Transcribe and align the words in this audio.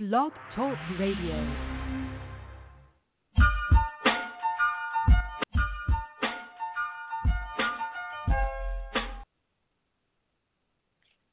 Blog 0.00 0.30
Talk 0.54 0.78
Radio. 1.00 1.54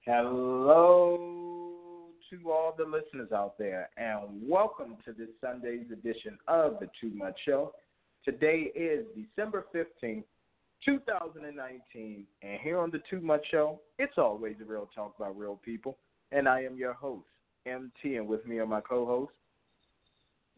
Hello 0.04 1.20
to 2.32 2.52
all 2.52 2.74
the 2.76 2.86
listeners 2.86 3.32
out 3.32 3.56
there, 3.60 3.92
and 3.98 4.50
welcome 4.50 4.98
to 5.06 5.14
this 5.14 5.30
Sunday's 5.40 5.86
edition 5.94 6.40
of 6.48 6.80
the 6.80 6.90
Too 7.00 7.12
Much 7.14 7.38
Show. 7.46 7.72
Today 8.24 8.72
is 8.74 9.06
December 9.16 9.68
15th, 9.76 10.24
2019, 10.84 12.26
and 12.42 12.60
here 12.62 12.80
on 12.80 12.90
the 12.90 13.02
Too 13.12 13.22
Much 13.22 13.46
Show, 13.52 13.80
it's 14.00 14.18
always 14.18 14.56
real 14.66 14.90
talk 14.96 15.14
about 15.20 15.38
real 15.38 15.60
people, 15.64 16.00
and 16.32 16.50
I 16.50 16.64
am 16.64 16.76
your 16.78 16.94
host, 16.94 17.28
MT, 17.66 18.16
and 18.16 18.28
with 18.28 18.46
me 18.46 18.58
are 18.60 18.66
my 18.66 18.82
co-host, 18.82 19.34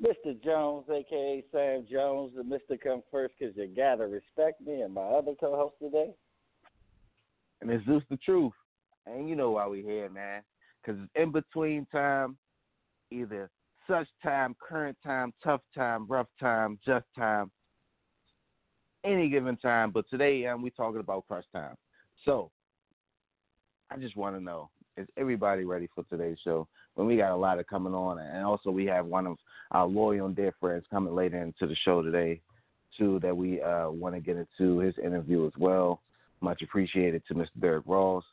Mr. 0.02 0.42
Jones, 0.44 0.86
aka 0.90 1.44
Sam 1.52 1.86
Jones, 1.90 2.34
the 2.36 2.44
Mr. 2.44 2.80
Come 2.80 3.02
First 3.12 3.34
because 3.40 3.56
you 3.58 3.68
gotta 3.76 4.06
respect 4.06 4.62
me, 4.62 4.82
and 4.82 4.94
my 4.94 5.02
other 5.02 5.34
co-host 5.40 5.76
today. 5.82 6.14
And 7.62 7.72
it's 7.72 7.86
just 7.86 8.06
the 8.10 8.18
truth. 8.18 8.54
And 9.08 9.28
you 9.28 9.36
know 9.36 9.52
why 9.52 9.68
we 9.68 9.82
here, 9.82 10.10
man. 10.10 10.44
Because 10.82 11.02
it's 11.02 11.12
in 11.16 11.32
between 11.32 11.88
time, 11.88 12.38
either 13.10 13.50
such 13.88 14.08
time, 14.22 14.56
current 14.60 14.98
time, 15.04 15.34
tough 15.44 15.62
time, 15.74 16.06
rough 16.08 16.28
time, 16.40 16.78
just 16.86 17.06
time, 17.16 17.50
any 19.04 19.30
given 19.30 19.58
time. 19.58 19.92
But 19.92 20.06
today, 20.10 20.46
um, 20.46 20.62
we 20.62 20.70
talking 20.70 21.00
about 21.00 21.26
crush 21.28 21.46
time. 21.52 21.76
So, 22.26 22.52
I 23.90 23.98
just 23.98 24.16
want 24.16 24.36
to 24.36 24.44
know, 24.44 24.70
is 24.98 25.08
everybody 25.18 25.64
ready 25.64 25.90
for 25.96 26.04
today's 26.04 26.38
show? 26.44 26.68
When 26.98 27.06
we 27.06 27.16
got 27.16 27.32
a 27.32 27.36
lot 27.36 27.60
of 27.60 27.68
coming 27.68 27.94
on, 27.94 28.18
and 28.18 28.44
also 28.44 28.72
we 28.72 28.88
have 28.88 29.06
one 29.06 29.28
of 29.28 29.38
our 29.70 29.86
loyal 29.86 30.26
and 30.26 30.36
dear 30.36 30.52
friends 30.60 30.84
coming 30.90 31.14
later 31.14 31.40
into 31.40 31.68
the 31.68 31.76
show 31.86 32.02
today, 32.02 32.42
too, 32.98 33.20
that 33.22 33.38
we 33.38 33.62
uh, 33.62 33.92
want 33.92 34.16
to 34.16 34.20
get 34.20 34.36
into 34.36 34.80
his 34.80 34.96
interview 34.98 35.46
as 35.46 35.54
well. 35.60 36.02
Much 36.42 36.64
appreciated 36.64 37.22
to 37.28 37.36
Mr. 37.36 37.50
Derrick 37.62 37.86
Rawls. 37.86 38.24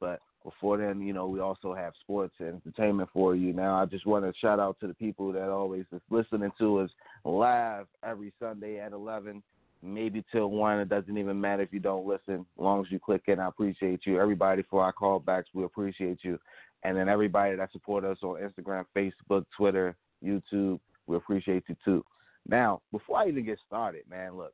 But 0.00 0.18
before 0.42 0.78
then, 0.78 1.00
you 1.00 1.12
know, 1.12 1.28
we 1.28 1.38
also 1.38 1.72
have 1.72 1.92
sports 2.00 2.34
and 2.40 2.60
entertainment 2.60 3.08
for 3.12 3.36
you. 3.36 3.52
Now, 3.52 3.80
I 3.80 3.86
just 3.86 4.04
want 4.04 4.24
to 4.24 4.36
shout 4.40 4.58
out 4.58 4.80
to 4.80 4.88
the 4.88 4.94
people 4.94 5.32
that 5.34 5.48
always 5.48 5.84
is 5.92 6.02
listening 6.10 6.50
to 6.58 6.78
us 6.78 6.90
live 7.24 7.86
every 8.02 8.32
Sunday 8.40 8.80
at 8.80 8.90
11, 8.90 9.44
maybe 9.82 10.24
till 10.32 10.50
1. 10.50 10.80
It 10.80 10.88
doesn't 10.88 11.16
even 11.16 11.40
matter 11.40 11.62
if 11.62 11.72
you 11.72 11.80
don't 11.80 12.06
listen. 12.06 12.40
As 12.40 12.62
long 12.62 12.80
as 12.80 12.90
you 12.90 12.98
click 12.98 13.22
in, 13.26 13.38
I 13.38 13.48
appreciate 13.48 14.00
you. 14.04 14.20
Everybody 14.20 14.62
for 14.68 14.82
our 14.82 14.92
callbacks, 14.92 15.44
we 15.54 15.64
appreciate 15.64 16.18
you. 16.22 16.38
And 16.84 16.96
then 16.96 17.08
everybody 17.08 17.56
that 17.56 17.72
support 17.72 18.04
us 18.04 18.18
on 18.22 18.40
Instagram, 18.40 18.84
Facebook, 18.96 19.44
Twitter, 19.56 19.96
YouTube, 20.24 20.80
we 21.06 21.16
appreciate 21.16 21.64
you 21.68 21.76
too. 21.84 22.04
Now, 22.46 22.80
before 22.92 23.18
I 23.18 23.28
even 23.28 23.44
get 23.44 23.58
started, 23.66 24.02
man, 24.08 24.36
look, 24.36 24.52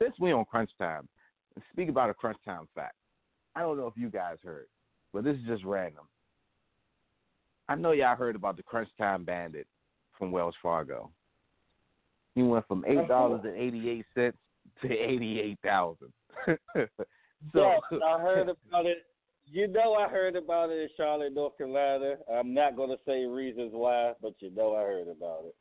since 0.00 0.14
we 0.18 0.32
on 0.32 0.44
crunch 0.44 0.70
time, 0.78 1.08
speak 1.72 1.88
about 1.88 2.10
a 2.10 2.14
crunch 2.14 2.38
time 2.44 2.66
fact. 2.74 2.94
I 3.54 3.60
don't 3.60 3.76
know 3.76 3.86
if 3.86 3.94
you 3.96 4.08
guys 4.08 4.38
heard, 4.42 4.66
but 5.12 5.24
this 5.24 5.36
is 5.36 5.46
just 5.46 5.64
random. 5.64 6.04
I 7.68 7.74
know 7.74 7.92
y'all 7.92 8.16
heard 8.16 8.36
about 8.36 8.56
the 8.56 8.62
Crunch 8.62 8.88
Time 8.98 9.24
Bandit 9.24 9.66
from 10.18 10.32
Wells 10.32 10.54
Fargo. 10.62 11.10
He 12.34 12.42
went 12.42 12.66
from 12.66 12.84
eight 12.86 13.08
dollars 13.08 13.42
and 13.44 13.56
eighty 13.56 13.88
eight 13.90 14.06
cents 14.14 14.38
to 14.82 14.88
eighty 14.90 15.40
eight 15.40 15.58
thousand. 15.62 16.12
so 16.46 16.56
yes, 17.54 17.80
I 18.04 18.20
heard 18.20 18.48
about 18.48 18.86
it. 18.86 18.98
You 19.50 19.68
know, 19.68 19.94
I 19.94 20.08
heard 20.08 20.36
about 20.36 20.70
it 20.70 20.80
in 20.80 20.88
Charlotte, 20.96 21.34
North 21.34 21.58
Carolina. 21.58 22.14
I'm 22.32 22.54
not 22.54 22.76
going 22.76 22.88
to 22.90 22.98
say 23.06 23.24
reasons 23.26 23.72
why, 23.74 24.12
but 24.22 24.34
you 24.38 24.50
know, 24.54 24.74
I 24.74 24.82
heard 24.82 25.08
about 25.08 25.44
it. 25.46 25.54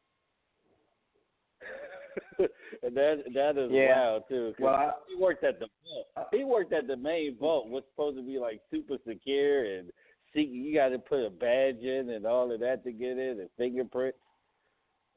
and 2.84 2.96
that 2.96 3.24
that 3.34 3.58
is 3.58 3.72
Yeah. 3.72 3.96
wild 3.96 4.24
too. 4.30 4.54
Well, 4.60 4.74
I- 4.76 4.94
he 5.10 5.16
worked 5.22 5.44
at 5.44 5.60
the 5.60 5.68
vault. 5.84 6.28
He 6.32 6.44
worked 6.44 6.74
at 6.74 6.88
the 6.88 6.96
main 6.98 7.36
vault, 7.38 7.68
what's 7.68 7.90
supposed 7.90 8.18
to 8.18 8.24
be 8.24 8.40
like 8.40 8.62
super 8.72 8.98
secure 9.06 9.66
and 9.66 9.92
see 10.34 10.42
you 10.42 10.74
got 10.74 10.90
to 10.90 11.00
put 11.00 11.26
a 11.26 11.30
badge 11.30 11.80
in 11.82 12.10
and 12.12 12.26
all 12.26 12.52
of 12.52 12.60
that 12.62 12.84
to 12.86 12.92
get 12.92 13.18
in 13.18 13.40
and 13.42 13.50
fingerprints. 13.58 14.18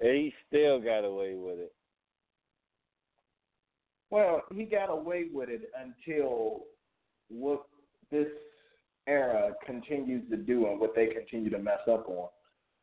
And 0.00 0.10
he 0.10 0.34
still 0.48 0.80
got 0.80 1.04
away 1.04 1.34
with 1.34 1.58
it. 1.58 1.72
Well, 4.10 4.42
he 4.54 4.64
got 4.64 4.90
away 4.90 5.26
with 5.32 5.48
it 5.48 5.70
until 5.78 6.64
what 7.28 7.64
this 8.10 8.28
era 9.06 9.52
continues 9.66 10.28
to 10.30 10.36
do 10.36 10.66
and 10.66 10.80
what 10.80 10.94
they 10.94 11.06
continue 11.06 11.50
to 11.50 11.58
mess 11.58 11.80
up 11.90 12.08
on, 12.08 12.28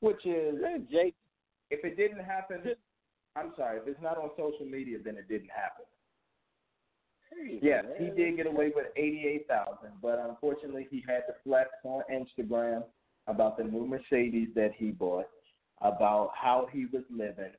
which 0.02 0.26
is 0.26 0.56
Jake, 0.92 1.16
if 1.70 1.84
it 1.86 1.96
didn't 1.96 2.24
happen, 2.24 2.62
I'm 3.36 3.54
sorry, 3.56 3.80
if 3.80 3.88
it's 3.88 4.02
not 4.02 4.18
on 4.18 4.30
social 4.38 4.66
media, 4.66 4.98
then 5.04 5.16
it 5.16 5.28
didn't 5.30 5.50
happen. 5.50 5.86
Yes, 7.62 7.86
he 7.98 8.10
did 8.10 8.36
get 8.36 8.46
away 8.46 8.74
with 8.76 8.88
eighty-eight 8.98 9.48
thousand, 9.48 9.92
but 10.02 10.20
unfortunately, 10.28 10.88
he 10.92 11.02
had 11.08 11.22
to 11.28 11.34
flex 11.46 11.70
on 11.86 12.04
Instagram 12.12 12.84
about 13.28 13.58
the 13.58 13.64
new 13.64 13.88
Mercedes 13.88 14.50
that 14.56 14.72
he 14.76 14.92
bought, 14.92 15.28
about 15.82 16.32
how 16.40 16.68
he 16.72 16.86
was 16.86 17.04
living, 17.10 17.52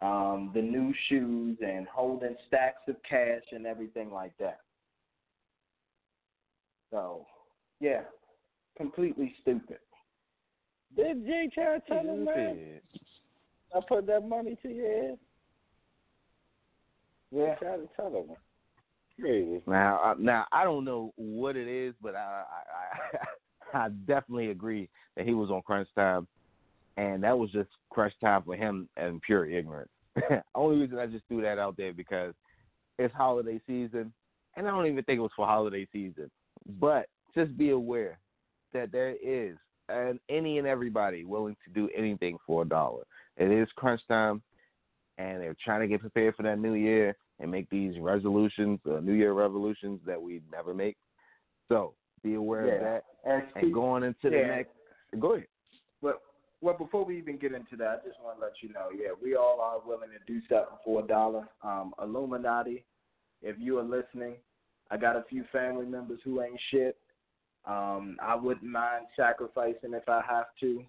um, 0.00 0.50
the 0.54 0.62
new 0.62 0.92
shoes, 1.08 1.58
and 1.64 1.86
holding 1.88 2.36
stacks 2.46 2.82
of 2.88 2.96
cash 3.08 3.42
and 3.52 3.66
everything 3.66 4.10
like 4.10 4.32
that. 4.38 4.60
So, 6.90 7.26
yeah, 7.80 8.02
completely 8.76 9.34
stupid. 9.42 9.78
Did 10.96 11.26
Jay 11.26 11.50
try 11.52 11.78
to 11.78 11.80
tell 11.88 12.04
him, 12.04 12.24
man? 12.24 12.80
I 13.74 13.80
put 13.88 14.06
that 14.06 14.28
money 14.28 14.56
to 14.62 14.68
your 14.68 14.88
head. 14.88 15.18
Yeah, 17.32 17.56
Try 17.56 17.76
to 17.76 17.88
tell 17.96 18.12
him. 18.12 18.36
Crazy. 19.20 19.62
Now, 19.66 19.98
I, 19.98 20.14
now 20.18 20.46
I 20.52 20.64
don't 20.64 20.84
know 20.84 21.12
what 21.16 21.56
it 21.56 21.66
is, 21.66 21.94
but 22.00 22.14
I, 22.14 22.44
I, 23.74 23.78
I, 23.78 23.84
I 23.86 23.88
definitely 23.88 24.50
agree 24.50 24.88
that 25.16 25.26
he 25.26 25.34
was 25.34 25.50
on 25.50 25.62
crunch 25.62 25.88
time, 25.96 26.28
and 26.96 27.22
that 27.22 27.36
was 27.36 27.50
just 27.50 27.68
crunch 27.90 28.14
time 28.20 28.42
for 28.42 28.56
him 28.56 28.88
and 28.96 29.20
pure 29.22 29.48
ignorance. 29.48 29.90
Only 30.54 30.78
reason 30.80 30.98
I 30.98 31.06
just 31.06 31.26
threw 31.28 31.42
that 31.42 31.58
out 31.58 31.76
there 31.76 31.92
because 31.92 32.34
it's 32.98 33.14
holiday 33.14 33.60
season, 33.66 34.12
and 34.56 34.66
I 34.66 34.70
don't 34.70 34.86
even 34.86 35.02
think 35.04 35.18
it 35.18 35.22
was 35.22 35.32
for 35.34 35.46
holiday 35.46 35.86
season. 35.92 36.30
But 36.78 37.06
just 37.34 37.56
be 37.56 37.70
aware 37.70 38.18
that 38.72 38.92
there 38.92 39.16
is 39.22 39.56
and 39.88 40.18
any 40.28 40.58
and 40.58 40.66
everybody 40.66 41.24
willing 41.24 41.56
to 41.64 41.70
do 41.72 41.90
anything 41.96 42.38
for 42.46 42.62
a 42.62 42.68
dollar. 42.68 43.04
It 43.36 43.50
is 43.50 43.68
crunch 43.76 44.00
time, 44.08 44.42
and 45.18 45.40
they're 45.40 45.56
trying 45.62 45.80
to 45.80 45.88
get 45.88 46.00
prepared 46.00 46.36
for 46.36 46.42
that 46.44 46.58
new 46.58 46.74
year 46.74 47.16
and 47.40 47.50
make 47.50 47.68
these 47.68 47.98
resolutions, 47.98 48.78
uh, 48.88 49.00
New 49.00 49.12
Year 49.12 49.32
revolutions 49.32 50.00
that 50.06 50.20
we 50.20 50.40
never 50.50 50.72
make. 50.72 50.96
So 51.68 51.94
be 52.22 52.34
aware 52.34 52.66
Yeah. 52.66 52.74
of 52.74 52.80
that. 52.80 53.04
and, 53.56 53.72
going 53.72 54.04
into 54.04 54.30
the 54.30 54.36
next, 54.36 54.70
go 55.18 55.32
ahead. 55.34 55.48
But 56.02 56.20
well, 56.64 56.76
before 56.78 57.04
we 57.04 57.18
even 57.18 57.36
get 57.36 57.52
into 57.52 57.76
that, 57.76 58.00
I 58.02 58.08
just 58.08 58.18
want 58.24 58.38
to 58.38 58.42
let 58.42 58.54
you 58.62 58.70
know, 58.72 58.88
yeah, 58.90 59.10
we 59.22 59.36
all 59.36 59.60
are 59.60 59.86
willing 59.86 60.08
to 60.08 60.32
do 60.32 60.40
something 60.48 60.78
for 60.82 61.04
a 61.04 61.06
dollar. 61.06 61.46
Um, 61.62 61.92
Illuminati, 62.02 62.84
if 63.42 63.56
you 63.58 63.78
are 63.78 63.82
listening, 63.82 64.36
I 64.90 64.96
got 64.96 65.14
a 65.14 65.24
few 65.28 65.44
family 65.52 65.84
members 65.84 66.20
who 66.24 66.40
ain't 66.42 66.58
shit. 66.70 66.96
Um, 67.66 68.16
I 68.22 68.34
wouldn't 68.34 68.64
mind 68.70 69.06
sacrificing 69.14 69.92
if 69.92 70.08
I 70.08 70.22
have 70.26 70.46
to. 70.60 70.82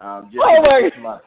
Um, 0.00 0.30
just 0.32 0.42
Oh 0.42 0.62
my- 0.62 0.80
get 0.80 0.94
this 0.94 1.02
money. 1.02 1.22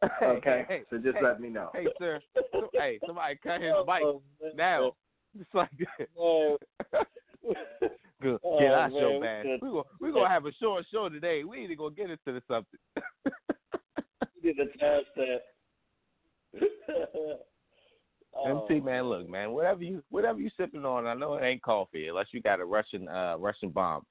Okay, 0.22 0.64
Hey, 0.68 0.82
so 0.90 0.96
just 0.96 1.16
hey, 1.16 1.22
let 1.24 1.40
me 1.40 1.48
know. 1.50 1.70
Hey, 1.74 1.86
sir. 1.98 2.20
So- 2.52 2.70
hey, 2.72 2.98
somebody 3.04 3.36
cut 3.42 3.60
his 3.60 3.72
mic 3.86 4.02
Oh, 4.02 4.22
now. 4.54 4.92
It's 5.38 5.52
like 5.52 5.68
that. 5.78 6.08
Man. 7.44 7.90
Good. 8.20 8.40
Oh, 8.44 8.58
Get 8.58 8.72
our 8.72 8.88
man, 8.88 9.00
show 9.00 9.12
we 9.12 9.20
back. 9.20 9.44
We're 9.44 9.70
gonna 9.70 9.82
we're 10.00 10.12
gonna 10.12 10.28
have 10.28 10.46
a 10.46 10.52
short 10.60 10.84
show 10.92 11.08
today. 11.08 11.44
We 11.44 11.60
need 11.60 11.68
to 11.68 11.76
go 11.76 11.88
get 11.90 12.10
into 12.10 12.18
the 12.26 12.42
subject. 12.48 12.82
You 14.42 14.54
did 14.54 14.68
a 14.68 14.78
time 14.78 15.02
stamp. 15.12 15.42
Oh, 18.40 18.64
MC 18.68 18.80
man, 18.80 19.04
look, 19.04 19.28
man, 19.28 19.50
whatever 19.50 19.82
you 19.82 20.02
whatever 20.10 20.38
you 20.40 20.50
sipping 20.56 20.84
on, 20.84 21.06
I 21.06 21.14
know 21.14 21.34
it 21.34 21.42
ain't 21.42 21.62
coffee 21.62 22.08
unless 22.08 22.26
you 22.30 22.40
got 22.40 22.60
a 22.60 22.64
Russian 22.64 23.08
uh 23.08 23.36
Russian 23.38 23.70
bomb. 23.70 24.02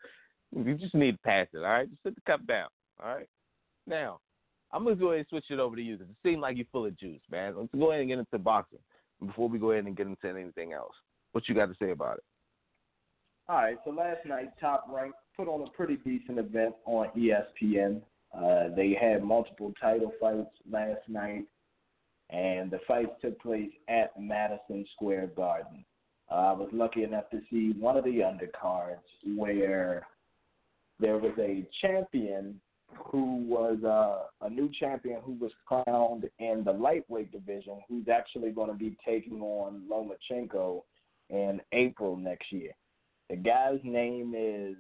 You 0.54 0.76
just 0.76 0.96
need 0.96 1.14
to 1.14 1.18
pass 1.20 1.48
it, 1.54 1.60
all 1.60 1.64
right? 1.64 1.90
Just 1.90 2.04
sit 2.04 2.16
the 2.16 2.22
cup 2.22 2.46
down, 2.46 2.68
all 3.02 3.16
right? 3.16 3.28
Now, 3.86 4.20
I'm 4.72 4.84
gonna 4.84 4.96
go 4.96 5.08
ahead 5.08 5.20
and 5.20 5.28
switch 5.30 5.46
it 5.50 5.60
over 5.60 5.76
to 5.76 5.82
you 5.82 5.98
because 5.98 6.12
it 6.12 6.18
seems 6.28 6.42
like 6.42 6.58
you're 6.58 6.66
full 6.72 6.86
of 6.86 6.98
juice, 6.98 7.22
man. 7.32 7.56
Let's 7.58 7.70
go 7.78 7.92
ahead 7.92 8.02
and 8.02 8.10
get 8.10 8.20
into 8.20 8.38
boxing 8.38 8.80
before 9.26 9.48
we 9.50 9.60
go 9.60 9.72
ahead 9.72 9.86
and 9.86 9.96
get 9.96 10.08
into 10.08 10.28
anything 10.28 10.74
else. 10.74 10.94
What 11.32 11.48
you 11.48 11.56
got 11.56 11.68
to 11.68 11.76
say 11.82 11.92
about 11.92 12.18
it? 12.18 12.24
All 13.50 13.56
right, 13.58 13.78
so 13.86 13.92
last 13.92 14.26
night, 14.26 14.50
Top 14.60 14.88
Rank 14.92 15.14
put 15.36 15.48
on 15.48 15.66
a 15.66 15.72
pretty 15.72 15.96
decent 15.98 16.38
event 16.38 16.76
on 16.86 17.08
ESPN. 17.18 18.02
Uh, 18.38 18.76
they 18.76 18.98
had 19.00 19.24
multiple 19.24 19.74
title 19.80 20.12
fights 20.20 20.50
last 20.70 21.08
night, 21.08 21.46
and 22.30 22.70
the 22.70 22.80
fights 22.86 23.12
took 23.22 23.40
place 23.42 23.72
at 23.88 24.12
Madison 24.20 24.86
Square 24.96 25.28
Garden. 25.38 25.86
Uh, 26.30 26.36
I 26.36 26.52
was 26.52 26.70
lucky 26.74 27.04
enough 27.04 27.30
to 27.30 27.40
see 27.50 27.74
one 27.80 27.96
of 27.96 28.04
the 28.04 28.20
undercards 28.20 28.98
where 29.38 30.06
there 31.00 31.18
was 31.18 31.34
a 31.40 31.66
champion 31.82 32.60
who 33.12 33.46
was 33.48 33.58
was 33.82 33.84
uh, 33.84 34.46
a 34.46 34.50
new 34.50 34.70
champion 34.80 35.20
who 35.26 35.34
was 35.34 35.52
crowned 35.66 36.30
in 36.40 36.64
the 36.64 36.72
lightweight 36.72 37.32
division, 37.32 37.80
who's 37.88 38.08
actually 38.08 38.52
going 38.52 38.70
to 38.70 38.78
be 38.78 38.96
taking 39.06 39.42
on 39.42 39.84
Lomachenko 39.92 40.84
in 41.30 41.60
April 41.74 42.16
next 42.16 42.52
year. 42.52 42.72
The 43.30 43.36
guy's 43.36 43.80
name 43.84 44.34
is 44.38 44.76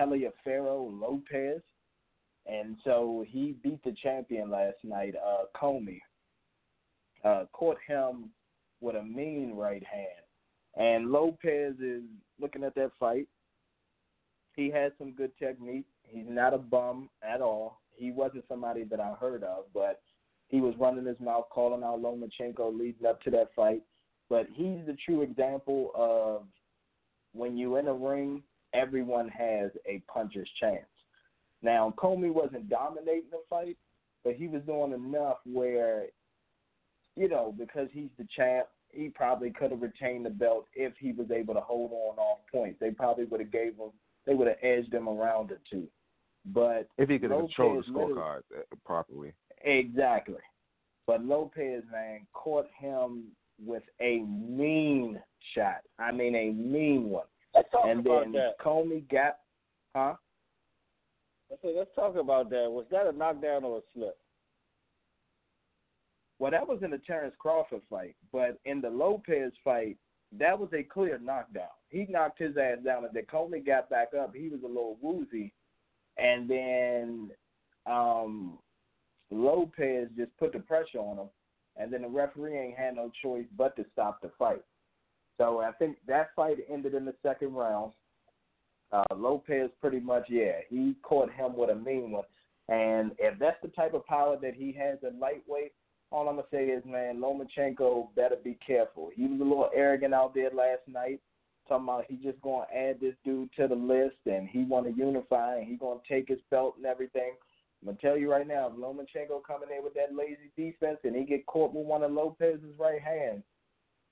Teofimo 0.00 1.00
Lopez, 1.00 1.60
and 2.46 2.76
so 2.84 3.24
he 3.28 3.54
beat 3.62 3.82
the 3.84 3.94
champion 4.02 4.50
last 4.50 4.78
night, 4.82 5.14
uh, 5.16 5.44
Commey. 5.54 6.00
Uh, 7.24 7.44
caught 7.52 7.78
him 7.86 8.30
with 8.80 8.96
a 8.96 9.02
mean 9.02 9.54
right 9.54 9.82
hand. 9.82 10.08
And 10.76 11.10
Lopez 11.10 11.74
is 11.80 12.02
looking 12.40 12.64
at 12.64 12.74
that 12.74 12.90
fight. 12.98 13.28
He 14.56 14.70
has 14.70 14.92
some 14.98 15.12
good 15.12 15.30
technique. 15.38 15.86
He's 16.06 16.26
not 16.28 16.54
a 16.54 16.58
bum 16.58 17.08
at 17.22 17.40
all. 17.40 17.80
He 17.96 18.10
wasn't 18.10 18.44
somebody 18.48 18.84
that 18.84 19.00
I 19.00 19.14
heard 19.18 19.42
of, 19.42 19.64
but 19.72 20.02
he 20.48 20.60
was 20.60 20.74
running 20.78 21.06
his 21.06 21.18
mouth, 21.20 21.46
calling 21.50 21.82
out 21.82 22.02
Lomachenko 22.02 22.78
leading 22.78 23.06
up 23.06 23.22
to 23.22 23.30
that 23.30 23.48
fight. 23.56 23.82
But 24.28 24.46
he's 24.52 24.84
the 24.86 24.96
true 25.04 25.22
example 25.22 25.90
of 25.94 26.46
when 27.34 27.56
you 27.56 27.76
in 27.76 27.88
a 27.88 27.92
ring, 27.94 28.42
everyone 28.72 29.28
has 29.28 29.70
a 29.86 30.02
puncher's 30.12 30.48
chance. 30.58 30.86
Now, 31.62 31.94
Commey 31.96 32.32
wasn't 32.32 32.68
dominating 32.68 33.30
the 33.30 33.42
fight, 33.48 33.76
but 34.22 34.34
he 34.34 34.48
was 34.48 34.62
doing 34.62 34.92
enough 34.92 35.38
where, 35.44 36.06
you 37.16 37.28
know, 37.28 37.54
because 37.58 37.88
he's 37.92 38.10
the 38.18 38.26
champ, 38.36 38.66
he 38.90 39.08
probably 39.08 39.50
could 39.50 39.70
have 39.70 39.82
retained 39.82 40.26
the 40.26 40.30
belt 40.30 40.66
if 40.74 40.92
he 40.98 41.12
was 41.12 41.30
able 41.30 41.54
to 41.54 41.60
hold 41.60 41.90
on 41.90 42.18
off 42.18 42.38
points. 42.52 42.78
They 42.80 42.90
probably 42.90 43.24
would 43.24 43.40
have 43.40 43.50
gave 43.50 43.76
him, 43.76 43.90
they 44.26 44.34
would 44.34 44.46
have 44.46 44.58
edged 44.62 44.92
him 44.92 45.08
around 45.08 45.50
or 45.50 45.60
two. 45.70 45.88
But 46.46 46.88
if 46.98 47.08
he 47.08 47.18
could 47.18 47.30
have 47.30 47.40
controlled 47.40 47.84
the 47.86 47.92
scorecard 47.92 48.42
uh, 48.56 48.76
properly. 48.84 49.32
Exactly. 49.64 50.42
But 51.06 51.24
Lopez, 51.24 51.82
man, 51.90 52.26
caught 52.32 52.66
him 52.78 53.24
with 53.62 53.82
a 54.00 54.20
mean 54.20 55.20
shot. 55.54 55.80
I 55.98 56.12
mean, 56.12 56.34
a 56.34 56.50
mean 56.52 57.10
one. 57.10 57.26
Let's 57.54 57.70
talk 57.70 57.84
and 57.86 58.00
about 58.00 58.24
then 58.24 58.32
that. 58.32 58.58
Commey 58.64 59.08
got, 59.10 59.38
huh? 59.94 60.14
I 61.52 61.56
said, 61.62 61.72
let's 61.76 61.94
talk 61.94 62.16
about 62.16 62.50
that. 62.50 62.68
Was 62.68 62.86
that 62.90 63.06
a 63.06 63.12
knockdown 63.12 63.64
or 63.64 63.78
a 63.78 63.82
slip? 63.92 64.16
Well, 66.38 66.50
that 66.50 66.66
was 66.66 66.80
in 66.82 66.90
the 66.90 66.98
Terrence 66.98 67.34
Crawford 67.38 67.82
fight, 67.88 68.16
but 68.32 68.58
in 68.64 68.80
the 68.80 68.90
Lopez 68.90 69.52
fight, 69.62 69.96
that 70.38 70.58
was 70.58 70.68
a 70.72 70.82
clear 70.82 71.18
knockdown. 71.22 71.68
He 71.90 72.06
knocked 72.08 72.40
his 72.40 72.56
ass 72.56 72.78
down, 72.84 73.04
and 73.04 73.14
then 73.14 73.24
Commey 73.32 73.64
got 73.64 73.88
back 73.88 74.08
up. 74.18 74.34
He 74.34 74.48
was 74.48 74.60
a 74.64 74.66
little 74.66 74.96
woozy, 75.00 75.52
and 76.18 76.50
then 76.50 77.30
um, 77.86 78.58
Lopez 79.30 80.08
just 80.16 80.36
put 80.38 80.52
the 80.52 80.58
pressure 80.58 80.98
on 80.98 81.18
him, 81.18 81.28
and 81.76 81.92
then 81.92 82.02
the 82.02 82.08
referee 82.08 82.58
ain't 82.58 82.78
had 82.78 82.96
no 82.96 83.10
choice 83.22 83.46
but 83.56 83.76
to 83.76 83.84
stop 83.92 84.20
the 84.22 84.30
fight. 84.38 84.64
So 85.38 85.60
I 85.60 85.72
think 85.72 85.96
that 86.06 86.30
fight 86.36 86.58
ended 86.70 86.94
in 86.94 87.04
the 87.04 87.14
second 87.22 87.54
round. 87.54 87.92
Uh, 88.92 89.02
Lopez 89.16 89.70
pretty 89.80 89.98
much, 89.98 90.26
yeah, 90.28 90.58
he 90.68 90.94
caught 91.02 91.32
him 91.32 91.56
with 91.56 91.70
a 91.70 91.74
mean 91.74 92.12
one. 92.12 92.24
And 92.68 93.12
if 93.18 93.38
that's 93.38 93.60
the 93.62 93.68
type 93.68 93.94
of 93.94 94.06
power 94.06 94.36
that 94.40 94.54
he 94.54 94.72
has 94.72 94.98
at 95.04 95.18
lightweight, 95.18 95.72
all 96.12 96.28
I'm 96.28 96.36
gonna 96.36 96.46
say 96.50 96.66
is, 96.66 96.84
man, 96.84 97.18
Lomachenko 97.18 98.14
better 98.14 98.36
be 98.42 98.56
careful. 98.64 99.10
He 99.14 99.26
was 99.26 99.40
a 99.40 99.44
little 99.44 99.70
arrogant 99.74 100.14
out 100.14 100.32
there 100.34 100.50
last 100.50 100.82
night, 100.86 101.20
talking 101.68 101.84
about 101.84 102.04
he 102.08 102.16
just 102.16 102.40
gonna 102.40 102.66
add 102.74 103.00
this 103.00 103.14
dude 103.24 103.50
to 103.56 103.66
the 103.66 103.74
list 103.74 104.16
and 104.26 104.48
he 104.48 104.62
want 104.64 104.86
to 104.86 104.92
unify 104.92 105.56
and 105.56 105.66
he 105.66 105.74
gonna 105.74 106.00
take 106.08 106.28
his 106.28 106.38
belt 106.50 106.74
and 106.76 106.86
everything. 106.86 107.32
I'm 107.84 107.90
gonna 107.90 107.98
tell 108.00 108.16
you 108.16 108.30
right 108.30 108.46
now, 108.46 108.68
if 108.68 108.74
Lomachenko 108.74 109.44
coming 109.46 109.68
in 109.76 109.84
with 109.84 109.92
that 109.94 110.14
lazy 110.14 110.50
defense 110.56 110.98
and 111.04 111.14
he 111.14 111.24
get 111.24 111.44
caught 111.44 111.74
with 111.74 111.86
one 111.86 112.02
of 112.02 112.12
Lopez's 112.12 112.78
right 112.78 113.00
hands, 113.00 113.42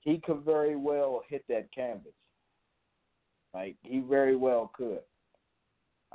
he 0.01 0.19
could 0.19 0.43
very 0.45 0.75
well 0.75 1.23
hit 1.27 1.43
that 1.49 1.73
canvas. 1.73 2.13
Like 3.53 3.75
he 3.81 3.99
very 3.99 4.35
well 4.35 4.71
could. 4.75 4.99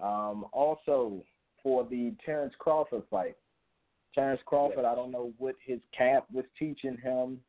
Um, 0.00 0.46
also, 0.52 1.24
for 1.62 1.84
the 1.84 2.14
Terrence 2.24 2.54
Crawford 2.60 3.02
fight, 3.10 3.36
Terrence 4.14 4.40
Crawford, 4.46 4.84
I 4.84 4.94
don't 4.94 5.10
know 5.10 5.32
what 5.38 5.56
his 5.64 5.80
camp 5.96 6.26
was 6.32 6.44
teaching 6.58 6.96
him 7.02 7.40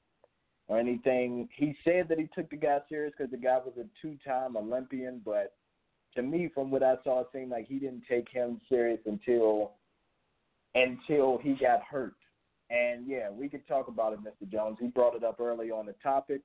or 0.67 0.79
anything. 0.79 1.49
He 1.55 1.75
said 1.83 2.07
that 2.09 2.17
he 2.17 2.27
took 2.33 2.49
the 2.49 2.55
guy 2.55 2.79
serious 2.89 3.13
because 3.15 3.31
the 3.31 3.37
guy 3.37 3.57
was 3.57 3.73
a 3.79 3.85
two-time 4.01 4.57
Olympian, 4.57 5.21
but 5.23 5.53
to 6.15 6.23
me, 6.23 6.49
from 6.53 6.71
what 6.71 6.81
I 6.81 6.95
saw, 7.03 7.21
it 7.21 7.27
seemed 7.31 7.51
like 7.51 7.67
he 7.67 7.77
didn't 7.77 8.03
take 8.09 8.27
him 8.29 8.59
serious 8.69 8.99
until 9.05 9.73
until 10.75 11.37
he 11.41 11.53
got 11.53 11.81
hurt. 11.83 12.13
And 12.69 13.07
yeah, 13.07 13.31
we 13.31 13.49
could 13.49 13.67
talk 13.67 13.87
about 13.87 14.13
it, 14.13 14.19
Mr. 14.19 14.49
Jones. 14.51 14.77
He 14.79 14.87
brought 14.87 15.15
it 15.15 15.23
up 15.23 15.39
early 15.39 15.71
on 15.71 15.87
the 15.87 15.95
topic. 16.03 16.41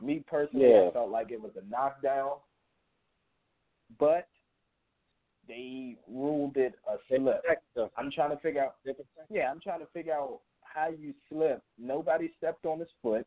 Me 0.00 0.24
personally, 0.26 0.70
Yeah. 0.70 0.88
I 0.88 0.92
felt 0.92 1.10
like 1.10 1.30
it 1.30 1.40
was 1.40 1.52
a 1.56 1.70
knockdown, 1.70 2.38
but 3.98 4.26
they 5.46 5.96
ruled 6.08 6.56
it 6.56 6.74
a 6.88 6.96
slip. 7.08 7.44
I'm 7.96 8.10
trying 8.10 8.30
to 8.30 8.38
figure 8.38 8.64
out. 8.64 8.76
Yeah, 9.28 9.50
I'm 9.50 9.60
trying 9.60 9.80
to 9.80 9.86
figure 9.92 10.14
out 10.14 10.40
how 10.62 10.88
you 10.88 11.12
slip. 11.28 11.62
Nobody 11.78 12.30
stepped 12.38 12.64
on 12.64 12.78
his 12.78 12.88
foot. 13.02 13.26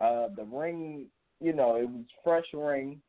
Uh, 0.00 0.28
the 0.36 0.44
ring, 0.44 1.06
you 1.40 1.52
know, 1.54 1.76
it 1.76 1.88
was 1.88 2.04
fresh 2.22 2.44
ring, 2.52 3.00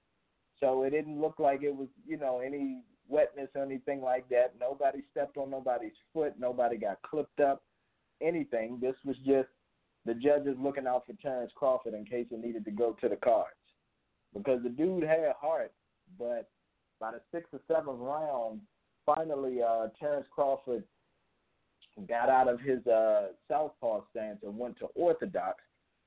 so 0.59 0.83
it 0.83 0.91
didn't 0.91 1.19
look 1.19 1.39
like 1.39 1.63
it 1.63 1.75
was, 1.75 1.89
you 2.07 2.17
know, 2.17 2.39
any 2.39 2.81
wetness 3.09 3.50
or 3.56 3.63
anything 3.63 4.01
like 4.01 4.27
that. 4.30 4.54
Nobody 4.59 5.04
stepped 5.12 5.38
on 5.38 5.50
nobody's 5.50 5.92
foot. 6.13 6.33
Nobody 6.39 6.77
got 6.77 7.01
clipped 7.01 7.39
up. 7.39 7.63
Anything. 8.21 8.80
This 8.81 8.95
was 9.06 9.15
just 9.18 9.50
the 10.06 10.15
judges 10.15 10.56
looking 10.59 10.88
out 10.88 11.06
for 11.06 11.13
Terrence 11.21 11.51
Crawford 11.56 11.94
in 11.94 12.04
case 12.04 12.25
he 12.30 12.38
needed 12.38 12.65
to 12.65 12.71
go 12.71 12.95
to 13.00 13.09
the 13.09 13.15
cards, 13.15 13.51
because 14.33 14.63
the 14.63 14.69
dude 14.69 15.04
had 15.04 15.33
heart, 15.39 15.71
but 16.18 16.50
by 17.00 17.12
the 17.12 17.21
sixth 17.31 17.54
or 17.54 17.59
seventh 17.68 18.00
round, 18.00 18.62
finally 19.06 19.62
uh, 19.62 19.88
Terrence 20.00 20.25
Crawford 20.33 20.83
got 22.07 22.30
out 22.30 22.48
of 22.48 22.59
his 22.59 22.86
uh, 22.88 23.27
southpaw 23.48 24.01
stance 24.09 24.39
and 24.44 24.57
went 24.57 24.80
to 24.80 24.86
orthodox. 24.95 25.63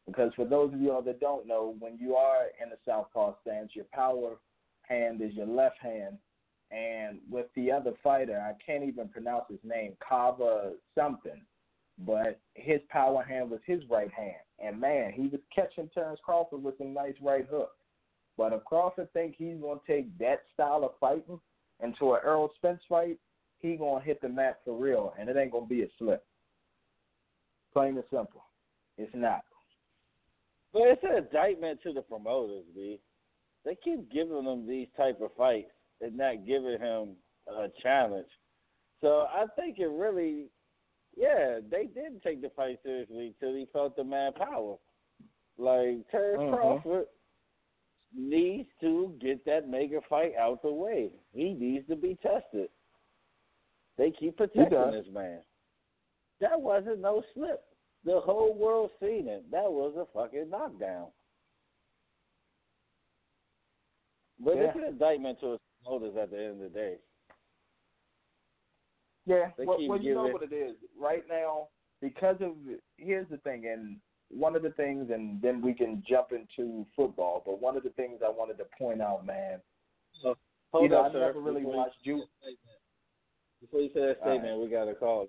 Because 0.06 0.32
for 0.34 0.44
those 0.44 0.72
of 0.72 0.80
y'all 0.80 1.02
that 1.02 1.20
don't 1.20 1.46
know, 1.46 1.76
when 1.78 1.96
you 1.98 2.16
are 2.16 2.46
in 2.60 2.72
a 2.72 2.76
southpaw 2.84 3.34
stance, 3.42 3.70
your 3.74 3.86
power 3.92 4.38
hand 4.82 5.20
is 5.20 5.34
your 5.34 5.46
left 5.46 5.78
hand, 5.80 6.16
and 6.70 7.18
with 7.28 7.46
the 7.56 7.72
other 7.72 7.92
fighter, 8.02 8.40
I 8.40 8.54
can't 8.64 8.84
even 8.84 9.08
pronounce 9.08 9.44
his 9.48 9.58
name, 9.64 9.96
Kava 10.06 10.72
something, 10.94 11.42
but 12.06 12.40
his 12.54 12.80
power 12.88 13.22
hand 13.22 13.50
was 13.50 13.60
his 13.66 13.80
right 13.90 14.10
hand. 14.12 14.36
And 14.62 14.80
man, 14.80 15.12
he 15.12 15.22
was 15.22 15.40
catching 15.54 15.90
Terrence 15.92 16.20
Crawford 16.24 16.62
with 16.62 16.78
some 16.78 16.94
nice 16.94 17.14
right 17.20 17.46
hooks. 17.50 17.76
But 18.36 18.52
if 18.52 18.64
Crawford 18.64 19.12
think 19.12 19.34
he's 19.36 19.60
gonna 19.60 19.80
take 19.86 20.16
that 20.18 20.42
style 20.54 20.84
of 20.84 20.92
fighting 21.00 21.40
into 21.82 22.14
an 22.14 22.20
Errol 22.24 22.50
Spence 22.56 22.80
fight, 22.88 23.18
he 23.58 23.76
gonna 23.76 24.04
hit 24.04 24.20
the 24.20 24.28
mat 24.28 24.60
for 24.64 24.74
real, 24.74 25.12
and 25.18 25.28
it 25.28 25.36
ain't 25.36 25.52
gonna 25.52 25.66
be 25.66 25.82
a 25.82 25.88
slip. 25.98 26.24
Plain 27.72 27.96
and 27.96 28.04
simple, 28.10 28.44
it's 28.96 29.14
not. 29.14 29.42
But 30.72 30.82
it's 30.82 31.02
an 31.02 31.16
indictment 31.16 31.82
to 31.82 31.92
the 31.92 32.02
promoters, 32.02 32.64
B. 32.74 33.00
They 33.64 33.76
keep 33.82 34.10
giving 34.10 34.44
them 34.44 34.66
these 34.66 34.88
type 34.96 35.20
of 35.20 35.34
fights 35.36 35.70
and 36.00 36.16
not 36.16 36.46
giving 36.46 36.78
him 36.78 37.16
a 37.48 37.68
challenge. 37.82 38.28
So 39.00 39.26
I 39.32 39.46
think 39.56 39.78
it 39.78 39.86
really, 39.86 40.50
yeah, 41.16 41.60
they 41.70 41.86
didn't 41.86 42.22
take 42.22 42.42
the 42.42 42.50
fight 42.50 42.78
seriously 42.82 43.34
till 43.40 43.54
he 43.54 43.66
felt 43.72 43.96
the 43.96 44.04
man 44.04 44.32
power. 44.32 44.76
Like 45.58 46.08
Terrence 46.10 46.42
Mhm. 46.42 46.54
Crawford 46.54 47.08
needs 48.12 48.68
to 48.80 49.16
get 49.20 49.44
that 49.44 49.68
mega 49.68 50.00
fight 50.02 50.34
out 50.34 50.62
the 50.62 50.72
way. 50.72 51.12
He 51.32 51.54
needs 51.54 51.86
to 51.88 51.96
be 51.96 52.16
tested. 52.16 52.70
They 53.96 54.10
keep 54.10 54.36
protecting 54.36 54.90
this 54.90 55.06
man. 55.08 55.44
That 56.40 56.60
wasn't 56.60 57.00
no 57.00 57.22
slip. 57.34 57.62
The 58.04 58.20
whole 58.20 58.54
world 58.54 58.90
seen 58.98 59.28
it. 59.28 59.50
That 59.50 59.70
was 59.70 59.94
a 59.96 60.06
fucking 60.06 60.48
knockdown. 60.48 61.12
But 64.38 64.56
Yeah. 64.56 64.62
it's 64.62 64.76
an 64.76 64.84
indictment 64.84 65.38
to 65.40 65.60
promoters 65.84 66.16
at 66.20 66.30
the 66.30 66.38
end 66.38 66.62
of 66.62 66.72
the 66.72 66.78
day. 66.78 66.94
Yeah, 69.26 69.50
They 69.58 69.64
well, 69.64 69.78
well 69.88 70.00
you 70.00 70.14
know 70.14 70.26
giving- 70.26 70.32
what 70.32 70.42
it 70.42 70.52
is. 70.52 70.76
Right 70.98 71.24
now, 71.28 71.68
because 72.00 72.36
of 72.40 72.56
here's 72.96 73.28
the 73.28 73.36
thing, 73.38 73.66
and 73.66 74.00
one 74.30 74.56
of 74.56 74.62
the 74.62 74.70
things, 74.72 75.10
and 75.10 75.40
then 75.42 75.60
we 75.60 75.74
can 75.74 76.02
jump 76.08 76.32
into 76.32 76.86
football. 76.96 77.42
But 77.44 77.60
one 77.60 77.76
of 77.76 77.82
the 77.82 77.90
things 77.90 78.20
I 78.24 78.30
wanted 78.30 78.58
to 78.58 78.64
point 78.78 79.02
out, 79.02 79.24
man, 79.26 79.60
uh, 80.24 80.34
Hold 80.72 80.84
you 80.84 80.88
know, 80.88 81.00
up, 81.00 81.10
I 81.10 81.12
sir. 81.12 81.20
never 81.26 81.40
really 81.40 81.60
Before 81.60 81.72
you 81.74 81.78
watched 81.78 81.96
say 82.04 82.10
you. 82.10 82.18
that 82.18 82.28
statement- 82.40 82.80
Before 83.60 83.80
you 83.80 83.88
say 83.92 84.00
that 84.00 84.20
All 84.22 84.28
right. 84.30 84.40
statement, 84.40 84.60
we 84.62 84.68
got 84.68 84.88
a 84.88 84.94
call. 84.94 85.28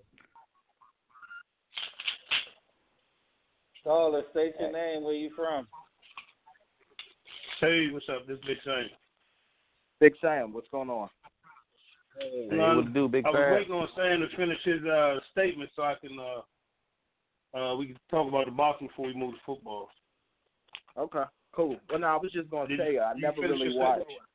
Caller, 3.84 4.24
state 4.32 4.54
your 4.60 4.72
name. 4.72 5.04
Where 5.04 5.14
you 5.16 5.32
from? 5.36 5.68
Hey, 7.60 7.90
what's 7.92 8.08
up? 8.10 8.26
This 8.28 8.38
is 8.38 8.46
Big 8.46 8.58
Sam. 8.64 8.90
Big 10.02 10.16
Sam, 10.20 10.52
what's 10.52 10.68
going 10.72 10.90
on? 10.90 11.10
Hey, 12.20 12.48
No, 12.52 12.78
what 12.78 12.86
to 12.86 12.90
do, 12.90 13.08
big 13.08 13.24
I 13.24 13.30
was 13.30 13.38
Fab? 13.38 13.54
waiting 13.54 13.74
on 13.74 13.88
Sam 13.96 14.20
to 14.20 14.36
finish 14.36 14.58
his 14.64 14.84
uh, 14.84 15.20
statement 15.32 15.70
so 15.76 15.84
I 15.84 15.94
can 16.02 16.18
uh, 16.20 17.58
uh, 17.58 17.76
we 17.76 17.86
can 17.88 17.98
talk 18.10 18.28
about 18.28 18.46
the 18.46 18.52
boxing 18.52 18.88
before 18.88 19.06
we 19.06 19.14
move 19.14 19.36
to 19.36 19.40
football. 19.46 19.90
Okay, 20.98 21.24
cool. 21.56 21.78
Well, 21.90 22.00
no, 22.00 22.08
I 22.08 22.16
was 22.16 22.32
just 22.32 22.50
gonna 22.50 22.76
say 22.76 22.98
I 22.98 23.14
never 23.16 23.42
really 23.42 23.78
watched. 23.78 24.06
statement? 24.06 24.28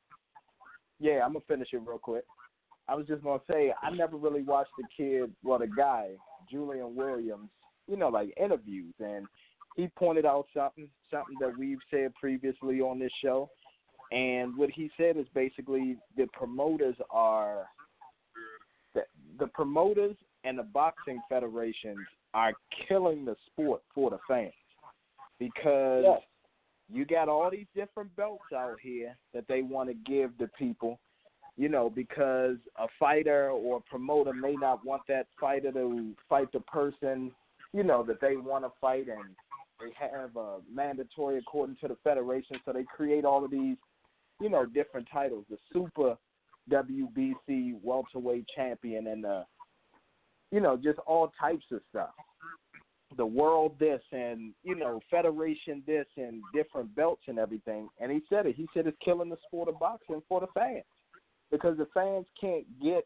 Yeah, 0.99 1.25
I'm 1.25 1.33
gonna 1.33 1.43
finish 1.49 1.67
it 1.73 1.81
real 1.85 1.99
quick. 1.99 2.23
I 2.87 2.95
was 2.95 3.05
just 3.05 3.21
gonna 3.23 3.41
say 3.51 3.73
I 3.83 3.89
never 3.89 4.15
really 4.15 4.43
watched 4.43 4.71
the 4.77 4.85
kid, 4.95 5.33
well, 5.43 5.59
the 5.59 5.67
guy 5.67 6.11
Julian 6.49 6.95
Williams, 6.95 7.49
you 7.89 7.97
know, 7.97 8.07
like 8.07 8.33
interviews, 8.41 8.93
and 9.01 9.25
he 9.75 9.89
pointed 9.99 10.25
out 10.25 10.47
something, 10.55 10.87
something 11.11 11.35
that 11.41 11.57
we've 11.59 11.77
said 11.91 12.15
previously 12.15 12.79
on 12.79 12.99
this 12.99 13.11
show, 13.21 13.49
and 14.11 14.55
what 14.57 14.69
he 14.69 14.89
said 14.97 15.17
is 15.17 15.25
basically 15.33 15.97
the 16.15 16.27
promoters 16.33 16.95
are 17.09 17.65
the, 18.93 19.01
the 19.39 19.47
promoters 19.47 20.15
and 20.43 20.57
the 20.57 20.63
boxing 20.63 21.21
federations 21.29 21.97
are 22.33 22.53
killing 22.87 23.25
the 23.25 23.35
sport 23.47 23.81
for 23.93 24.09
the 24.09 24.19
fans. 24.27 24.53
Because 25.39 26.03
Yes. 26.03 26.21
you 26.89 27.05
got 27.05 27.29
all 27.29 27.49
these 27.51 27.67
different 27.75 28.15
belts 28.15 28.51
out 28.55 28.79
here 28.81 29.15
that 29.33 29.47
they 29.47 29.61
want 29.61 29.89
to 29.89 29.93
give 29.93 30.37
to 30.37 30.47
people, 30.57 30.99
you 31.57 31.69
know, 31.69 31.89
because 31.89 32.57
a 32.77 32.87
fighter 32.99 33.49
or 33.49 33.77
a 33.77 33.89
promoter 33.89 34.33
may 34.33 34.53
not 34.53 34.85
want 34.85 35.01
that 35.07 35.27
fighter 35.39 35.71
to 35.71 36.15
fight 36.29 36.51
the 36.53 36.61
person, 36.61 37.31
you 37.73 37.83
know, 37.83 38.03
that 38.03 38.21
they 38.21 38.37
want 38.37 38.63
to 38.63 38.71
fight, 38.79 39.07
and 39.09 39.35
they 39.79 39.91
have 39.99 40.35
a 40.37 40.59
mandatory 40.73 41.37
according 41.37 41.75
to 41.81 41.87
the 41.87 41.97
federation, 42.03 42.57
so 42.65 42.71
they 42.73 42.85
create 42.85 43.25
all 43.25 43.43
of 43.43 43.51
these, 43.51 43.77
you 44.39 44.49
know, 44.49 44.65
different 44.65 45.07
titles, 45.11 45.45
the 45.49 45.57
Super 45.73 46.17
WBC 46.71 47.75
welterweight 47.81 48.45
champion, 48.55 49.07
and 49.07 49.23
the, 49.23 49.45
you 50.51 50.59
know, 50.59 50.77
just 50.77 50.99
all 50.99 51.31
types 51.39 51.65
of 51.71 51.81
stuff. 51.89 52.11
The 53.15 53.25
world 53.25 53.77
this 53.79 54.01
and 54.11 54.53
you 54.63 54.75
know 54.75 54.99
federation 55.09 55.81
this 55.87 56.05
and 56.17 56.41
different 56.53 56.93
belts 56.93 57.23
and 57.27 57.39
everything. 57.39 57.87
And 58.01 58.11
he 58.11 58.21
said 58.29 58.45
it. 58.45 58.55
He 58.55 58.67
said 58.73 58.85
it's 58.85 58.97
killing 59.03 59.29
the 59.29 59.37
sport 59.47 59.69
of 59.69 59.79
boxing 59.79 60.21
for 60.27 60.41
the 60.41 60.47
fans. 60.53 60.83
Because 61.49 61.77
the 61.77 61.87
fans 61.93 62.25
can't 62.39 62.65
get 62.83 63.05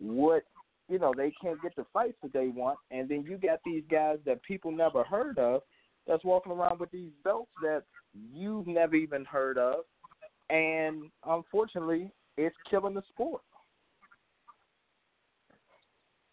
what 0.00 0.42
you 0.88 0.98
know 0.98 1.14
they 1.16 1.32
can't 1.40 1.62
get 1.62 1.76
the 1.76 1.86
fights 1.92 2.16
that 2.22 2.32
they 2.32 2.48
want. 2.48 2.80
And 2.90 3.08
then 3.08 3.22
you 3.22 3.38
got 3.38 3.60
these 3.64 3.84
guys 3.88 4.18
that 4.26 4.42
people 4.42 4.72
never 4.72 5.04
heard 5.04 5.38
of 5.38 5.62
that's 6.08 6.24
walking 6.24 6.50
around 6.50 6.80
with 6.80 6.90
these 6.90 7.10
belts 7.22 7.52
that 7.62 7.84
you've 8.32 8.66
never 8.66 8.96
even 8.96 9.24
heard 9.24 9.56
of 9.56 9.84
and 10.50 11.10
unfortunately 11.26 12.10
it's 12.36 12.56
killing 12.70 12.94
the 12.94 13.02
sport 13.08 13.42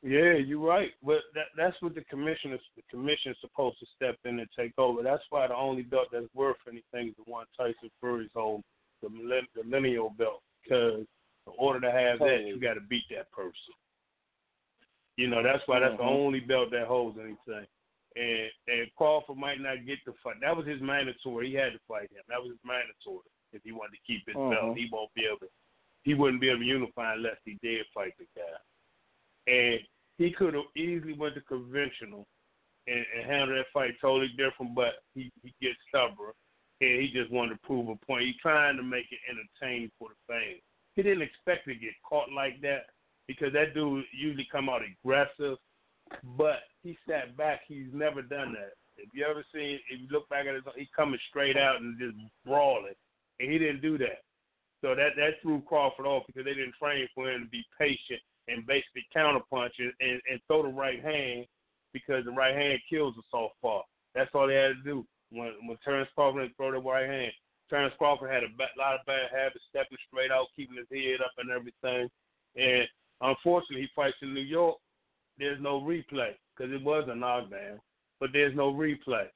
Yeah, 0.04 0.34
you're 0.34 0.60
right. 0.60 0.92
But 1.04 1.22
that 1.34 1.46
that's 1.58 1.76
what 1.82 1.96
the 1.96 2.04
commission 2.04 2.54
is. 2.54 2.62
The 2.76 2.84
commission 2.92 3.32
is 3.32 3.38
supposed 3.42 3.80
to 3.80 3.88
step 3.96 4.18
in 4.24 4.38
and 4.40 4.48
take 4.56 4.78
over. 4.78 5.02
That's 5.02 5.24
why 5.32 5.48
the 5.48 5.56
only 5.56 5.82
belt 5.82 6.10
that's 6.12 6.34
worth 6.36 6.58
anything 6.68 7.10
is 7.10 7.16
the 7.18 7.24
one 7.26 7.48
Tyson 7.58 7.90
Fury's 8.00 8.30
hold, 8.36 8.62
the 9.02 9.10
millenn- 9.10 9.50
the 9.56 9.64
lineal 9.68 10.12
belt. 10.12 10.44
Because 10.62 11.08
in 11.48 11.54
order 11.58 11.80
to 11.80 11.92
have 11.92 12.20
that, 12.20 12.46
you 12.46 12.60
got 12.60 12.76
to 12.76 12.82
beat 12.82 13.06
that 13.10 13.32
person. 13.32 13.74
You 15.18 15.28
know, 15.28 15.42
that's 15.42 15.64
why 15.66 15.80
that's 15.80 15.98
the 15.98 16.04
Mhm. 16.04 16.20
only 16.26 16.40
belt 16.40 16.70
that 16.70 16.86
holds 16.88 17.18
anything. 17.18 17.66
And 18.16 18.52
and 18.68 18.96
Crawford 18.96 19.38
might 19.38 19.60
not 19.60 19.86
get 19.86 20.00
the 20.06 20.14
fight. 20.22 20.40
That 20.40 20.56
was 20.56 20.68
his 20.68 20.82
mandatory. 20.82 21.50
He 21.50 21.56
had 21.56 21.74
to 21.74 21.80
fight 21.88 22.12
him. 22.12 22.24
That 22.28 22.42
was 22.44 22.52
his 22.52 22.64
mandatory. 22.64 23.26
If 23.56 23.64
he 23.64 23.72
wanted 23.72 23.94
to 23.94 24.04
keep 24.06 24.26
his 24.28 24.36
Mhm. 24.36 24.52
belt, 24.52 24.78
he 24.78 24.90
won't 24.92 25.14
be 25.14 25.26
able. 25.26 25.48
He 26.04 26.14
wouldn't 26.14 26.42
be 26.42 26.50
able 26.50 26.60
to 26.60 26.66
unify 26.66 27.14
unless 27.14 27.38
he 27.46 27.58
did 27.62 27.86
fight 27.94 28.14
the 28.18 28.28
guy. 28.36 29.52
And 29.52 29.80
he 30.18 30.32
could 30.32 30.54
have 30.54 30.66
easily 30.76 31.14
went 31.14 31.36
to 31.36 31.42
conventional 31.42 32.28
and, 32.88 33.06
and 33.16 33.26
handled 33.26 33.58
that 33.58 33.72
fight 33.74 33.96
totally 34.00 34.30
different, 34.38 34.76
but 34.76 35.04
he, 35.14 35.32
he 35.42 35.54
gets 35.62 35.80
stubborn 35.88 36.34
and 36.82 37.02
he 37.02 37.08
just 37.12 37.32
wanted 37.32 37.56
to 37.56 37.60
prove 37.68 37.90
a 37.90 37.96
point. 38.06 38.26
He's 38.26 38.38
trying 38.38 38.78
to 38.78 38.84
make 38.84 39.12
it 39.12 39.20
entertaining 39.30 39.92
for 39.98 40.10
the 40.10 40.16
fans. 40.28 40.62
He 40.96 41.04
didn't 41.04 41.24
expect 41.24 41.66
to 41.66 41.76
get 41.76 41.94
caught 42.08 42.32
like 42.32 42.62
that 42.62 42.88
because 43.28 43.54
that 43.54 43.74
dude 43.74 44.06
usually 44.14 44.48
come 44.52 44.70
out 44.70 44.82
aggressive, 44.84 45.58
but 46.38 46.60
he 46.84 46.98
sat 47.08 47.36
back. 47.36 47.62
He's 47.68 47.92
never 47.92 48.22
done 48.22 48.54
that. 48.54 48.74
If 48.98 49.10
you 49.14 49.26
ever 49.26 49.44
seen, 49.54 49.80
if 49.90 50.00
you 50.02 50.08
look 50.12 50.30
back 50.30 50.46
at 50.46 50.56
his, 50.56 50.64
he 50.78 50.88
coming 50.96 51.20
straight 51.30 51.58
out 51.58 51.82
and 51.82 52.00
just 52.00 52.16
brawling, 52.46 52.94
and 53.40 53.52
he 53.52 53.58
didn't 53.58 53.82
do 53.82 53.98
that. 54.00 54.24
So 54.82 54.94
that 54.96 55.16
that 55.18 55.42
threw 55.42 55.62
Crawford 55.62 56.06
off 56.06 56.24
because 56.28 56.46
they 56.46 56.54
didn't 56.54 56.76
train 56.82 57.08
for 57.16 57.30
him 57.30 57.44
to 57.44 57.50
be 57.50 57.64
patient 57.80 58.22
and 58.48 58.68
basically 58.68 59.06
counterpunch 59.16 59.72
and, 59.80 59.92
and, 60.00 60.22
and 60.30 60.40
throw 60.48 60.64
the 60.64 60.70
right 60.70 61.02
hand 61.04 61.46
because 61.94 62.26
the 62.26 62.32
right 62.32 62.56
hand 62.56 62.80
kills 62.90 63.16
a 63.18 63.24
southpaw. 63.32 63.82
That's 64.14 64.30
all 64.34 64.48
they 64.48 64.56
had 64.56 64.76
to 64.78 64.84
do. 64.84 65.06
When 65.32 65.54
when 65.66 65.78
Terrence 65.84 66.10
Crawford 66.14 66.52
throw 66.56 66.72
the 66.72 66.80
right 66.80 67.10
hand, 67.10 67.32
Terrence 67.70 67.94
Crawford 67.98 68.32
had 68.32 68.44
a 68.44 68.52
lot 68.78 69.00
of 69.00 69.06
bad 69.08 69.30
habits, 69.32 69.66
stepping 69.70 69.98
straight 70.08 70.32
out, 70.32 70.48
keeping 70.56 70.78
his 70.78 70.88
head 70.92 71.22
up 71.22 71.32
and 71.38 71.50
everything. 71.50 72.10
And 72.56 72.88
unfortunately, 73.22 73.82
he 73.82 73.88
fights 73.96 74.18
in 74.22 74.34
New 74.34 74.42
York. 74.42 74.78
There's 75.38 75.62
no 75.62 75.82
replay 75.82 76.36
because 76.56 76.72
it 76.72 76.84
was 76.84 77.08
a 77.10 77.16
knockdown, 77.16 77.80
but 78.20 78.30
there's 78.32 78.56
no 78.56 78.72
replay. 78.72 79.28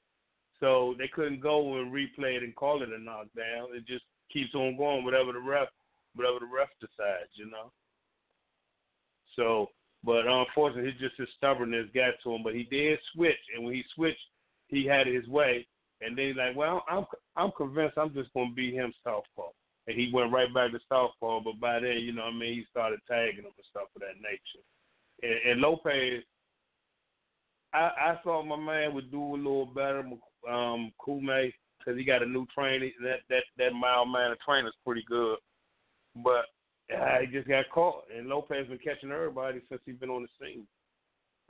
So 0.60 0.96
they 0.98 1.08
couldn't 1.08 1.42
go 1.42 1.78
and 1.78 1.92
replay 1.92 2.36
it 2.36 2.44
and 2.44 2.56
call 2.56 2.84
it 2.84 2.89
a 2.89 3.00
knockdown. 3.00 3.70
It 3.74 3.88
just 3.88 4.04
keeps 4.32 4.54
on 4.54 4.78
going, 4.78 5.06
whatever 5.06 5.32
the 5.32 5.39
ref, 5.39 5.70
whatever 6.16 6.39
the 6.39 6.46
ref 6.46 6.70
decides, 6.82 7.32
you 7.36 7.50
know. 7.50 7.72
So, 9.36 9.70
but 10.04 10.28
unfortunately, 10.28 10.96
just 11.00 11.18
his 11.18 11.30
stubbornness 11.38 11.88
got 11.94 12.13
to 12.24 12.36
him. 12.36 12.44
But 12.44 12.56
he 12.56 12.63
did 12.63 13.00
switch, 13.13 13.39
and 13.56 13.63
when 13.63 13.74
he 13.74 13.84
switched, 13.96 14.20
he 14.68 14.86
had 14.86 15.08
his 15.08 15.28
way. 15.28 15.66
And 16.01 16.18
then 16.18 16.28
he's 16.28 16.36
like, 16.38 16.56
well, 16.56 16.84
I'm 16.89 17.06
I'm 17.36 17.51
convinced 17.58 17.98
I'm 17.98 18.13
just 18.13 18.34
gonna 18.34 18.51
beat 18.56 18.74
him 18.74 18.94
southpaw. 19.04 19.50
And 19.88 19.98
he 19.98 20.12
went 20.13 20.32
right 20.32 20.54
back 20.54 20.72
to 20.72 20.80
southpaw. 20.88 21.42
But 21.42 21.60
by 21.60 21.80
then, 21.80 21.98
you 22.00 22.13
know, 22.13 22.25
what 22.25 22.34
I 22.34 22.38
mean, 22.38 22.54
he 22.54 22.66
started 22.70 23.00
tagging 23.08 23.44
him 23.44 23.46
and 23.46 23.70
stuff 23.70 23.88
of 23.96 24.01
that 24.01 24.22
nature. 24.22 24.63
And, 25.24 25.51
and 25.51 25.62
Lopez, 25.62 26.24
I 27.74 27.80
I 27.80 28.20
thought 28.24 28.44
my 28.44 28.56
man 28.58 28.94
would 28.94 29.12
do 29.12 29.22
a 29.22 29.36
little 29.36 29.66
better, 29.66 30.04
um, 30.48 30.91
Commey, 31.00 31.53
because 31.77 31.98
he 31.98 32.03
got 32.03 32.24
a 32.24 32.25
new 32.25 32.46
trainer. 32.53 32.88
That 33.01 33.19
that 33.29 33.43
that 33.58 33.74
mild 33.74 34.12
man 34.12 34.31
of 34.31 34.39
trainer's 34.39 34.75
pretty 34.86 35.03
good. 35.08 35.38
But 36.24 36.46
uh, 36.96 37.19
he 37.22 37.27
just 37.27 37.48
got 37.48 37.69
caught, 37.74 38.03
and 38.15 38.27
Lopez 38.27 38.67
been 38.67 38.79
catching 38.79 39.12
everybody 39.12 39.62
since 39.69 39.81
he's 39.86 39.98
been 39.98 40.10
on 40.10 40.24
the 40.24 40.29
scene. 40.39 40.65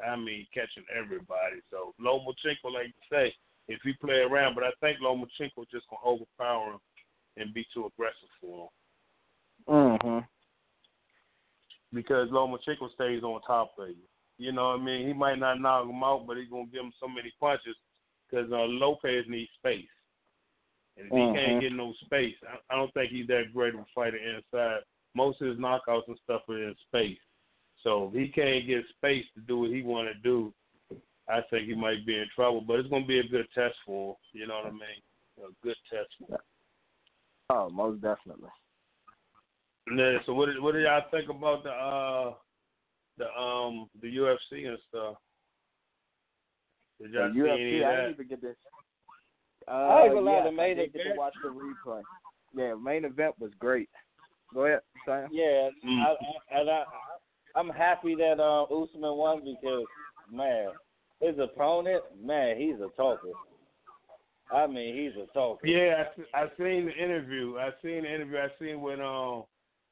I 0.06 0.16
mean, 0.16 0.48
catching 0.54 0.86
everybody. 0.96 1.60
So 1.72 1.94
Lomachenko, 2.00 2.74
like 2.74 2.88
you 2.88 3.04
say, 3.12 3.34
if 3.68 3.80
he 3.84 3.94
play 3.94 4.20
around, 4.20 4.56
but 4.56 4.64
I 4.64 4.72
think 4.80 5.00
Lomachenko 5.00 5.70
just 5.72 5.86
gonna 5.90 6.06
overpower 6.06 6.74
him 6.74 6.80
and 7.38 7.54
be 7.54 7.66
too 7.74 7.86
aggressive 7.86 8.30
for 8.42 8.64
him 8.64 8.70
mhm 9.68 10.26
because 11.94 12.30
Lomachenko 12.30 12.94
stays 12.94 13.24
on 13.24 13.42
top 13.42 13.72
of 13.80 13.90
you. 13.90 13.96
You 14.38 14.52
know 14.52 14.70
what 14.70 14.80
I 14.80 14.84
mean? 14.84 15.08
He 15.08 15.14
might 15.14 15.40
not 15.40 15.60
knock 15.60 15.90
him 15.90 16.04
out, 16.04 16.26
but 16.28 16.38
he's 16.38 16.50
gonna 16.50 16.68
give 16.72 16.84
him 16.84 16.94
so 17.00 17.08
many 17.08 17.34
punches 17.40 17.76
because 18.30 18.52
uh, 18.52 18.66
Lopez 18.66 19.26
needs 19.28 19.52
space. 19.58 19.90
And 20.98 21.08
if 21.08 21.14
he 21.14 21.20
Mhm. 21.20 21.34
can't 21.34 21.62
get 21.62 21.74
no 21.74 21.94
space, 21.94 22.36
I, 22.48 22.60
I 22.70 22.76
don't 22.76 22.94
think 22.94 23.12
he's 23.12 23.28
that 23.28 23.54
great 23.54 23.74
of 23.74 23.82
a 23.82 23.86
fighter 23.96 24.18
inside. 24.18 24.84
Most 25.16 25.42
of 25.42 25.48
his 25.48 25.58
knockouts 25.58 26.08
and 26.08 26.20
stuff 26.24 26.48
are 26.50 26.62
in 26.64 26.76
space. 26.88 27.20
So 27.84 28.08
if 28.10 28.14
he 28.14 28.28
can't 28.30 28.68
get 28.68 28.88
space 28.90 29.26
to 29.34 29.42
do 29.42 29.60
what 29.60 29.70
he 29.72 29.82
want 29.82 30.10
to 30.10 30.14
do, 30.16 30.54
I 31.30 31.42
think 31.50 31.68
he 31.68 31.76
might 31.76 32.06
be 32.06 32.18
in 32.18 32.28
trouble. 32.36 32.62
But 32.62 32.80
it's 32.80 32.90
going 32.90 33.04
to 33.04 33.08
be 33.08 33.20
a 33.20 33.28
good 33.28 33.48
test 33.54 33.76
for 33.86 34.12
him. 34.12 34.18
You 34.34 34.48
know 34.48 34.56
what 34.58 34.66
I 34.66 34.72
mean? 34.72 35.02
A 35.40 35.52
good 35.64 35.78
test 35.90 36.10
for 36.20 36.34
him. 36.34 36.42
oh 37.52 37.70
most 37.70 38.02
definitely 38.02 38.50
Yeah. 39.96 40.20
so 40.26 40.34
what 40.34 40.48
did 40.48 40.62
what 40.62 40.74
do 40.74 40.80
y'all 40.82 41.10
think 41.10 41.30
about 41.30 41.64
the 41.64 41.72
uh 41.72 42.34
the 43.18 43.26
um 43.40 43.90
the 44.02 44.18
UFC 44.18 44.68
and 44.68 44.78
stuff? 44.90 45.16
Did 47.02 47.12
the 47.14 47.18
y'all 47.18 47.34
see 47.34 47.40
any 47.40 47.80
UFC 47.80 47.82
of 47.82 47.88
I 47.88 47.92
that? 47.92 47.96
didn't 48.02 48.14
even 48.14 48.28
get 48.28 48.42
this 48.42 48.56
uh, 49.68 49.72
I 49.72 50.04
ain't 50.06 50.14
gonna 50.14 50.26
lie, 50.32 50.44
the 50.44 50.52
main 50.52 50.80
I 50.80 50.82
did 50.84 50.94
get 50.94 51.04
to 51.04 51.14
watch 51.18 51.34
the 51.44 51.50
replay 51.50 52.02
yeah 52.54 52.74
main 52.76 53.06
event 53.06 53.36
was 53.40 53.52
great 53.60 53.90
go 54.54 54.66
ahead 54.66 54.82
Sam 55.06 55.30
Yeah, 55.32 55.70
Mm. 55.86 56.04
I, 56.06 56.12
I, 56.12 56.60
and 56.60 56.70
I, 56.70 56.84
I'm 57.56 57.70
happy 57.70 58.16
that 58.16 58.40
uh, 58.40 58.64
Usman 58.64 59.16
won 59.18 59.40
because 59.44 59.86
man, 60.32 60.70
his 61.22 61.36
opponent, 61.40 62.04
man, 62.24 62.58
he's 62.58 62.76
a 62.76 62.90
talker. 62.96 63.34
I 64.52 64.66
mean, 64.68 64.96
he's 64.96 65.22
a 65.22 65.28
talker. 65.34 65.68
Yeah, 65.68 66.06
I, 66.34 66.42
I 66.42 66.48
seen 66.58 66.86
the 66.86 66.94
interview. 67.04 67.58
I 67.58 67.70
seen 67.84 68.04
the 68.04 68.14
interview. 68.14 68.38
I 68.38 68.48
seen 68.60 68.82
what 68.82 69.00
um 69.00 69.44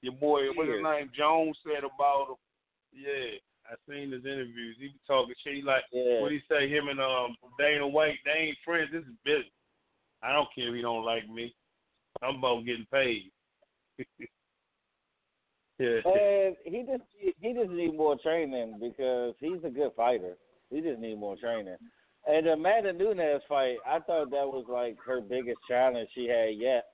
your 0.02 0.14
boy 0.14 0.48
what's 0.56 0.70
his 0.70 0.84
name 0.84 1.10
Jones 1.16 1.58
said 1.64 1.84
about 1.84 2.30
him. 2.30 2.36
Yeah, 2.94 3.38
I 3.70 3.76
seen 3.90 4.12
his 4.12 4.24
interviews. 4.26 4.78
He 4.80 4.88
be 4.88 5.00
talking 5.06 5.36
shit. 5.44 5.56
He 5.56 5.62
like 5.62 5.84
Yeah. 5.92 6.22
what 6.22 6.32
he 6.32 6.42
say? 6.50 6.70
Him 6.70 6.88
and 6.88 7.00
um 7.02 7.36
Dana 7.60 7.88
White, 7.88 8.20
they 8.26 8.32
ain't 8.32 8.58
friends. 8.64 8.92
This 8.92 9.04
is 9.04 9.16
business. 9.24 9.52
I 10.24 10.34
don't 10.34 10.48
care 10.56 10.70
if 10.70 10.76
he 10.76 10.82
don't 10.82 11.06
like 11.06 11.28
me. 11.30 11.54
I'm 12.22 12.38
about 12.38 12.66
getting 12.66 12.88
paid. 12.92 13.32
Yeah. 15.80 16.00
And 16.06 16.56
he 16.66 16.84
just 16.84 17.04
he 17.40 17.54
just 17.54 17.70
need 17.70 17.96
more 17.96 18.18
training 18.18 18.80
because 18.82 19.36
he's 19.40 19.64
a 19.64 19.70
good 19.70 19.92
fighter. 19.96 20.36
He 20.72 20.82
just 20.82 21.00
need 21.00 21.20
more 21.20 21.36
training. 21.36 21.76
And 22.28 22.48
the 22.48 22.54
Amanda 22.54 22.94
Nunes 22.94 23.44
fight, 23.48 23.78
I 23.86 24.00
thought 24.00 24.32
that 24.32 24.48
was 24.48 24.66
like 24.68 24.98
her 25.06 25.22
biggest 25.22 25.60
challenge 25.68 26.10
she 26.16 26.28
had 26.28 26.58
yet. 26.58 26.86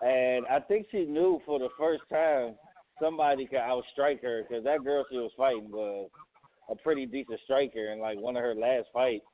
And 0.00 0.46
I 0.46 0.60
think 0.60 0.86
she 0.90 1.04
knew 1.04 1.40
for 1.44 1.58
the 1.58 1.68
first 1.78 2.02
time 2.10 2.54
somebody 3.00 3.46
could 3.46 3.58
outstrike 3.58 4.22
her 4.22 4.42
because 4.42 4.64
that 4.64 4.84
girl 4.84 5.04
she 5.10 5.16
was 5.16 5.32
fighting 5.36 5.70
was 5.70 6.10
a 6.70 6.76
pretty 6.76 7.06
decent 7.06 7.40
striker. 7.44 7.90
And 7.90 8.00
like 8.00 8.18
one 8.18 8.36
of 8.36 8.42
her 8.42 8.54
last 8.54 8.86
fights, 8.92 9.24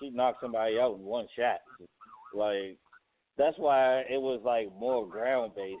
she 0.00 0.10
knocked 0.10 0.40
somebody 0.40 0.78
out 0.78 0.96
in 0.96 1.04
one 1.04 1.26
shot. 1.36 1.60
Like 2.34 2.78
that's 3.36 3.58
why 3.58 4.00
it 4.00 4.20
was 4.20 4.40
like 4.44 4.68
more 4.78 5.06
ground 5.06 5.52
based. 5.54 5.78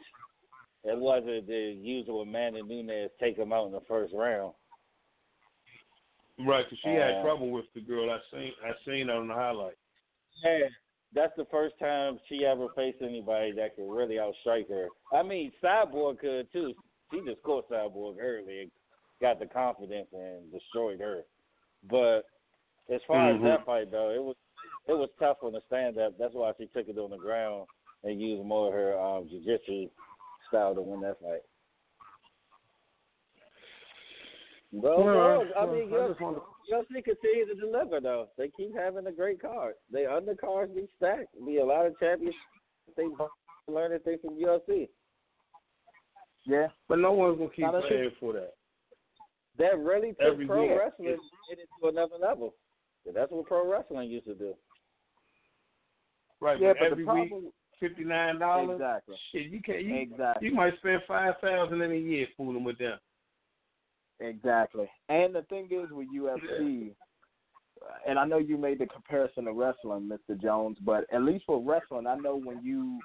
It 0.84 0.98
wasn't 0.98 1.46
the 1.46 1.76
usual 1.80 2.22
Amanda 2.22 2.62
Nunes 2.62 3.10
take 3.18 3.36
him 3.36 3.52
out 3.52 3.66
in 3.66 3.72
the 3.72 3.80
first 3.88 4.12
round. 4.14 4.52
Right, 6.38 6.64
because 6.64 6.78
she 6.84 6.90
had 6.90 7.16
Uh, 7.16 7.22
trouble 7.22 7.50
with 7.50 7.64
the 7.74 7.80
girl. 7.80 8.10
I 8.10 8.18
seen 8.30 8.52
I 8.62 8.72
seen 8.84 9.08
on 9.10 9.28
the 9.28 9.34
highlight. 9.34 9.74
Yeah, 10.44 10.68
that's 11.14 11.34
the 11.36 11.46
first 11.46 11.78
time 11.78 12.20
she 12.28 12.44
ever 12.44 12.68
faced 12.76 13.00
anybody 13.00 13.52
that 13.52 13.74
could 13.74 13.90
really 13.90 14.16
outstrike 14.16 14.68
her. 14.68 14.88
I 15.12 15.22
mean, 15.22 15.50
Cyborg 15.62 16.18
could 16.18 16.52
too. 16.52 16.74
She 17.10 17.20
just 17.24 17.42
caught 17.42 17.68
Cyborg 17.70 18.16
early 18.20 18.62
and 18.62 18.70
got 19.20 19.38
the 19.38 19.46
confidence 19.46 20.08
and 20.12 20.50
destroyed 20.52 21.00
her. 21.00 21.22
But 21.88 22.22
as 22.88 23.00
far 23.04 23.16
Mhm. 23.32 23.36
as 23.36 23.42
that 23.42 23.64
fight 23.64 23.90
though, 23.90 24.10
it 24.10 24.22
was 24.22 24.36
it 24.88 24.92
was 24.94 25.10
tough 25.18 25.42
on 25.42 25.52
the 25.52 25.60
stand 25.62 25.98
up. 25.98 26.16
That's 26.18 26.34
why 26.34 26.52
she 26.58 26.66
took 26.68 26.88
it 26.88 26.98
on 26.98 27.10
the 27.10 27.16
ground 27.16 27.66
and 28.04 28.20
used 28.20 28.44
more 28.44 28.68
of 28.68 28.72
her 28.74 28.98
um 28.98 29.28
jiu-jitsu 29.28 29.88
style 30.48 30.74
to 30.74 30.82
win 30.82 31.00
that 31.00 31.18
fight. 31.20 31.42
Well, 34.72 35.04
no, 35.04 35.52
I 35.56 35.66
mean, 35.66 35.88
UFC, 35.90 36.08
just 36.08 36.20
wanted- 36.20 36.42
UFC 36.68 37.02
continue 37.02 37.46
to 37.46 37.54
deliver 37.54 38.00
though. 38.00 38.28
They 38.36 38.48
keep 38.50 38.74
having 38.74 39.06
a 39.06 39.12
great 39.12 39.40
card. 39.40 39.76
They 39.90 40.02
undercards 40.02 40.74
be 40.74 40.88
stacked. 40.96 41.34
Be 41.44 41.58
a 41.58 41.64
lot 41.64 41.86
of 41.86 41.98
champions. 41.98 42.34
They 42.96 43.08
learning 43.68 44.00
things 44.00 44.20
from 44.20 44.36
UFC. 44.36 44.88
Yeah. 46.46 46.68
But 46.88 46.98
no 47.00 47.12
one's 47.12 47.38
gonna 47.38 47.50
keep 47.50 47.66
that's 47.72 47.86
paying 47.88 48.10
for 48.20 48.32
that. 48.34 48.54
That 49.58 49.78
really 49.78 50.10
took 50.10 50.20
Every 50.32 50.46
pro 50.46 50.62
week. 50.62 50.78
wrestling 50.78 51.08
it 51.50 51.58
to 51.82 51.88
another 51.88 52.16
level. 52.20 52.54
That's 53.12 53.30
what 53.30 53.46
pro 53.46 53.70
wrestling 53.70 54.10
used 54.10 54.26
to 54.26 54.34
do. 54.34 54.54
Right, 56.40 56.60
Yeah, 56.60 56.72
but 56.78 56.90
but 56.90 56.92
every 56.92 57.04
week 57.04 57.32
fifty 57.80 58.04
nine 58.04 58.38
dollars. 58.38 58.76
exactly. 58.76 59.16
Shit, 59.32 59.46
you 59.50 59.60
can't. 59.62 59.82
You, 59.84 59.96
Exactly. 59.96 60.48
you 60.48 60.54
might 60.54 60.76
spend 60.78 61.02
five 61.08 61.34
thousand 61.40 61.80
in 61.82 61.90
a 61.92 61.96
year 61.96 62.26
fooling 62.36 62.64
with 62.64 62.78
them. 62.78 62.98
Exactly. 64.20 64.88
And 65.08 65.34
the 65.34 65.42
thing 65.42 65.68
is 65.70 65.90
with 65.90 66.08
UFC, 66.14 66.90
and 68.06 68.18
I 68.18 68.24
know 68.24 68.38
you 68.38 68.56
made 68.56 68.78
the 68.78 68.86
comparison 68.86 69.44
to 69.44 69.52
wrestling, 69.52 70.10
Mr. 70.10 70.40
Jones, 70.40 70.78
but 70.84 71.04
at 71.12 71.22
least 71.22 71.44
for 71.46 71.62
wrestling, 71.62 72.06
I 72.06 72.16
know 72.16 72.36
when 72.36 72.62
you 72.64 72.98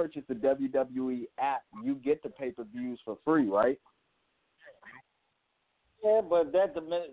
purchase 0.00 0.22
the 0.28 0.34
WWE 0.34 1.24
app, 1.38 1.62
you 1.84 1.94
get 1.96 2.22
the 2.22 2.30
pay 2.30 2.50
per 2.50 2.64
views 2.64 2.98
for 3.04 3.18
free, 3.24 3.48
right? 3.48 3.78
Yeah, 6.02 6.22
but 6.22 6.52
that 6.52 6.74
dimin- 6.74 7.12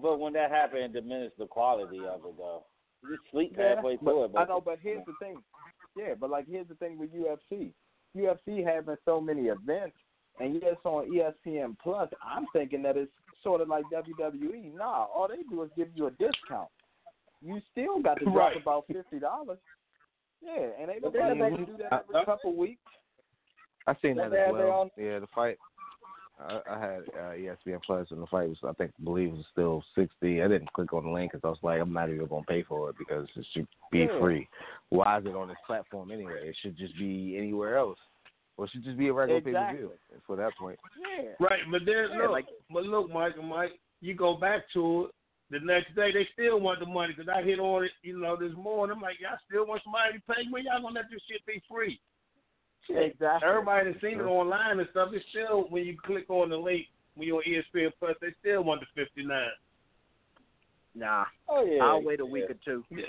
but 0.00 0.18
when 0.18 0.32
that 0.34 0.50
happened, 0.50 0.82
it 0.82 0.92
diminished 0.92 1.38
the 1.38 1.46
quality 1.46 1.98
of 1.98 2.20
it 2.24 2.36
though. 2.38 2.64
You 3.02 3.18
sleep 3.32 3.56
halfway 3.56 3.96
but, 3.96 4.04
through 4.04 4.24
it. 4.24 4.32
But 4.32 4.38
I 4.42 4.44
know, 4.46 4.60
but 4.60 4.78
here's 4.80 5.04
the 5.06 5.14
thing. 5.20 5.42
Yeah, 5.96 6.14
but 6.18 6.30
like 6.30 6.46
here's 6.48 6.68
the 6.68 6.74
thing 6.76 6.98
with 6.98 7.10
UFC. 7.12 7.72
UFC 8.16 8.64
having 8.64 8.96
so 9.04 9.20
many 9.20 9.46
events, 9.46 9.96
and 10.38 10.60
yes, 10.62 10.76
on 10.84 11.10
ESPN 11.10 11.76
Plus, 11.82 12.08
I'm 12.22 12.46
thinking 12.52 12.82
that 12.82 12.96
it's 12.96 13.10
sort 13.42 13.60
of 13.60 13.68
like 13.68 13.84
WWE. 13.92 14.74
Nah, 14.76 15.06
all 15.14 15.28
they 15.28 15.42
do 15.50 15.62
is 15.64 15.70
give 15.76 15.88
you 15.94 16.06
a 16.06 16.10
discount. 16.12 16.68
You 17.42 17.60
still 17.72 18.00
got 18.00 18.18
to 18.20 18.24
drop 18.24 18.36
Right. 18.52 18.62
about 18.62 18.86
fifty 18.86 19.18
dollars. 19.18 19.58
Yeah, 20.42 20.68
and 20.78 20.88
they 20.88 20.98
But 21.00 21.12
don't 21.12 21.38
they 21.38 21.44
to 21.50 21.56
have 21.56 21.66
do 21.66 21.76
that 21.78 21.90
that- 21.90 22.04
every 22.14 22.24
couple 22.24 22.54
weeks. 22.56 22.82
I 23.86 23.94
seen 24.02 24.16
Don't 24.16 24.30
that 24.30 24.48
as 24.48 24.52
well. 24.52 24.72
own- 24.72 24.90
Yeah, 24.96 25.20
the 25.20 25.26
fight. 25.28 25.58
I, 26.38 26.60
I 26.68 26.78
had 26.78 27.00
uh, 27.14 27.32
ESPN 27.32 27.80
Plus, 27.82 28.10
and 28.10 28.20
the 28.20 28.26
fight 28.26 28.48
was, 28.48 28.58
I 28.62 28.72
think, 28.72 28.92
believe 29.02 29.28
it 29.30 29.36
was 29.36 29.46
still 29.52 29.82
sixty. 29.94 30.42
I 30.42 30.48
didn't 30.48 30.70
click 30.74 30.92
on 30.92 31.04
the 31.04 31.10
link 31.10 31.32
because 31.32 31.44
I 31.46 31.48
was 31.48 31.58
like, 31.62 31.80
I'm 31.80 31.92
not 31.94 32.10
even 32.10 32.26
gonna 32.26 32.44
pay 32.46 32.62
for 32.62 32.90
it 32.90 32.96
because 32.98 33.26
it 33.36 33.46
should 33.54 33.66
be 33.90 34.00
Yeah. 34.00 34.18
free. 34.20 34.48
Why 34.90 35.18
is 35.18 35.24
it 35.24 35.34
on 35.34 35.48
this 35.48 35.56
platform 35.66 36.10
anyway? 36.10 36.48
It 36.48 36.56
should 36.60 36.76
just 36.76 36.96
be 36.98 37.36
anywhere 37.38 37.78
else, 37.78 37.98
or 38.58 38.66
it 38.66 38.70
should 38.72 38.84
just 38.84 38.98
be 38.98 39.08
a 39.08 39.12
regular 39.14 39.40
pay 39.40 39.52
per 39.52 39.72
view. 39.76 39.92
For 40.26 40.36
that 40.36 40.54
point, 40.58 40.78
Yeah. 41.00 41.32
Right, 41.40 41.60
but 41.70 41.84
then 41.86 42.10
Yeah, 42.10 42.18
look, 42.22 42.30
like- 42.32 42.48
but 42.70 42.84
look, 42.84 43.10
Mike 43.10 43.42
Mike, 43.42 43.78
you 44.02 44.12
go 44.14 44.34
back 44.34 44.68
to 44.74 45.06
it. 45.06 45.14
The 45.50 45.60
next 45.60 45.94
day, 45.94 46.10
they 46.12 46.26
still 46.32 46.58
want 46.58 46.80
the 46.80 46.86
money 46.86 47.14
because 47.16 47.32
I 47.32 47.42
hit 47.42 47.60
on 47.60 47.84
it, 47.84 47.92
you 48.02 48.18
know, 48.18 48.36
this 48.36 48.52
morning. 48.56 48.96
I'm 48.96 49.02
like, 49.02 49.20
y'all 49.20 49.38
still 49.48 49.66
want 49.66 49.82
somebody 49.84 50.18
to 50.18 50.34
pay 50.34 50.42
me? 50.50 50.66
Y'all 50.66 50.82
gonna 50.82 50.94
let 50.94 51.10
this 51.10 51.22
shit 51.30 51.46
be 51.46 51.62
free? 51.70 52.00
Exactly. 52.88 53.48
Everybody 53.48 53.90
that's 53.90 54.02
seen 54.02 54.18
it 54.18 54.24
online 54.24 54.80
and 54.80 54.88
stuff. 54.90 55.10
It's 55.12 55.24
still 55.30 55.66
when 55.70 55.84
you 55.84 55.96
click 56.04 56.28
on 56.30 56.50
the 56.50 56.56
link 56.56 56.86
when 57.14 57.28
you're 57.28 57.36
on 57.38 57.42
E 57.46 57.62
ESPN 57.74 57.90
Plus, 57.98 58.16
they 58.20 58.28
still 58.40 58.62
want 58.64 58.80
the 58.80 58.86
fifty 58.94 59.24
nine. 59.24 59.48
Nah. 60.94 61.24
oh 61.48 61.64
yeah, 61.64 61.82
I'll 61.82 62.02
wait 62.02 62.20
a 62.20 62.24
yeah. 62.24 62.30
week 62.30 62.44
or 62.50 62.56
two. 62.64 62.84
Yeah. 62.90 63.04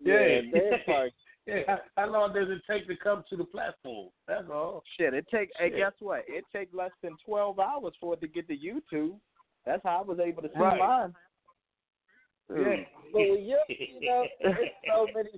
Yeah, 0.00 0.40
Yeah. 0.52 0.80
they're 0.86 1.10
Yeah, 1.46 1.60
how, 1.66 1.78
how 1.96 2.10
long 2.10 2.32
does 2.32 2.48
it 2.48 2.62
take 2.70 2.88
to 2.88 2.96
come 2.96 3.22
to 3.28 3.36
the 3.36 3.44
platform? 3.44 4.08
That's 4.26 4.48
all. 4.50 4.82
Shit, 4.96 5.12
it 5.12 5.26
takes. 5.30 5.52
Hey, 5.58 5.68
guess 5.68 5.92
what? 6.00 6.24
It 6.26 6.44
takes 6.54 6.72
less 6.72 6.90
than 7.02 7.16
twelve 7.24 7.58
hours 7.58 7.92
for 8.00 8.14
it 8.14 8.22
to 8.22 8.28
get 8.28 8.48
to 8.48 8.56
YouTube. 8.56 9.16
That's 9.66 9.82
how 9.84 9.98
I 9.98 10.02
was 10.02 10.18
able 10.20 10.42
to 10.42 10.48
see 10.48 10.58
Right. 10.60 10.78
mine. 10.78 11.14
Yeah. 12.50 12.76
But 13.12 13.20
with 13.30 13.40
you, 13.40 13.58
you 13.68 14.00
know, 14.06 14.26
there's 14.40 14.68
so 14.86 15.08
many. 15.14 15.30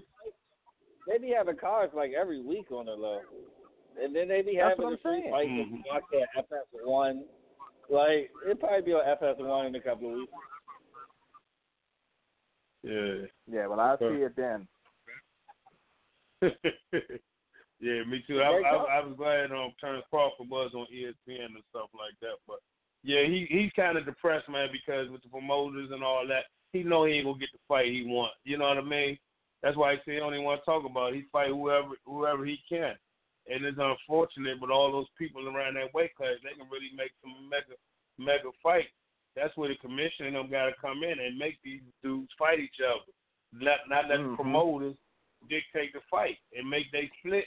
They 1.07 1.19
be 1.19 1.31
having 1.37 1.57
cards 1.57 1.93
like 1.95 2.13
every 2.13 2.43
week 2.43 2.71
on 2.73 2.87
the 2.87 2.93
low, 2.93 3.21
and 4.01 4.15
then 4.15 4.27
they 4.29 4.43
be 4.43 4.57
That's 4.57 4.71
having 4.71 4.85
what 4.87 4.91
the 4.91 4.97
I'm 4.97 5.03
free 5.03 5.23
saying. 5.23 5.33
fights 5.33 5.51
Mhm. 5.51 5.81
if 5.81 5.87
watch 5.87 6.03
that 6.13 6.29
FS1. 6.75 7.23
Like 7.89 8.31
it 8.45 8.59
probably 8.59 8.83
be 8.83 8.93
on 8.93 9.05
FS1 9.17 9.67
in 9.69 9.75
a 9.77 9.81
couple 9.81 10.09
of 10.11 10.15
weeks. 10.17 10.33
Yeah. 12.83 13.27
Yeah, 13.47 13.69
but 13.69 13.79
I'll 13.79 13.97
Huh. 14.01 14.09
see 14.11 14.23
it 14.23 14.35
then. 14.37 14.69
yeah, 16.43 18.05
me 18.05 18.23
too. 18.27 18.43
I, 18.43 18.51
I, 18.51 18.99
I 18.99 19.01
was 19.07 19.15
glad 19.17 19.53
um 19.53 19.73
Terrence 19.81 20.05
Crawford 20.11 20.51
was 20.51 20.73
on 20.75 20.87
ESPN 20.93 21.47
and 21.55 21.65
stuff 21.71 21.89
like 21.95 22.19
that. 22.21 22.37
But 22.49 22.59
yeah, 23.07 23.23
he 23.23 23.47
he's 23.49 23.71
kind 23.79 23.97
of 23.97 24.05
depressed, 24.05 24.49
man, 24.51 24.69
because 24.73 25.09
with 25.09 25.23
the 25.23 25.29
promoters 25.29 25.91
and 25.93 26.03
all 26.03 26.27
that, 26.27 26.51
he 26.73 26.83
know 26.83 27.05
he 27.05 27.15
ain't 27.15 27.27
gonna 27.27 27.39
get 27.39 27.53
the 27.53 27.63
fight 27.69 27.87
he 27.87 28.03
want. 28.05 28.33
You 28.43 28.59
know 28.59 28.67
what 28.67 28.79
I 28.79 28.83
mean? 28.83 29.17
That's 29.63 29.77
why 29.77 29.95
he 29.95 29.99
say 30.05 30.15
he 30.17 30.21
only 30.21 30.41
want 30.41 30.61
to 30.61 30.65
talk 30.67 30.85
about. 30.85 31.15
It. 31.15 31.23
He 31.23 31.23
fight 31.31 31.49
whoever 31.55 31.95
whoever 32.05 32.45
he 32.45 32.59
can, 32.69 32.99
and 33.47 33.65
it's 33.65 33.79
unfortunate, 33.79 34.59
but 34.61 34.75
all 34.75 34.91
those 34.91 35.07
people 35.17 35.47
around 35.47 35.75
that 35.75 35.95
weight 35.95 36.15
class, 36.17 36.35
they 36.43 36.59
can 36.59 36.67
really 36.67 36.91
make 36.99 37.13
some 37.23 37.49
mega 37.49 37.79
mega 38.19 38.51
fights. 38.61 38.91
That's 39.37 39.57
where 39.57 39.69
the 39.69 39.77
commission 39.77 40.27
and 40.27 40.35
them 40.35 40.51
got 40.51 40.67
to 40.67 40.75
come 40.81 41.05
in 41.05 41.21
and 41.21 41.39
make 41.39 41.59
these 41.63 41.83
dudes 42.03 42.33
fight 42.39 42.59
each 42.59 42.83
other. 42.83 43.13
Not 43.53 43.87
not 43.89 44.09
let 44.09 44.19
the 44.19 44.35
Mhm. 44.35 44.37
promoters 44.37 44.97
dictate 45.49 45.93
the 45.93 46.01
fight 46.11 46.39
and 46.57 46.69
make 46.69 46.91
they 46.91 47.09
split, 47.19 47.47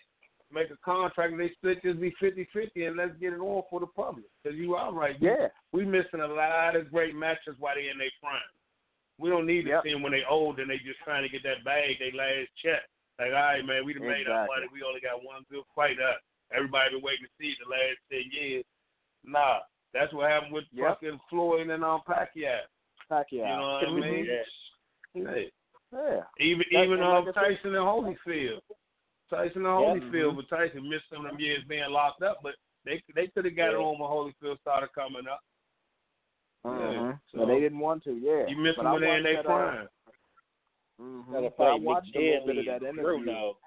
make 0.51 0.69
a 0.71 0.77
contract 0.83 1.31
and 1.31 1.39
they 1.39 1.51
split 1.53 1.81
just 1.83 1.99
be 1.99 2.13
fifty 2.19 2.47
fifty 2.53 2.85
and 2.85 2.97
let's 2.97 3.15
get 3.19 3.33
it 3.33 3.39
on 3.39 3.63
for 3.69 3.79
the 3.79 3.87
public. 3.87 4.25
Because 4.43 4.57
you 4.57 4.75
are 4.75 4.91
right. 4.93 5.15
Yeah. 5.19 5.47
we 5.73 5.85
missing 5.85 6.21
a 6.21 6.27
lot 6.27 6.75
of 6.75 6.91
great 6.91 7.15
matches 7.15 7.55
while 7.59 7.75
they 7.75 7.89
in 7.89 7.97
their 7.97 8.09
prime. 8.21 8.41
We 9.19 9.29
don't 9.29 9.45
need 9.45 9.63
to 9.63 9.69
Yep. 9.69 9.83
see 9.83 9.91
them 9.91 10.01
when 10.01 10.11
they 10.13 10.23
old 10.29 10.59
and 10.59 10.69
they 10.69 10.77
just 10.77 10.99
trying 11.03 11.23
to 11.23 11.29
get 11.29 11.43
that 11.43 11.63
bag, 11.65 11.99
they 11.99 12.11
last 12.15 12.49
check. 12.63 12.81
Like, 13.19 13.29
all 13.35 13.51
right, 13.51 13.65
man, 13.65 13.83
we 13.85 13.93
done 13.93 14.03
made 14.07 14.27
our 14.27 14.45
Exactly. 14.47 14.55
money. 14.55 14.67
We 14.73 14.83
only 14.87 15.01
got 15.01 15.23
one 15.23 15.43
good 15.51 15.63
fight 15.75 15.99
up. 15.99 16.19
Everybody 16.55 16.95
been 16.95 17.03
waiting 17.03 17.25
to 17.25 17.31
see 17.37 17.51
it 17.51 17.57
the 17.63 17.69
last 17.69 17.99
ten 18.09 18.23
years. 18.31 18.63
Nah, 19.25 19.59
that's 19.93 20.13
what 20.13 20.29
happened 20.31 20.53
with 20.53 20.63
Yep. 20.71 20.87
fucking 20.87 21.19
Floyd 21.29 21.69
and 21.69 21.83
um 21.83 22.01
Pacquiao. 22.07 22.61
Pacquiao. 23.11 23.25
You 23.31 23.43
know 23.43 23.79
what 23.81 23.87
I 23.87 23.91
mean? 24.11 24.25
Yeah. 24.25 24.43
Yeah. 25.13 25.43
Yeah. 25.91 26.21
Even 26.39 26.65
That- 26.71 26.83
even 26.85 27.01
um 27.03 27.25
like 27.25 27.35
Tyson 27.35 27.75
and 27.75 27.85
Holyfield. 27.85 28.61
Tyson 29.29 29.65
and 29.65 29.79
Yeah. 30.01 30.07
Holyfield, 30.09 30.35
but 30.35 30.49
Tyson 30.49 30.89
missed 30.89 31.05
some 31.09 31.25
of 31.25 31.31
them 31.31 31.39
years 31.39 31.63
being 31.67 31.89
locked 31.89 32.21
up, 32.23 32.39
but 32.43 32.55
they 32.85 33.01
they 33.15 33.27
could 33.27 33.45
have 33.45 33.55
got 33.55 33.69
it 33.73 33.75
on 33.75 33.99
when 33.99 34.09
Holyfield 34.09 34.59
started 34.61 34.89
coming 34.93 35.27
up. 35.27 35.41
Mhm. 36.65 37.19
so- 37.31 37.37
but 37.39 37.45
they 37.47 37.59
didn't 37.61 37.79
want 37.79 38.03
to. 38.03 38.11
Yeah. 38.13 38.45
You 38.47 38.57
missed 38.57 38.77
but 38.77 38.83
them 38.83 38.93
when 38.93 39.01
they 39.01 39.07
in 39.17 39.23
watched 39.23 39.33
their 39.35 39.43
prime. 39.43 39.87
Uh, 40.99 41.01
mhm. 41.03 41.31
But 41.31 41.43
I 41.45 41.49
fight 41.71 41.81
watched 41.81 42.15
a 42.15 42.19
little 42.19 42.45
bit 42.47 42.57
of 42.57 42.65
that 42.65 42.81
interview. 42.83 43.01
Bruno. 43.03 43.57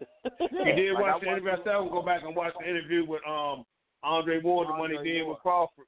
you 0.40 0.74
did 0.74 0.92
like 0.94 1.04
I 1.04 1.10
watch 1.12 1.20
the 1.22 1.28
interview. 1.28 1.50
I 1.50 1.56
said 1.58 1.68
I 1.68 1.78
would 1.80 1.90
go 1.92 2.02
back 2.02 2.22
and 2.22 2.34
watch 2.34 2.54
the 2.58 2.68
interview 2.68 3.04
with 3.04 3.26
um 3.26 3.64
Andre 4.02 4.40
Ward, 4.40 4.68
the 4.68 4.72
one 4.72 4.90
he 4.90 4.96
did 4.98 5.24
Ward. 5.24 5.34
with 5.36 5.42
Crawford. 5.42 5.86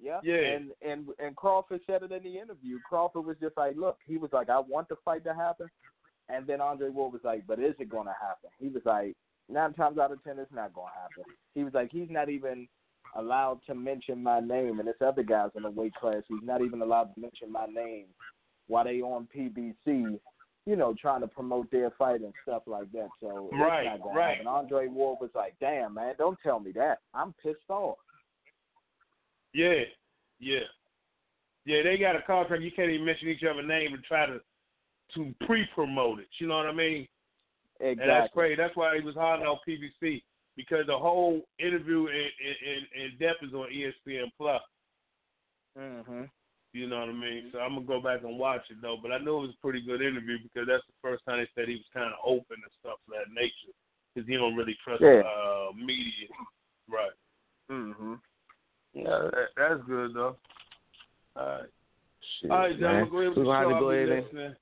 Yeah. 0.00 0.20
Yeah. 0.22 0.36
And 0.36 0.70
and 0.82 1.08
and 1.18 1.34
Crawford 1.36 1.80
said 1.86 2.04
it 2.04 2.12
in 2.12 2.22
the 2.22 2.38
interview. 2.38 2.78
Crawford 2.88 3.24
was 3.24 3.36
just 3.40 3.56
like, 3.56 3.74
look, 3.76 3.98
he 4.06 4.16
was 4.18 4.32
like, 4.32 4.48
I 4.48 4.60
want 4.60 4.88
the 4.88 4.96
fight 5.04 5.24
to 5.24 5.34
happen, 5.34 5.68
and 6.28 6.46
then 6.46 6.60
Andre 6.60 6.88
Ward 6.90 7.12
was 7.12 7.22
like, 7.24 7.46
but 7.46 7.58
is 7.58 7.74
it 7.78 7.88
going 7.88 8.06
to 8.06 8.14
happen? 8.20 8.50
He 8.58 8.68
was 8.68 8.82
like, 8.84 9.16
nine 9.48 9.72
times 9.74 9.98
out 9.98 10.12
of 10.12 10.22
ten, 10.24 10.38
it's 10.38 10.52
not 10.52 10.74
gonna 10.74 10.90
happen. 10.94 11.24
He 11.54 11.64
was 11.64 11.74
like, 11.74 11.90
he's 11.90 12.10
not 12.10 12.28
even 12.28 12.68
allowed 13.16 13.60
to 13.66 13.74
mention 13.74 14.22
my 14.22 14.40
name, 14.40 14.78
and 14.78 14.88
this 14.88 14.96
other 15.04 15.22
guys 15.22 15.50
in 15.56 15.62
the 15.62 15.70
weight 15.70 15.94
class, 15.94 16.22
he's 16.28 16.38
not 16.42 16.62
even 16.62 16.82
allowed 16.82 17.14
to 17.14 17.20
mention 17.20 17.50
my 17.50 17.66
name 17.66 18.06
while 18.66 18.84
they 18.84 19.00
on 19.00 19.26
PBC, 19.34 20.18
you 20.66 20.76
know, 20.76 20.94
trying 21.00 21.22
to 21.22 21.26
promote 21.26 21.70
their 21.70 21.90
fight 21.92 22.20
and 22.20 22.34
stuff 22.42 22.62
like 22.66 22.90
that. 22.92 23.08
So 23.20 23.48
Right, 23.52 23.86
it's 23.86 23.98
not 23.98 24.04
gonna 24.04 24.22
happen. 24.22 24.46
Andre 24.46 24.88
Ward 24.88 25.18
was 25.20 25.30
like, 25.34 25.54
damn 25.60 25.94
man, 25.94 26.14
don't 26.18 26.38
tell 26.42 26.60
me 26.60 26.72
that. 26.72 26.98
I'm 27.14 27.34
pissed 27.42 27.58
off. 27.70 27.96
Yeah, 29.54 29.84
yeah, 30.38 30.58
yeah. 31.64 31.82
They 31.82 31.96
got 31.96 32.16
a 32.16 32.22
contract. 32.22 32.62
You 32.62 32.70
can't 32.70 32.90
even 32.90 33.06
mention 33.06 33.28
each 33.28 33.42
other's 33.50 33.66
name 33.66 33.94
and 33.94 34.04
try 34.04 34.26
to 34.26 34.40
to 35.14 35.34
pre-promote 35.46 36.20
it. 36.20 36.28
You 36.38 36.46
know 36.48 36.56
what 36.56 36.66
I 36.66 36.72
mean? 36.72 37.06
Exactly. 37.80 38.02
And 38.02 38.10
that's 38.10 38.32
crazy. 38.32 38.56
That's 38.56 38.76
why 38.76 38.96
he 38.98 39.04
was 39.04 39.14
hard 39.14 39.40
on 39.40 39.58
PBC 39.66 40.22
because 40.56 40.86
the 40.86 40.98
whole 40.98 41.42
interview 41.58 42.06
in, 42.08 42.28
in, 42.66 43.02
in 43.02 43.18
depth 43.18 43.42
is 43.42 43.54
on 43.54 43.68
ESPN 43.70 44.32
Plus. 44.36 44.60
Mhm. 45.78 46.28
You 46.72 46.86
know 46.88 47.00
what 47.00 47.08
I 47.08 47.12
mean? 47.12 47.48
So 47.52 47.60
I'm 47.60 47.74
gonna 47.74 47.86
go 47.86 48.00
back 48.00 48.24
and 48.24 48.38
watch 48.38 48.62
it 48.70 48.82
though. 48.82 48.96
But 49.00 49.12
I 49.12 49.18
knew 49.18 49.38
it 49.38 49.46
was 49.46 49.54
a 49.56 49.62
pretty 49.62 49.80
good 49.80 50.02
interview 50.02 50.38
because 50.42 50.66
that's 50.66 50.84
the 50.86 50.92
first 51.00 51.24
time 51.24 51.38
they 51.38 51.48
said 51.54 51.68
he 51.68 51.76
was 51.76 51.94
kind 51.94 52.12
of 52.12 52.18
open 52.24 52.56
and 52.60 52.72
stuff 52.80 52.98
of 53.06 53.14
that 53.14 53.32
nature 53.32 53.72
because 54.12 54.28
he 54.28 54.36
don't 54.36 54.56
really 54.56 54.76
trust 54.84 55.00
Yeah. 55.00 55.22
uh, 55.24 55.72
media. 55.74 56.28
Right. 56.88 57.12
Mhm. 57.70 58.20
Yeah, 58.92 59.30
that, 59.32 59.48
that's 59.56 59.82
good 59.84 60.14
though. 60.14 60.36
All 61.36 61.46
right. 61.46 61.70
Shit, 62.40 62.50
All 62.50 62.58
right, 62.58 62.80
man. 62.80 63.06
John. 63.06 63.10
Go 63.10 63.16
We're 63.16 63.34
gonna 63.34 63.54
have 63.54 63.68
to 63.68 63.68
go 63.70 63.76
I'll 63.76 63.90
ahead 63.90 64.08
and 64.08 64.24
listening. 64.24 64.56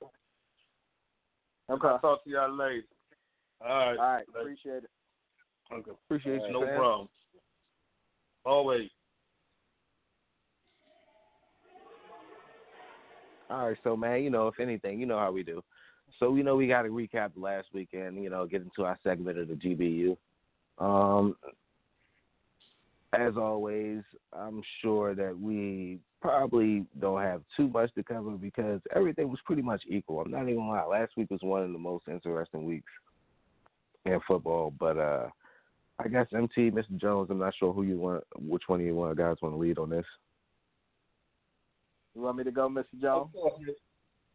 Okay. 1.71 1.89
I'll 1.89 1.99
talk 1.99 2.25
to 2.25 2.31
y'all 2.31 2.57
later. 2.57 2.85
All 3.61 3.69
right. 3.69 3.99
All 3.99 4.15
right. 4.15 4.25
Appreciate 4.29 4.85
it. 4.85 4.91
Okay. 5.73 5.91
appreciate 6.07 6.43
you. 6.43 6.53
No 6.53 6.65
fam. 6.65 6.77
problem. 6.77 7.09
Always. 8.45 8.89
All 13.49 13.69
right, 13.69 13.77
so 13.85 13.97
man, 13.97 14.23
you 14.23 14.31
know, 14.31 14.49
if 14.49 14.59
anything, 14.59 14.99
you 14.99 15.07
know 15.07 15.19
how 15.19 15.31
we 15.31 15.43
do. 15.43 15.63
So 16.19 16.35
you 16.35 16.43
know 16.43 16.57
we 16.57 16.67
got 16.67 16.83
to 16.83 16.89
recap 16.89 17.35
the 17.35 17.41
last 17.41 17.69
weekend. 17.73 18.23
You 18.23 18.31
know, 18.31 18.47
get 18.47 18.63
into 18.63 18.85
our 18.85 18.99
segment 19.03 19.39
of 19.39 19.49
the 19.49 19.55
GBU. 19.55 20.17
Um, 20.79 21.37
as 23.13 23.37
always, 23.37 24.03
I'm 24.33 24.63
sure 24.83 25.15
that 25.15 25.39
we 25.39 25.99
probably 26.27 26.85
don't 27.01 27.23
have 27.23 27.43
too 27.57 27.69
much 27.69 27.95
to 27.95 28.03
cover 28.03 28.33
because 28.33 28.81
everything 28.95 29.29
was 29.29 29.39
pretty 29.45 29.63
much 29.63 29.83
equal. 29.89 30.21
I'm 30.21 30.31
not 30.33 30.43
even 30.43 30.57
gonna 30.57 30.71
lie. 30.71 30.85
Last 30.85 31.13
week 31.17 31.31
was 31.31 31.41
one 31.43 31.63
of 31.63 31.73
the 31.73 31.79
most 31.79 32.09
interesting 32.09 32.65
weeks 32.65 32.91
in 34.05 34.19
football, 34.27 34.73
but 34.79 34.99
uh, 34.99 35.29
I 36.01 36.09
guess 36.09 36.27
MT, 36.35 36.73
Mr. 36.73 36.97
Jones. 36.97 37.29
I'm 37.31 37.39
not 37.39 37.55
sure 37.57 37.73
who 37.73 37.85
you 37.85 37.99
want, 37.99 38.25
which 38.39 38.65
one 38.67 38.81
of 38.81 38.87
you 38.87 38.97
want 38.97 39.17
guys 39.17 39.37
want 39.41 39.55
to 39.55 39.59
lead 39.59 39.79
on 39.79 39.89
this. 39.89 40.05
You 42.17 42.23
want 42.23 42.39
me 42.39 42.45
to 42.45 42.51
go, 42.51 42.69
Mr. 42.69 43.01
Jones? 43.01 43.29
Of 43.29 43.33
course, 43.33 43.61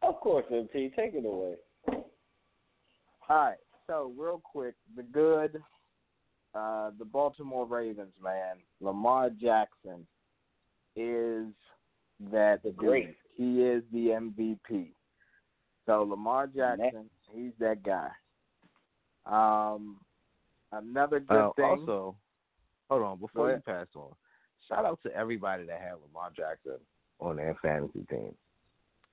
of 0.01 0.19
course, 0.21 0.45
MT, 0.49 0.93
take 0.95 1.13
it 1.13 1.25
away. 1.25 1.55
All 1.87 1.99
right. 3.29 3.57
So 3.87 4.13
real 4.17 4.41
quick, 4.43 4.75
the 4.95 5.03
good, 5.03 5.61
uh, 6.55 6.91
the 6.97 7.05
Baltimore 7.05 7.65
Ravens, 7.65 8.13
man, 8.23 8.57
Lamar 8.79 9.29
Jackson 9.29 10.07
is 10.95 11.47
that 12.31 12.61
The 12.63 12.71
great. 12.71 13.15
He 13.35 13.63
is 13.63 13.83
the 13.91 14.07
MVP. 14.09 14.93
So 15.85 16.03
Lamar 16.03 16.47
Jackson, 16.47 17.09
he's 17.33 17.51
that 17.59 17.81
guy. 17.83 18.09
Um, 19.25 19.99
another 20.71 21.19
good 21.19 21.37
Uh, 21.37 21.53
thing. 21.53 21.65
also, 21.65 22.15
hold 22.89 23.03
on 23.03 23.19
before 23.19 23.51
you 23.51 23.61
pass 23.65 23.87
on. 23.95 24.13
Shout 24.67 24.85
out 24.85 24.99
to 25.03 25.15
everybody 25.15 25.65
that 25.65 25.81
had 25.81 25.95
Lamar 26.01 26.31
Jackson 26.35 26.77
on 27.19 27.37
their 27.37 27.55
fantasy 27.61 28.03
team. 28.09 28.35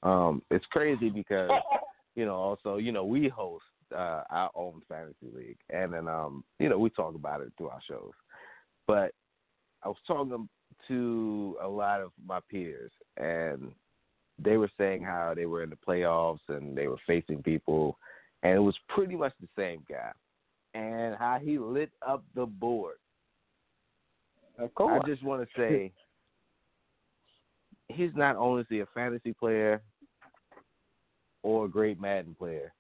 Um, 0.03 0.42
it's 0.51 0.66
crazy 0.66 1.09
because 1.11 1.51
you 2.14 2.25
know 2.27 2.35
also 2.37 2.77
you 2.77 2.92
know 2.92 3.05
we 3.05 3.29
host 3.29 3.64
uh, 3.94 4.23
our 4.31 4.51
own 4.55 4.83
fantasy 4.88 5.29
league, 5.35 5.59
and 5.71 5.92
then 5.92 6.07
um 6.07 6.44
you 6.59 6.68
know 6.68 6.79
we 6.79 6.90
talk 6.90 7.14
about 7.14 7.40
it 7.40 7.53
through 7.57 7.68
our 7.71 7.81
shows. 7.88 8.12
But 8.87 9.12
I 9.83 9.88
was 9.88 9.97
talking 10.07 10.49
to 10.88 11.57
a 11.62 11.68
lot 11.68 12.01
of 12.01 12.11
my 12.27 12.40
peers, 12.51 12.92
and 13.16 13.72
they 14.42 14.57
were 14.57 14.70
saying 14.79 15.03
how 15.03 15.33
they 15.35 15.46
were 15.46 15.62
in 15.62 15.70
the 15.70 15.77
playoffs 15.77 16.40
and 16.48 16.77
they 16.77 16.87
were 16.88 17.01
facing 17.07 17.42
people, 17.42 17.98
and 18.42 18.55
it 18.55 18.61
was 18.61 18.77
pretty 18.88 19.16
much 19.16 19.33
the 19.40 19.48
same 19.57 19.85
guy, 19.88 20.11
and 20.74 21.16
how 21.16 21.38
he 21.42 21.59
lit 21.59 21.90
up 22.07 22.24
the 22.35 22.46
board. 22.46 22.96
of 24.59 24.74
course. 24.74 25.03
I 25.05 25.09
just 25.09 25.22
want 25.22 25.42
to 25.42 25.61
say 25.61 25.92
he's 27.88 28.14
not 28.14 28.37
only 28.37 28.81
a 28.81 28.87
fantasy 28.94 29.33
player 29.33 29.83
or 31.42 31.64
a 31.64 31.68
great 31.68 32.01
Madden 32.01 32.35
player, 32.38 32.72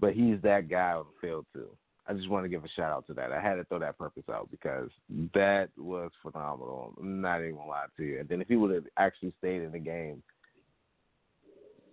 but 0.00 0.12
he's 0.12 0.40
that 0.42 0.68
guy 0.68 0.92
on 0.92 1.06
the 1.06 1.26
field 1.26 1.46
too. 1.52 1.68
I 2.08 2.14
just 2.14 2.30
want 2.30 2.44
to 2.44 2.48
give 2.48 2.64
a 2.64 2.68
shout 2.68 2.90
out 2.90 3.06
to 3.08 3.14
that. 3.14 3.32
I 3.32 3.40
had 3.40 3.56
to 3.56 3.64
throw 3.64 3.78
that 3.80 3.98
purpose 3.98 4.24
out 4.32 4.50
because 4.50 4.88
that 5.34 5.68
was 5.76 6.10
phenomenal. 6.22 6.94
I'm 6.98 7.20
not 7.20 7.40
even 7.40 7.56
gonna 7.56 7.68
lie 7.68 7.84
to 7.98 8.02
you. 8.02 8.20
And 8.20 8.28
then 8.28 8.40
if 8.40 8.48
he 8.48 8.56
would 8.56 8.74
have 8.74 8.84
actually 8.96 9.34
stayed 9.38 9.62
in 9.62 9.72
the 9.72 9.78
game, 9.78 10.22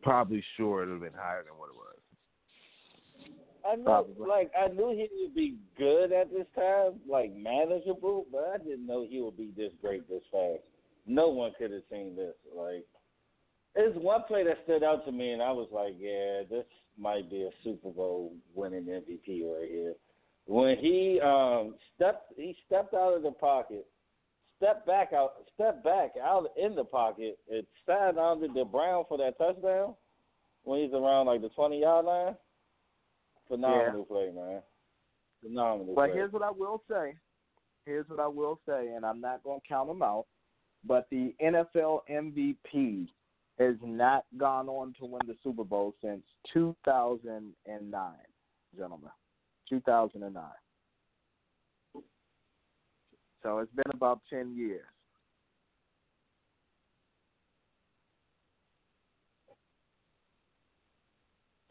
probably 0.01 0.41
sure 0.55 0.83
it 0.83 0.85
would 0.87 0.93
have 0.93 1.11
been 1.11 1.19
higher 1.19 1.43
than 1.43 1.57
what 1.57 1.69
it 1.69 1.75
was. 1.75 1.85
I 3.67 3.75
know, 3.75 3.83
Probably. 3.83 4.27
like 4.27 4.51
I 4.57 4.67
knew 4.67 4.91
he 4.91 5.09
would 5.23 5.35
be 5.35 5.57
good 5.77 6.11
at 6.11 6.31
this 6.31 6.45
time, 6.55 6.99
like 7.09 7.35
manageable, 7.35 8.25
but 8.31 8.51
I 8.53 8.57
didn't 8.57 8.85
know 8.85 9.05
he 9.09 9.19
would 9.19 9.35
be 9.35 9.51
this 9.57 9.71
great 9.81 10.07
this 10.07 10.21
fast. 10.31 10.63
No 11.07 11.29
one 11.29 11.51
could 11.57 11.71
have 11.71 11.81
seen 11.91 12.15
this. 12.15 12.35
Like, 12.55 12.85
there's 13.75 13.95
one 13.97 14.21
play 14.27 14.43
that 14.43 14.59
stood 14.63 14.83
out 14.83 15.05
to 15.05 15.11
me, 15.11 15.31
and 15.31 15.41
I 15.41 15.51
was 15.51 15.67
like, 15.71 15.95
yeah, 15.99 16.43
this 16.49 16.65
might 16.97 17.29
be 17.29 17.43
a 17.43 17.49
Super 17.63 17.89
Bowl 17.89 18.33
winning 18.53 18.85
MVP 18.85 19.43
right 19.43 19.69
here. 19.69 19.95
When 20.47 20.77
he 20.77 21.19
um 21.21 21.75
stepped, 21.95 22.33
he 22.37 22.55
stepped 22.65 22.93
out 22.93 23.15
of 23.15 23.23
the 23.23 23.31
pocket, 23.31 23.87
stepped 24.57 24.85
back 24.85 25.11
out, 25.13 25.33
stepped 25.53 25.83
back 25.83 26.11
out 26.23 26.47
in 26.55 26.75
the 26.75 26.83
pocket, 26.83 27.39
and 27.49 27.65
signed 27.85 28.19
onto 28.19 28.53
the 28.53 28.63
Brown 28.63 29.05
for 29.07 29.17
that 29.17 29.37
touchdown 29.37 29.95
when 30.63 30.81
he's 30.83 30.93
around 30.93 31.25
like 31.27 31.41
the 31.41 31.49
twenty 31.49 31.81
yard 31.81 32.05
line. 32.05 32.35
Phenomenal 33.47 34.05
play, 34.05 34.31
man. 34.35 34.61
Phenomenal 35.41 35.95
But 35.95 36.07
play. 36.07 36.15
here's 36.15 36.31
what 36.31 36.41
I 36.43 36.51
will 36.51 36.81
say. 36.89 37.15
Here's 37.85 38.09
what 38.09 38.19
I 38.19 38.27
will 38.27 38.59
say, 38.67 38.89
and 38.95 39.05
I'm 39.05 39.21
not 39.21 39.43
going 39.43 39.61
to 39.61 39.67
count 39.67 39.87
them 39.87 40.01
out. 40.01 40.25
But 40.87 41.07
the 41.11 41.35
NFL 41.43 42.01
MVP 42.09 43.07
has 43.59 43.75
not 43.83 44.25
gone 44.37 44.67
on 44.67 44.93
to 44.99 45.05
win 45.05 45.21
the 45.27 45.35
Super 45.43 45.63
Bowl 45.63 45.93
since 46.01 46.21
2009, 46.53 48.11
gentlemen. 48.77 49.09
2009. 49.69 50.43
So 53.43 53.59
it's 53.59 53.71
been 53.73 53.91
about 53.93 54.21
10 54.29 54.55
years. 54.55 54.85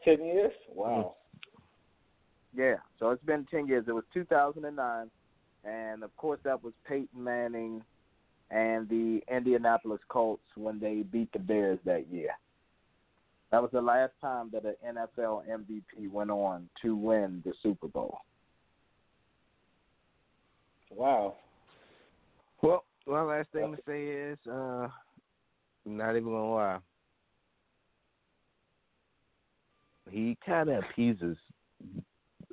Ten 0.05 0.23
years? 0.23 0.53
Wow. 0.69 1.15
Mm. 1.17 1.25
Yeah, 2.55 2.75
so 2.99 3.09
it's 3.09 3.23
been 3.23 3.45
10 3.51 3.67
years. 3.67 3.85
It 3.87 3.91
was 3.91 4.05
2009, 4.13 5.11
and 5.65 6.03
of 6.03 6.15
course 6.15 6.39
that 6.45 6.63
was 6.63 6.73
Peyton 6.87 7.21
Manning 7.21 7.83
and 8.51 8.87
the 8.87 9.21
Indianapolis 9.29 9.99
Colts 10.07 10.43
when 10.55 10.79
they 10.79 11.01
beat 11.01 11.31
the 11.33 11.39
Bears 11.39 11.79
that 11.85 12.07
year. 12.09 12.31
That 13.55 13.61
was 13.61 13.71
the 13.71 13.81
last 13.81 14.11
time 14.19 14.49
that 14.51 14.65
an 14.65 14.75
NFL 14.85 15.43
MVP 15.49 16.11
went 16.11 16.29
on 16.29 16.67
to 16.81 16.93
win 16.93 17.41
the 17.45 17.53
Super 17.63 17.87
Bowl. 17.87 18.19
Wow. 20.91 21.35
Well, 22.61 22.83
my 23.07 23.21
last 23.21 23.47
thing 23.53 23.73
to 23.73 23.81
say 23.87 24.07
is, 24.07 24.37
uh, 24.45 24.89
not 25.85 26.17
even 26.17 26.33
gonna 26.33 26.53
lie, 26.53 26.79
he 30.11 30.37
kind 30.45 30.67
of 30.67 30.83
appeases 30.83 31.37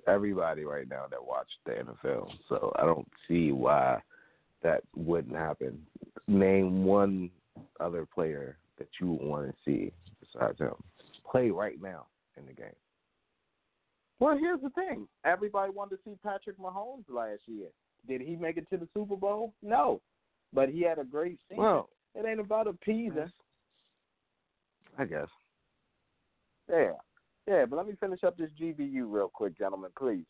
everybody 0.07 0.63
right 0.63 0.89
now 0.89 1.07
that 1.11 1.27
watched 1.27 1.59
the 1.67 1.73
NFL. 1.73 2.31
So 2.49 2.73
I 2.79 2.83
don't 2.83 3.09
see 3.27 3.51
why 3.51 4.01
that 4.63 4.85
wouldn't 4.95 5.35
happen. 5.35 5.85
Name 6.29 6.85
one 6.85 7.29
other 7.81 8.07
player 8.07 8.57
that 8.79 8.87
you 9.01 9.11
would 9.11 9.27
want 9.27 9.49
to 9.49 9.55
see 9.65 9.91
besides 10.21 10.61
him 10.61 10.75
play 11.33 11.51
right 11.51 11.81
now 11.81 12.07
in 12.37 12.47
the 12.47 12.53
game. 12.53 12.77
Well, 14.21 14.39
here's 14.39 14.61
the 14.61 14.71
thing. 14.71 15.09
Everybody 15.25 15.73
wanted 15.73 15.97
to 15.97 16.03
see 16.05 16.17
Patrick 16.23 16.59
Mahomes 16.59 17.05
last 17.09 17.41
year. 17.47 17.69
Did 18.07 18.21
he 18.21 18.37
make 18.37 18.57
it 18.57 18.69
to 18.71 18.77
the 18.77 18.87
Super 18.95 19.17
Bowl? 19.17 19.53
No. 19.63 20.01
But 20.53 20.69
he 20.69 20.83
had 20.83 20.99
a 20.99 21.05
great 21.05 21.39
season. 21.49 21.65
Well, 21.65 21.89
it 22.15 22.25
ain't 22.27 22.39
about 22.39 22.69
appeasing. 22.69 23.33
I 24.99 25.05
guess. 25.07 25.29
Yeah. 26.71 26.93
Yeah, 27.49 27.65
but 27.65 27.77
let 27.77 27.89
me 27.89 27.95
finish 27.99 28.23
up 28.23 28.37
this 28.37 28.51
GBU 28.61 29.07
real 29.09 29.31
quick, 29.33 29.59
gentlemen, 29.59 29.91
please. 29.99 30.27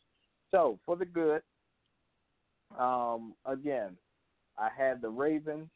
So 0.50 0.78
for 0.86 0.96
the 0.96 1.04
good, 1.04 1.42
um, 2.78 3.34
again, 3.44 3.96
I 4.58 4.68
had 4.76 5.02
the 5.02 5.10
Ravens. 5.10 5.68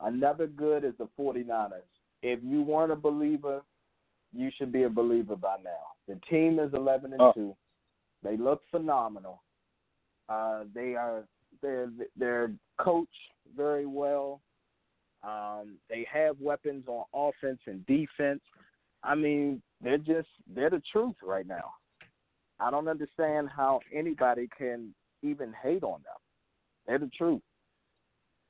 Another 0.00 0.46
good 0.46 0.84
is 0.84 0.94
the 0.98 1.08
49ers. 1.18 1.82
If 2.22 2.40
you 2.42 2.62
weren't 2.62 2.92
a 2.92 2.96
believer, 2.96 3.62
you 4.32 4.50
should 4.56 4.72
be 4.72 4.84
a 4.84 4.88
believer 4.88 5.36
by 5.36 5.56
now. 5.64 5.70
The 6.08 6.20
team 6.28 6.58
is 6.58 6.72
11 6.74 7.12
and 7.12 7.20
Oh. 7.20 7.32
2. 7.32 7.56
They 8.22 8.36
look 8.36 8.62
phenomenal. 8.70 9.42
Uh, 10.28 10.64
they 10.74 10.94
are 10.96 11.24
they're 11.62 11.90
they're 12.16 12.52
coached 12.78 13.10
very 13.56 13.86
well. 13.86 14.40
Um, 15.22 15.78
they 15.88 16.06
have 16.12 16.40
weapons 16.40 16.84
on 16.88 17.04
offense 17.14 17.60
and 17.66 17.84
defense. 17.86 18.42
I 19.02 19.14
mean, 19.14 19.62
they're 19.80 19.98
just 19.98 20.28
they're 20.52 20.70
the 20.70 20.82
truth 20.92 21.16
right 21.22 21.46
now. 21.46 21.74
I 22.58 22.70
don't 22.70 22.88
understand 22.88 23.48
how 23.54 23.80
anybody 23.92 24.48
can 24.56 24.94
even 25.22 25.52
hate 25.62 25.82
on 25.84 26.02
them. 26.02 26.20
They're 26.86 26.98
the 26.98 27.10
truth. 27.16 27.42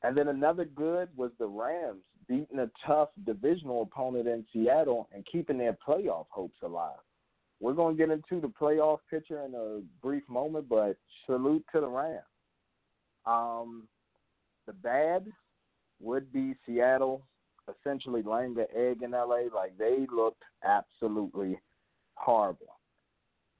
And 0.02 0.16
then 0.16 0.28
another 0.28 0.64
good 0.64 1.08
was 1.16 1.32
the 1.38 1.46
Rams 1.46 2.04
beating 2.28 2.58
a 2.58 2.70
tough 2.86 3.10
divisional 3.24 3.82
opponent 3.82 4.26
in 4.26 4.44
Seattle 4.52 5.08
and 5.12 5.24
keeping 5.30 5.58
their 5.58 5.76
playoff 5.86 6.26
hopes 6.30 6.58
alive. 6.62 6.98
We're 7.60 7.72
going 7.72 7.96
to 7.96 8.06
get 8.06 8.12
into 8.12 8.40
the 8.40 8.52
playoff 8.60 8.98
picture 9.10 9.42
in 9.44 9.54
a 9.54 9.80
brief 10.02 10.22
moment, 10.28 10.68
but 10.68 10.96
salute 11.26 11.64
to 11.72 11.80
the 11.80 11.88
Rams. 11.88 12.20
Um, 13.24 13.84
the 14.66 14.72
bad 14.72 15.26
would 16.00 16.32
be 16.32 16.54
Seattle 16.66 17.22
essentially 17.68 18.22
laying 18.22 18.54
the 18.54 18.66
egg 18.76 19.02
in 19.02 19.12
LA. 19.12 19.42
Like 19.54 19.76
they 19.78 20.06
looked 20.14 20.42
absolutely 20.64 21.58
horrible. 22.14 22.78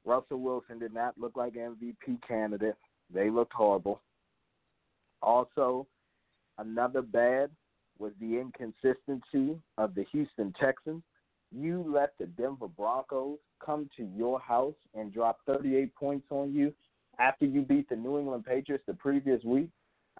Russell 0.04 0.40
Wilson 0.40 0.78
did 0.78 0.94
not 0.94 1.18
look 1.18 1.36
like 1.36 1.54
MVP 1.54 2.22
candidate. 2.26 2.76
They 3.12 3.30
looked 3.30 3.52
horrible. 3.52 4.02
Also, 5.22 5.86
another 6.58 7.02
bad 7.02 7.50
was 7.98 8.12
the 8.20 8.38
inconsistency 8.38 9.58
of 9.78 9.94
the 9.94 10.04
Houston 10.12 10.54
Texans. 10.60 11.02
You 11.52 11.84
let 11.88 12.14
the 12.18 12.26
Denver 12.26 12.68
Broncos 12.68 13.38
come 13.64 13.88
to 13.96 14.04
your 14.16 14.40
house 14.40 14.74
and 14.94 15.12
drop 15.12 15.38
38 15.46 15.94
points 15.94 16.26
on 16.30 16.52
you 16.52 16.72
after 17.18 17.46
you 17.46 17.62
beat 17.62 17.88
the 17.88 17.96
New 17.96 18.18
England 18.18 18.44
Patriots 18.44 18.84
the 18.86 18.94
previous 18.94 19.42
week. 19.44 19.70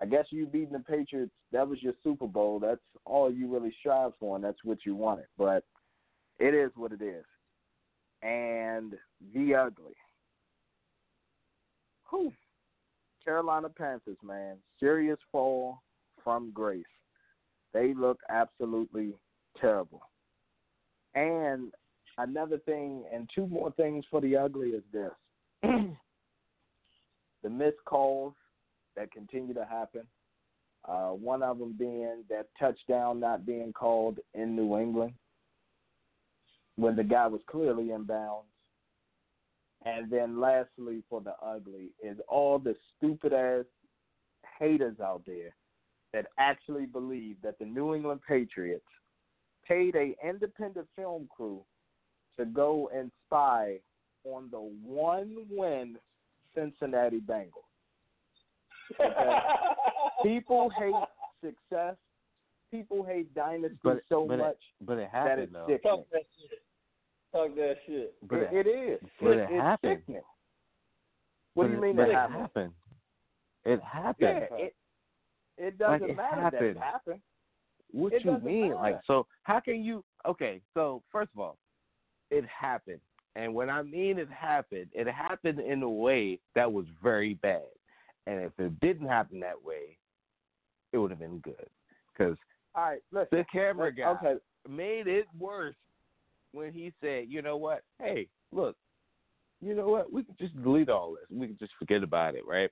I 0.00 0.06
guess 0.06 0.26
you 0.30 0.46
beating 0.46 0.72
the 0.72 0.80
Patriots, 0.80 1.32
that 1.52 1.66
was 1.66 1.82
your 1.82 1.94
Super 2.04 2.26
Bowl. 2.26 2.58
That's 2.60 2.80
all 3.04 3.32
you 3.32 3.52
really 3.52 3.74
strive 3.80 4.12
for, 4.20 4.36
and 4.36 4.44
that's 4.44 4.62
what 4.62 4.78
you 4.84 4.94
wanted. 4.94 5.26
But 5.38 5.64
it 6.38 6.54
is 6.54 6.70
what 6.76 6.92
it 6.92 7.02
is. 7.02 7.24
And 8.22 8.94
the 9.34 9.54
ugly. 9.54 9.94
Whew. 12.10 12.32
Carolina 13.24 13.68
Panthers, 13.68 14.18
man. 14.22 14.56
Serious 14.78 15.18
fall 15.32 15.82
from 16.22 16.50
grace. 16.52 16.84
They 17.72 17.94
look 17.94 18.20
absolutely 18.28 19.14
terrible. 19.60 20.02
And 21.14 21.72
another 22.18 22.58
thing, 22.58 23.04
and 23.12 23.28
two 23.34 23.46
more 23.46 23.72
things 23.72 24.04
for 24.10 24.20
the 24.20 24.36
ugly 24.36 24.68
is 24.70 24.82
this 24.92 25.10
the 25.62 27.50
missed 27.50 27.84
calls 27.84 28.34
that 28.96 29.12
continue 29.12 29.54
to 29.54 29.64
happen. 29.64 30.02
Uh, 30.86 31.10
one 31.10 31.42
of 31.42 31.58
them 31.58 31.74
being 31.78 32.22
that 32.28 32.46
touchdown 32.58 33.18
not 33.18 33.44
being 33.44 33.72
called 33.72 34.18
in 34.34 34.54
New 34.54 34.78
England 34.78 35.12
when 36.76 36.94
the 36.94 37.02
guy 37.02 37.26
was 37.26 37.40
clearly 37.50 37.90
in 37.90 38.04
bounds. 38.04 38.46
And 39.84 40.10
then 40.10 40.40
lastly, 40.40 41.02
for 41.08 41.20
the 41.20 41.34
ugly, 41.44 41.90
is 42.02 42.18
all 42.28 42.58
the 42.58 42.76
stupid 42.96 43.32
ass 43.32 43.64
haters 44.58 44.96
out 45.00 45.22
there 45.26 45.54
that 46.16 46.28
actually 46.38 46.86
believe 46.86 47.36
that 47.42 47.58
the 47.58 47.64
New 47.66 47.94
England 47.94 48.20
Patriots 48.26 48.86
paid 49.68 49.94
a 49.96 50.16
independent 50.26 50.88
film 50.96 51.28
crew 51.36 51.60
to 52.38 52.46
go 52.46 52.88
and 52.94 53.10
spy 53.26 53.76
on 54.24 54.48
the 54.50 54.58
one 54.82 55.36
win 55.50 55.98
Cincinnati 56.54 57.20
Bengals. 57.20 57.68
Okay? 58.98 59.38
People 60.22 60.70
hate 60.78 60.94
success. 61.44 61.96
People 62.70 63.04
hate 63.04 63.32
dynasty 63.34 63.76
But 63.84 63.98
so 64.08 64.26
but 64.26 64.38
much 64.38 64.54
it, 64.80 64.86
but 64.86 64.94
it 64.94 65.10
that 65.12 65.28
happened 65.28 65.42
it's 65.42 65.52
though. 65.52 65.66
sickening. 65.68 65.80
Talk 65.82 66.06
that 66.12 66.22
shit. 66.40 66.62
Talk 67.32 67.54
that 67.56 67.74
shit. 67.86 68.14
But 68.26 68.36
it, 68.38 68.48
it, 68.52 68.66
it 68.66 68.70
is. 68.70 69.00
but 69.20 69.30
it 69.32 69.48
it's 69.50 69.60
happened. 69.60 69.98
sickening. 70.00 70.22
What 71.52 71.64
but 71.64 71.68
do 71.68 71.74
you 71.74 71.80
mean 71.82 71.96
but 71.96 72.08
it 72.08 72.08
it 72.08 72.14
happened? 72.14 72.40
happened? 72.40 72.72
It 73.66 73.80
happened. 73.82 74.46
Yeah, 74.58 74.66
it, 75.58 75.78
doesn't 75.78 76.00
Like, 76.00 76.10
it 76.10 76.16
matter 76.16 76.36
that 76.36 76.52
happened. 76.52 76.70
it 76.70 76.76
happened. 76.78 77.20
What 77.92 78.12
It 78.12 78.24
you 78.24 78.38
mean? 78.40 78.70
matter. 78.70 78.74
Like, 78.82 79.00
so 79.06 79.26
how 79.44 79.60
can 79.60 79.82
you? 79.84 80.04
Okay, 80.26 80.60
so 80.74 81.02
first 81.10 81.30
of 81.34 81.40
all, 81.40 81.56
it 82.30 82.44
happened, 82.46 83.00
and 83.36 83.54
when 83.54 83.70
I 83.70 83.82
mean 83.82 84.18
it 84.18 84.28
happened, 84.30 84.88
it 84.92 85.06
happened 85.06 85.60
in 85.60 85.82
a 85.82 85.88
way 85.88 86.40
that 86.54 86.70
was 86.70 86.86
very 87.02 87.34
bad. 87.34 87.62
And 88.26 88.40
if 88.42 88.52
it 88.58 88.78
didn't 88.80 89.06
happen 89.06 89.38
that 89.40 89.62
way, 89.62 89.96
it 90.92 90.98
would 90.98 91.10
have 91.10 91.20
been 91.20 91.38
good, 91.38 91.68
because 92.12 92.36
All 92.74 92.90
right, 92.90 93.00
listen. 93.12 93.38
the 93.38 93.44
camera 93.52 93.92
guy 93.94 94.10
Okay, 94.12 94.34
made 94.68 95.06
it 95.06 95.26
worse 95.38 95.76
when 96.52 96.72
he 96.72 96.92
said, 97.00 97.26
"You 97.28 97.40
know 97.40 97.56
what? 97.56 97.82
Hey, 98.00 98.28
look, 98.50 98.76
you 99.60 99.74
know 99.74 99.88
what? 99.88 100.12
We 100.12 100.24
can 100.24 100.34
just 100.38 100.60
delete 100.62 100.88
all 100.88 101.12
this. 101.12 101.24
We 101.30 101.46
can 101.46 101.56
just 101.58 101.72
forget 101.78 102.02
about 102.02 102.34
it, 102.34 102.44
right? 102.46 102.70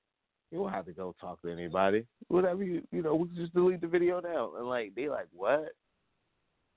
You 0.54 0.60
don't 0.60 0.72
have 0.72 0.86
to 0.86 0.92
go 0.92 1.16
talk 1.20 1.42
to 1.42 1.48
anybody. 1.50 2.06
Whatever 2.28 2.62
you, 2.62 2.80
you 2.92 3.02
know, 3.02 3.16
we 3.16 3.26
can 3.26 3.34
just 3.36 3.52
delete 3.54 3.80
the 3.80 3.88
video 3.88 4.20
now." 4.20 4.52
And 4.56 4.68
like 4.68 4.94
they 4.94 5.08
like, 5.08 5.26
"What? 5.32 5.70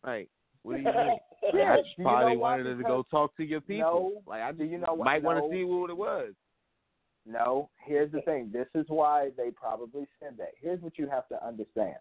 Like, 0.04 0.30
what 0.64 0.78
do 0.78 0.80
you 0.82 0.86
mean?" 0.88 1.18
Yeah, 1.54 1.76
I 1.76 1.78
you 1.96 2.04
probably 2.04 2.34
know 2.34 2.40
why? 2.40 2.58
wanted 2.58 2.76
to 2.78 2.84
go 2.84 3.06
talk 3.12 3.38
to 3.38 3.44
your 3.44 3.62
people. 3.62 4.14
No. 4.16 4.22
Like 4.26 4.42
I 4.42 4.52
Do 4.52 4.58
just 4.58 4.72
you 4.72 4.80
know 4.80 4.96
why? 4.96 5.06
might 5.06 5.24
want 5.24 5.38
to 5.44 5.56
see 5.56 5.64
what 5.64 5.92
it 5.92 5.96
was. 5.96 6.34
No, 7.28 7.70
here's 7.86 8.12
the 8.12 8.22
thing. 8.22 8.50
This 8.52 8.68
is 8.74 8.86
why 8.88 9.30
they 9.38 9.52
probably 9.52 10.08
said 10.20 10.34
that. 10.40 10.54
Here's 10.60 10.82
what 10.82 10.98
you 10.98 11.08
have 11.08 11.28
to 11.30 11.46
understand. 11.46 11.98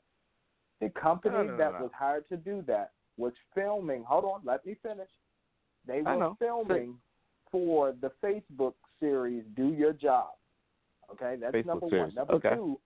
The 0.80 0.88
company 0.88 1.34
No, 1.34 1.42
no, 1.42 1.50
no, 1.52 1.56
that 1.58 1.72
no. 1.74 1.82
was 1.82 1.90
hired 1.94 2.26
to 2.30 2.38
do 2.38 2.62
that 2.66 2.92
was 3.18 3.34
filming. 3.54 4.02
Hold 4.04 4.24
on, 4.24 4.40
let 4.44 4.64
me 4.64 4.76
finish. 4.82 5.10
They 5.86 6.00
were 6.00 6.16
know. 6.16 6.36
filming 6.38 6.94
for 7.52 7.92
the 8.00 8.10
Facebook 8.24 8.74
series 8.98 9.44
"Do 9.54 9.74
Your 9.74 9.92
Job." 9.92 10.30
Okay, 11.12 11.36
that's 11.40 11.54
Facebook 11.54 11.66
number 11.66 11.88
series. 11.88 12.02
one. 12.02 12.14
Number 12.14 12.32
Okay. 12.34 12.54
two, 12.54 12.80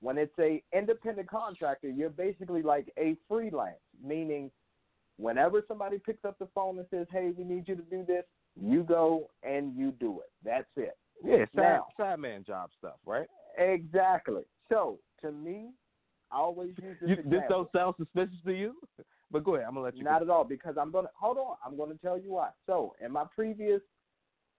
when 0.00 0.18
it's 0.18 0.36
a 0.38 0.62
independent 0.72 1.28
contractor, 1.28 1.88
you're 1.88 2.10
basically 2.10 2.62
like 2.62 2.92
a 2.98 3.16
freelance, 3.28 3.80
meaning 4.02 4.50
whenever 5.16 5.62
somebody 5.68 5.98
picks 5.98 6.24
up 6.24 6.38
the 6.38 6.48
phone 6.54 6.78
and 6.78 6.86
says, 6.90 7.06
"Hey, 7.10 7.30
we 7.30 7.44
need 7.44 7.68
you 7.68 7.76
to 7.76 7.82
do 7.82 8.04
this," 8.04 8.24
you 8.60 8.82
go 8.82 9.30
and 9.42 9.76
you 9.76 9.92
do 9.92 10.20
it. 10.20 10.30
That's 10.42 10.68
it. 10.76 10.96
Yeah, 11.24 11.80
side, 11.96 12.18
man 12.18 12.44
job 12.44 12.70
stuff, 12.78 12.96
right? 13.06 13.28
Exactly. 13.56 14.42
So 14.68 14.98
to 15.20 15.30
me, 15.30 15.70
I 16.30 16.38
always 16.38 16.74
use 16.82 16.96
this 17.00 17.10
You, 17.10 17.16
this 17.24 17.42
don't 17.48 17.70
sound 17.72 17.94
suspicious 17.96 18.42
to 18.44 18.52
you, 18.52 18.74
but 19.30 19.44
go 19.44 19.54
ahead. 19.54 19.66
I'm 19.68 19.74
gonna 19.74 19.84
let 19.84 19.96
you. 19.96 20.04
Not 20.04 20.22
at 20.22 20.30
all, 20.30 20.44
because 20.44 20.76
I'm 20.76 20.90
gonna 20.90 21.10
hold 21.14 21.38
on. 21.38 21.56
I'm 21.64 21.76
gonna 21.76 21.94
tell 22.02 22.18
you 22.18 22.32
why. 22.32 22.50
So 22.66 22.94
in 23.04 23.12
my 23.12 23.24
previous 23.34 23.80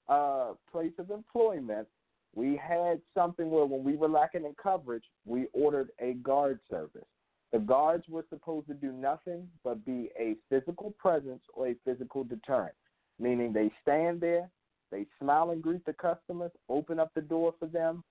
uh, 0.07 0.53
place 0.71 0.93
of 0.99 1.11
employment, 1.11 1.87
we 2.35 2.55
had 2.55 2.99
something 3.13 3.49
where 3.49 3.65
when 3.65 3.83
we 3.83 3.95
were 3.95 4.09
lacking 4.09 4.45
in 4.45 4.55
coverage, 4.61 5.03
we 5.25 5.47
ordered 5.53 5.89
a 5.99 6.13
guard 6.13 6.59
service. 6.69 7.05
The 7.51 7.59
guards 7.59 8.05
were 8.09 8.25
supposed 8.29 8.67
to 8.67 8.73
do 8.73 8.91
nothing 8.91 9.47
but 9.63 9.85
be 9.85 10.09
a 10.19 10.35
physical 10.49 10.91
presence 10.97 11.41
or 11.53 11.67
a 11.67 11.75
physical 11.85 12.23
deterrent, 12.23 12.73
meaning 13.19 13.53
they 13.53 13.71
stand 13.83 14.19
there, 14.19 14.49
they 14.91 15.05
smile 15.19 15.51
and 15.51 15.61
greet 15.61 15.85
the 15.85 15.93
customers, 15.93 16.51
open 16.69 16.99
up 16.99 17.11
the 17.13 17.21
door 17.21 17.53
for 17.59 17.67
them, 17.67 18.03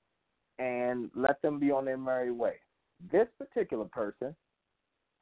and 0.61 1.11
let 1.17 1.43
them 1.43 1.59
be 1.59 1.73
on 1.73 1.85
their 1.85 1.99
merry 1.99 2.31
way. 2.31 2.55
This 3.11 3.27
particular 3.37 3.87
person 3.87 4.37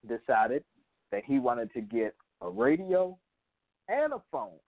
decided 0.07 0.65
that 1.13 1.25
he 1.25 1.39
wanted 1.39 1.73
to 1.73 1.81
get 1.81 2.15
a 2.43 2.51
radio 2.51 3.17
and 3.89 4.13
a 4.13 4.23
phone. 4.31 4.59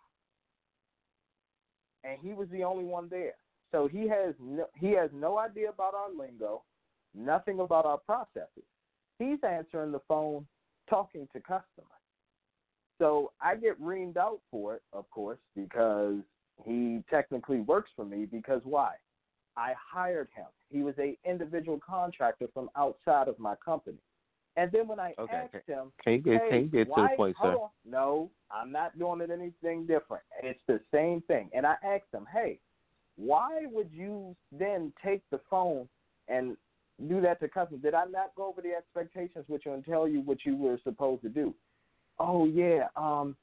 And 2.04 2.18
he 2.22 2.32
was 2.32 2.48
the 2.50 2.64
only 2.64 2.84
one 2.84 3.08
there. 3.10 3.34
So 3.72 3.88
he 3.88 4.06
has 4.08 4.34
no, 4.40 4.66
he 4.76 4.92
has 4.92 5.10
no 5.12 5.38
idea 5.38 5.70
about 5.70 5.94
our 5.94 6.08
lingo, 6.16 6.62
nothing 7.14 7.60
about 7.60 7.86
our 7.86 7.98
processes. 7.98 8.64
He's 9.18 9.38
answering 9.42 9.92
the 9.92 10.00
phone, 10.06 10.46
talking 10.88 11.26
to 11.32 11.40
customers. 11.40 11.88
So 12.98 13.32
I 13.40 13.56
get 13.56 13.80
reamed 13.80 14.16
out 14.16 14.40
for 14.50 14.76
it, 14.76 14.82
of 14.92 15.10
course, 15.10 15.38
because 15.56 16.18
he 16.64 17.02
technically 17.10 17.60
works 17.60 17.90
for 17.96 18.04
me. 18.04 18.26
Because 18.26 18.60
why? 18.64 18.94
I 19.56 19.74
hired 19.76 20.28
him. 20.34 20.46
He 20.70 20.82
was 20.82 20.94
a 20.98 21.18
individual 21.28 21.80
contractor 21.84 22.46
from 22.54 22.70
outside 22.76 23.28
of 23.28 23.38
my 23.38 23.54
company. 23.56 23.98
And 24.56 24.70
then 24.70 24.86
when 24.86 25.00
I 25.00 25.14
Okay, 25.18 25.48
asked 25.54 25.66
him, 25.66 25.92
Can 26.02 26.12
you 26.14 26.18
get, 26.20 26.42
hey, 26.42 26.48
can 26.48 26.60
you 26.60 26.66
get 26.68 26.84
to 26.84 26.90
why, 26.90 27.10
the 27.12 27.16
point, 27.16 27.36
sir? 27.40 27.56
On. 27.56 27.68
No, 27.84 28.30
I'm 28.50 28.70
not 28.70 28.98
doing 28.98 29.20
it 29.20 29.30
anything 29.30 29.86
different. 29.86 30.22
It's 30.42 30.60
the 30.68 30.80
same 30.92 31.22
thing. 31.22 31.50
And 31.54 31.66
I 31.66 31.74
asked 31.82 32.12
him, 32.12 32.26
hey, 32.32 32.60
why 33.16 33.66
would 33.70 33.90
you 33.92 34.34
then 34.56 34.92
take 35.04 35.22
the 35.30 35.40
phone 35.50 35.88
and 36.28 36.56
do 37.08 37.20
that 37.20 37.40
to 37.40 37.48
customers? 37.48 37.82
Did 37.82 37.94
I 37.94 38.04
not 38.04 38.34
go 38.36 38.46
over 38.46 38.62
the 38.62 38.72
expectations 38.72 39.44
with 39.48 39.62
you 39.64 39.72
and 39.72 39.84
tell 39.84 40.08
you 40.08 40.20
what 40.20 40.44
you 40.44 40.56
were 40.56 40.78
supposed 40.82 41.22
to 41.22 41.28
do? 41.28 41.54
Oh 42.18 42.46
yeah, 42.46 42.86
um, 42.96 43.36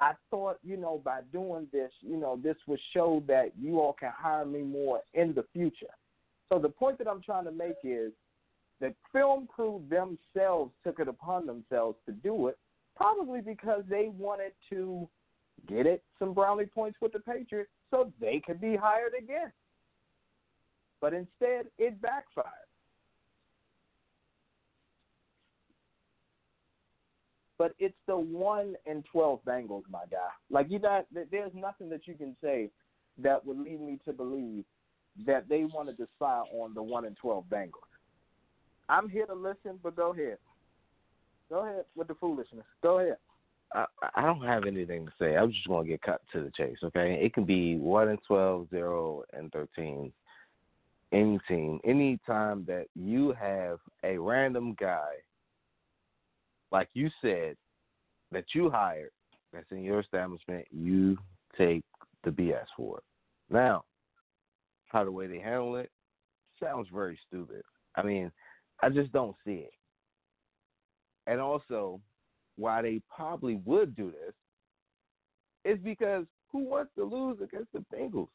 I 0.00 0.12
thought 0.30 0.58
you 0.62 0.76
know 0.76 1.00
by 1.04 1.20
doing 1.32 1.66
this, 1.72 1.90
you 2.00 2.16
know, 2.16 2.38
this 2.42 2.56
would 2.66 2.80
show 2.92 3.22
that 3.26 3.52
you 3.58 3.80
all 3.80 3.94
can 3.94 4.12
hire 4.16 4.44
me 4.44 4.62
more 4.62 5.00
in 5.14 5.34
the 5.34 5.44
future. 5.52 5.86
So 6.48 6.58
the 6.58 6.68
point 6.68 6.98
that 6.98 7.08
I'm 7.08 7.22
trying 7.22 7.44
to 7.44 7.52
make 7.52 7.76
is 7.84 8.12
the 8.80 8.94
film 9.12 9.46
crew 9.46 9.82
themselves 9.90 10.72
took 10.84 11.00
it 11.00 11.08
upon 11.08 11.46
themselves 11.46 11.98
to 12.06 12.12
do 12.12 12.48
it, 12.48 12.58
probably 12.96 13.40
because 13.40 13.82
they 13.88 14.10
wanted 14.16 14.52
to 14.70 15.08
get 15.68 15.86
it 15.86 16.02
some 16.18 16.32
brownie 16.32 16.66
points 16.66 16.98
with 17.00 17.12
the 17.12 17.18
Patriots 17.18 17.70
so 17.90 18.12
they 18.20 18.40
could 18.44 18.60
be 18.60 18.76
hired 18.76 19.12
again. 19.18 19.52
But 21.00 21.14
instead, 21.14 21.66
it 21.78 22.00
backfired. 22.00 22.46
But 27.56 27.74
it's 27.78 27.96
the 28.06 28.16
one 28.16 28.74
in 28.86 29.02
twelve 29.10 29.40
Bengals, 29.44 29.82
my 29.90 30.04
guy. 30.10 30.30
Like 30.48 30.70
you 30.70 30.78
not, 30.78 31.06
there's 31.12 31.52
nothing 31.54 31.88
that 31.90 32.06
you 32.06 32.14
can 32.14 32.36
say 32.42 32.70
that 33.20 33.44
would 33.44 33.58
lead 33.58 33.80
me 33.80 33.98
to 34.04 34.12
believe 34.12 34.64
that 35.26 35.48
they 35.48 35.64
wanted 35.64 35.96
to 35.96 36.06
spy 36.16 36.42
on 36.52 36.74
the 36.74 36.82
one 36.82 37.04
in 37.04 37.16
twelve 37.16 37.44
Bengals. 37.50 37.72
I'm 38.88 39.08
here 39.08 39.26
to 39.26 39.34
listen, 39.34 39.78
but 39.82 39.96
go 39.96 40.12
ahead. 40.12 40.38
Go 41.50 41.64
ahead 41.64 41.84
with 41.96 42.08
the 42.08 42.14
foolishness. 42.14 42.64
Go 42.82 43.00
ahead. 43.00 43.16
I, 43.74 43.84
I 44.14 44.22
don't 44.22 44.42
have 44.42 44.64
anything 44.64 45.06
to 45.06 45.12
say. 45.18 45.36
I'm 45.36 45.52
just 45.52 45.68
going 45.68 45.84
to 45.84 45.90
get 45.90 46.02
cut 46.02 46.22
to 46.32 46.42
the 46.42 46.50
chase. 46.56 46.78
Okay, 46.82 47.18
it 47.22 47.34
can 47.34 47.44
be 47.44 47.76
one 47.76 48.08
and 48.08 48.18
12, 48.26 48.68
0 48.70 49.22
and 49.32 49.52
thirteen. 49.52 50.12
Any 51.10 51.38
team, 51.48 51.80
any 51.84 52.18
time 52.26 52.64
that 52.66 52.86
you 52.94 53.32
have 53.40 53.78
a 54.04 54.18
random 54.18 54.76
guy, 54.78 55.12
like 56.70 56.88
you 56.92 57.08
said, 57.22 57.56
that 58.30 58.44
you 58.54 58.70
hired, 58.70 59.10
that's 59.52 59.70
in 59.70 59.82
your 59.82 60.00
establishment, 60.00 60.66
you 60.70 61.16
take 61.56 61.82
the 62.24 62.30
BS 62.30 62.66
for 62.76 62.98
it. 62.98 63.04
Now, 63.50 63.84
how 64.88 65.04
the 65.04 65.10
way 65.10 65.26
they 65.26 65.38
handle 65.38 65.76
it 65.76 65.90
sounds 66.62 66.88
very 66.92 67.18
stupid. 67.26 67.62
I 67.96 68.02
mean, 68.02 68.30
I 68.82 68.90
just 68.90 69.12
don't 69.12 69.36
see 69.44 69.66
it. 69.66 69.72
And 71.26 71.40
also, 71.40 72.00
why 72.58 72.82
they 72.82 73.00
probably 73.14 73.60
would 73.64 73.94
do 73.94 74.10
this 74.10 74.34
is 75.64 75.78
because 75.82 76.24
who 76.50 76.58
wants 76.60 76.90
to 76.96 77.04
lose 77.04 77.38
against 77.42 77.72
the 77.72 77.84
Bengals? 77.94 78.28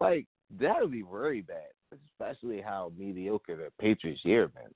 Like 0.00 0.26
that 0.60 0.80
would 0.80 0.92
be 0.92 1.04
very 1.10 1.40
bad, 1.40 1.70
especially 2.10 2.60
how 2.60 2.92
mediocre 2.96 3.56
the 3.56 3.70
Patriots 3.80 4.20
year 4.24 4.48
been. 4.48 4.74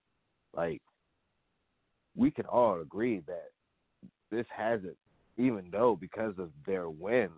Like 0.55 0.81
we 2.16 2.31
can 2.31 2.47
all 2.47 2.81
agree 2.81 3.21
that 3.27 3.51
this 4.31 4.47
hasn't, 4.57 4.97
even 5.37 5.69
though 5.71 5.97
because 6.01 6.35
of 6.38 6.51
their 6.66 6.88
wins, 6.88 7.33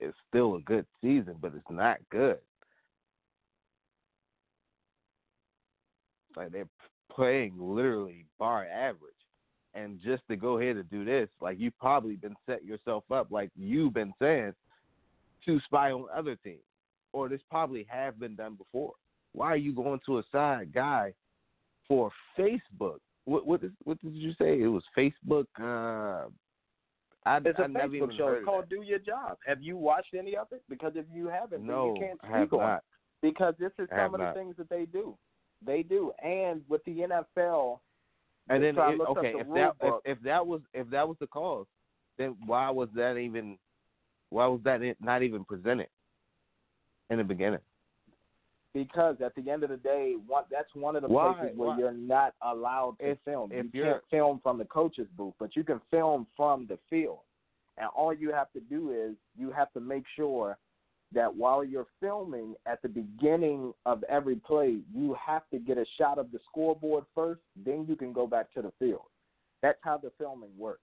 it's 0.00 0.16
still 0.28 0.56
a 0.56 0.60
good 0.60 0.86
season, 1.02 1.36
but 1.40 1.52
it's 1.54 1.70
not 1.70 1.98
good. 2.10 2.38
Like 6.36 6.52
they're 6.52 6.68
playing 7.10 7.54
literally 7.58 8.26
bar 8.38 8.66
average. 8.66 9.15
And 9.76 10.00
just 10.02 10.22
to 10.28 10.36
go 10.36 10.58
ahead 10.58 10.76
and 10.76 10.90
do 10.90 11.04
this, 11.04 11.28
like 11.40 11.58
you've 11.60 11.78
probably 11.78 12.16
been 12.16 12.34
set 12.46 12.64
yourself 12.64 13.04
up, 13.10 13.28
like 13.30 13.50
you've 13.54 13.92
been 13.92 14.14
saying, 14.20 14.54
to 15.44 15.60
spy 15.66 15.92
on 15.92 16.06
other 16.14 16.36
teams. 16.36 16.60
Or 17.12 17.28
this 17.28 17.40
probably 17.50 17.86
have 17.88 18.18
been 18.18 18.34
done 18.36 18.54
before. 18.54 18.92
Why 19.32 19.48
are 19.48 19.56
you 19.56 19.74
going 19.74 20.00
to 20.06 20.18
a 20.18 20.22
side 20.32 20.72
guy 20.74 21.12
for 21.86 22.10
Facebook? 22.38 22.98
What 23.26 23.46
what, 23.46 23.64
is, 23.64 23.70
what 23.84 24.00
did 24.00 24.14
you 24.14 24.32
say? 24.40 24.60
It 24.60 24.68
was 24.68 24.82
Facebook. 24.96 25.46
Uh, 25.60 26.28
I, 27.26 27.38
it's 27.44 27.58
a 27.58 27.64
I 27.64 27.66
never 27.66 27.94
even 27.94 28.10
Facebook 28.10 28.18
show. 28.18 28.28
It's 28.28 28.44
called. 28.44 28.68
Do 28.70 28.82
Your 28.82 28.98
Job. 28.98 29.36
Have 29.46 29.62
you 29.62 29.76
watched 29.76 30.14
any 30.18 30.36
of 30.36 30.46
it? 30.52 30.62
Because 30.68 30.92
if 30.94 31.04
you 31.12 31.28
haven't, 31.28 31.66
No, 31.66 31.88
then 31.88 31.94
you 31.94 32.00
can't 32.00 32.20
speak 32.20 32.52
on 32.52 32.60
not. 32.60 32.84
Because 33.20 33.54
this 33.58 33.72
is 33.78 33.88
some 33.90 34.14
of 34.14 34.20
the 34.20 34.26
not. 34.26 34.34
things 34.34 34.54
that 34.58 34.70
they 34.70 34.86
do. 34.86 35.16
They 35.64 35.82
do, 35.82 36.12
and 36.22 36.60
with 36.68 36.84
the 36.84 37.06
NFL, 37.36 37.80
And 38.48 38.62
then 38.62 38.74
so 38.76 38.88
it- 38.88 39.00
okay, 39.00 39.32
the 39.32 39.38
if 39.40 39.48
that 39.54 39.72
if, 39.82 39.94
if 40.04 40.22
that 40.22 40.46
was 40.46 40.60
if 40.72 40.88
that 40.90 41.06
was 41.08 41.16
the 41.20 41.26
cause, 41.26 41.66
then 42.18 42.36
why 42.46 42.70
was 42.70 42.88
that 42.94 43.16
even 43.16 43.58
why 44.30 44.46
was 44.46 44.60
that 44.64 44.80
not 45.00 45.22
even 45.22 45.44
presented 45.44 45.88
in 47.10 47.18
the 47.18 47.24
beginning? 47.24 47.60
because 48.74 49.16
at 49.24 49.34
the 49.36 49.50
end 49.50 49.62
of 49.62 49.70
the 49.70 49.78
day, 49.78 50.16
one, 50.26 50.44
that's 50.50 50.68
one 50.74 50.96
of 50.96 51.00
the 51.02 51.08
Why- 51.08 51.32
places 51.32 51.56
where 51.56 51.68
why- 51.70 51.78
you're 51.78 51.92
not 51.92 52.34
allowed 52.42 52.98
to 52.98 53.12
If- 53.12 53.20
film. 53.20 53.50
if 53.50 53.74
you 53.74 53.84
can't 53.84 54.04
film 54.10 54.38
from 54.40 54.58
the 54.58 54.66
coach's 54.66 55.08
booth, 55.16 55.32
but 55.38 55.56
you 55.56 55.64
can 55.64 55.80
film 55.90 56.26
from 56.36 56.66
the 56.66 56.76
field. 56.90 57.20
And 57.78 57.88
all 57.96 58.12
you 58.12 58.32
have 58.32 58.52
to 58.52 58.60
do 58.60 58.90
is 58.92 59.16
you 59.34 59.50
have 59.50 59.72
to 59.72 59.80
make 59.80 60.06
sure 60.08 60.58
that 61.12 61.34
while 61.34 61.64
you're 61.64 61.86
filming 62.00 62.54
at 62.66 62.82
the 62.82 62.88
beginning 62.88 63.72
of 63.84 64.02
every 64.08 64.36
play, 64.36 64.78
you 64.94 65.16
have 65.24 65.42
to 65.50 65.58
get 65.58 65.78
a 65.78 65.86
shot 65.98 66.18
of 66.18 66.32
the 66.32 66.38
scoreboard 66.50 67.04
first, 67.14 67.40
then 67.64 67.86
you 67.88 67.96
can 67.96 68.12
go 68.12 68.26
back 68.26 68.52
to 68.54 68.62
the 68.62 68.72
field. 68.78 69.06
That's 69.62 69.78
how 69.82 69.98
the 69.98 70.10
filming 70.18 70.50
works. 70.58 70.80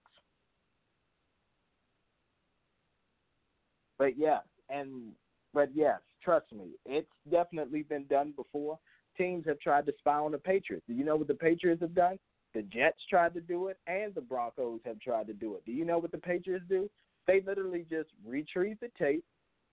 But 4.00 4.18
yes, 4.18 4.42
and 4.70 5.12
but 5.54 5.70
yes, 5.74 6.00
trust 6.24 6.52
me, 6.52 6.72
it's 6.86 7.08
definitely 7.32 7.84
been 7.84 8.06
done 8.06 8.34
before. 8.36 8.80
Teams 9.18 9.46
have 9.46 9.60
tried 9.60 9.86
to 9.86 9.94
spy 10.00 10.16
on 10.16 10.32
the 10.32 10.38
Patriots. 10.38 10.86
Do 10.88 10.94
you 10.94 11.06
know 11.06 11.16
what 11.16 11.28
the 11.28 11.36
Patriots 11.36 11.82
have 11.82 11.94
done? 11.94 12.18
The 12.56 12.64
Jets 12.64 12.98
tried 13.10 13.34
to 13.36 13.42
do 13.42 13.68
it, 13.68 13.78
and 13.88 14.14
the 14.16 14.22
Broncos 14.22 14.80
have 14.86 15.00
tried 15.00 15.28
to 15.28 15.34
do 15.34 15.56
it. 15.56 15.66
Do 15.66 15.72
you 15.72 15.86
know 15.86 16.00
what 16.00 16.12
the 16.12 16.18
Patriots 16.18 16.66
do? 16.68 16.90
They 17.28 17.42
literally 17.46 17.86
just 17.90 18.10
retrieve 18.26 18.78
the 18.82 18.90
tape, 18.98 19.24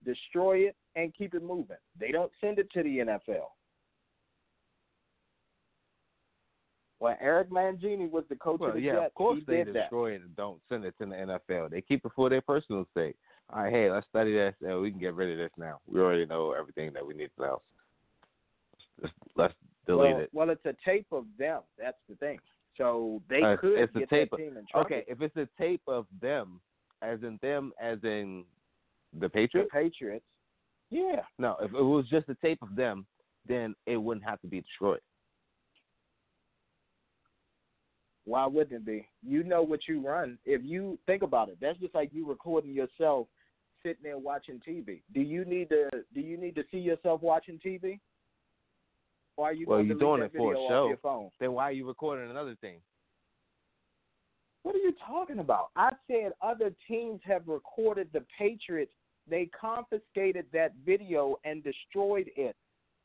destroy 0.05 0.59
it, 0.61 0.77
and 0.97 1.15
keep 1.15 1.35
it 1.35 1.43
moving. 1.43 1.77
They 1.99 2.11
don't 2.11 2.33
send 2.41 2.59
it 2.59 2.71
to 2.73 2.83
the 2.83 2.99
NFL. 2.99 3.47
When 6.99 7.17
Eric 7.21 7.51
Mangini 7.51 8.11
was 8.11 8.25
the 8.29 8.37
coach 8.37 8.61
Well, 8.61 8.71
of 8.71 8.75
the 8.77 8.83
yeah, 8.83 8.93
Jets, 8.97 9.07
of 9.07 9.15
course 9.15 9.39
he 9.39 9.45
they 9.47 9.65
did 9.65 9.69
that. 9.69 9.81
destroy 9.85 10.13
it 10.13 10.21
and 10.23 10.37
don't 10.37 10.61
send 10.69 10.85
it 10.85 10.95
to 10.99 11.07
the 11.07 11.15
NFL. 11.15 11.71
They 11.71 11.81
keep 11.81 12.05
it 12.05 12.13
for 12.15 12.29
their 12.29 12.43
personal 12.43 12.87
sake. 12.95 13.17
All 13.53 13.63
right, 13.63 13.73
hey, 13.73 13.91
let's 13.91 14.07
study 14.09 14.35
this 14.35 14.55
and 14.61 14.81
we 14.83 14.91
can 14.91 15.01
get 15.01 15.15
rid 15.15 15.31
of 15.33 15.39
this 15.39 15.51
now. 15.57 15.81
We 15.87 16.01
already 16.01 16.27
know 16.27 16.53
everything 16.53 16.93
that 16.93 17.07
we 17.07 17.15
need 17.15 17.31
to 17.39 17.43
know. 17.43 17.63
Let's, 19.03 19.15
let's 19.35 19.55
delete 19.87 20.13
well, 20.13 20.21
it. 20.21 20.31
well, 20.35 20.51
it's 20.51 20.65
a 20.67 20.75
tape 20.85 21.07
of 21.11 21.25
them. 21.39 21.63
That's 21.79 21.97
the 22.09 22.17
thing. 22.17 22.39
So 22.77 23.23
they 23.31 23.43
Uh, 23.43 23.57
could 23.57 23.79
it's 23.79 23.97
a 23.97 24.01
get 24.01 24.11
tape 24.11 24.31
that 24.33 24.37
team 24.37 24.57
in 24.59 24.67
trouble. 24.71 24.85
Okay, 24.87 25.05
if 25.09 25.23
it's 25.23 25.37
a 25.37 25.49
tape 25.59 25.83
of 25.87 26.07
them, 26.21 26.61
as 27.01 27.23
in 27.23 27.39
them, 27.41 27.73
as 27.81 27.99
in 28.05 28.45
the 29.13 29.21
the 29.21 29.29
Patriots. 29.29 29.71
Patriots. 29.73 30.25
Yeah. 30.91 31.23
No, 31.39 31.57
if 31.61 31.73
it 31.73 31.83
was 31.83 32.07
just 32.09 32.29
a 32.29 32.35
tape 32.37 32.63
of 32.63 32.75
them, 32.75 33.07
then 33.47 33.75
it 33.87 33.97
wouldn't 33.97 34.27
have 34.27 34.41
to 34.41 34.49
be 34.49 34.61
destroyed. 34.61 35.01
Why 38.25 38.47
wouldn't 38.47 38.73
it 38.73 38.85
be? 38.85 39.09
You 39.27 39.43
know 39.43 39.63
what 39.63 39.81
you 39.89 40.01
run. 40.07 40.39
If 40.45 40.63
you 40.65 40.99
think 41.07 41.23
about 41.23 41.49
it, 41.49 41.59
that's 41.61 41.79
just 41.79 41.95
like 41.95 42.11
you 42.13 42.29
recording 42.29 42.73
yourself 42.73 43.27
sitting 43.83 44.03
there 44.03 44.19
watching 44.19 44.61
TV. 44.67 45.03
Do 45.15 45.21
you 45.21 45.45
need 45.45 45.69
to 45.71 45.89
do 46.15 46.21
you 46.21 46.37
need 46.37 46.55
to 46.57 46.65
see 46.71 46.79
yourself 46.79 47.23
watching 47.23 47.59
TV? 47.65 47.99
Or 49.37 49.47
are 49.47 49.53
you 49.53 49.67
Well, 49.67 49.83
you're 49.83 49.99
doing 49.99 50.23
it 50.23 50.33
for 50.37 50.53
a 50.53 50.57
show. 50.69 50.89
your 50.89 50.99
phone? 50.99 51.31
Then 51.41 51.53
why 51.53 51.65
are 51.65 51.73
you 51.73 51.87
recording 51.87 52.31
another 52.31 52.57
thing? 52.61 52.81
What 54.63 54.75
are 54.75 54.79
you 54.79 54.93
talking 55.07 55.39
about? 55.39 55.71
I 55.75 55.91
said 56.07 56.33
other 56.43 56.73
teams 56.87 57.21
have 57.25 57.49
recorded 57.49 58.09
the 58.13 58.23
Patriots. 58.39 58.93
They 59.31 59.49
confiscated 59.59 60.47
that 60.53 60.73
video 60.85 61.37
and 61.45 61.63
destroyed 61.63 62.31
it. 62.37 62.57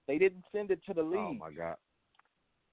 They 0.07 0.17
didn't 0.17 0.43
send 0.51 0.71
it 0.71 0.79
to 0.87 0.93
the 0.93 1.01
oh, 1.01 1.05
league. 1.05 1.19
Oh 1.19 1.33
my 1.33 1.51
god. 1.51 1.75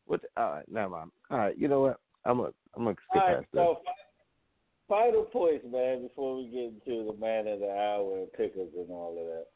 What? 0.06 0.22
The, 0.22 0.28
all 0.42 0.52
right, 0.52 0.64
never 0.70 0.88
mind. 0.88 1.10
All 1.30 1.38
right, 1.38 1.58
you 1.58 1.68
know 1.68 1.80
what? 1.80 2.00
I'm 2.24 2.38
gonna 2.38 2.50
I'm 2.74 2.84
gonna 2.84 2.96
skip 3.10 3.22
All 3.22 3.28
right, 3.28 3.36
past 3.38 3.48
so 3.52 3.78
fi- 3.84 3.92
final 4.88 5.22
points, 5.24 5.64
man, 5.70 6.02
before 6.02 6.36
we 6.36 6.48
get 6.48 6.92
into 6.92 7.12
the 7.12 7.18
man 7.18 7.46
of 7.46 7.60
the 7.60 7.70
hour 7.70 8.18
and 8.18 8.32
pickers 8.32 8.70
and 8.76 8.90
all 8.90 9.16
of 9.18 9.26
that. 9.26 9.46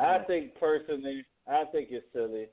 I 0.00 0.24
think 0.24 0.54
personally, 0.58 1.24
I 1.48 1.64
think 1.72 1.88
it's 1.90 2.06
silly. 2.12 2.46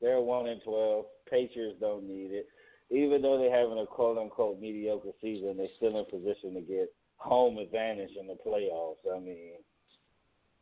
They're 0.00 0.20
one 0.20 0.46
in 0.46 0.60
twelve. 0.60 1.06
Patriots 1.28 1.76
don't 1.80 2.06
need 2.06 2.30
it. 2.30 2.46
Even 2.90 3.20
though 3.20 3.36
they're 3.38 3.54
having 3.54 3.78
a 3.78 3.86
quote 3.86 4.16
unquote 4.16 4.60
mediocre 4.60 5.10
season, 5.20 5.56
they're 5.56 5.66
still 5.76 5.98
in 5.98 6.04
position 6.04 6.54
to 6.54 6.60
get 6.60 6.92
home 7.18 7.58
advantage 7.58 8.10
in 8.18 8.26
the 8.26 8.36
playoffs. 8.46 8.96
I 9.14 9.18
mean, 9.18 9.52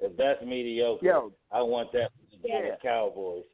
if 0.00 0.16
that's 0.16 0.42
mediocre, 0.44 1.04
Yo, 1.04 1.32
I 1.52 1.62
want 1.62 1.92
that 1.92 2.10
for 2.30 2.36
the 2.42 2.48
Dallas 2.48 2.64
Yeah. 2.82 2.90
Cowboys. 2.90 3.44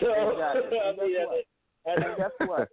So 0.00 0.06
Exactly. 0.12 0.78
I 0.84 0.88
And 0.88 0.98
mean, 0.98 1.14
guess 1.16 1.26
what? 1.28 1.88
I- 1.88 1.92
and 1.92 2.16
guess 2.16 2.30
what? 2.46 2.68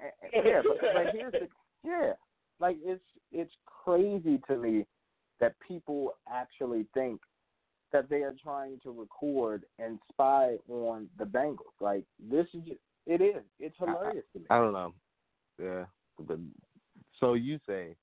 And- 0.00 0.12
and- 0.34 0.46
yeah, 0.46 0.62
but, 0.62 0.76
but 0.94 1.06
here's 1.14 1.32
the 1.32 1.48
yeah, 1.84 2.12
like 2.60 2.76
it's 2.82 3.02
it's 3.32 3.52
crazy 3.64 4.38
to 4.48 4.56
me 4.56 4.86
that 5.40 5.54
people 5.66 6.14
actually 6.30 6.86
think 6.94 7.20
that 7.92 8.08
they 8.10 8.22
are 8.22 8.34
trying 8.42 8.78
to 8.82 8.90
record 8.90 9.64
and 9.78 9.98
spy 10.10 10.56
on 10.68 11.08
the 11.18 11.24
Bengals. 11.24 11.72
Like 11.80 12.04
this 12.30 12.46
is 12.54 12.62
just, 12.66 12.80
it 13.06 13.20
is. 13.22 13.42
It's 13.60 13.76
hilarious 13.78 14.24
I, 14.30 14.32
to 14.32 14.38
me. 14.40 14.46
I 14.50 14.58
don't 14.58 14.72
know. 14.72 14.94
Yeah, 15.62 15.84
but 16.26 16.38
so 17.20 17.34
you 17.34 17.58
say 17.66 17.94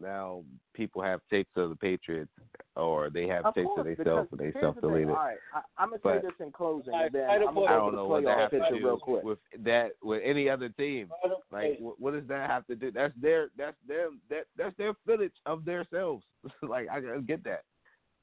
now 0.00 0.42
people 0.74 1.02
have 1.02 1.20
tapes 1.30 1.50
of 1.56 1.70
the 1.70 1.76
Patriots, 1.76 2.30
or 2.76 3.10
they 3.10 3.26
have 3.28 3.44
Of 3.46 3.54
tapes 3.54 3.66
course, 3.66 3.80
of 3.80 3.96
themselves, 3.96 4.28
because 4.30 4.30
and 4.32 4.40
they 4.40 4.44
here's 4.52 4.62
self 4.62 4.74
the 4.76 4.80
thing. 4.80 4.90
deleted. 4.90 5.08
All 5.10 5.14
right, 5.16 5.36
I, 5.54 5.60
I'm 5.78 5.88
gonna 5.90 6.00
But- 6.02 6.22
say 6.22 6.26
this 6.28 6.46
in 6.46 6.52
closing, 6.52 6.92
All 6.92 6.98
right, 7.00 7.06
and 7.06 7.14
then 7.14 7.30
I 7.30 7.38
don't 7.38 7.48
I'm 7.48 7.54
gonna 7.54 7.66
I 7.66 7.70
go 7.70 7.78
don't 7.78 7.94
know 7.94 8.06
what 8.08 8.24
that 8.24 8.50
playoff 8.52 8.60
has 8.60 8.72
to 8.72 8.78
do 8.78 8.84
real 8.86 8.98
quick. 8.98 9.22
with 9.24 9.38
that 9.60 9.92
with 10.02 10.22
any 10.24 10.48
other 10.48 10.68
team. 10.70 11.08
Like, 11.52 11.78
what, 11.78 12.00
what 12.00 12.12
does 12.14 12.26
that 12.28 12.50
have 12.50 12.66
to 12.66 12.74
do? 12.74 12.90
That's 12.90 13.14
their 13.20 13.48
that's 13.56 13.76
their 13.86 14.08
that 14.30 14.44
that's 14.56 14.76
their 14.76 14.94
footage 15.06 15.32
of 15.46 15.64
themselves. 15.64 16.24
like, 16.62 16.88
I, 16.90 16.96
I 16.98 17.20
get 17.26 17.44
that, 17.44 17.62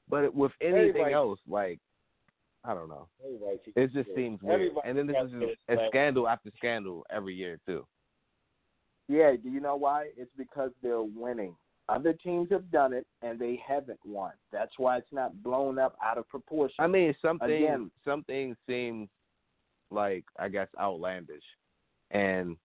but 0.08 0.34
with 0.34 0.52
anything 0.60 0.88
Everybody- 0.90 1.14
else, 1.14 1.40
like, 1.48 1.78
I 2.64 2.74
don't 2.74 2.88
know. 2.88 3.08
Everybody 3.24 3.58
It 3.74 3.92
just 3.92 4.14
seems 4.14 4.40
weird. 4.42 4.60
Everybody 4.60 4.88
And 4.88 4.98
then 4.98 5.06
this 5.08 5.16
is 5.26 5.40
this, 5.40 5.78
a 5.78 5.88
scandal 5.88 6.28
after 6.28 6.50
scandal 6.56 7.04
every 7.10 7.34
year 7.34 7.58
too. 7.66 7.84
Yeah, 9.12 9.32
do 9.42 9.50
you 9.50 9.60
know 9.60 9.76
why? 9.76 10.08
It's 10.16 10.30
because 10.38 10.70
they're 10.82 11.02
winning. 11.02 11.54
Other 11.88 12.14
teams 12.14 12.48
have 12.50 12.70
done 12.70 12.94
it 12.94 13.06
and 13.20 13.38
they 13.38 13.60
haven't 13.66 13.98
won. 14.06 14.32
That's 14.50 14.72
why 14.78 14.96
it's 14.96 15.12
not 15.12 15.42
blown 15.42 15.78
up 15.78 15.96
out 16.02 16.16
of 16.16 16.26
proportion. 16.28 16.76
I 16.78 16.86
mean, 16.86 17.14
something 17.20 17.50
Again- 17.50 17.90
something 18.04 18.56
seems 18.66 19.10
like 19.90 20.24
I 20.38 20.48
guess 20.48 20.68
outlandish, 20.80 21.44
and 22.10 22.56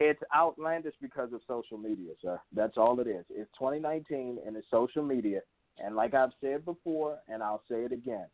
It's 0.00 0.22
outlandish 0.32 0.94
because 1.00 1.32
of 1.32 1.42
social 1.48 1.76
media, 1.76 2.12
sir. 2.22 2.40
That's 2.52 2.76
all 2.76 3.00
it 3.00 3.08
is. 3.08 3.24
It's 3.30 3.50
2019 3.58 4.38
and 4.46 4.56
it's 4.56 4.70
social 4.70 5.02
media. 5.02 5.40
And 5.78 5.96
like 5.96 6.14
I've 6.14 6.34
said 6.40 6.64
before, 6.64 7.18
and 7.26 7.42
I'll 7.42 7.64
say 7.68 7.82
it 7.84 7.90
again, 7.90 8.28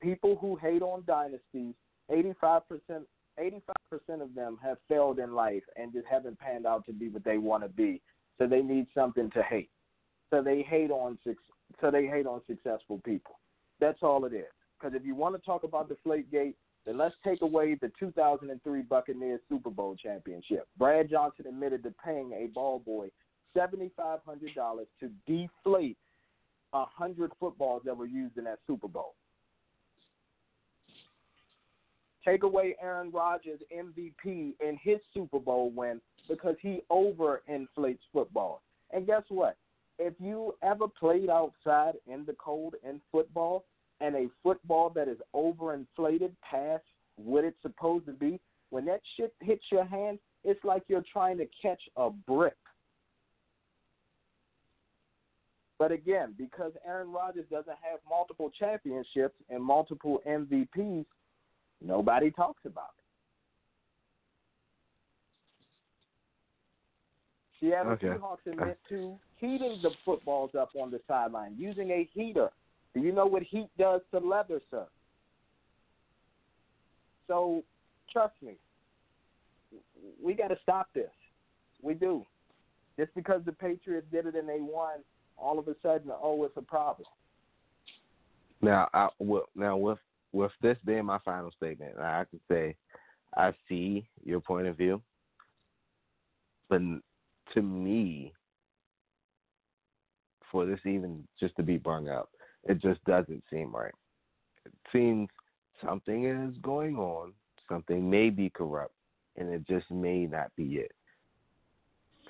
people 0.00 0.36
who 0.36 0.56
hate 0.56 0.80
on 0.80 1.04
dynasties, 1.06 1.74
85%, 2.08 3.06
85% 3.40 4.22
of 4.22 4.34
them 4.34 4.58
have 4.62 4.78
failed 4.88 5.18
in 5.18 5.34
life 5.34 5.62
and 5.76 5.92
just 5.92 6.06
haven't 6.06 6.38
panned 6.38 6.66
out 6.66 6.86
to 6.86 6.92
be 6.92 7.08
what 7.08 7.24
they 7.24 7.38
want 7.38 7.62
to 7.62 7.68
be. 7.68 8.00
So 8.38 8.46
they 8.46 8.62
need 8.62 8.86
something 8.94 9.30
to 9.30 9.42
hate. 9.42 9.70
So 10.30 10.42
they 10.42 10.62
hate 10.62 10.90
on 10.90 11.18
so 11.80 11.90
they 11.90 12.06
hate 12.06 12.26
on 12.26 12.40
successful 12.46 13.00
people. 13.04 13.38
That's 13.80 13.98
all 14.02 14.24
it 14.24 14.32
is. 14.32 14.44
Because 14.78 14.94
if 14.94 15.06
you 15.06 15.14
want 15.14 15.34
to 15.34 15.40
talk 15.44 15.64
about 15.64 15.90
Deflategate, 15.90 16.54
then 16.84 16.98
let's 16.98 17.14
take 17.24 17.42
away 17.42 17.74
the 17.74 17.90
2003 17.98 18.82
Buccaneers 18.82 19.40
Super 19.48 19.70
Bowl 19.70 19.96
championship. 19.96 20.68
Brad 20.78 21.10
Johnson 21.10 21.46
admitted 21.48 21.82
to 21.82 21.94
paying 22.04 22.32
a 22.32 22.46
ball 22.46 22.78
boy 22.78 23.08
$7,500 23.56 24.20
to 25.00 25.10
deflate 25.26 25.96
100 26.70 27.32
footballs 27.40 27.82
that 27.84 27.96
were 27.96 28.06
used 28.06 28.36
in 28.38 28.44
that 28.44 28.58
Super 28.66 28.88
Bowl. 28.88 29.14
Take 32.26 32.42
away 32.42 32.76
Aaron 32.82 33.12
Rodgers' 33.12 33.60
MVP 33.72 34.54
in 34.60 34.78
his 34.82 34.98
Super 35.14 35.38
Bowl 35.38 35.70
win 35.70 36.00
because 36.28 36.56
he 36.60 36.82
overinflates 36.90 38.00
football. 38.12 38.62
And 38.92 39.06
guess 39.06 39.22
what? 39.28 39.56
If 39.98 40.14
you 40.18 40.54
ever 40.62 40.88
played 40.88 41.30
outside 41.30 41.94
in 42.06 42.24
the 42.26 42.34
cold 42.38 42.74
in 42.82 43.00
football 43.12 43.64
and 44.00 44.14
a 44.16 44.26
football 44.42 44.90
that 44.90 45.08
is 45.08 45.18
overinflated 45.34 46.32
past 46.48 46.82
what 47.16 47.44
it's 47.44 47.62
supposed 47.62 48.06
to 48.06 48.12
be, 48.12 48.40
when 48.70 48.84
that 48.86 49.00
shit 49.16 49.32
hits 49.40 49.64
your 49.70 49.84
hand, 49.84 50.18
it's 50.44 50.62
like 50.64 50.82
you're 50.88 51.04
trying 51.12 51.38
to 51.38 51.46
catch 51.62 51.80
a 51.96 52.10
brick. 52.10 52.56
But 55.78 55.92
again, 55.92 56.34
because 56.36 56.72
Aaron 56.86 57.12
Rodgers 57.12 57.46
doesn't 57.50 57.68
have 57.68 58.00
multiple 58.08 58.50
championships 58.58 59.36
and 59.48 59.62
multiple 59.62 60.20
MVPs, 60.26 61.04
nobody 61.82 62.30
talks 62.30 62.64
about 62.64 62.90
it. 62.98 63.04
Seattle 67.60 67.92
Okay. 67.92 68.08
Seahawks 68.08 68.46
admit 68.46 68.78
to 68.88 69.18
heating 69.36 69.78
the 69.82 69.90
footballs 70.04 70.54
up 70.58 70.70
on 70.74 70.90
the 70.90 71.00
sideline 71.08 71.54
using 71.58 71.90
a 71.90 72.08
heater. 72.12 72.50
Do 72.94 73.00
you 73.00 73.12
know 73.12 73.26
what 73.26 73.42
heat 73.42 73.68
does 73.78 74.00
to 74.12 74.18
leather, 74.18 74.60
sir? 74.70 74.86
So, 77.26 77.64
trust 78.12 78.34
me, 78.42 78.54
we 80.22 80.34
got 80.34 80.48
to 80.48 80.56
stop 80.62 80.88
this. 80.94 81.10
We 81.82 81.94
do. 81.94 82.24
Just 82.98 83.14
because 83.14 83.42
the 83.44 83.52
Patriots 83.52 84.06
did 84.10 84.26
it 84.26 84.34
and 84.34 84.48
they 84.48 84.60
won, 84.60 85.00
all 85.36 85.58
of 85.58 85.68
a 85.68 85.74
sudden, 85.82 86.10
oh, 86.22 86.44
it's 86.44 86.56
a 86.56 86.62
problem. 86.62 87.06
Now, 88.62 88.88
I, 88.94 89.08
well, 89.18 89.48
now 89.54 89.76
with 89.76 89.98
with 90.36 90.52
this 90.60 90.76
being 90.84 91.06
my 91.06 91.18
final 91.24 91.50
statement, 91.52 91.94
I 91.98 92.18
have 92.18 92.30
to 92.30 92.38
say 92.50 92.76
I 93.36 93.52
see 93.68 94.06
your 94.22 94.40
point 94.40 94.66
of 94.66 94.76
view, 94.76 95.00
but 96.68 96.80
to 97.54 97.62
me, 97.62 98.34
for 100.52 100.66
this 100.66 100.80
even 100.84 101.26
just 101.40 101.56
to 101.56 101.62
be 101.62 101.78
brought 101.78 102.08
up, 102.08 102.28
it 102.64 102.80
just 102.82 103.02
doesn't 103.04 103.42
seem 103.50 103.74
right. 103.74 103.94
It 104.66 104.72
seems 104.92 105.28
something 105.84 106.26
is 106.26 106.56
going 106.62 106.96
on, 106.96 107.32
something 107.68 108.08
may 108.08 108.28
be 108.28 108.50
corrupt, 108.50 108.94
and 109.36 109.48
it 109.48 109.66
just 109.66 109.90
may 109.90 110.26
not 110.26 110.54
be 110.56 110.76
it. 110.76 110.92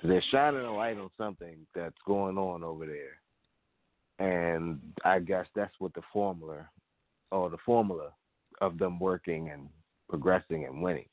They're 0.01 0.23
shining 0.31 0.61
a 0.61 0.73
light 0.73 0.97
on 0.97 1.09
something 1.17 1.57
that's 1.75 1.97
going 2.05 2.37
on 2.37 2.63
over 2.63 2.85
there 2.85 3.19
and 4.19 4.79
I 5.05 5.19
guess 5.19 5.45
that's 5.55 5.73
what 5.79 5.93
the 5.93 6.01
formula 6.11 6.67
or 7.31 7.49
the 7.49 7.57
formula 7.65 8.11
of 8.61 8.77
them 8.77 8.99
working 8.99 9.49
and 9.49 9.67
progressing 10.09 10.65
and 10.65 10.81
winning. 10.81 11.07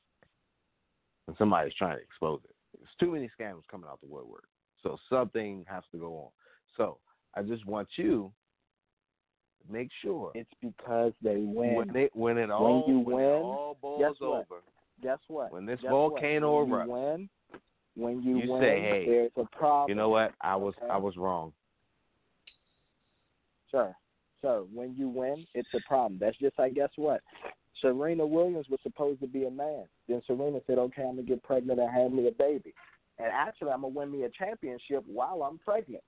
And 1.26 1.36
somebody's 1.38 1.74
trying 1.74 1.96
to 1.96 2.02
expose 2.02 2.40
it. 2.44 2.54
There's 2.78 2.88
too 3.00 3.10
many 3.12 3.30
scams 3.38 3.62
coming 3.70 3.86
out 3.90 4.00
the 4.00 4.06
woodwork. 4.08 4.44
So 4.82 4.96
something 5.08 5.64
has 5.68 5.82
to 5.92 5.98
go 5.98 6.16
on. 6.16 6.28
So 6.76 6.98
I 7.34 7.42
just 7.42 7.64
want 7.66 7.88
you 7.96 8.32
to 9.66 9.72
make 9.72 9.88
sure 10.02 10.30
It's 10.34 10.50
because 10.60 11.12
they 11.22 11.36
win. 11.38 11.74
when 11.76 11.88
they 11.92 12.10
when 12.12 12.36
it 12.38 12.50
all 12.50 12.82
when 12.84 12.94
you 12.94 13.00
when 13.00 13.16
win, 13.16 13.42
all 13.42 13.78
boils 13.80 14.00
guess 14.00 14.20
what? 14.20 14.46
over, 14.50 14.60
Guess 15.02 15.18
what? 15.28 15.52
when 15.52 15.64
this 15.66 15.80
Guess 15.80 15.90
volcano 15.90 16.52
what? 16.64 16.68
when 16.68 16.78
erupts, 16.80 16.84
you 16.86 16.92
win, 16.92 17.28
when 17.96 18.22
you, 18.22 18.38
you 18.40 18.52
win, 18.52 18.60
say, 18.60 18.80
"Hey, 18.80 19.06
there's 19.06 19.30
a 19.36 19.56
problem. 19.56 19.88
you 19.88 19.94
know 19.94 20.08
what? 20.10 20.32
I 20.42 20.54
was 20.56 20.74
Okay. 20.82 20.92
I 20.92 20.96
was 20.98 21.16
wrong. 21.16 21.52
Sir, 23.70 23.94
sir, 24.44 24.64
when 24.72 24.94
you 24.96 25.08
win, 25.08 25.46
it's 25.54 25.68
a 25.74 25.80
problem. 25.88 26.18
That's 26.20 26.36
just 26.38 26.58
like 26.58 26.74
guess 26.74 26.90
what? 26.96 27.22
Serena 27.80 28.26
Williams 28.26 28.66
was 28.68 28.80
supposed 28.82 29.20
to 29.20 29.26
be 29.26 29.44
a 29.44 29.50
man. 29.50 29.84
Then 30.08 30.22
Serena 30.26 30.60
said, 30.66 30.78
"Okay, 30.78 31.02
I'm 31.02 31.16
gonna 31.16 31.22
get 31.22 31.42
pregnant 31.42 31.80
and 31.80 31.90
have 31.90 32.12
me 32.12 32.28
a 32.28 32.32
baby." 32.32 32.74
And 33.18 33.28
actually, 33.28 33.70
I'm 33.70 33.82
gonna 33.82 33.94
win 33.94 34.10
me 34.10 34.24
a 34.24 34.30
championship 34.30 35.04
while 35.06 35.42
I'm 35.42 35.58
pregnant. 35.58 36.04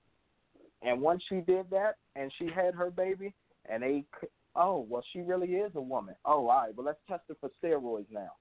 And 0.81 1.01
once 1.01 1.23
she 1.27 1.41
did 1.41 1.69
that, 1.71 1.95
and 2.15 2.31
she 2.37 2.47
had 2.47 2.75
her 2.75 2.91
baby, 2.91 3.33
and 3.65 3.81
they, 3.81 4.05
oh, 4.55 4.85
well, 4.89 5.03
she 5.11 5.21
really 5.21 5.55
is 5.55 5.71
a 5.75 5.81
woman. 5.81 6.15
Oh, 6.25 6.47
all 6.47 6.65
right, 6.65 6.75
well, 6.75 6.85
let's 6.85 6.99
test 7.07 7.23
her 7.27 7.35
for 7.35 7.49
steroids 7.61 8.11
now. 8.11 8.31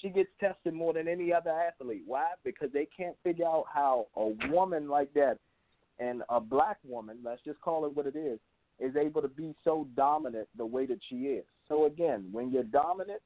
She 0.00 0.08
gets 0.08 0.30
tested 0.40 0.74
more 0.74 0.92
than 0.92 1.06
any 1.06 1.32
other 1.32 1.50
athlete. 1.50 2.02
Why? 2.06 2.32
Because 2.42 2.72
they 2.72 2.86
can't 2.86 3.16
figure 3.22 3.46
out 3.46 3.66
how 3.72 4.08
a 4.16 4.30
woman 4.50 4.88
like 4.88 5.12
that 5.14 5.38
and 5.98 6.22
a 6.28 6.40
black 6.40 6.78
woman, 6.84 7.18
let's 7.22 7.42
just 7.42 7.60
call 7.60 7.84
it 7.84 7.94
what 7.94 8.06
it 8.06 8.16
is, 8.16 8.40
is 8.78 8.96
able 8.96 9.22
to 9.22 9.28
be 9.28 9.54
so 9.64 9.86
dominant 9.96 10.48
the 10.56 10.66
way 10.66 10.86
that 10.86 10.98
she 11.08 11.16
is. 11.16 11.44
So 11.68 11.86
again, 11.86 12.28
when 12.32 12.50
you're 12.50 12.64
dominant 12.64 13.20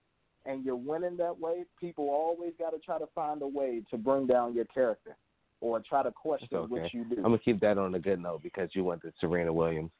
and 0.44 0.64
you're 0.64 0.76
winning 0.76 1.16
that 1.16 1.38
way, 1.38 1.64
people 1.80 2.08
always 2.10 2.52
got 2.58 2.70
to 2.70 2.78
try 2.78 2.98
to 2.98 3.06
find 3.14 3.42
a 3.42 3.46
way 3.46 3.82
to 3.90 3.96
bring 3.96 4.26
down 4.26 4.54
your 4.54 4.66
character 4.66 5.16
or 5.60 5.80
try 5.80 6.02
to 6.02 6.10
question 6.10 6.48
okay. 6.52 6.72
what 6.72 6.94
you 6.94 7.04
do. 7.04 7.16
I'm 7.16 7.22
gonna 7.24 7.38
keep 7.38 7.60
that 7.60 7.78
on 7.78 7.94
a 7.94 7.98
good 7.98 8.20
note 8.20 8.42
because 8.42 8.70
you 8.72 8.84
went 8.84 9.02
to 9.02 9.12
Serena 9.20 9.52
Williams, 9.52 9.90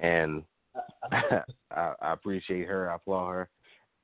and 0.00 0.42
I, 1.12 1.42
I 1.70 2.12
appreciate 2.12 2.66
her. 2.66 2.90
I 2.90 2.96
applaud 2.96 3.30
her, 3.30 3.48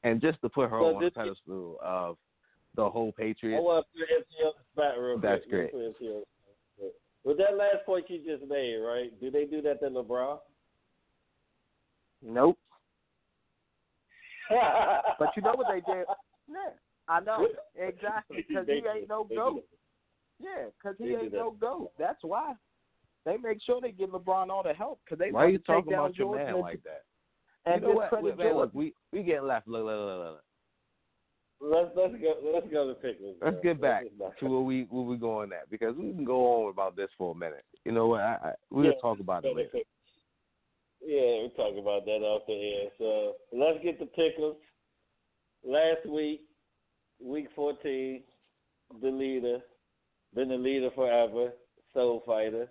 and 0.05 0.20
just 0.20 0.41
to 0.43 0.49
put 0.49 0.70
her 0.70 0.78
So 0.78 0.97
on 0.97 1.03
the 1.03 1.11
pedestal 1.11 1.78
of 1.82 2.16
the 2.76 2.89
whole 2.89 3.12
I 3.18 3.22
Patriots. 3.22 3.62
want 3.62 3.87
to 3.93 3.99
put 3.99 4.09
MC 4.11 4.45
on 4.45 4.53
the 4.59 4.64
spot 4.72 5.01
real 5.01 5.18
That's 5.18 5.45
quick. 5.49 5.72
great. 5.72 5.85
Let's 5.85 5.99
put 5.99 6.05
MC 6.05 6.14
on 6.14 6.20
the 6.20 6.82
spot. 6.82 6.93
With 7.24 7.39
that 7.39 7.57
last 7.57 7.87
point 7.87 8.05
you 8.09 8.18
just 8.18 8.49
made, 8.49 8.76
right? 8.76 9.18
Do 9.20 9.30
they 9.30 9.45
do 9.45 9.62
that 9.62 9.80
to 9.80 9.91
LeBron? 9.91 10.39
Nope. 12.25 12.59
But 15.18 15.29
you 15.37 15.43
know 15.43 15.55
what 15.55 15.66
they 15.68 15.81
did? 15.93 16.05
Yeah, 16.49 16.75
I 17.09 17.20
know 17.20 17.47
exactly 17.77 18.45
because 18.49 18.66
he 18.66 18.75
ain't 18.75 19.09
no 19.09 19.25
goat. 19.35 19.64
Yeah, 20.39 20.66
because 20.77 20.97
he 20.99 21.14
ain't 21.14 21.33
no 21.33 21.53
goat. 21.53 21.93
That's 21.99 22.22
why 22.22 22.55
they 23.25 23.37
make 23.37 23.59
sure 23.64 23.81
they 23.81 23.93
give 23.93 24.11
LeBron 24.11 24.51
all 24.51 24.62
the 24.62 24.75
help 24.75 25.01
because 25.05 25.18
they 25.18 25.31
Why 25.31 25.45
are 25.45 25.49
you 25.49 25.59
to 25.59 25.64
talking 25.64 25.93
about 25.93 26.16
your 26.16 26.35
Jordan 26.35 26.47
man 26.47 26.61
like 26.61 26.83
that? 26.85 27.05
and 27.66 27.83
you 27.83 27.89
know 27.89 27.95
what? 27.95 28.22
Wait, 28.22 28.37
man, 28.37 28.57
look, 28.57 28.75
we 28.75 28.93
we 29.12 29.22
getting 29.22 29.47
left. 29.47 29.66
Look, 29.66 29.85
look, 29.85 29.97
look, 29.97 30.18
look, 30.18 30.33
look. 30.33 30.45
Let's 31.61 31.91
let's 31.97 32.22
go 32.22 32.35
let's 32.53 32.66
go 32.70 32.89
to 32.89 32.95
Pickles. 32.95 33.37
Let's 33.41 33.57
get 33.62 33.81
back 33.81 34.05
just 34.05 34.18
not- 34.18 34.37
to 34.41 34.47
where 34.47 34.61
we 34.61 34.87
where 34.91 35.05
we 35.05 35.16
going 35.16 35.53
at 35.53 35.70
because 35.70 35.97
we 35.97 36.12
can 36.12 36.25
go 36.25 36.64
on 36.64 36.70
about 36.70 36.97
this 36.97 37.09
for 37.16 37.33
a 37.33 37.35
minute. 37.35 37.64
You 37.85 37.93
know 37.93 38.09
what? 38.09 38.20
I, 38.20 38.39
I, 38.43 38.53
we'll 38.70 38.87
Yeah, 38.87 38.93
talk 39.01 39.20
about 39.20 39.45
it 39.45 39.57
later. 39.57 39.68
Pickles. 39.68 39.85
Yeah, 41.07 41.43
we'll 41.43 41.51
talk 41.51 41.77
about 41.79 42.05
that 42.07 42.23
off 42.23 42.43
the 42.47 42.55
air. 42.55 42.89
So 42.99 43.35
let's 43.53 43.83
get 43.83 43.99
the 43.99 44.07
pickles. 44.07 44.57
Last 45.63 46.07
week, 46.09 46.43
week 47.21 47.49
14, 47.55 48.23
the 49.03 49.09
leader, 49.11 49.59
been 50.35 50.49
the 50.49 50.57
leader 50.57 50.91
forever, 50.95 51.53
Soul 51.93 52.23
Fighter, 52.27 52.69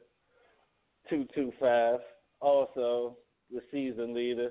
225. 1.10 2.00
Also, 2.40 3.18
the 3.52 3.62
season 3.72 4.14
leader. 4.14 4.50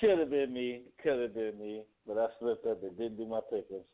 Should 0.00 0.18
have 0.18 0.30
been 0.30 0.52
me, 0.52 0.82
could 1.02 1.20
have 1.20 1.34
been 1.34 1.58
me, 1.58 1.82
but 2.06 2.18
I 2.18 2.26
slipped 2.40 2.66
up 2.66 2.82
and 2.82 2.96
didn't 2.96 3.16
do 3.16 3.26
my 3.26 3.40
pickles. 3.50 3.86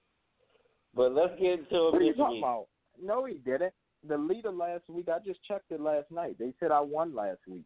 But 0.94 1.12
let's 1.12 1.38
get 1.40 1.61
into 1.61 1.88
it 1.88 1.92
What 1.92 2.03
are 2.03 2.05
you 2.05 2.14
talking 2.14 2.36
week. 2.36 2.42
about? 2.44 2.66
No, 3.01 3.24
he 3.24 3.34
didn't. 3.34 3.74
The 4.07 4.16
leader 4.16 4.51
last 4.51 4.88
week, 4.88 5.09
I 5.09 5.18
just 5.24 5.40
checked 5.44 5.70
it 5.70 5.80
last 5.80 6.11
night. 6.11 6.36
They 6.38 6.53
said 6.59 6.70
I 6.70 6.80
won 6.80 7.14
last 7.14 7.40
week. 7.46 7.64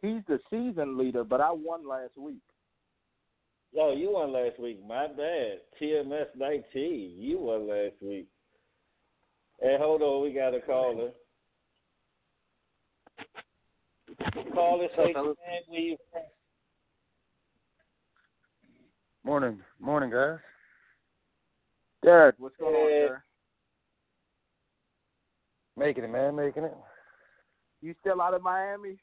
He's 0.00 0.22
the 0.28 0.38
season 0.50 0.96
leader, 0.96 1.24
but 1.24 1.40
I 1.40 1.50
won 1.50 1.86
last 1.88 2.16
week. 2.16 2.42
Yo, 3.72 3.92
you 3.92 4.12
won 4.12 4.32
last 4.32 4.58
week. 4.60 4.80
My 4.86 5.06
bad. 5.08 5.58
TMS 5.80 6.26
19. 6.36 7.14
You 7.18 7.38
won 7.38 7.68
last 7.68 7.94
week. 8.00 8.26
Hey, 9.60 9.76
hold 9.78 10.02
on. 10.02 10.22
We 10.22 10.32
got 10.32 10.54
a 10.54 10.60
caller. 10.60 11.10
Caller, 14.54 14.88
say 14.96 15.12
your 15.14 15.34
where 15.68 15.80
you 15.80 15.96
from. 16.12 16.22
Morning, 19.24 19.60
morning, 19.78 20.10
guys. 20.10 20.38
Dad, 22.04 22.34
what's 22.38 22.56
going 22.56 22.74
on, 22.74 23.08
sir? 23.08 23.22
Making 25.76 26.04
it, 26.04 26.10
man, 26.10 26.34
making 26.34 26.64
it. 26.64 26.74
You 27.82 27.94
still 28.00 28.22
out 28.22 28.34
of 28.34 28.42
Miami? 28.42 28.98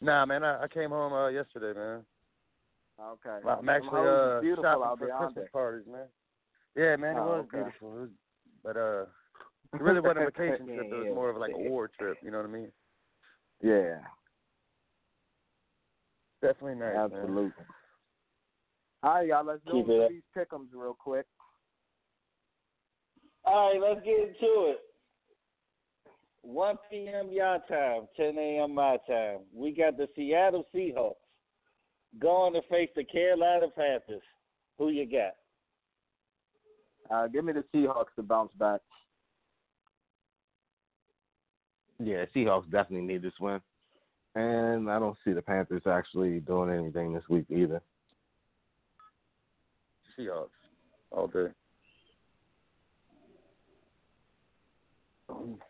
Nah, 0.00 0.26
man, 0.26 0.44
I, 0.44 0.64
I 0.64 0.68
came 0.68 0.90
home 0.90 1.12
uh, 1.12 1.28
yesterday, 1.28 1.78
man. 1.78 2.04
Okay. 3.00 3.38
Well, 3.44 3.58
I'm 3.58 3.68
actually 3.68 3.90
How 3.90 4.02
was 4.02 4.32
it 4.32 4.36
uh, 4.36 4.40
beautiful 4.40 4.64
shopping 4.64 4.82
out 4.82 4.98
for 4.98 5.06
Christmas 5.06 5.36
aren't 5.36 5.52
parties, 5.52 5.86
man. 5.90 6.06
Yeah, 6.74 6.96
man, 6.96 7.16
it 7.16 7.20
Oh, 7.20 7.26
was 7.26 7.44
okay. 7.44 7.56
beautiful. 7.58 7.96
It 7.96 8.00
was, 8.00 8.08
but 8.64 8.76
uh, 8.76 9.02
it 9.74 9.82
really 9.82 10.00
wasn't 10.00 10.18
a 10.18 10.24
vacation 10.30 10.66
trip. 10.66 10.86
It 10.90 10.94
was 10.94 11.14
more 11.14 11.30
of 11.30 11.36
like 11.36 11.52
a 11.54 11.58
war 11.58 11.90
trip. 11.98 12.18
You 12.22 12.30
know 12.30 12.38
what 12.38 12.46
I 12.46 12.52
mean? 12.52 12.72
Yeah, 13.62 13.98
Definitely 16.42 16.78
nice, 16.78 16.94
man. 16.94 17.04
absolutely. 17.04 17.64
All 19.02 19.14
right, 19.14 19.26
y'all. 19.26 19.44
Let's 19.44 19.62
Keep 19.70 19.86
do 19.86 20.02
it 20.02 20.08
these 20.10 20.22
pick'ems 20.36 20.68
real 20.74 20.96
quick. 20.98 21.26
All 23.44 23.70
right, 23.72 23.80
let's 23.80 24.04
get 24.04 24.18
into 24.18 24.70
it. 24.70 24.78
1 26.46 26.76
p.m. 26.90 27.28
your 27.32 27.58
time, 27.68 28.02
10 28.16 28.38
a.m. 28.38 28.74
my 28.74 28.98
time. 29.08 29.38
We 29.52 29.72
got 29.72 29.96
the 29.96 30.08
Seattle 30.14 30.64
Seahawks 30.74 31.14
going 32.20 32.54
to 32.54 32.62
face 32.70 32.90
the 32.94 33.04
Carolina 33.04 33.66
Panthers. 33.76 34.22
Who 34.78 34.90
you 34.90 35.06
got? 35.10 35.34
Uh, 37.14 37.26
give 37.28 37.44
me 37.44 37.52
the 37.52 37.64
Seahawks 37.74 38.14
to 38.16 38.22
bounce 38.22 38.52
back. 38.58 38.80
Yeah, 41.98 42.24
Seahawks 42.34 42.70
definitely 42.70 43.06
need 43.06 43.22
this 43.22 43.32
win. 43.40 43.60
And 44.34 44.90
I 44.90 44.98
don't 44.98 45.16
see 45.24 45.32
the 45.32 45.42
Panthers 45.42 45.82
actually 45.86 46.40
doing 46.40 46.70
anything 46.70 47.12
this 47.12 47.24
week 47.28 47.46
either. 47.48 47.80
Seahawks 50.18 50.48
all 51.10 51.26
day. 51.26 51.48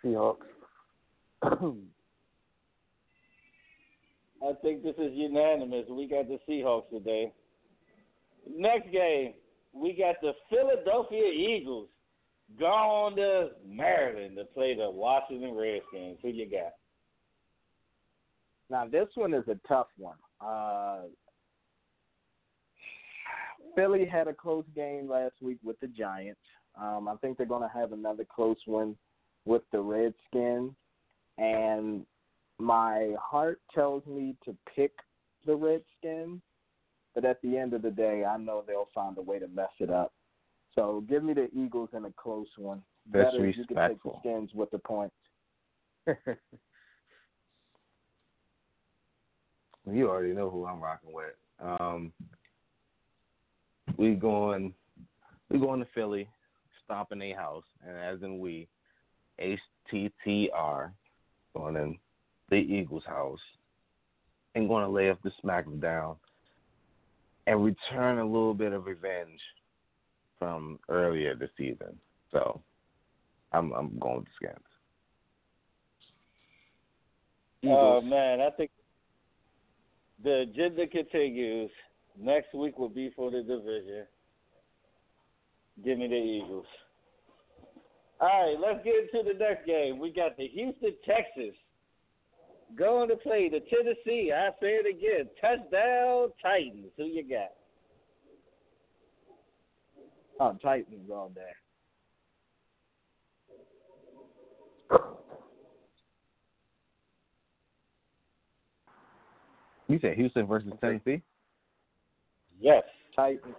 Seahawks. 0.05 0.47
I 4.42 4.53
think 4.62 4.82
this 4.82 4.94
is 4.99 5.12
unanimous. 5.12 5.86
We 5.88 6.07
got 6.09 6.28
the 6.28 6.38
Seahawks 6.49 6.90
today. 6.90 7.32
Next 8.49 8.90
game, 8.92 9.34
we 9.72 9.92
got 9.92 10.16
the 10.20 10.32
Philadelphia 10.51 11.30
Eagles 11.30 11.88
going 12.59 13.16
to 13.16 13.51
Maryland 13.68 14.36
to 14.36 14.44
play 14.44 14.74
the 14.76 14.90
Washington 14.90 15.55
Redskins. 15.55 16.18
Who 16.22 16.28
you 16.28 16.49
got? 16.49 16.74
Now 18.70 18.86
this 18.86 19.09
one 19.14 19.34
is 19.34 19.47
a 19.49 19.59
tough 19.68 19.88
one. 19.97 20.16
Uh, 20.40 21.03
Philly 23.74 24.07
had 24.07 24.28
a 24.28 24.34
close 24.34 24.64
game 24.74 25.09
last 25.09 25.34
week 25.40 25.59
with 25.62 25.78
the 25.80 25.88
Giants. 25.88 26.40
Um, 26.80 27.09
I 27.09 27.16
think 27.16 27.36
they're 27.36 27.47
going 27.47 27.68
to 27.68 27.78
have 27.78 27.92
another 27.92 28.24
close 28.24 28.57
one 28.66 28.97
with 29.44 29.62
the 29.72 29.80
Redskins, 29.80 30.72
and 31.39 32.05
my 32.59 33.14
heart 33.20 33.61
tells 33.74 34.05
me 34.07 34.34
to 34.45 34.57
pick 34.74 34.93
the 35.45 35.55
Redskins, 35.55 36.41
but 37.14 37.24
at 37.24 37.41
the 37.43 37.57
end 37.57 37.74
of 37.74 37.82
the 37.82 37.91
day, 37.91 38.24
I 38.24 38.37
know 38.37 38.64
they'll 38.66 38.89
find 38.95 39.16
a 39.18 39.22
way 39.22 39.39
to 39.39 39.49
mess 39.49 39.70
it 39.78 39.91
up. 39.91 40.12
So 40.74 41.05
give 41.09 41.22
me 41.22 41.32
the 41.32 41.49
Eagles 41.55 41.91
in 41.95 42.05
a 42.05 42.12
close 42.16 42.49
one. 42.57 42.82
That's 43.11 43.32
Better 43.32 43.47
if 43.47 43.57
you 43.57 43.66
can 43.66 43.89
take 43.89 44.03
the. 44.03 44.12
Skins 44.20 44.51
with 44.55 44.70
the 44.70 44.78
points. 44.78 45.14
You 49.91 50.11
already 50.11 50.32
know 50.32 50.51
who 50.51 50.66
I'm 50.66 50.80
rocking 50.80 51.12
with. 51.12 51.34
Um, 51.61 52.12
we 53.97 54.14
going, 54.14 54.74
we 55.49 55.59
going 55.59 55.80
to 55.80 55.87
Philly, 55.95 56.28
stomping 56.84 57.22
a 57.22 57.32
house, 57.34 57.64
and 57.87 57.97
as 57.97 58.22
in 58.22 58.41
we, 58.41 58.66
H 59.39 59.61
T 59.91 60.11
T 60.24 60.51
R, 60.53 60.93
going 61.57 61.76
in 61.76 61.98
the 62.50 62.57
Eagles' 62.57 63.04
house, 63.07 63.40
and 64.54 64.68
going 64.68 64.84
to 64.84 64.90
lay 64.90 65.11
up 65.11 65.18
the 65.22 65.32
smackdown, 65.44 66.16
and 67.46 67.64
return 67.64 68.18
a 68.18 68.24
little 68.24 68.54
bit 68.54 68.72
of 68.72 68.86
revenge 68.86 69.40
from 70.38 70.78
earlier 70.88 71.34
this 71.34 71.50
season. 71.57 71.98
So, 72.30 72.61
I'm 73.52 73.72
I'm 73.72 73.98
going 73.98 74.16
with 74.16 74.26
the 74.26 74.46
Skins. 74.46 74.59
Oh 77.64 78.00
man, 78.00 78.40
I 78.40 78.50
think 78.50 78.70
the 80.22 80.40
agenda 80.40 80.86
continues. 80.86 81.70
Next 82.18 82.54
week 82.54 82.78
will 82.78 82.88
be 82.88 83.11
for 83.14 83.30
the 83.30 83.42
division. 83.42 84.07
Give 85.84 85.98
me 85.98 86.09
the 86.09 86.14
Eagles. 86.14 86.66
All 88.21 88.29
right, 88.29 88.57
let's 88.59 88.85
get 88.85 88.95
into 88.95 89.33
the 89.33 89.39
next 89.39 89.67
game. 89.67 89.99
We 89.99 90.11
got 90.11 90.37
the 90.37 90.49
Houston 90.49 90.95
Texans 91.05 91.55
going 92.77 93.09
to 93.09 93.17
play 93.17 93.49
the 93.49 93.61
Tennessee. 93.61 94.33
I 94.35 94.51
say 94.61 94.79
it 94.83 94.87
again, 94.87 95.29
touchdown 95.41 96.29
Titans. 96.43 96.93
Who 96.97 97.05
you 97.05 97.23
got? 97.29 97.53
Oh, 100.41 100.59
Titans 100.62 101.11
all 101.11 101.31
day. 101.31 101.43
You 109.89 109.99
said 110.01 110.14
Houston 110.17 110.47
versus 110.47 110.73
Tennessee? 110.81 111.23
Yes. 112.61 112.83
Titans. 113.14 113.55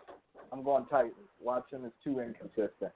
I'm 0.52 0.64
going 0.64 0.86
Titans. 0.86 1.14
Watson 1.42 1.86
is 1.86 1.92
too 2.04 2.20
inconsistent. 2.20 2.92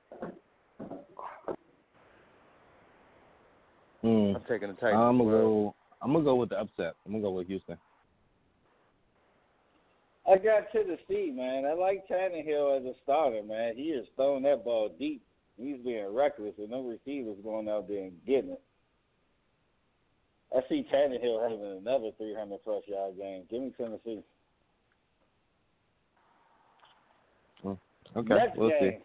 Hmm. 4.01 4.35
I'm 4.35 4.41
taking 4.49 4.69
the 4.69 4.73
Titans. 4.73 4.97
I'm 4.99 5.17
gonna 5.17 5.29
go. 5.29 5.75
I'm 6.01 6.13
gonna 6.13 6.25
go 6.25 6.35
with 6.35 6.49
the 6.49 6.59
upset. 6.59 6.95
I'm 7.05 7.11
gonna 7.11 7.21
go 7.21 7.31
with 7.31 7.47
Houston. 7.47 7.77
I 10.27 10.37
got 10.37 10.71
Tennessee, 10.71 11.31
man. 11.35 11.65
I 11.65 11.73
like 11.73 12.07
Tannehill 12.07 12.79
as 12.79 12.85
a 12.85 12.93
starter, 13.03 13.43
man. 13.43 13.75
He 13.75 13.89
is 13.89 14.07
throwing 14.15 14.43
that 14.43 14.63
ball 14.63 14.89
deep. 14.97 15.21
He's 15.57 15.77
being 15.83 16.13
reckless, 16.13 16.53
and 16.57 16.69
no 16.69 16.83
receivers 16.83 17.37
going 17.43 17.69
out 17.69 17.87
there 17.87 18.03
and 18.03 18.13
getting 18.25 18.51
it. 18.51 18.61
I 20.55 20.61
see 20.67 20.85
Tannehill 20.93 21.43
having 21.43 21.79
another 21.79 22.11
300 22.17 22.59
plus 22.63 22.83
yard 22.87 23.17
game. 23.17 23.43
Give 23.49 23.61
me 23.61 23.73
Tennessee. 23.77 24.23
Okay, 28.15 28.33
Next 28.33 28.57
we'll 28.57 28.69
game. 28.69 28.79
see. 28.81 28.97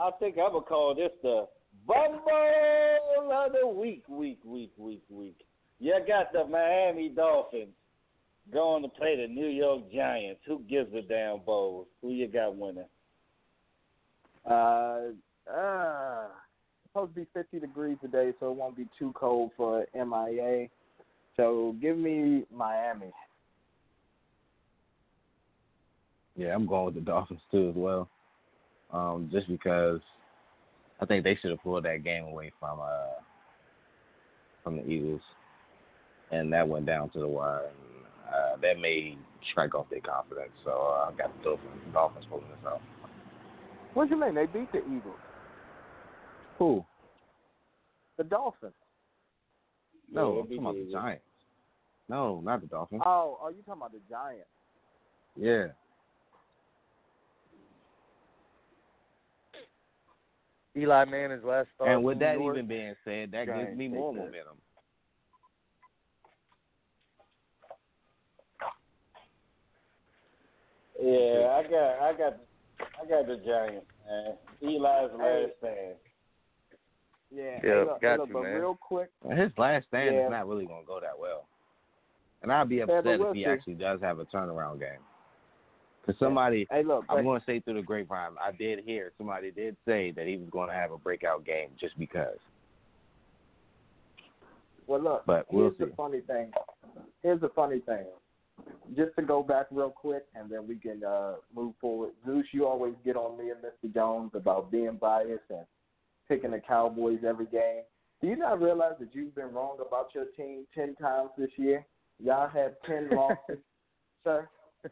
I 0.00 0.10
think 0.18 0.36
I'm 0.38 0.52
gonna 0.52 0.64
call 0.64 0.94
this 0.94 1.10
the 1.22 1.46
Bum 1.86 2.20
Bowl 2.24 3.32
of 3.32 3.52
the 3.52 3.66
week, 3.68 4.04
week, 4.08 4.38
week, 4.44 4.72
week, 4.78 5.02
week. 5.10 5.36
You 5.78 5.94
got 6.08 6.32
the 6.32 6.46
Miami 6.46 7.10
Dolphins 7.10 7.74
going 8.52 8.82
to 8.82 8.88
play 8.88 9.16
the 9.16 9.32
New 9.32 9.46
York 9.46 9.92
Giants. 9.92 10.40
Who 10.46 10.60
gives 10.60 10.92
a 10.94 11.02
damn 11.02 11.40
bowl? 11.40 11.86
Who 12.00 12.12
you 12.12 12.28
got 12.28 12.56
winning? 12.56 12.84
Uh, 14.48 15.00
uh, 15.52 16.28
supposed 16.88 17.14
to 17.14 17.20
be 17.20 17.26
50 17.34 17.60
degrees 17.60 17.98
today, 18.00 18.32
so 18.40 18.50
it 18.50 18.56
won't 18.56 18.76
be 18.76 18.88
too 18.98 19.12
cold 19.14 19.50
for 19.56 19.86
MIA. 19.94 20.68
So 21.36 21.76
give 21.80 21.98
me 21.98 22.44
Miami. 22.54 23.12
Yeah, 26.36 26.54
I'm 26.54 26.66
going 26.66 26.86
with 26.86 26.94
the 26.94 27.00
Dolphins 27.00 27.40
too 27.50 27.68
as 27.68 27.74
well. 27.76 28.08
Um, 28.92 29.28
just 29.32 29.48
because 29.48 30.00
I 31.00 31.06
think 31.06 31.24
they 31.24 31.36
should 31.36 31.50
have 31.50 31.62
pulled 31.62 31.84
that 31.84 32.02
game 32.04 32.24
away 32.24 32.50
from 32.58 32.80
uh 32.80 33.20
from 34.62 34.76
the 34.76 34.86
Eagles, 34.86 35.22
and 36.30 36.52
that 36.52 36.68
went 36.68 36.86
down 36.86 37.10
to 37.10 37.20
the 37.20 37.28
wire. 37.28 37.68
And, 37.68 38.34
uh, 38.34 38.56
that 38.62 38.78
may 38.78 39.16
strike 39.50 39.74
off 39.74 39.90
their 39.90 40.00
confidence. 40.00 40.52
So 40.64 40.70
uh, 40.70 41.10
I 41.10 41.16
got 41.16 41.36
the 41.38 41.42
Dolphins, 41.42 41.70
Dolphins 41.92 42.26
pulling 42.28 42.44
this 42.48 42.66
out. 42.66 42.80
What 43.94 44.08
do 44.08 44.14
you 44.14 44.20
mean? 44.20 44.34
They 44.34 44.46
beat 44.46 44.70
the 44.70 44.78
Eagles. 44.78 45.18
Who? 46.58 46.84
The 48.18 48.24
Dolphins. 48.24 48.72
No, 50.12 50.34
Yeah, 50.34 50.40
I'm 50.40 50.46
talking 50.46 50.58
about 50.58 50.74
the 50.74 50.92
Giants. 50.92 51.24
No, 52.08 52.40
not 52.44 52.60
the 52.60 52.66
Dolphins. 52.66 53.02
Oh, 53.04 53.38
are 53.42 53.50
you 53.50 53.62
talking 53.66 53.80
about 53.80 53.92
the 53.92 54.00
Giants? 54.08 54.46
Yeah. 55.36 55.68
Eli 60.80 61.04
Manning's 61.04 61.44
last 61.44 61.68
start. 61.74 61.90
And 61.90 62.02
with 62.02 62.18
that 62.20 62.38
York. 62.38 62.56
even 62.56 62.66
being 62.68 62.94
said, 63.04 63.30
that 63.32 63.46
Giants 63.46 63.70
gives 63.70 63.78
me 63.78 63.88
take 63.88 63.94
more 63.94 64.12
that. 64.14 64.18
momentum. 64.18 64.56
Yeah, 71.02 71.56
I 71.56 71.62
got, 71.62 72.02
I 72.02 72.12
got, 72.12 72.36
I 73.02 73.08
got 73.08 73.26
the 73.26 73.36
Giants. 73.46 73.86
Man. 74.06 74.34
Eli's 74.62 74.80
last 74.80 75.12
stand. 75.58 75.94
Yeah, 77.32 77.60
Yeah, 77.62 77.74
look, 77.84 78.00
got 78.02 78.18
look, 78.18 78.28
you, 78.28 78.34
but 78.34 78.42
man. 78.42 78.60
real 78.60 78.74
quick, 78.80 79.10
His 79.30 79.52
last 79.56 79.86
stand 79.88 80.16
Yeah. 80.16 80.24
is 80.26 80.30
not 80.30 80.48
really 80.48 80.66
going 80.66 80.82
to 80.82 80.86
go 80.86 81.00
that 81.00 81.18
well. 81.18 81.46
And 82.42 82.52
I'd 82.52 82.68
be 82.68 82.80
upset 82.80 83.04
we'll 83.04 83.30
if 83.30 83.36
he 83.36 83.44
see. 83.44 83.48
actually 83.48 83.74
does 83.74 84.00
have 84.00 84.18
a 84.18 84.24
turnaround 84.26 84.80
game. 84.80 84.98
Because 86.06 86.18
somebody, 86.18 86.66
hey, 86.70 86.82
look, 86.82 87.04
I'm 87.08 87.24
going 87.24 87.40
to 87.40 87.46
say 87.46 87.60
through 87.60 87.74
the 87.74 87.82
grapevine, 87.82 88.32
I 88.42 88.52
did 88.52 88.80
hear 88.84 89.12
somebody 89.18 89.50
did 89.50 89.76
say 89.86 90.10
that 90.12 90.26
he 90.26 90.36
was 90.36 90.48
going 90.50 90.68
to 90.68 90.74
have 90.74 90.92
a 90.92 90.98
breakout 90.98 91.44
game 91.44 91.68
just 91.78 91.98
because. 91.98 92.38
well, 94.86 95.00
look, 95.02 95.26
But 95.26 95.46
we'll 95.52 95.66
here's 95.66 95.78
see. 95.78 95.84
the 95.84 95.92
funny 95.96 96.20
thing. 96.20 96.50
Here's 97.22 97.40
the 97.40 97.50
funny 97.50 97.80
thing. 97.80 98.06
Just 98.96 99.14
to 99.16 99.22
go 99.22 99.42
back 99.42 99.66
real 99.70 99.90
quick, 99.90 100.24
and 100.34 100.50
then 100.50 100.66
we 100.66 100.76
can 100.76 101.02
uh, 101.04 101.34
move 101.54 101.74
forward. 101.80 102.10
Zeus, 102.26 102.44
you 102.52 102.66
always 102.66 102.94
get 103.04 103.16
on 103.16 103.38
me 103.38 103.50
and 103.50 103.60
Mr. 103.62 103.92
Jones 103.94 104.32
about 104.34 104.70
being 104.70 104.96
biased 105.00 105.44
and 105.50 105.64
picking 106.28 106.50
the 106.50 106.60
Cowboys 106.60 107.20
every 107.26 107.46
game. 107.46 107.82
Do 108.20 108.28
you 108.28 108.36
not 108.36 108.60
realize 108.60 108.94
that 109.00 109.14
you've 109.14 109.34
been 109.34 109.52
wrong 109.52 109.78
about 109.86 110.08
your 110.14 110.26
team 110.36 110.66
ten 110.74 110.94
times 110.96 111.30
this 111.38 111.50
year? 111.56 111.86
Y'all 112.22 112.48
have 112.48 112.72
ten 112.86 113.08
losses, 113.16 113.58
sir. 114.24 114.48
I 114.84 114.88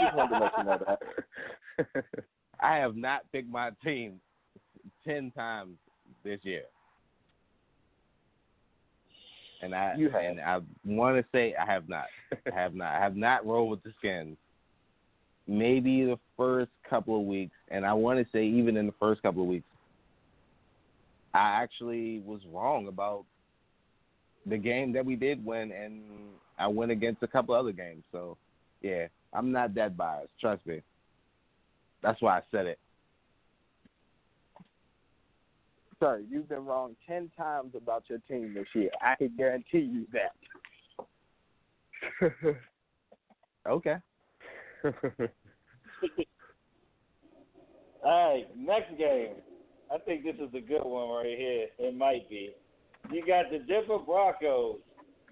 just 0.00 0.16
wanted 0.16 0.38
to 0.38 0.44
let 0.44 0.52
you 0.58 0.64
know 0.64 0.78
that. 0.86 2.04
I 2.60 2.76
have 2.76 2.96
not 2.96 3.22
picked 3.32 3.48
my 3.50 3.70
team 3.84 4.20
10 5.06 5.30
times 5.32 5.76
this 6.24 6.40
year. 6.42 6.62
And 9.62 9.74
I 9.74 9.94
You 9.96 10.08
have. 10.10 10.22
and 10.22 10.40
I 10.40 10.60
want 10.84 11.16
to 11.16 11.24
say 11.32 11.54
I 11.60 11.66
have 11.70 11.88
not. 11.88 12.06
I 12.32 12.54
have 12.54 12.74
not. 12.74 12.94
I 12.94 13.00
have 13.00 13.16
not 13.16 13.44
rolled 13.46 13.70
with 13.70 13.82
the 13.82 13.92
skins. 13.98 14.36
Maybe 15.46 16.04
the 16.04 16.18
first 16.36 16.70
couple 16.88 17.18
of 17.18 17.26
weeks, 17.26 17.54
and 17.70 17.84
I 17.84 17.92
want 17.92 18.18
to 18.18 18.26
say 18.32 18.44
even 18.44 18.76
in 18.76 18.86
the 18.86 18.94
first 19.00 19.22
couple 19.22 19.42
of 19.42 19.48
weeks, 19.48 19.64
I 21.34 21.62
actually 21.62 22.20
was 22.20 22.40
wrong 22.52 22.86
about 22.86 23.24
the 24.46 24.58
game 24.58 24.92
that 24.92 25.04
we 25.04 25.16
did 25.16 25.44
win, 25.44 25.72
and 25.72 26.02
I 26.58 26.66
went 26.68 26.90
against 26.92 27.22
a 27.22 27.26
couple 27.26 27.54
other 27.54 27.72
games. 27.72 28.04
So, 28.12 28.36
yeah, 28.82 29.06
I'm 29.32 29.52
not 29.52 29.74
that 29.74 29.96
biased. 29.96 30.32
Trust 30.40 30.66
me. 30.66 30.82
That's 32.02 32.20
why 32.22 32.38
I 32.38 32.42
said 32.50 32.66
it. 32.66 32.78
Sir, 36.00 36.22
you've 36.30 36.48
been 36.48 36.64
wrong 36.64 36.94
ten 37.06 37.30
times 37.36 37.74
about 37.76 38.04
your 38.08 38.20
team 38.28 38.54
this 38.54 38.68
year. 38.74 38.90
I 39.02 39.16
can 39.16 39.32
guarantee 39.36 39.78
you 39.80 40.06
that. 40.12 40.32
Okay. 43.68 43.96
All 48.04 48.32
right, 48.34 48.46
next 48.56 48.96
game. 48.96 49.34
I 49.92 49.98
think 49.98 50.24
this 50.24 50.36
is 50.36 50.54
a 50.54 50.60
good 50.60 50.84
one 50.84 51.10
right 51.10 51.36
here. 51.36 51.66
It 51.78 51.96
might 51.96 52.28
be. 52.30 52.54
You 53.10 53.26
got 53.26 53.50
the 53.50 53.58
Denver 53.58 53.98
Broncos 53.98 54.78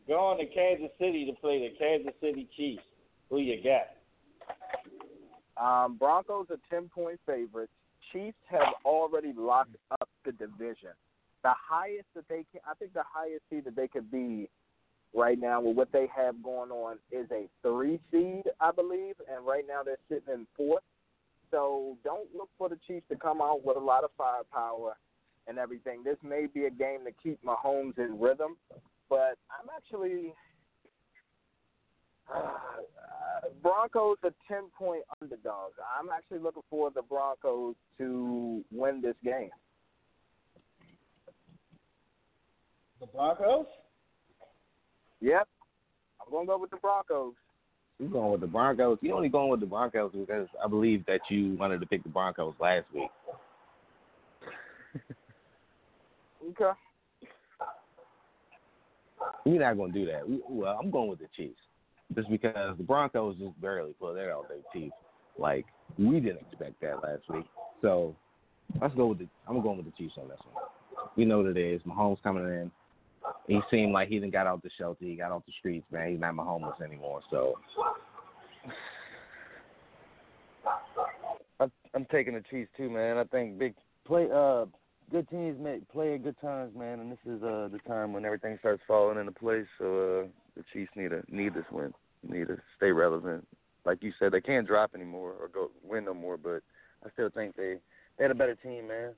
going 0.08 0.38
to 0.38 0.46
Kansas 0.54 0.90
City 0.98 1.24
to 1.26 1.32
play 1.40 1.68
the 1.68 1.76
Kansas 1.78 2.14
City 2.20 2.48
Chiefs. 2.56 2.82
Who 3.30 3.38
you 3.38 3.62
got? 3.62 3.88
Um, 5.56 5.96
Broncos 5.96 6.46
are 6.50 6.58
ten 6.70 6.88
point 6.88 7.18
favorites. 7.26 7.72
Chiefs 8.12 8.36
have 8.50 8.74
already 8.84 9.32
locked 9.36 9.76
up 9.90 10.08
the 10.24 10.32
division. 10.32 10.90
The 11.42 11.52
highest 11.54 12.06
that 12.14 12.28
they 12.28 12.44
can, 12.52 12.60
I 12.68 12.74
think, 12.74 12.92
the 12.92 13.02
highest 13.04 13.42
seed 13.50 13.64
that 13.64 13.76
they 13.76 13.88
could 13.88 14.10
be 14.10 14.48
right 15.14 15.38
now 15.38 15.60
with 15.60 15.76
what 15.76 15.92
they 15.92 16.08
have 16.14 16.42
going 16.42 16.70
on 16.70 16.98
is 17.10 17.26
a 17.30 17.48
three 17.62 17.98
seed, 18.10 18.44
I 18.60 18.70
believe, 18.70 19.14
and 19.32 19.46
right 19.46 19.64
now 19.66 19.82
they're 19.82 19.96
sitting 20.08 20.32
in 20.32 20.46
fourth. 20.56 20.82
So 21.50 21.96
don't 22.04 22.28
look 22.36 22.50
for 22.58 22.68
the 22.68 22.78
Chiefs 22.86 23.06
to 23.10 23.16
come 23.16 23.40
out 23.40 23.64
with 23.64 23.76
a 23.76 23.80
lot 23.80 24.04
of 24.04 24.10
firepower 24.18 24.96
and 25.46 25.58
everything. 25.58 26.02
This 26.04 26.16
may 26.22 26.46
be 26.52 26.66
a 26.66 26.70
game 26.70 27.00
to 27.04 27.12
keep 27.22 27.38
Mahomes 27.44 27.98
in 27.98 28.18
rhythm, 28.18 28.56
but 29.08 29.38
I'm 29.50 29.68
actually 29.74 30.34
uh, 32.34 33.48
Broncos 33.62 34.16
are 34.22 34.34
ten 34.48 34.64
point 34.78 35.02
underdogs. 35.20 35.74
I'm 35.98 36.08
actually 36.10 36.38
looking 36.38 36.62
for 36.70 36.90
the 36.90 37.02
Broncos 37.02 37.74
to 37.98 38.64
win 38.72 39.00
this 39.00 39.16
game. 39.24 39.50
The 43.00 43.06
Broncos? 43.06 43.66
Yep, 45.20 45.48
I'm 46.20 46.32
gonna 46.32 46.46
go 46.46 46.58
with 46.58 46.70
the 46.70 46.76
Broncos. 46.76 47.34
You 47.98 48.08
going 48.08 48.32
with 48.32 48.40
the 48.42 48.46
Broncos? 48.46 48.98
You 49.00 49.14
only 49.14 49.28
going 49.28 49.50
with 49.50 49.60
the 49.60 49.66
Broncos 49.66 50.12
because 50.12 50.48
I 50.62 50.68
believe 50.68 51.06
that 51.06 51.20
you 51.30 51.54
wanted 51.54 51.80
to 51.80 51.86
pick 51.86 52.02
the 52.02 52.10
Broncos 52.10 52.54
last 52.60 52.86
week. 52.94 53.10
Okay. 56.50 56.78
You're 59.44 59.60
not 59.60 59.76
going 59.76 59.92
to 59.92 59.98
do 59.98 60.06
that. 60.06 60.22
Well, 60.48 60.78
I'm 60.80 60.90
going 60.90 61.08
with 61.08 61.18
the 61.18 61.26
Chiefs 61.36 61.58
just 62.16 62.30
because 62.30 62.76
the 62.76 62.82
Broncos 62.82 63.36
just 63.38 63.60
barely 63.60 63.92
pulled 63.92 64.16
that 64.16 64.30
out 64.30 64.48
their 64.48 64.58
teeth. 64.72 64.92
Like 65.38 65.66
we 65.98 66.18
didn't 66.18 66.40
expect 66.50 66.80
that 66.80 67.02
last 67.02 67.22
week. 67.28 67.44
So 67.82 68.16
let's 68.80 68.94
go 68.94 69.06
with 69.08 69.18
the. 69.18 69.28
I'm 69.46 69.60
going 69.62 69.76
with 69.76 69.86
the 69.86 69.92
Chiefs 69.92 70.14
on 70.18 70.28
this 70.28 70.38
one. 70.50 70.64
We 71.16 71.24
know 71.24 71.38
what 71.38 71.56
it 71.56 71.58
is. 71.58 71.80
Mahomes 71.82 72.22
coming 72.22 72.44
in. 72.44 72.70
He 73.46 73.60
seemed 73.70 73.92
like 73.92 74.08
he 74.08 74.18
didn't 74.18 74.32
got 74.32 74.46
out 74.46 74.62
the 74.62 74.70
shelter. 74.78 75.04
He 75.04 75.14
got 75.14 75.32
off 75.32 75.42
the 75.46 75.52
streets, 75.58 75.86
man. 75.92 76.10
He's 76.10 76.20
not 76.20 76.34
Mahomes 76.34 76.80
anymore. 76.80 77.20
So 77.30 77.54
I'm, 81.60 82.06
taking 82.10 82.34
the 82.34 82.42
Chiefs 82.50 82.70
too, 82.76 82.90
man. 82.90 83.18
I 83.18 83.24
think 83.24 83.58
big 83.58 83.74
play. 84.06 84.28
Uh, 84.32 84.66
good 85.10 85.28
teams 85.28 85.58
make 85.60 85.88
play 85.90 86.14
at 86.14 86.24
good 86.24 86.40
times, 86.40 86.72
man. 86.76 87.00
And 87.00 87.10
this 87.10 87.18
is 87.26 87.42
uh 87.42 87.68
the 87.70 87.80
time 87.86 88.12
when 88.12 88.24
everything 88.24 88.56
starts 88.60 88.82
falling 88.86 89.18
into 89.18 89.32
place. 89.32 89.66
So 89.78 89.84
uh, 89.84 90.28
the 90.56 90.64
Chiefs 90.72 90.92
need 90.96 91.10
to 91.10 91.22
need 91.28 91.54
this 91.54 91.64
win. 91.70 91.92
Need 92.28 92.48
to 92.48 92.58
stay 92.76 92.90
relevant. 92.90 93.46
Like 93.84 94.02
you 94.02 94.12
said, 94.18 94.32
they 94.32 94.40
can't 94.40 94.66
drop 94.66 94.94
anymore 94.94 95.34
or 95.40 95.48
go 95.48 95.70
win 95.82 96.04
no 96.04 96.14
more. 96.14 96.36
But 96.36 96.62
I 97.04 97.10
still 97.12 97.30
think 97.30 97.56
they 97.56 97.76
they 98.18 98.24
had 98.24 98.30
a 98.30 98.34
better 98.34 98.56
team, 98.56 98.88
man. 98.88 99.12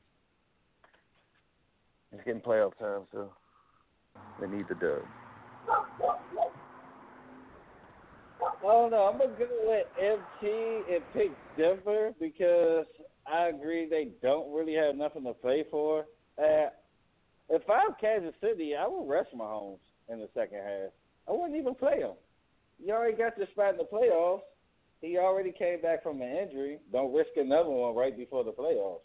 It's 2.12 2.24
getting 2.24 2.40
playoff 2.40 2.76
time, 2.78 3.02
so 3.12 3.30
they 4.40 4.46
need 4.46 4.66
the 4.68 4.74
dub. 4.74 5.02
Oh 8.64 8.88
no, 8.90 9.04
I'm 9.04 9.18
gonna 9.18 9.38
go 9.38 9.46
with 9.64 9.86
MT 9.98 10.94
and 10.94 11.02
pick 11.12 11.30
Denver 11.56 12.12
because 12.20 12.86
I 13.26 13.48
agree 13.48 13.88
they 13.88 14.08
don't 14.22 14.52
really 14.52 14.74
have 14.74 14.96
nothing 14.96 15.24
to 15.24 15.34
play 15.34 15.64
for. 15.70 16.06
Uh, 16.38 16.68
if 17.50 17.62
I'm 17.68 17.94
Kansas 18.00 18.34
City, 18.40 18.74
I 18.74 18.86
would 18.86 19.08
rest 19.08 19.30
Mahomes 19.34 19.78
in 20.08 20.18
the 20.18 20.28
second 20.34 20.58
half. 20.58 20.90
I 21.28 21.32
wouldn't 21.32 21.58
even 21.58 21.74
play 21.74 22.00
him. 22.00 22.12
You 22.84 22.92
already 22.92 23.16
got 23.16 23.36
your 23.36 23.46
spot 23.48 23.72
in 23.72 23.78
the 23.78 23.84
playoffs. 23.84 24.42
He 25.00 25.16
already 25.16 25.52
came 25.52 25.80
back 25.80 26.02
from 26.02 26.20
an 26.22 26.28
injury. 26.28 26.78
Don't 26.92 27.14
risk 27.14 27.30
another 27.36 27.70
one 27.70 27.94
right 27.94 28.16
before 28.16 28.44
the 28.44 28.52
playoffs. 28.52 29.00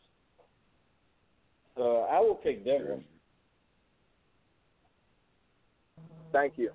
So 1.76 2.08
I 2.10 2.20
will 2.20 2.36
pick 2.36 2.66
Denver. 2.66 3.00
Thank 6.32 6.54
you. 6.58 6.72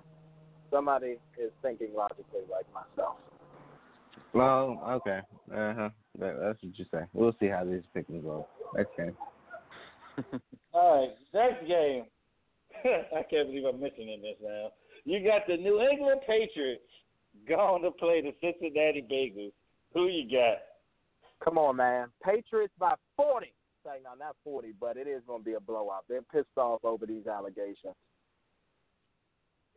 Somebody 0.71 1.17
is 1.37 1.51
thinking 1.61 1.89
logically 1.95 2.41
like 2.49 2.65
myself. 2.73 3.17
Well, 4.33 4.81
okay. 4.87 5.19
Uh 5.51 5.73
huh. 5.73 5.89
That, 6.19 6.37
that's 6.39 6.63
what 6.63 6.77
you 6.77 6.85
say. 6.91 7.01
We'll 7.13 7.35
see 7.39 7.47
how 7.47 7.65
these 7.65 7.83
pickings 7.93 8.23
go. 8.23 8.47
Next 8.75 8.95
game. 8.95 9.15
All 10.73 11.01
right, 11.01 11.15
next 11.33 11.67
game. 11.67 12.05
I 12.85 13.23
can't 13.29 13.47
believe 13.47 13.65
I'm 13.65 13.79
mentioning 13.79 14.21
this 14.21 14.35
now. 14.41 14.69
You 15.05 15.23
got 15.23 15.47
the 15.47 15.57
New 15.57 15.81
England 15.81 16.21
Patriots 16.27 16.83
going 17.47 17.83
to 17.83 17.91
play 17.91 18.21
the 18.21 18.33
Cincinnati 18.41 19.03
Bengals. 19.09 19.51
Who 19.93 20.07
you 20.07 20.29
got? 20.29 20.59
Come 21.43 21.57
on, 21.57 21.77
man. 21.77 22.07
Patriots 22.23 22.73
by 22.79 22.93
40. 23.15 23.47
Say, 23.85 23.91
no, 24.03 24.11
not 24.17 24.35
40, 24.43 24.73
but 24.79 24.97
it 24.97 25.07
is 25.07 25.21
going 25.25 25.41
to 25.41 25.45
be 25.45 25.53
a 25.53 25.59
blowout. 25.59 26.03
They're 26.09 26.21
pissed 26.21 26.57
off 26.57 26.83
over 26.83 27.05
these 27.05 27.27
allegations. 27.27 27.95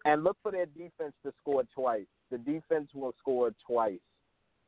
And 0.05 0.25
look 0.25 0.37
for 0.43 0.51
their 0.51 0.67
defense 0.67 1.15
to 1.25 1.33
score 1.41 1.63
twice. 1.75 2.07
The 2.31 2.39
defense 2.39 2.89
will 2.95 3.15
score 3.21 3.53
twice 3.65 4.01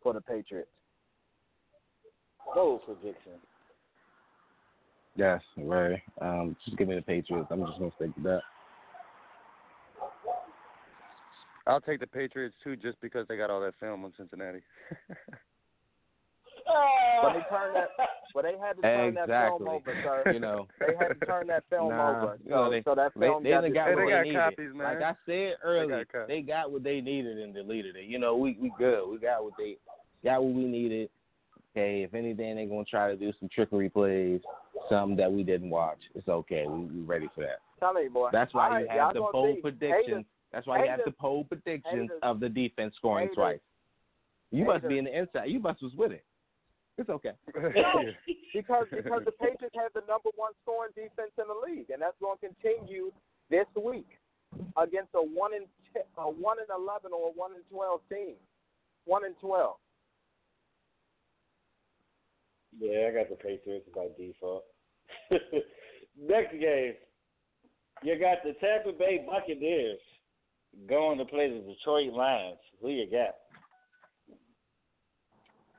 for 0.03 0.12
the 0.12 0.20
Patriots. 0.20 0.68
Bold 2.55 2.82
prediction. 2.84 3.32
Yes, 5.16 5.40
right. 5.57 6.01
Um, 6.20 6.57
just 6.64 6.76
give 6.76 6.88
me 6.88 6.95
the 6.95 7.03
Patriots. 7.03 7.49
I'm 7.51 7.64
just 7.66 7.78
gonna 7.78 7.90
stick 7.97 8.14
to 8.16 8.20
that. 8.22 8.42
I'll 11.67 11.81
take 11.81 12.01
the 12.01 12.07
Patriots 12.07 12.55
too, 12.62 12.77
just 12.77 13.01
because 13.01 13.27
they 13.29 13.37
got 13.37 13.51
all 13.51 13.61
that 13.62 13.75
film 13.81 14.05
on 14.05 14.12
Cincinnati. 14.17 14.61
But 17.23 17.33
they 17.35 17.41
turned 17.49 17.77
that. 17.77 17.89
But 18.35 18.43
they 18.45 18.55
had 18.59 18.77
to 18.77 18.83
turn 18.83 19.15
that 19.15 19.29
film 19.29 19.69
over, 19.69 19.95
sir. 20.03 20.25
You 20.33 20.41
know, 20.41 20.67
They 20.81 20.95
had 20.97 21.09
to 21.09 21.27
turn 21.27 21.47
that 21.49 21.65
film 21.71 21.91
Nah, 21.91 22.23
over. 22.25 22.39
you 22.45 22.51
know, 22.51 22.67
so, 22.67 22.71
they- 22.71 22.83
so 22.83 22.95
that 22.95 23.12
they, 23.15 23.27
film 23.27 23.43
they 23.45 23.51
got 23.51 23.73
got 23.73 23.89
Hey, 23.89 23.95
what 23.95 24.01
they 24.01 24.05
they 24.07 24.11
got 24.11 24.23
needed. 24.25 24.39
copies, 24.41 24.75
man. 24.75 24.85
Like 24.85 25.03
I 25.03 25.15
said 25.27 25.55
earlier, 25.62 26.05
got 26.12 26.29
they 26.29 26.41
got 26.43 26.73
what 26.73 26.83
they 26.83 27.01
needed 27.01 27.39
and 27.39 27.55
deleted 27.55 27.97
it. 27.97 28.05
You 28.07 28.19
know, 28.19 28.37
we 28.37 28.57
we 28.61 28.73
good. 28.79 29.09
We 29.09 29.19
got 29.19 29.45
what 29.45 29.53
they 29.59 29.77
got 30.25 30.43
what 30.43 30.55
we 30.55 30.65
needed. 30.65 31.11
Okay, 31.77 32.03
if 32.03 32.15
anything, 32.15 32.57
they're 32.57 32.67
gonna 32.67 32.85
try 32.85 33.11
to 33.11 33.17
do 33.17 33.33
some 33.39 33.49
trickery 33.49 33.89
plays, 33.91 34.41
something 34.89 35.17
that 35.17 35.31
we 35.33 35.43
didn't 35.43 35.71
watch. 35.71 35.99
It's 36.15 36.29
okay. 36.29 36.67
We 36.67 36.85
we 36.87 37.01
ready 37.03 37.29
for 37.35 37.43
that. 37.43 37.61
Tell 37.79 37.93
me, 37.93 38.09
boy. 38.09 38.31
That's 38.33 38.53
why 38.55 38.69
All 38.69 38.81
you 38.81 38.87
right, 38.87 38.97
y'all 38.97 39.07
have 39.07 39.15
the 39.15 39.29
bold 39.33 39.57
see. 39.57 39.61
predictions. 39.62 40.25
Haters, 40.55 40.65
That's 40.65 40.67
why 40.67 40.85
you 40.85 40.91
have 40.91 41.01
haters- 41.01 41.15
the 41.17 41.23
bold 41.23 41.49
predictions 41.49 42.11
haters- 42.11 42.19
of 42.23 42.41
the 42.41 42.49
defense 42.49 42.95
scoring 42.97 43.25
haters- 43.29 43.37
twice. 43.37 43.61
You 44.51 44.65
must 44.65 44.87
be 44.87 44.99
in 44.99 45.05
the 45.07 45.19
inside. 45.19 45.47
You 45.51 45.59
must 45.61 45.83
was 45.83 45.95
with 45.95 46.13
it. 46.13 46.25
It's 46.97 47.11
okay. 47.11 47.33
no, 47.55 48.05
because 48.55 48.87
because 48.91 49.23
the 49.25 49.33
Patriots 49.33 49.75
have 49.75 49.93
the 49.95 50.03
number 50.07 50.31
one 50.37 50.53
scoring 50.63 50.93
defense 50.95 51.33
in 51.39 51.45
the 51.49 51.59
league, 51.67 51.91
and 51.91 52.01
that's 52.01 52.15
going 52.21 52.39
to 52.39 52.47
continue 52.49 53.11
this 53.51 53.67
week 53.75 54.07
against 54.77 55.11
a 55.15 55.21
one 55.21 55.53
in 55.55 55.63
t- 55.93 56.07
a 56.19 56.31
one 56.31 56.59
in 56.61 56.67
eleven 56.71 57.11
or 57.13 57.31
a 57.31 57.33
one 57.33 57.51
in 57.57 57.63
twelve 57.69 58.01
team. 58.09 58.37
One 59.07 59.25
in 59.25 59.35
twelve. 59.41 59.77
Yeah, 62.79 63.09
I 63.09 63.13
got 63.13 63.29
the 63.31 63.37
Patriots 63.37 63.89
by 63.95 64.07
default. 64.17 64.65
Next 66.21 66.53
game, 66.53 66.95
you 68.03 68.19
got 68.21 68.39
the 68.45 68.53
Tampa 68.61 68.93
Bay 68.97 69.25
Buccaneers 69.27 69.99
going 70.89 71.18
to 71.18 71.25
play 71.25 71.49
the 71.49 71.61
Detroit 71.61 72.12
Lions. 72.12 72.59
Who 72.81 72.91
you 72.91 73.07
got? 73.11 73.35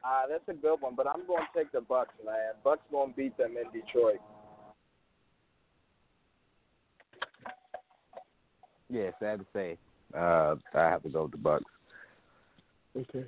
Uh, 0.04 0.28
that's 0.30 0.48
a 0.48 0.54
good 0.54 0.82
one, 0.82 0.96
but 0.96 1.08
I'm 1.08 1.26
going 1.26 1.44
to 1.44 1.60
take 1.60 1.72
the 1.72 1.82
Bucks, 1.82 2.14
man. 2.24 2.54
Bucks 2.64 2.82
going 2.92 3.12
to 3.12 3.16
beat 3.16 3.38
them 3.38 3.56
in 3.58 3.72
Detroit. 3.72 4.20
Yeah, 8.90 9.10
sad 9.20 9.40
to 9.40 9.46
say. 9.54 9.78
Uh, 10.16 10.56
I 10.74 10.90
have 10.90 11.04
to 11.04 11.10
go 11.10 11.24
with 11.24 11.32
the 11.32 11.38
Bucks. 11.38 11.66
Okay. 12.96 13.26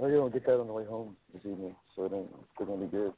Oh, 0.00 0.06
you're 0.06 0.20
gonna 0.20 0.32
get 0.32 0.46
that 0.46 0.60
on 0.60 0.66
the 0.66 0.72
way 0.72 0.84
home 0.84 1.16
this 1.32 1.42
evening, 1.44 1.74
so 1.96 2.04
it 2.04 2.12
ain't 2.12 2.28
it's 2.30 2.68
gonna 2.68 2.80
be 2.80 2.86
good. 2.86 3.12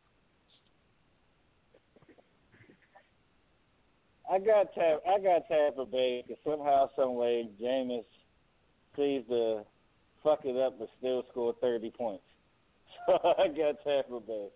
I 4.30 4.38
got 4.38 4.72
Tampa, 4.74 5.00
I 5.08 5.18
got 5.18 5.48
Tampa 5.48 5.84
Bay. 5.86 6.24
'cause 6.26 6.36
somehow, 6.44 6.88
some 6.94 7.14
way, 7.16 7.48
Jameis 7.60 8.04
sees 8.96 9.26
to 9.28 9.64
fuck 10.22 10.44
it 10.44 10.56
up, 10.56 10.78
but 10.78 10.88
still 10.98 11.24
score 11.30 11.54
thirty 11.60 11.90
points. 11.90 12.24
So 13.06 13.18
I 13.38 13.48
got 13.48 13.76
Tampa 13.84 14.20
Bay. 14.20 14.48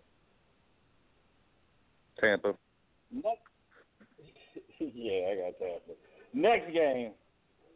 Tampa. 2.19 2.53
Next, 3.11 3.41
yeah, 4.79 5.29
I 5.31 5.35
got 5.35 5.59
Tampa. 5.59 5.93
Next 6.33 6.71
game, 6.73 7.11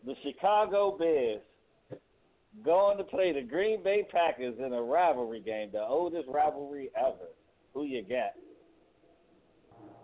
the 0.06 0.16
Chicago 0.24 0.98
Bears 0.98 1.42
going 2.64 2.98
to 2.98 3.04
play 3.04 3.32
the 3.32 3.42
Green 3.42 3.84
Bay 3.84 4.06
Packers 4.12 4.56
in 4.60 4.74
a 4.74 4.82
rivalry 4.82 5.40
game, 5.40 5.70
the 5.72 5.82
oldest 5.82 6.28
rivalry 6.28 6.90
ever. 6.96 7.30
Who 7.74 7.84
you 7.84 8.04
got? 8.04 8.34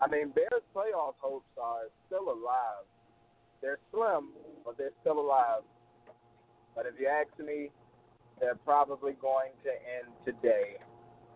I 0.05 0.07
mean, 0.07 0.29
Bears 0.35 0.61
playoff 0.75 1.15
hopes 1.19 1.49
are 1.59 1.85
still 2.05 2.29
alive. 2.29 2.85
They're 3.61 3.79
slim, 3.91 4.29
but 4.63 4.77
they're 4.77 4.91
still 5.01 5.19
alive. 5.19 5.63
But 6.75 6.85
if 6.85 6.93
you 6.99 7.07
ask 7.07 7.27
me, 7.43 7.71
they're 8.39 8.53
probably 8.53 9.13
going 9.13 9.51
to 9.63 9.71
end 9.71 10.13
today 10.23 10.75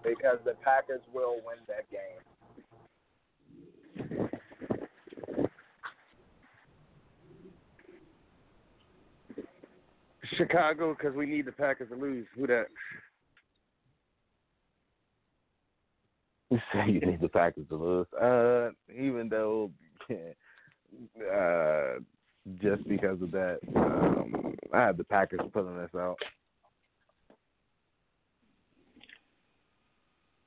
because 0.04 0.38
the 0.46 0.54
Packers 0.64 1.02
will 1.12 1.38
win 1.46 1.58
that 1.68 1.90
game. 1.90 2.22
Chicago, 10.38 10.96
because 10.96 11.16
we 11.16 11.26
need 11.26 11.46
the 11.46 11.52
Packers 11.52 11.90
to 11.90 11.96
lose. 11.96 12.28
Who 12.36 12.46
that? 12.48 12.68
You 16.38 16.39
say 16.74 16.86
you 16.88 17.00
need 17.02 17.22
the 17.22 17.30
Packers 17.30 17.68
to 17.70 17.76
lose. 17.76 18.08
Uh, 18.14 18.72
even 18.94 19.30
though, 19.30 19.72
uh, 20.12 22.00
just 22.62 22.88
because 22.88 23.22
of 23.22 23.32
that, 23.32 23.60
um, 23.76 24.56
I 24.74 24.80
have 24.80 24.98
the 24.98 25.04
Packers 25.04 25.42
pulling 25.54 25.78
us 25.78 25.92
out. 25.96 26.18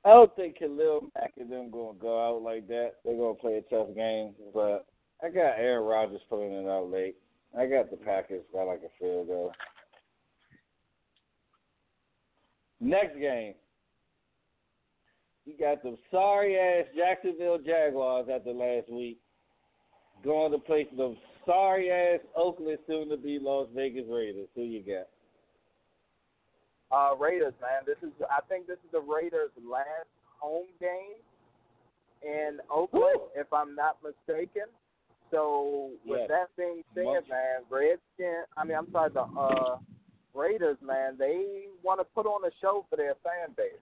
I 0.05 0.09
don't 0.09 0.35
think 0.35 0.59
Khalil 0.59 1.07
Mack 1.15 1.31
and 1.39 1.49
them 1.49 1.71
gonna 1.71 1.97
go 1.97 2.27
out 2.27 2.41
like 2.41 2.67
that. 2.67 2.95
They're 3.05 3.15
gonna 3.15 3.35
play 3.35 3.55
a 3.57 3.61
tough 3.73 3.95
game, 3.95 4.33
but 4.53 4.85
I 5.23 5.29
got 5.29 5.57
Aaron 5.57 5.85
Rodgers 5.85 6.19
pulling 6.29 6.51
it 6.51 6.67
out 6.67 6.91
late. 6.91 7.15
I 7.57 7.67
got 7.67 7.89
the 7.89 7.95
Packers 7.95 8.43
by 8.53 8.63
like 8.63 8.81
a 8.83 8.91
field 8.99 9.27
goal. 9.27 9.53
Next 12.81 13.17
game, 13.17 13.53
you 15.45 15.53
got 15.59 15.83
the 15.83 15.97
sorry 16.11 16.57
ass 16.57 16.85
Jacksonville 16.95 17.57
Jaguars 17.59 18.27
after 18.33 18.51
last 18.51 18.89
week 18.91 19.19
going 20.23 20.51
to 20.53 20.57
play 20.57 20.87
the 20.95 21.15
sorry 21.45 21.91
ass 21.91 22.19
Oakland 22.35 22.77
soon 22.87 23.09
to 23.09 23.17
be 23.17 23.39
Las 23.41 23.67
Vegas 23.75 24.05
Raiders. 24.09 24.47
Who 24.55 24.61
you 24.63 24.81
got? 24.81 25.07
Uh, 26.91 27.15
Raiders, 27.17 27.53
man. 27.61 27.81
This 27.85 27.97
is 28.07 28.13
I 28.29 28.39
think 28.47 28.67
this 28.67 28.77
is 28.85 28.91
the 28.91 29.01
Raiders' 29.01 29.49
last 29.69 30.07
home 30.39 30.67
game 30.79 31.17
in 32.21 32.59
Oakland, 32.71 33.19
Woo. 33.19 33.27
if 33.35 33.51
I'm 33.51 33.75
not 33.75 33.97
mistaken. 34.03 34.63
So 35.31 35.89
with 36.05 36.19
Yes. 36.21 36.29
that 36.29 36.55
being 36.55 36.83
said, 36.93 37.05
Much- 37.05 37.27
man, 37.27 37.63
Redskin. 37.69 38.43
I 38.55 38.63
mean, 38.63 38.77
I'm 38.77 38.91
sorry, 38.91 39.09
the 39.09 39.23
uh, 39.23 39.79
Raiders, 40.35 40.77
man. 40.81 41.17
They 41.17 41.65
want 41.81 41.99
to 41.99 42.03
put 42.05 42.27
on 42.27 42.45
a 42.45 42.51
show 42.61 42.85
for 42.89 42.95
their 42.97 43.15
fan 43.15 43.51
base, 43.57 43.73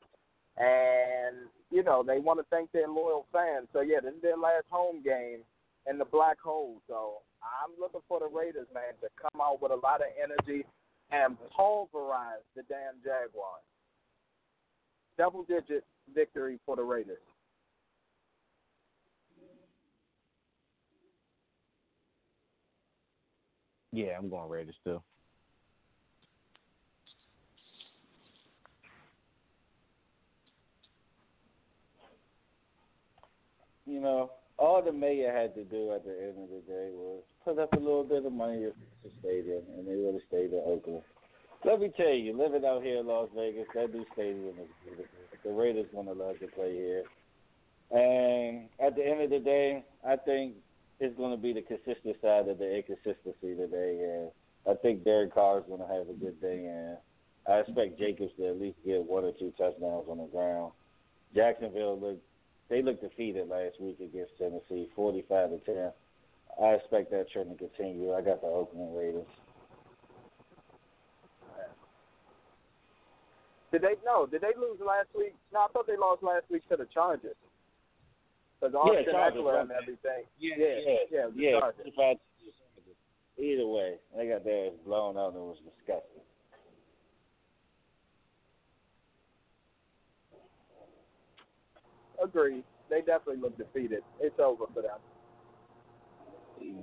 and 0.57 1.47
you 1.69 1.83
know 1.83 2.03
they 2.05 2.19
want 2.19 2.39
to 2.39 2.45
thank 2.49 2.71
their 2.71 2.87
loyal 2.87 3.25
fans. 3.31 3.67
So 3.73 3.81
yeah, 3.81 3.99
this 4.03 4.13
is 4.13 4.21
their 4.21 4.37
last 4.37 4.65
home 4.69 5.01
game 5.03 5.39
in 5.89 5.97
the 5.97 6.05
black 6.05 6.39
hole. 6.39 6.81
So 6.87 7.19
I'm 7.41 7.71
looking 7.79 8.01
for 8.07 8.19
the 8.19 8.27
Raiders, 8.27 8.67
man, 8.73 8.93
to 9.01 9.07
come 9.21 9.41
out 9.41 9.61
with 9.61 9.71
a 9.71 9.75
lot 9.75 10.01
of 10.01 10.07
energy 10.21 10.65
and 11.11 11.37
pulverize 11.55 12.45
the 12.55 12.63
damn 12.63 12.95
Jaguars. 13.03 13.65
Double 15.17 15.43
digit 15.43 15.83
victory 16.13 16.59
for 16.65 16.75
the 16.75 16.83
Raiders. 16.83 17.17
Yeah, 23.91 24.17
I'm 24.17 24.29
going 24.29 24.49
Raiders 24.49 24.75
still. 24.79 25.03
You 33.86 33.99
know, 33.99 34.32
all 34.57 34.82
the 34.84 34.91
mayor 34.91 35.32
had 35.34 35.55
to 35.55 35.63
do 35.63 35.91
at 35.93 36.05
the 36.05 36.11
end 36.11 36.38
of 36.43 36.49
the 36.49 36.61
day 36.67 36.89
was 36.93 37.23
put 37.43 37.57
up 37.57 37.73
a 37.73 37.79
little 37.79 38.03
bit 38.03 38.25
of 38.25 38.32
money 38.32 38.59
to 38.59 38.73
the 39.03 39.09
stadium, 39.19 39.63
and 39.77 39.88
they 39.88 39.95
would 39.95 40.13
have 40.13 40.23
stayed 40.27 40.53
in 40.53 40.61
Oakland. 40.65 41.01
Let 41.63 41.79
me 41.79 41.91
tell 41.95 42.13
you, 42.13 42.38
living 42.38 42.65
out 42.65 42.84
here 42.84 42.99
in 42.99 43.07
Las 43.07 43.29
Vegas, 43.36 43.67
that 43.75 43.93
new 43.93 44.05
stadium 44.13 44.55
is 44.61 44.69
beautiful. 44.84 45.05
The 45.43 45.51
Raiders 45.51 45.88
want 45.93 46.07
to 46.07 46.13
love 46.13 46.39
to 46.39 46.47
play 46.47 46.73
here. 46.73 47.03
And 47.91 48.69
at 48.79 48.95
the 48.95 49.05
end 49.05 49.21
of 49.21 49.29
the 49.29 49.39
day, 49.39 49.84
I 50.07 50.15
think 50.15 50.55
it's 50.99 51.17
going 51.17 51.32
to 51.32 51.41
be 51.41 51.53
the 51.53 51.61
consistent 51.61 52.15
side 52.21 52.47
of 52.47 52.57
the 52.57 52.75
inconsistency 52.77 53.55
today. 53.55 53.99
And 54.01 54.32
I 54.69 54.79
think 54.79 55.03
Derek 55.03 55.34
Carr 55.34 55.59
is 55.59 55.65
going 55.67 55.82
to 55.82 55.88
have 55.88 56.09
a 56.09 56.13
good 56.13 56.39
day. 56.41 56.65
And 56.65 56.97
I 57.47 57.59
expect 57.59 57.99
Jacobs 57.99 58.32
to 58.38 58.47
at 58.47 58.61
least 58.61 58.77
get 58.86 59.03
one 59.03 59.25
or 59.25 59.32
two 59.34 59.51
touchdowns 59.57 60.05
on 60.07 60.19
the 60.19 60.29
ground. 60.32 60.71
Jacksonville 61.36 61.99
looked 61.99 62.23
they 62.72 62.82
looked 62.82 63.03
defeated 63.03 63.49
last 63.49 63.80
week 63.80 63.99
against 63.99 64.32
Tennessee, 64.39 64.88
forty-five 64.95 65.49
to 65.51 65.59
ten. 65.59 65.91
I 66.59 66.69
expect 66.80 67.11
that 67.11 67.30
trend 67.30 67.51
to 67.51 67.57
continue. 67.57 68.13
I 68.13 68.22
got 68.22 68.41
the 68.41 68.47
Oakland 68.47 68.97
Raiders. 68.97 69.28
Did 73.72 73.82
they 73.84 73.95
no? 74.05 74.26
Did 74.26 74.41
they 74.41 74.55
lose 74.57 74.80
last 74.80 75.07
week? 75.15 75.36
No, 75.53 75.59
I 75.59 75.67
thought 75.72 75.86
they 75.86 75.97
lost 75.97 76.24
last 76.24 76.45
week 76.49 76.67
to 76.69 76.78
the 76.78 76.88
Chargers. 76.93 77.36
Because 78.59 78.74
Austin 78.76 79.05
Chargers, 79.11 79.41
Ekeler 79.41 79.53
right. 79.53 79.61
and 79.61 79.72
everything. 79.72 80.24
Yeah, 80.39 80.55
yeah, 80.57 80.95
yeah, 81.11 81.28
the 81.34 81.41
yeah. 81.41 81.59
Chargers. 81.59 82.19
Either 83.38 83.67
way, 83.67 83.95
they 84.15 84.28
got 84.28 84.43
their 84.43 84.67
ass 84.67 84.74
blown 84.86 85.17
out 85.17 85.34
and 85.34 85.38
it 85.38 85.39
was 85.39 85.57
disgusting. 85.65 86.24
Agreed. 92.24 92.63
They 92.89 92.99
definitely 92.99 93.41
look 93.41 93.57
defeated. 93.57 94.03
It's 94.19 94.39
over 94.39 94.65
for 94.74 94.82
them. 94.82 94.99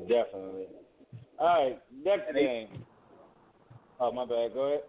Definitely. 0.09 0.67
All 1.39 1.65
right, 1.65 1.79
next 2.05 2.35
game. 2.35 2.69
Oh, 4.01 4.11
my 4.13 4.25
bad. 4.25 4.55
Go 4.55 4.63
ahead. 4.67 4.81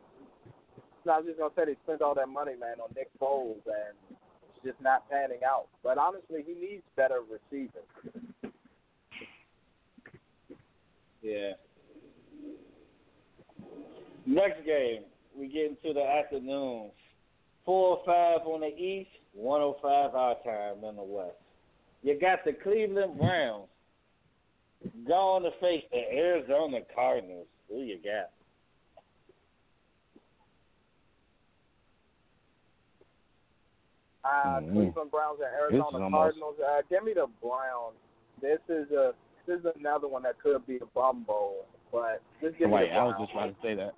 No, 1.05 1.13
I 1.13 1.17
was 1.17 1.27
just 1.27 1.39
gonna 1.39 1.53
say 1.55 1.65
they 1.65 1.77
spent 1.83 2.01
all 2.01 2.15
that 2.15 2.27
money, 2.29 2.53
man, 2.59 2.79
on 2.81 2.89
Nick 2.95 3.09
Foles, 3.21 3.61
and 3.65 3.95
it's 4.09 4.65
just 4.65 4.81
not 4.81 5.09
panning 5.09 5.39
out. 5.45 5.67
But 5.83 5.97
honestly, 5.97 6.43
he 6.45 6.53
needs 6.53 6.83
better 6.95 7.19
receivers. 7.21 8.53
Yeah. 11.21 11.51
Next 14.25 14.65
game, 14.65 15.03
we 15.37 15.47
get 15.47 15.65
into 15.65 15.93
the 15.93 16.03
afternoons. 16.03 16.91
Four 17.65 17.97
or 17.97 18.03
five 18.05 18.45
on 18.47 18.61
the 18.61 18.67
east, 18.67 19.09
one 19.33 19.61
o 19.61 19.77
five 19.81 20.15
our 20.15 20.35
time 20.43 20.83
in 20.83 20.95
the 20.95 21.03
west. 21.03 21.35
You 22.03 22.19
got 22.19 22.43
the 22.45 22.53
Cleveland 22.53 23.17
Browns 23.17 23.67
going 25.07 25.43
to 25.43 25.51
face 25.59 25.83
the 25.91 25.99
Arizona 26.11 26.79
Cardinals. 26.95 27.47
Who 27.69 27.81
you 27.81 27.97
got? 28.03 28.31
Uh, 34.23 34.59
Mhm. 34.59 34.73
Cleveland 34.73 35.11
Browns 35.11 35.39
and 35.39 35.53
Arizona 35.53 35.87
is 35.87 35.93
almost- 36.03 36.11
Cardinals. 36.13 36.59
Uh, 36.59 36.81
give 36.89 37.03
me 37.03 37.13
the 37.13 37.27
Browns. 37.41 37.95
This 38.41 38.59
is 38.69 38.91
a 38.91 39.15
this 39.45 39.61
is 39.61 39.65
another 39.77 40.07
one 40.07 40.21
that 40.21 40.37
could 40.37 40.63
be 40.67 40.77
a 40.77 40.85
bum 40.87 41.23
bowl, 41.23 41.65
but 41.91 42.21
just 42.39 42.55
give 42.57 42.69
me 42.69 42.75
Wait, 42.75 42.89
the 42.89 42.95
I 42.95 43.03
was 43.05 43.15
just 43.17 43.31
about 43.31 43.55
to 43.55 43.61
say 43.63 43.73
that. 43.73 43.95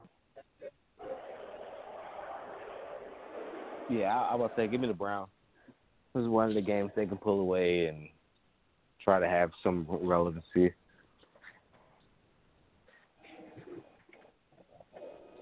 Yeah, 3.91 4.17
I, 4.17 4.31
I 4.31 4.35
was 4.35 4.51
say, 4.55 4.67
give 4.67 4.79
me 4.79 4.87
the 4.87 4.93
Browns. 4.93 5.29
This 6.13 6.21
is 6.21 6.29
one 6.29 6.49
of 6.49 6.55
the 6.55 6.61
games 6.61 6.91
they 6.95 7.05
can 7.05 7.17
pull 7.17 7.41
away 7.41 7.87
and 7.87 8.07
try 9.03 9.19
to 9.19 9.27
have 9.27 9.51
some 9.63 9.85
relevancy. 9.89 10.73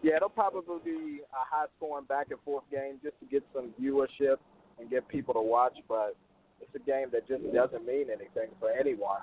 Yeah, 0.01 0.15
it'll 0.15 0.29
probably 0.29 0.77
be 0.83 1.19
a 1.33 1.55
high 1.55 1.65
scoring 1.77 2.05
back 2.05 2.27
and 2.31 2.39
forth 2.45 2.63
game 2.71 2.99
just 3.03 3.19
to 3.19 3.25
get 3.25 3.43
some 3.53 3.71
viewership 3.79 4.37
and 4.79 4.89
get 4.89 5.07
people 5.07 5.33
to 5.33 5.41
watch, 5.41 5.75
but 5.87 6.15
it's 6.61 6.73
a 6.75 6.79
game 6.79 7.07
that 7.11 7.27
just 7.27 7.43
doesn't 7.53 7.85
mean 7.85 8.07
anything 8.09 8.49
for 8.59 8.71
anyone. 8.71 9.19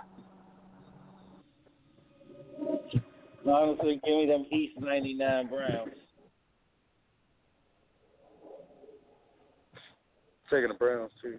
Honestly, 3.47 4.01
give 4.05 4.17
me 4.17 4.27
them 4.27 4.47
East 4.53 4.75
99 4.79 5.49
Browns. 5.49 5.93
Taking 10.51 10.69
the 10.69 10.75
Browns 10.75 11.11
too. 11.23 11.39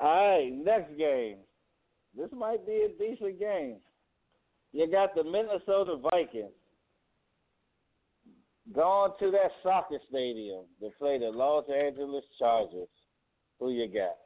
All 0.00 0.38
right, 0.38 0.52
next 0.52 0.96
game. 0.96 1.38
This 2.16 2.28
might 2.32 2.64
be 2.66 2.86
a 2.86 2.88
decent 2.98 3.38
game. 3.38 3.76
You 4.72 4.90
got 4.90 5.14
the 5.14 5.24
Minnesota 5.24 5.96
Vikings 5.96 6.52
going 8.74 9.12
to 9.18 9.30
that 9.30 9.50
soccer 9.62 9.98
stadium 10.08 10.64
to 10.80 10.90
play 10.98 11.18
the 11.18 11.26
Los 11.30 11.64
Angeles 11.68 12.24
Chargers. 12.38 12.88
Who 13.58 13.70
you 13.70 13.88
got? 13.88 14.16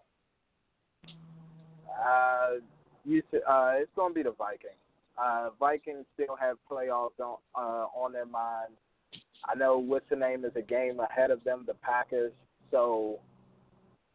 Uh, 1.88 2.60
you 3.04 3.22
s- 3.32 3.42
uh, 3.48 3.72
it's 3.76 3.90
going 3.96 4.10
to 4.12 4.14
be 4.14 4.22
the 4.22 4.32
Vikings. 4.32 4.74
Uh, 5.22 5.50
Vikings 5.58 6.04
still 6.14 6.36
have 6.36 6.56
playoffs 6.70 7.18
on 7.20 7.36
uh, 7.54 7.86
on 7.94 8.12
their 8.12 8.26
mind. 8.26 8.72
I 9.48 9.54
know 9.56 9.78
what's 9.78 10.08
the 10.08 10.16
name 10.16 10.44
is 10.44 10.52
a 10.56 10.62
game 10.62 11.00
ahead 11.00 11.30
of 11.30 11.42
them, 11.44 11.64
the 11.66 11.74
Packers. 11.74 12.32
So 12.70 13.18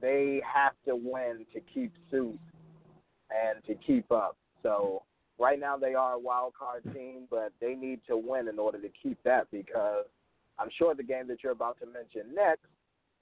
they 0.02 0.42
have 0.52 0.74
to 0.86 0.96
win 0.96 1.46
to 1.54 1.60
keep 1.74 1.92
suit 2.10 2.40
and 3.30 3.64
to 3.66 3.76
keep 3.76 4.12
up. 4.12 4.38
So 4.64 5.04
right 5.40 5.60
now 5.60 5.78
they 5.78 5.94
are 5.94 6.14
a 6.14 6.20
wild 6.20 6.54
card 6.58 6.84
team, 6.94 7.28
but 7.30 7.52
they 7.60 7.76
need 7.76 8.00
to 8.08 8.18
win 8.18 8.48
in 8.48 8.58
order 8.60 8.80
to 8.80 8.90
keep 9.02 9.18
that 9.24 9.48
because 9.52 10.06
I'm 10.60 10.70
sure 10.78 10.96
the 10.96 11.04
game 11.04 11.28
that 11.28 11.44
you're 11.44 11.52
about 11.52 11.78
to 11.80 11.86
mention 11.86 12.34
next 12.34 12.68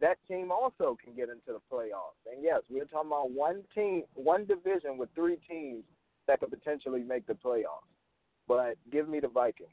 that 0.02 0.18
team 0.28 0.52
also 0.52 0.98
can 1.04 1.16
get 1.16 1.30
into 1.30 1.48
the 1.48 1.62
playoffs. 1.72 2.20
And 2.32 2.44
yes, 2.44 2.62
we're 2.70 2.86
talking 2.86 3.10
about 3.10 3.32
one 3.32 3.62
team, 3.74 4.04
one 4.14 4.46
division 4.46 4.98
with 4.98 5.10
three 5.16 5.38
teams 5.50 5.84
that 6.28 6.40
could 6.40 6.50
potentially 6.50 7.02
make 7.02 7.26
the 7.28 7.34
playoffs. 7.34 7.88
But 8.48 8.76
give 8.92 9.08
me 9.08 9.20
the 9.20 9.28
Vikings. 9.28 9.70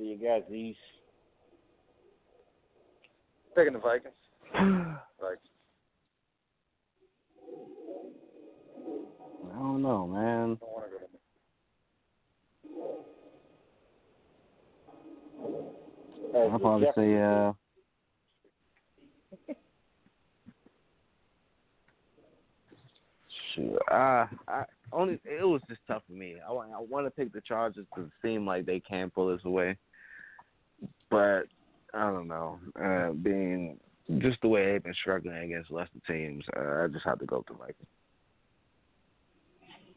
Who 0.00 0.06
you 0.06 0.16
got, 0.16 0.50
these? 0.50 0.76
Taking 3.54 3.74
the 3.74 3.80
Vikings. 3.80 4.14
Vikings. 4.54 4.96
I 9.44 9.58
don't 9.58 9.82
know, 9.82 10.06
man. 10.06 10.56
Don't 10.58 10.72
want 10.72 10.86
to 10.86 10.90
go 10.90 10.98
to 16.48 16.52
I'll 16.52 16.58
probably 16.58 16.86
say 16.96 17.18
uh 17.20 17.52
shoot. 23.54 23.76
Uh, 23.90 24.26
I 24.48 24.64
only 24.94 25.20
it 25.24 25.44
was 25.46 25.60
just 25.68 25.80
tough 25.86 26.02
for 26.06 26.14
me. 26.14 26.36
I, 26.48 26.52
I 26.52 26.80
want 26.88 27.06
to 27.06 27.10
pick 27.10 27.34
the 27.34 27.42
Chargers 27.42 27.84
because 27.94 28.08
it 28.08 28.26
seemed 28.26 28.46
like 28.46 28.64
they 28.64 28.80
can 28.80 29.10
pull 29.10 29.28
this 29.30 29.44
away, 29.44 29.76
but 31.10 31.42
I 31.94 32.10
don't 32.10 32.28
know. 32.28 32.58
Uh, 32.80 33.12
being 33.12 33.78
just 34.18 34.40
the 34.42 34.48
way 34.48 34.72
they've 34.72 34.82
been 34.82 34.94
struggling 34.94 35.36
against 35.36 35.70
lesser 35.70 35.90
teams, 36.06 36.44
uh, 36.56 36.84
I 36.84 36.86
just 36.88 37.04
have 37.04 37.18
to 37.20 37.26
go 37.26 37.38
with 37.38 37.46
the 37.48 37.54
Vikings. 37.54 37.86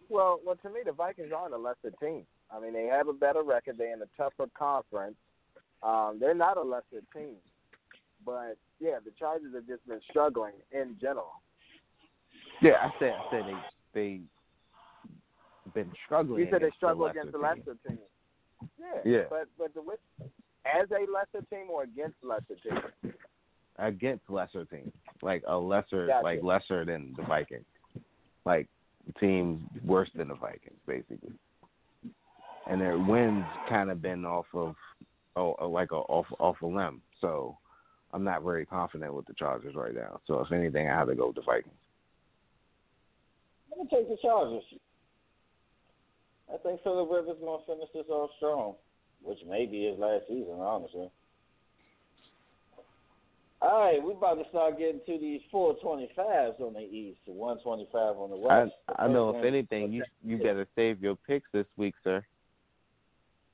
Well, 0.09 0.39
well, 0.45 0.55
to 0.55 0.69
me, 0.69 0.81
the 0.85 0.91
Vikings 0.91 1.31
aren't 1.35 1.53
a 1.53 1.57
lesser 1.57 1.91
team. 1.99 2.25
I 2.51 2.59
mean, 2.59 2.73
they 2.73 2.85
have 2.85 3.07
a 3.07 3.13
better 3.13 3.41
record. 3.41 3.77
They're 3.77 3.93
in 3.93 4.01
a 4.01 4.09
tougher 4.17 4.49
conference. 4.57 5.15
Um, 5.81 6.17
they're 6.19 6.35
not 6.35 6.57
a 6.57 6.61
lesser 6.61 7.01
team. 7.15 7.35
But 8.25 8.57
yeah, 8.79 8.99
the 9.03 9.11
Chargers 9.17 9.53
have 9.53 9.67
just 9.67 9.85
been 9.87 9.99
struggling 10.09 10.53
in 10.71 10.95
general. 11.01 11.41
Yeah, 12.61 12.73
I 12.81 12.91
said 12.99 13.13
I 13.13 13.31
said 13.31 13.43
they 13.45 13.99
they 13.99 14.19
been 15.73 15.91
struggling. 16.05 16.41
You 16.41 16.47
said 16.51 16.61
they 16.61 16.71
struggle 16.77 17.05
the 17.05 17.11
against 17.11 17.31
the 17.31 17.37
lesser 17.37 17.55
team. 17.55 17.65
lesser 17.67 17.89
team. 17.89 17.97
Yeah. 18.79 19.11
Yeah. 19.11 19.23
But 19.29 19.47
but 19.57 19.73
the 19.73 19.81
which- 19.81 19.99
as 20.65 20.89
a 20.91 21.11
lesser 21.11 21.45
team 21.49 21.69
or 21.69 21.83
against 21.83 22.15
lesser 22.23 22.55
team? 22.63 23.13
against 23.79 24.29
lesser 24.29 24.65
teams, 24.65 24.91
like 25.21 25.43
a 25.47 25.55
lesser, 25.55 26.07
Gotcha. 26.07 26.23
like 26.23 26.43
lesser 26.43 26.85
than 26.85 27.13
the 27.17 27.23
Vikings, 27.23 27.65
like 28.45 28.67
teams 29.19 29.61
worse 29.85 30.09
than 30.15 30.27
the 30.27 30.35
Vikings, 30.35 30.79
basically. 30.87 31.33
And 32.69 32.79
their 32.79 32.97
wins 32.97 33.43
kind 33.67 33.89
of 33.91 34.01
been 34.01 34.25
off 34.25 34.45
of, 34.53 34.75
oh, 35.35 35.55
uh, 35.61 35.67
like 35.67 35.91
a 35.91 35.95
off 35.95 36.27
off 36.39 36.61
a 36.61 36.65
limb. 36.65 37.01
So 37.19 37.57
I'm 38.13 38.23
not 38.23 38.43
very 38.43 38.65
confident 38.65 39.13
with 39.13 39.25
the 39.25 39.33
Chargers 39.33 39.75
right 39.75 39.93
now. 39.93 40.21
So 40.27 40.39
if 40.39 40.51
anything, 40.51 40.87
I 40.87 40.93
have 40.97 41.09
to 41.09 41.15
go 41.15 41.27
with 41.27 41.35
the 41.35 41.41
Vikings. 41.41 41.75
I'm 43.71 43.79
gonna 43.79 43.89
take 43.89 44.07
the 44.07 44.17
Chargers. 44.21 44.63
I 46.53 46.57
think 46.57 46.83
Philip 46.83 47.09
Rivers 47.09 47.37
gonna 47.43 47.63
finish 47.65 47.89
this 47.93 48.05
off 48.09 48.29
strong, 48.37 48.75
which 49.23 49.39
may 49.47 49.65
be 49.65 49.85
his 49.85 49.97
last 49.99 50.25
season, 50.27 50.55
honestly. 50.59 51.09
All 53.61 53.79
right, 53.79 54.03
we're 54.03 54.11
about 54.11 54.35
to 54.43 54.49
start 54.49 54.77
getting 54.77 54.99
to 55.05 55.17
these 55.17 55.39
425s 55.53 56.59
on 56.59 56.73
the 56.73 56.81
East, 56.81 57.19
125 57.25 58.17
on 58.17 58.29
the 58.29 58.35
West. 58.35 58.73
The 58.89 59.01
I 59.01 59.07
know 59.07 59.29
if 59.29 59.45
anything, 59.45 59.93
you 59.93 60.03
you 60.21 60.37
better 60.37 60.67
save 60.75 61.01
your 61.01 61.15
picks 61.15 61.49
this 61.53 61.65
week, 61.77 61.95
sir. 62.03 62.25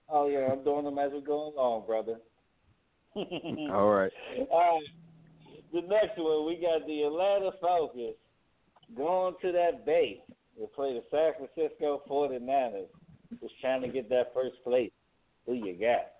Oh 0.10 0.28
yeah, 0.28 0.50
I'm 0.52 0.64
doing 0.64 0.86
them 0.86 0.98
as 0.98 1.12
we 1.14 1.22
go 1.22 1.54
along, 1.54 1.86
brother. 1.86 2.16
All 3.16 3.90
right. 3.90 4.12
All 4.50 4.80
right. 4.80 4.84
The 5.72 5.82
next 5.82 6.18
one, 6.18 6.48
we 6.48 6.56
got 6.56 6.88
the 6.88 7.04
Atlanta 7.04 7.52
Falcons 7.62 8.16
going 8.98 9.36
to 9.44 9.52
that 9.52 9.86
base 9.86 10.18
to 10.60 10.66
play 10.68 10.94
the 10.94 11.04
San 11.12 11.34
Francisco 11.38 12.02
49ers. 12.10 12.88
Just 13.40 13.54
trying 13.62 13.82
to 13.82 13.88
get 13.88 14.10
that 14.10 14.34
first 14.34 14.56
place. 14.64 14.92
Who 15.50 15.56
you 15.56 15.76
got? 15.80 16.12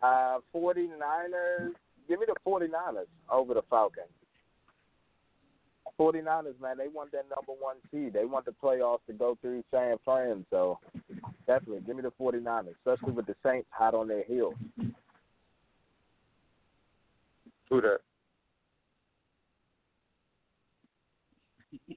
Uh, 0.00 0.38
49ers. 0.54 1.72
Give 2.08 2.20
me 2.20 2.26
the 2.28 2.36
49ers 2.46 3.06
over 3.28 3.54
the 3.54 3.62
Falcons. 3.68 4.06
49ers, 5.98 6.60
man, 6.62 6.78
they 6.78 6.86
want 6.86 7.10
that 7.10 7.24
number 7.36 7.60
one 7.60 7.76
seed. 7.90 8.12
They 8.12 8.26
want 8.26 8.44
the 8.44 8.52
playoffs 8.62 9.00
to 9.08 9.12
go 9.12 9.36
through 9.42 9.64
San 9.72 9.96
Fran. 10.04 10.46
So 10.48 10.78
definitely, 11.48 11.80
give 11.84 11.96
me 11.96 12.02
the 12.02 12.12
49ers, 12.12 12.76
especially 12.78 13.12
with 13.12 13.26
the 13.26 13.34
Saints 13.44 13.68
hot 13.72 13.94
on 13.94 14.06
their 14.06 14.22
heels. 14.22 14.54
Who 17.70 17.80
that? 17.80 17.98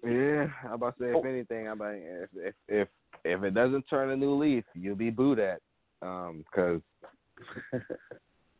Yeah, 0.04 0.48
I'm 0.66 0.74
about 0.74 0.98
to 0.98 1.04
say 1.04 1.18
if 1.18 1.26
anything, 1.26 1.68
I'm 1.68 1.80
about 1.80 1.96
if 1.96 2.30
if 2.36 2.56
if, 2.68 2.88
if 3.24 3.44
it 3.44 3.54
doesn't 3.54 3.84
turn 3.90 4.10
a 4.10 4.16
new 4.16 4.36
leaf, 4.36 4.64
you'll 4.74 4.96
be 4.96 5.10
booed 5.10 5.40
at. 5.40 5.62
Um, 6.02 6.44
because 6.50 6.82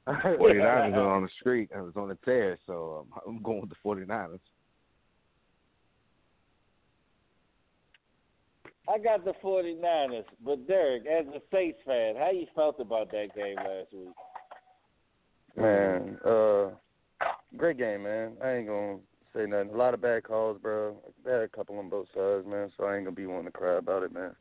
49ers 0.08 0.94
are 0.96 1.16
on 1.16 1.24
the 1.24 1.30
street. 1.40 1.70
I 1.76 1.82
was 1.82 1.94
on 1.96 2.10
the 2.10 2.18
tear, 2.24 2.58
so 2.68 3.06
um, 3.14 3.20
I'm 3.28 3.42
going 3.42 3.62
with 3.62 3.70
the 3.70 3.76
49ers. 3.84 4.40
I 8.90 8.98
got 8.98 9.24
the 9.24 9.34
49ers, 9.42 10.26
but 10.44 10.68
Derrick, 10.68 11.04
as 11.06 11.26
a 11.28 11.40
Saints 11.54 11.80
fan, 11.86 12.16
how 12.18 12.32
you 12.32 12.46
felt 12.54 12.82
about 12.82 13.12
that 13.12 13.34
game 13.34 13.56
last 13.56 13.94
week? 13.94 14.14
Man, 15.56 16.18
uh, 16.26 16.72
great 17.56 17.78
game, 17.78 18.04
man. 18.04 18.34
I 18.44 18.56
ain't 18.56 18.68
gonna 18.68 18.98
say 19.36 19.46
nothing. 19.46 19.72
A 19.74 19.78
lot 19.78 19.94
of 19.94 20.02
bad 20.02 20.24
calls, 20.24 20.60
bro. 20.62 20.96
They 21.26 21.32
had 21.32 21.42
a 21.42 21.48
couple 21.48 21.78
on 21.80 21.90
both 21.90 22.08
sides, 22.16 22.46
man. 22.48 22.72
So 22.78 22.86
I 22.86 22.96
ain't 22.96 23.06
gonna 23.06 23.16
be 23.16 23.26
wanting 23.26 23.46
to 23.46 23.52
cry 23.52 23.78
about 23.78 24.04
it, 24.04 24.14
man. 24.14 24.36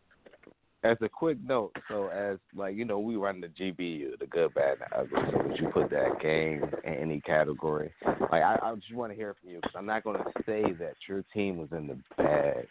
As 0.84 0.96
a 1.00 1.08
quick 1.08 1.38
note, 1.46 1.76
so 1.88 2.08
as 2.08 2.38
like 2.54 2.74
you 2.74 2.84
know, 2.84 2.98
we 2.98 3.16
run 3.16 3.40
the 3.40 3.48
GBU, 3.48 4.18
the 4.18 4.26
good, 4.26 4.52
bad, 4.54 4.78
and 4.80 4.92
ugly. 4.94 5.30
So 5.30 5.48
would 5.48 5.58
you 5.58 5.68
put 5.68 5.90
that 5.90 6.20
game 6.20 6.64
in 6.84 6.94
any 6.94 7.20
category? 7.20 7.92
Like 8.04 8.42
I, 8.42 8.58
I 8.62 8.74
just 8.74 8.94
want 8.94 9.12
to 9.12 9.16
hear 9.16 9.34
from 9.40 9.50
you 9.50 9.56
because 9.56 9.74
I'm 9.76 9.86
not 9.86 10.04
going 10.04 10.18
to 10.18 10.24
say 10.44 10.72
that 10.80 10.94
your 11.08 11.24
team 11.32 11.58
was 11.58 11.68
in 11.72 11.86
the 11.86 11.98
bad, 12.16 12.66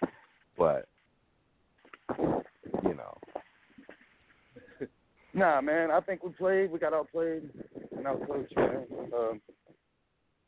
but 0.58 0.88
you 2.84 2.94
know, 2.96 3.18
Nah, 5.34 5.62
man. 5.62 5.92
I 5.92 6.02
think 6.02 6.24
we 6.24 6.32
played. 6.32 6.72
We 6.72 6.80
got 6.80 6.94
outplayed 6.94 7.50
and 7.96 8.06
outcoached, 8.06 8.56
man. 8.56 8.86
Um, 9.18 9.42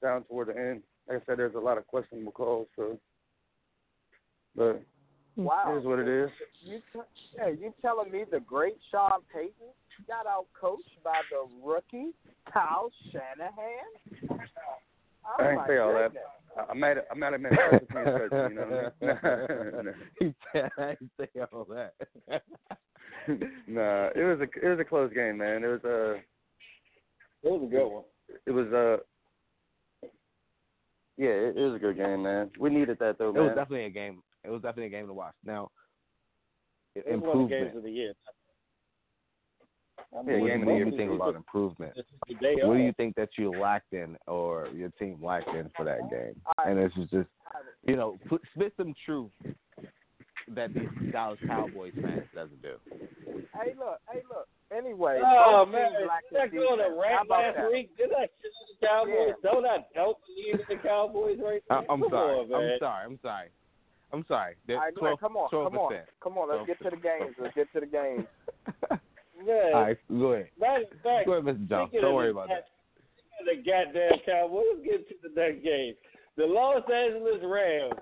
down 0.02 0.24
toward 0.24 0.50
the 0.50 0.58
end, 0.58 0.82
like 1.08 1.22
I 1.22 1.26
said, 1.26 1.40
there's 1.40 1.56
a 1.56 1.60
lot 1.60 1.78
of 1.78 1.88
questionable 1.88 2.32
calls. 2.32 2.68
So, 2.76 2.98
but 4.56 4.82
Wow, 5.36 5.74
it 5.76 5.80
is 5.80 5.86
what 5.86 6.00
it 6.00 6.08
is. 6.08 6.30
You, 6.64 6.80
t- 6.94 7.00
hey, 7.40 7.58
you 7.60 7.74
telling 7.82 8.12
me 8.12 8.24
the 8.30 8.40
great 8.40 8.78
Sean 8.92 9.22
Payton 9.34 9.74
got 10.08 10.28
out 10.28 10.46
coached 10.60 10.84
by 11.04 11.22
the 11.32 11.48
rookie 11.66 12.12
Kyle 12.52 12.92
Shanahan? 13.12 14.40
Oh, 15.26 15.44
I 15.44 15.50
ain't 15.50 15.58
my 15.58 15.68
say 15.68 15.78
all 15.78 15.94
that. 15.94 16.14
goodness. 16.14 16.24
I- 16.58 16.66
I'm 16.70 16.80
mad. 16.80 16.98
I'm 17.10 17.20
mad 17.20 17.34
at 17.34 17.42
man 17.42 17.52
special 17.54 17.80
teams 17.90 18.50
you 18.50 18.56
know 18.56 18.94
what 19.00 19.10
I 19.10 19.86
mean? 19.86 19.94
he 20.20 20.34
said 20.52 20.70
I 20.78 20.90
didn't 20.90 21.12
say 21.18 21.42
all 21.52 21.66
that. 21.66 21.94
nah, 23.68 24.10
it 24.16 24.24
was 24.24 24.40
a 24.40 24.66
it 24.66 24.70
was 24.70 24.80
a 24.80 24.86
close 24.86 25.12
game, 25.14 25.38
man. 25.38 25.64
It 25.64 25.68
was 25.68 25.84
uh 25.84 26.14
It 27.42 27.52
was 27.52 27.64
a 27.64 27.72
good 27.72 27.88
one. 27.88 28.04
it 28.46 28.52
was 28.52 28.68
uh 28.72 29.04
yeah, 31.18 31.30
it, 31.30 31.58
it 31.58 31.62
was 31.62 31.76
a 31.76 31.80
good 31.80 31.98
game, 31.98 32.24
man. 32.24 32.52
We 32.60 32.70
needed 32.70 32.98
that 33.00 33.18
though, 33.18 33.30
It 33.30 33.36
man. 33.36 33.44
was 33.46 33.56
definitely 33.56 33.86
a 33.86 33.90
game. 33.90 34.22
It 34.44 34.50
was 34.50 34.62
definitely 34.62 34.88
a 34.88 34.90
game 34.90 35.08
to 35.08 35.14
watch. 35.14 35.36
Now, 35.46 35.70
It 36.96 37.06
was 37.08 37.22
one 37.22 37.44
of 37.44 37.50
the 37.50 37.56
games 37.56 37.78
of 37.78 37.84
the 37.84 37.92
year. 37.92 38.14
I 40.16 40.22
Yeah, 40.28 40.40
what 40.40 40.48
game 40.48 40.62
of 40.62 40.68
do 40.68 40.74
you 40.76 40.98
think 40.98 41.12
about 41.12 41.36
improvement? 41.36 41.94
This 41.96 42.06
is 42.06 42.20
the 42.28 42.36
day 42.36 42.56
What 42.64 42.76
do 42.76 42.84
you 42.84 42.94
think 42.98 43.16
that 43.16 43.30
you 43.38 43.52
lacked 43.52 43.94
in, 43.94 44.18
or 44.28 44.68
your 44.74 44.90
team 45.00 45.18
lacked 45.22 45.50
in 45.50 45.72
for 45.76 45.86
that 45.86 46.10
game? 46.10 46.40
And 46.66 46.78
this 46.78 46.92
is 46.98 47.10
just, 47.10 47.30
you 47.88 47.96
know, 47.96 48.18
put, 48.28 48.42
spit 48.56 48.74
some 48.78 48.94
truth 49.06 49.32
that 50.56 50.74
the 50.74 50.88
Dallas 51.12 51.40
Cowboys 51.48 51.94
fans 52.02 52.24
doesn't 52.36 52.62
do. 52.62 52.76
Hey, 53.54 53.74
look, 53.78 54.00
hey, 54.12 54.22
look. 54.30 54.48
Anyway, 54.76 55.22
Oh 55.24 55.66
man, 55.70 55.92
teams 55.94 56.08
lack 56.10 56.24
did 56.32 56.40
I 56.42 56.48
the 56.48 56.56
go 56.58 56.74
on 56.74 56.80
a 56.82 56.90
rant 57.00 57.30
last 57.30 57.58
that? 57.58 57.72
week? 57.72 57.96
Did 57.98 58.10
I 58.12 58.26
shit 58.42 58.52
on 58.58 58.66
the 58.74 58.88
Cowboys? 58.88 59.36
Don't 59.44 59.66
I 59.66 59.78
don't 59.94 60.18
believe 60.26 60.60
in 60.60 60.66
the 60.78 60.82
Cowboys 60.82 61.38
right 61.44 61.64
I, 61.70 61.74
now? 61.76 61.86
I'm 61.90 62.02
Come 62.02 62.10
sorry. 62.10 62.34
on. 62.40 62.44
I'm 62.54 62.80
sorry. 62.80 63.06
I'm 63.06 63.20
sorry. 63.22 63.48
I'm 64.12 64.26
sorry. 64.28 64.54
All 64.70 64.76
right, 64.78 64.94
Twelve, 64.98 65.20
come 65.20 65.38
on, 65.38 65.50
twelve 65.50 65.72
come 65.72 65.80
on, 65.80 65.94
come 66.22 66.38
on. 66.38 66.50
Let's 66.50 66.68
get 66.68 66.78
to 66.84 66.90
the 66.96 67.02
games. 67.02 67.36
Let's 67.40 67.56
get 67.56 67.68
to 67.74 67.80
the 67.80 67.86
games. 67.88 68.26
Yeah. 69.46 69.72
All 69.76 69.82
right, 69.82 69.98
go 70.08 70.32
ahead. 70.34 70.48
Matter 70.58 70.84
of 70.84 70.90
fact, 71.04 71.26
Go 71.26 71.34
ahead, 71.34 71.44
Mr. 71.44 71.68
Johnson. 71.68 71.88
speaking 71.90 72.02
Don't 72.02 72.16
worry 72.16 72.30
about 72.32 72.48
God- 72.48 72.64
that. 72.64 73.44
The 73.44 73.60
goddamn 73.60 74.20
Cowboys. 74.26 74.64
Let's 74.80 74.86
get 74.88 75.10
to 75.10 75.16
the 75.28 75.36
next 75.36 75.64
game. 75.66 75.94
The 76.38 76.46
Los 76.46 76.84
Angeles 76.88 77.42
Rams 77.44 78.00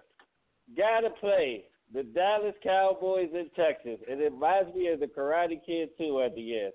got 0.78 1.00
to 1.02 1.10
play 1.20 1.64
the 1.94 2.04
Dallas 2.04 2.56
Cowboys 2.64 3.30
in 3.34 3.50
Texas. 3.56 4.00
It 4.08 4.32
reminds 4.32 4.74
me 4.76 4.88
of 4.88 5.00
the 5.00 5.08
Karate 5.08 5.60
Kid 5.66 5.90
too 5.98 6.22
at 6.22 6.36
the 6.36 6.60
end 6.60 6.74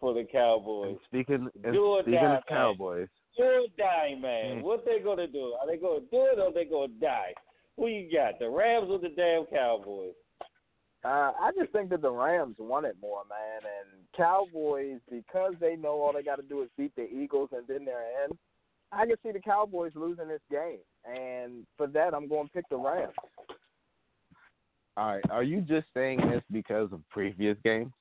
for 0.00 0.14
the 0.14 0.20
And 0.20 0.30
Cowboys. 0.30 0.96
speaking, 1.06 1.48
and 1.64 1.72
Do 1.72 1.84
or 1.84 2.02
speaking 2.02 2.20
die, 2.20 2.36
of 2.36 2.46
Cowboys, 2.46 3.08
You're 3.36 3.62
dying, 3.78 4.20
man. 4.20 4.58
Mm. 4.58 4.62
What 4.62 4.84
they 4.84 4.98
gonna 5.00 5.26
do? 5.26 5.54
Are 5.60 5.66
they 5.66 5.76
gonna 5.76 6.00
do 6.00 6.26
it 6.32 6.38
or 6.38 6.52
they 6.52 6.64
gonna 6.64 6.88
die? 7.00 7.32
Who 7.76 7.86
you 7.88 8.10
got? 8.12 8.38
The 8.38 8.50
Rams 8.50 8.88
or 8.90 8.98
the 8.98 9.08
damn 9.08 9.46
Cowboys? 9.46 10.14
Uh, 11.04 11.32
I 11.40 11.50
just 11.58 11.72
think 11.72 11.90
that 11.90 12.02
the 12.02 12.12
Rams 12.12 12.56
want 12.58 12.86
it 12.86 12.96
more, 13.02 13.22
man. 13.28 13.62
And 13.64 14.04
Cowboys, 14.16 15.00
because 15.10 15.54
they 15.58 15.74
know 15.74 16.00
all 16.00 16.12
they 16.12 16.22
got 16.22 16.36
to 16.36 16.42
do 16.42 16.62
is 16.62 16.68
beat 16.78 16.94
the 16.94 17.08
Eagles 17.10 17.48
and 17.52 17.66
then 17.66 17.84
they're 17.84 18.24
in. 18.24 18.38
I 18.92 19.06
can 19.06 19.16
see 19.22 19.32
the 19.32 19.40
Cowboys 19.40 19.92
losing 19.96 20.28
this 20.28 20.42
game, 20.50 20.78
and 21.06 21.66
for 21.78 21.86
that, 21.88 22.14
I'm 22.14 22.28
going 22.28 22.46
to 22.46 22.52
pick 22.52 22.68
the 22.68 22.76
Rams. 22.76 23.14
All 24.96 25.06
right, 25.14 25.24
are 25.30 25.42
you 25.42 25.60
just 25.60 25.86
saying 25.94 26.20
this 26.30 26.42
because 26.50 26.92
of 26.92 27.00
previous 27.10 27.56
games? 27.64 27.92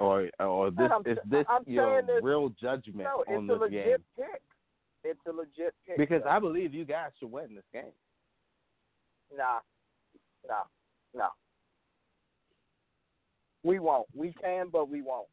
Or, 0.00 0.28
or 0.40 0.70
this 0.70 0.90
I'm- 0.90 1.02
is 1.06 1.18
this 1.24 1.46
I'm 1.48 1.62
your 1.66 2.02
this- 2.02 2.22
real 2.22 2.48
judgment 2.60 3.04
No, 3.08 3.24
on 3.28 3.44
it's 3.44 3.50
a 3.50 3.54
this 3.54 3.60
legit 3.60 3.86
game? 3.86 4.04
pick. 4.16 4.42
It's 5.04 5.26
a 5.26 5.32
legit 5.32 5.74
pick. 5.86 5.96
Because 5.96 6.22
though. 6.24 6.30
I 6.30 6.38
believe 6.38 6.74
you 6.74 6.84
guys 6.84 7.10
should 7.18 7.30
win 7.30 7.54
this 7.54 7.64
game. 7.72 7.92
Nah, 9.36 9.60
nah, 10.48 10.64
no. 11.14 11.28
We 13.62 13.78
won't. 13.78 14.08
We 14.14 14.32
can, 14.40 14.68
but 14.70 14.88
we 14.88 15.02
won't. 15.02 15.28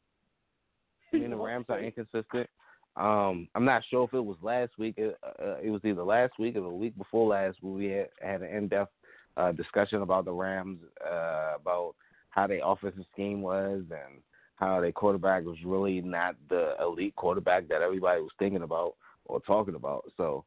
I 1.14 1.18
mean, 1.18 1.32
the 1.32 1.36
Rams 1.36 1.66
are 1.70 1.80
inconsistent. 1.80 2.48
Um, 2.96 3.48
I'm 3.56 3.66
not 3.66 3.84
sure 3.90 4.04
if 4.06 4.14
it 4.14 4.20
was 4.24 4.38
last 4.42 4.78
week. 4.78 4.96
It, 4.98 5.18
uh, 5.24 5.56
it 5.64 5.72
was 5.72 5.82
either 5.84 6.04
last 6.04 6.34
week 6.38 6.56
or 6.56 6.62
the 6.62 6.70
week 6.70 6.96
before 6.98 7.28
last 7.28 7.58
we 7.64 7.86
had, 7.86 8.10
had 8.22 8.42
an 8.44 8.56
in-depth 8.56 8.92
uh, 9.40 9.52
discussion 9.54 10.02
about 10.02 10.26
the 10.26 10.34
Rams, 10.34 10.80
uh, 11.06 11.54
about 11.56 11.96
how 12.30 12.46
their 12.48 12.62
offensive 12.64 13.06
scheme 13.14 13.42
was 13.42 13.84
and 13.90 14.22
how 14.56 14.82
their 14.82 14.92
quarterback 14.92 15.46
was 15.46 15.58
really 15.66 16.02
not 16.02 16.36
the 16.50 16.76
elite 16.82 17.16
quarterback 17.16 17.68
that 17.70 17.82
everybody 17.82 18.22
was 18.22 18.32
thinking 18.38 18.64
about 18.64 18.96
or 19.26 19.40
talking 19.42 19.76
about. 19.76 20.04
So 20.18 20.44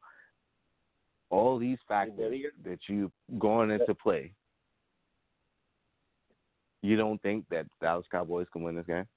all 1.29 1.57
these 1.57 1.79
factors 1.87 2.43
that 2.63 2.79
you 2.87 3.11
going 3.39 3.71
into 3.71 3.95
play, 3.95 4.31
you 6.83 6.95
don't 6.95 7.21
think 7.21 7.45
that 7.49 7.65
Dallas 7.81 8.05
Cowboys 8.11 8.47
can 8.53 8.61
win 8.61 8.75
this 8.75 8.85
game? 8.85 9.07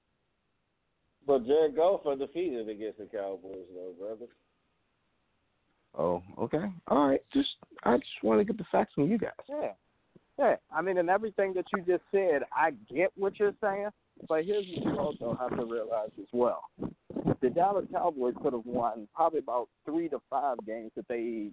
But 1.27 1.45
Jared 1.45 1.77
Goff 1.77 2.07
undefeated 2.07 2.69
against 2.69 2.99
the 2.99 3.07
Cowboys, 3.07 3.67
though, 3.75 3.93
brother. 3.99 4.27
Oh, 5.99 6.23
okay. 6.39 6.71
All 6.89 7.09
right. 7.09 7.23
Just 7.33 7.49
I 7.85 7.97
just 7.97 8.11
want 8.23 8.41
to 8.41 8.45
get 8.45 8.59
the 8.59 8.67
facts 8.71 8.93
from 8.95 9.11
you 9.11 9.19
guys. 9.19 9.31
Yeah. 9.49 9.73
Yeah. 10.39 10.57
I 10.71 10.83
mean, 10.83 10.99
and 10.99 11.09
everything 11.09 11.55
that 11.55 11.65
you 11.75 11.83
just 11.85 12.05
said, 12.13 12.43
I 12.53 12.73
get 12.95 13.11
what 13.17 13.39
you're 13.39 13.55
saying, 13.63 13.89
but 14.29 14.45
here's 14.45 14.67
what 14.75 14.85
you 14.85 14.99
also 14.99 15.37
have 15.41 15.59
to 15.59 15.65
realize 15.65 16.11
as 16.19 16.27
well. 16.33 16.65
The 17.41 17.49
Dallas 17.49 17.87
Cowboys 17.91 18.35
could 18.43 18.53
have 18.53 18.67
won 18.67 19.09
probably 19.15 19.39
about 19.39 19.69
three 19.85 20.09
to 20.11 20.21
five 20.29 20.59
games 20.67 20.91
that 20.97 21.09
they 21.09 21.49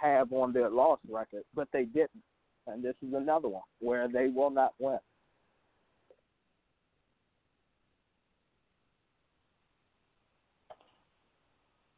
have 0.00 0.32
on 0.32 0.52
their 0.52 0.70
loss 0.70 1.00
record, 1.10 1.42
but 1.54 1.68
they 1.72 1.84
didn't. 1.84 2.10
And 2.66 2.82
this 2.82 2.94
is 3.06 3.12
another 3.12 3.48
one 3.48 3.62
where 3.80 4.08
they 4.08 4.28
will 4.28 4.50
not 4.50 4.74
win. 4.78 4.98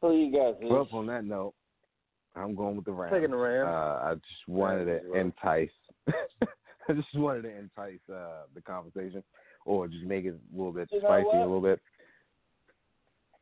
Who 0.03 0.17
you 0.17 0.33
guys. 0.33 0.55
Well, 0.63 0.89
on 0.93 1.07
that 1.07 1.25
note, 1.25 1.55
I'm 2.37 2.55
going 2.55 2.77
with 2.77 2.85
the 2.85 2.93
Rams. 2.93 3.13
Taking 3.15 3.31
the 3.31 3.37
Rams. 3.37 3.69
Uh, 3.69 4.11
I 4.11 4.15
just 4.15 4.49
wanted 4.49 4.87
Rams 4.87 5.03
to 5.03 5.11
well. 5.11 5.21
entice. 5.21 5.71
I 6.89 6.93
just 6.93 7.15
wanted 7.15 7.43
to 7.43 7.57
entice 7.57 7.99
uh, 8.13 8.45
the 8.55 8.61
conversation, 8.61 9.23
or 9.65 9.89
just 9.89 10.05
make 10.05 10.25
it 10.25 10.35
a 10.35 10.57
little 10.57 10.73
bit 10.73 10.89
You 10.93 11.01
spicy 11.01 11.29
a 11.33 11.41
little 11.41 11.61
bit. 11.61 11.81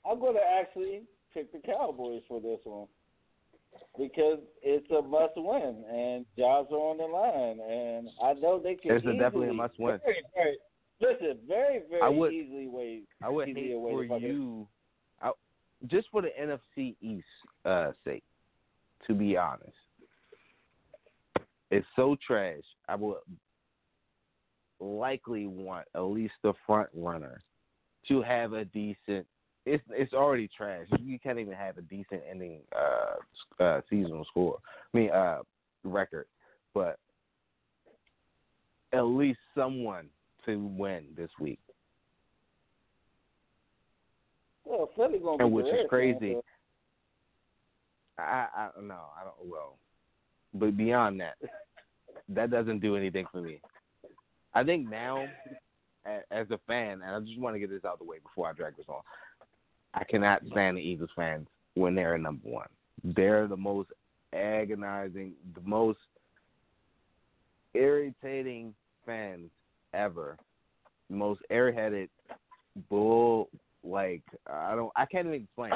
I'm 0.09 0.19
going 0.21 0.35
to 0.35 0.41
actually 0.61 1.03
pick 1.33 1.53
the 1.53 1.59
Cowboys 1.59 2.23
for 2.29 2.41
this 2.41 2.61
one 2.65 2.87
because 3.99 4.39
it's 4.63 4.89
a 4.91 5.03
must 5.03 5.35
win, 5.37 5.85
and 5.91 6.25
jobs 6.39 6.71
are 6.71 6.77
on 6.77 6.99
the 6.99 7.05
line, 7.05 7.59
and 7.61 8.09
I 8.23 8.39
know 8.41 8.61
they 8.63 8.77
can. 8.77 8.93
It's 8.93 9.05
definitely 9.05 9.49
a 9.49 9.55
must-win. 9.55 9.99
Very, 10.05 10.23
very, 10.35 10.59
listen, 11.01 11.39
very, 11.49 11.81
very 11.91 12.03
I 12.03 12.09
would- 12.09 12.33
easily 12.33 12.69
way. 12.69 13.03
I 13.23 13.29
would 13.29 13.49
hate 13.49 13.73
for 13.73 14.19
you, 14.19 14.69
I, 15.21 15.33
just 15.87 16.09
for 16.11 16.23
the 16.23 16.29
NFC 16.41 16.97
East 17.01 17.27
uh, 17.65 17.93
sake, 18.05 18.23
to 19.07 19.15
be 19.15 19.37
honest. 19.37 19.73
It's 21.71 21.87
so 21.97 22.17
trash. 22.25 22.63
I 22.89 22.95
would 22.95 23.17
likely 24.81 25.47
want 25.47 25.87
at 25.95 26.01
least 26.01 26.35
the 26.43 26.53
front 26.67 26.89
runner 26.95 27.41
to 28.09 28.23
have 28.23 28.53
a 28.53 28.65
decent. 28.67 29.27
It's 29.67 29.83
it's 29.91 30.13
already 30.13 30.49
trash. 30.55 30.87
You 31.01 31.19
can't 31.19 31.39
even 31.39 31.55
have 31.55 31.79
a 31.79 31.83
decent 31.83 32.23
ending 32.31 32.61
uh, 32.77 33.63
uh 33.63 33.81
seasonal 33.89 34.25
score. 34.27 34.59
I 34.93 34.97
mean 34.97 35.11
uh 35.11 35.39
record, 35.85 36.27
but 36.75 36.99
at 38.93 39.03
least 39.03 39.39
someone 39.55 40.09
to 40.47 40.59
win 40.59 41.07
this 41.17 41.31
week. 41.41 41.59
Well, 44.65 44.91
Philly 44.97 45.19
gonna 45.19 45.39
be 45.39 45.45
And 45.45 45.53
which 45.53 45.67
is 45.67 45.87
crazy. 45.89 46.35
man, 46.35 46.43
I 48.19 48.47
I 48.55 48.69
no, 48.83 48.95
I 49.21 49.25
don't 49.25 49.51
well. 49.51 49.77
But 50.53 50.77
beyond 50.77 51.21
that, 51.21 51.37
that 52.29 52.51
doesn't 52.51 52.81
do 52.81 52.97
anything 52.97 53.27
for 53.31 53.41
me. 53.41 53.61
I 54.55 54.63
think 54.63 54.89
now, 54.89 55.27
as 56.31 56.51
a 56.51 56.59
fan, 56.67 57.03
and 57.03 57.17
I 57.17 57.21
just 57.21 57.41
want 57.41 57.57
to 57.57 57.61
get 57.61 57.71
this 57.71 57.85
out 57.85 57.95
of 57.95 57.99
the 57.99 58.05
way 58.05 58.19
before 58.23 58.49
I 58.49 58.53
drag 58.53 58.77
this 58.77 58.87
on. 58.89 59.01
I 59.95 60.05
cannot 60.05 60.43
stand 60.51 60.77
the 60.77 60.83
Eagles 60.83 61.11
fans 61.17 61.47
when 61.75 61.95
they're 61.95 62.19
number 62.19 62.49
one. 62.49 62.69
They're 63.03 63.47
the 63.47 63.57
most 63.57 63.91
agonizing, 64.33 65.33
the 65.55 65.61
most 65.63 65.99
irritating 67.75 68.75
fans 69.05 69.51
ever. 69.93 70.37
Most 71.11 71.41
airheaded 71.51 72.09
bull. 72.89 73.51
Like 73.83 74.23
I 74.51 74.75
don't, 74.75 74.93
I 74.97 75.05
can't 75.05 75.27
even 75.27 75.43
explain. 75.43 75.73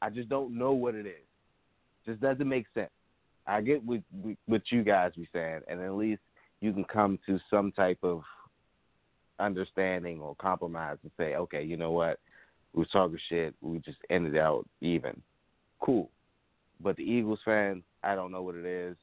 I 0.00 0.08
just 0.08 0.28
don't 0.28 0.56
know 0.56 0.72
what 0.72 0.94
it 0.94 1.06
is. 1.06 1.26
Just 2.06 2.20
doesn't 2.20 2.48
make 2.48 2.66
sense. 2.74 2.90
I 3.46 3.60
get 3.60 3.84
what 3.84 4.00
what 4.46 4.62
you 4.70 4.82
guys 4.82 5.12
be 5.16 5.28
saying, 5.32 5.60
and 5.68 5.80
at 5.80 5.92
least 5.94 6.22
you 6.60 6.72
can 6.72 6.84
come 6.84 7.18
to 7.26 7.38
some 7.50 7.72
type 7.72 7.98
of 8.02 8.22
understanding 9.38 10.20
or 10.20 10.34
compromise 10.36 10.98
and 11.02 11.10
say, 11.16 11.34
okay, 11.34 11.62
you 11.62 11.76
know 11.76 11.90
what, 11.90 12.20
we 12.74 12.80
was 12.80 12.88
talking 12.90 13.18
shit, 13.28 13.54
we 13.60 13.78
just 13.78 13.98
ended 14.10 14.36
out 14.36 14.66
even. 14.80 15.20
Cool. 15.80 16.10
But 16.80 16.96
the 16.96 17.02
Eagles 17.02 17.40
fans, 17.44 17.82
I 18.02 18.14
don't 18.14 18.30
know 18.30 18.42
what 18.42 18.54
it 18.54 18.66
is. 18.66 18.96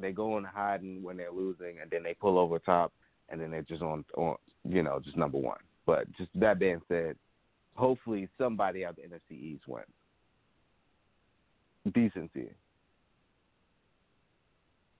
They 0.00 0.12
go 0.12 0.38
in 0.38 0.44
hiding 0.44 1.02
when 1.02 1.16
they're 1.16 1.32
losing, 1.32 1.80
and 1.80 1.90
then 1.90 2.02
they 2.02 2.14
pull 2.14 2.38
over 2.38 2.58
top, 2.58 2.92
and 3.28 3.40
then 3.40 3.50
they're 3.50 3.62
just 3.62 3.82
on, 3.82 4.04
on 4.16 4.36
you 4.64 4.82
know, 4.82 5.00
just 5.00 5.16
number 5.16 5.38
one. 5.38 5.58
But 5.86 6.10
just 6.16 6.30
that 6.36 6.58
being 6.58 6.80
said, 6.88 7.16
hopefully 7.74 8.28
somebody 8.38 8.84
out 8.84 8.96
the 8.96 9.02
NFC 9.02 9.38
East 9.38 9.68
wins. 9.68 9.86
Decency. 11.90 12.50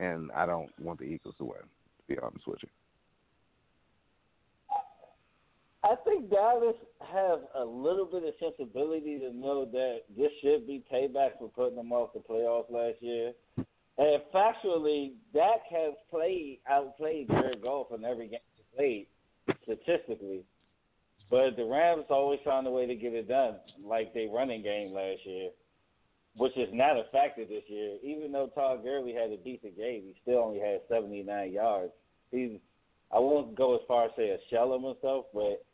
And 0.01 0.31
I 0.33 0.47
don't 0.47 0.71
want 0.81 0.99
the 0.99 1.05
Eagles 1.05 1.37
to 1.39 1.45
win, 1.45 1.61
to 1.61 2.15
be 2.15 2.19
honest 2.19 2.47
with 2.47 2.59
you. 2.63 2.69
I 5.85 5.97
think 6.05 6.31
Dallas 6.31 6.77
have 7.13 7.41
a 7.57 7.65
little 7.65 8.07
bit 8.07 8.23
of 8.23 8.35
sensibility 8.39 9.19
to 9.19 9.33
know 9.33 9.65
that 9.65 10.03
this 10.17 10.31
should 10.41 10.67
be 10.67 10.85
payback 10.93 11.39
for 11.39 11.49
putting 11.55 11.77
them 11.77 11.93
off 11.93 12.13
the 12.13 12.21
playoffs 12.21 12.71
last 12.71 13.03
year. 13.03 13.33
And 13.99 14.23
factually, 14.35 15.13
Dak 15.35 15.61
has 15.71 15.95
played 16.09 16.61
outplayed 16.71 17.29
Jared 17.29 17.63
Goff 17.63 17.89
in 17.97 18.05
every 18.05 18.29
game 18.29 18.39
he 18.57 18.77
played 18.77 19.07
statistically. 19.65 20.45
But 21.31 21.57
the 21.57 21.65
Rams 21.65 22.05
always 22.11 22.41
found 22.45 22.67
a 22.67 22.71
way 22.71 22.87
to 22.87 22.95
get 22.95 23.13
it 23.13 23.29
done, 23.29 23.57
like 23.85 24.15
they 24.15 24.29
running 24.33 24.63
game 24.63 24.93
last 24.93 25.21
year, 25.25 25.51
which 26.37 26.57
is 26.57 26.69
not 26.73 26.97
a 26.97 27.05
factor 27.13 27.45
this 27.45 27.65
year. 27.67 27.97
Even 28.03 28.33
though 28.33 28.51
Todd 28.55 28.83
Gurley 28.83 29.13
had 29.13 29.31
a 29.31 29.37
decent 29.37 29.77
game, 29.77 30.03
he 30.05 30.15
still 30.23 30.39
only 30.39 30.61
had 30.61 30.81
79 30.89 31.53
yards. 31.53 31.93
He's 32.31 32.59
I 33.13 33.19
won't 33.19 33.55
go 33.55 33.75
as 33.75 33.83
far 33.87 34.07
as 34.07 34.11
say 34.17 34.31
a 34.31 34.39
shell 34.49 34.73
of 34.73 34.83
himself, 34.83 35.27
but 35.35 35.65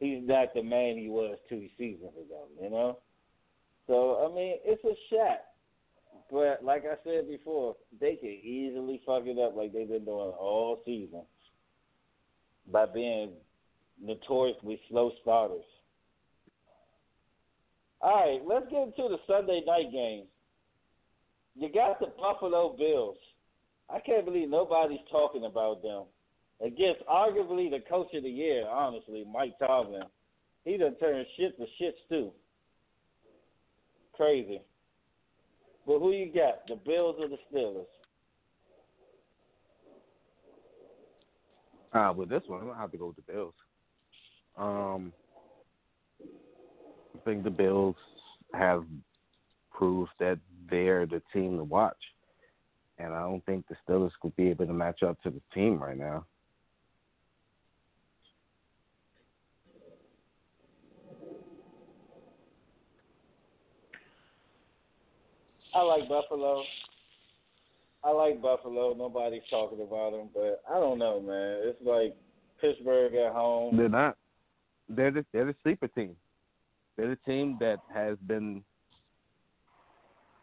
he's 0.00 0.20
not 0.22 0.52
the 0.52 0.62
man 0.62 0.96
he 0.96 1.08
was 1.08 1.38
two 1.48 1.68
seasons 1.78 2.10
ago, 2.10 2.46
you 2.60 2.70
know? 2.70 2.98
So, 3.86 4.28
I 4.28 4.34
mean, 4.34 4.56
it's 4.64 4.84
a 4.84 4.96
shot. 5.08 5.44
But 6.30 6.64
like 6.64 6.82
I 6.84 6.96
said 7.04 7.28
before, 7.28 7.76
they 8.00 8.16
can 8.16 8.28
easily 8.28 9.00
fuck 9.06 9.22
it 9.26 9.38
up 9.38 9.56
like 9.56 9.72
they've 9.72 9.88
been 9.88 10.04
doing 10.04 10.32
all 10.38 10.82
season 10.84 11.22
by 12.70 12.84
being 12.84 13.30
notoriously 14.02 14.80
slow 14.90 15.12
starters. 15.22 15.64
All 18.00 18.14
right, 18.14 18.40
let's 18.46 18.70
get 18.70 18.82
into 18.82 19.08
the 19.08 19.18
Sunday 19.26 19.62
night 19.66 19.90
game. 19.90 20.24
You 21.56 21.68
got 21.72 21.98
the 21.98 22.06
Buffalo 22.18 22.76
Bills. 22.78 23.16
I 23.90 23.98
can't 24.00 24.24
believe 24.24 24.48
nobody's 24.48 25.00
talking 25.10 25.44
about 25.44 25.82
them. 25.82 26.04
Against 26.60 27.04
arguably 27.06 27.70
the 27.70 27.80
coach 27.88 28.08
of 28.14 28.22
the 28.22 28.30
year, 28.30 28.66
honestly, 28.68 29.24
Mike 29.32 29.58
Tomlin. 29.58 30.02
He 30.64 30.76
done 30.76 30.96
turned 31.00 31.26
shit 31.36 31.56
to 31.58 31.66
shit 31.78 31.96
too. 32.08 32.30
Crazy. 34.14 34.60
But 35.86 36.00
who 36.00 36.12
you 36.12 36.32
got? 36.32 36.66
The 36.68 36.76
Bills 36.76 37.16
or 37.18 37.28
the 37.28 37.38
Steelers? 37.50 37.86
Uh, 41.92 42.12
with 42.12 42.28
this 42.28 42.42
one, 42.46 42.60
I'm 42.60 42.66
gonna 42.66 42.78
have 42.78 42.92
to 42.92 42.98
go 42.98 43.06
with 43.06 43.16
the 43.16 43.32
Bills. 43.32 43.54
Um, 44.56 45.12
think 47.24 47.44
the 47.44 47.50
Bills 47.50 47.96
have 48.54 48.84
proved 49.72 50.10
that 50.18 50.38
they're 50.70 51.06
the 51.06 51.22
team 51.32 51.56
to 51.56 51.64
watch, 51.64 51.96
and 52.98 53.14
I 53.14 53.20
don't 53.20 53.44
think 53.46 53.64
the 53.68 53.76
Steelers 53.86 54.10
could 54.20 54.34
be 54.36 54.48
able 54.50 54.66
to 54.66 54.72
match 54.72 55.02
up 55.02 55.20
to 55.22 55.30
the 55.30 55.40
team 55.54 55.82
right 55.82 55.96
now. 55.96 56.24
I 65.74 65.82
like 65.82 66.08
Buffalo. 66.08 66.62
I 68.02 68.10
like 68.10 68.42
Buffalo. 68.42 68.94
Nobody's 68.94 69.42
talking 69.50 69.80
about 69.80 70.12
them, 70.12 70.28
but 70.34 70.62
I 70.68 70.80
don't 70.80 70.98
know, 70.98 71.20
man. 71.20 71.60
It's 71.62 71.78
like 71.84 72.16
Pittsburgh 72.60 73.14
at 73.14 73.32
home. 73.32 73.76
They're 73.76 73.88
not. 73.88 74.16
They're 74.88 75.10
the 75.10 75.24
they're 75.32 75.44
the 75.44 75.54
sleeper 75.62 75.88
team. 75.88 76.16
They're 76.98 77.08
the 77.10 77.32
team 77.32 77.56
that 77.60 77.78
has 77.94 78.18
been, 78.26 78.64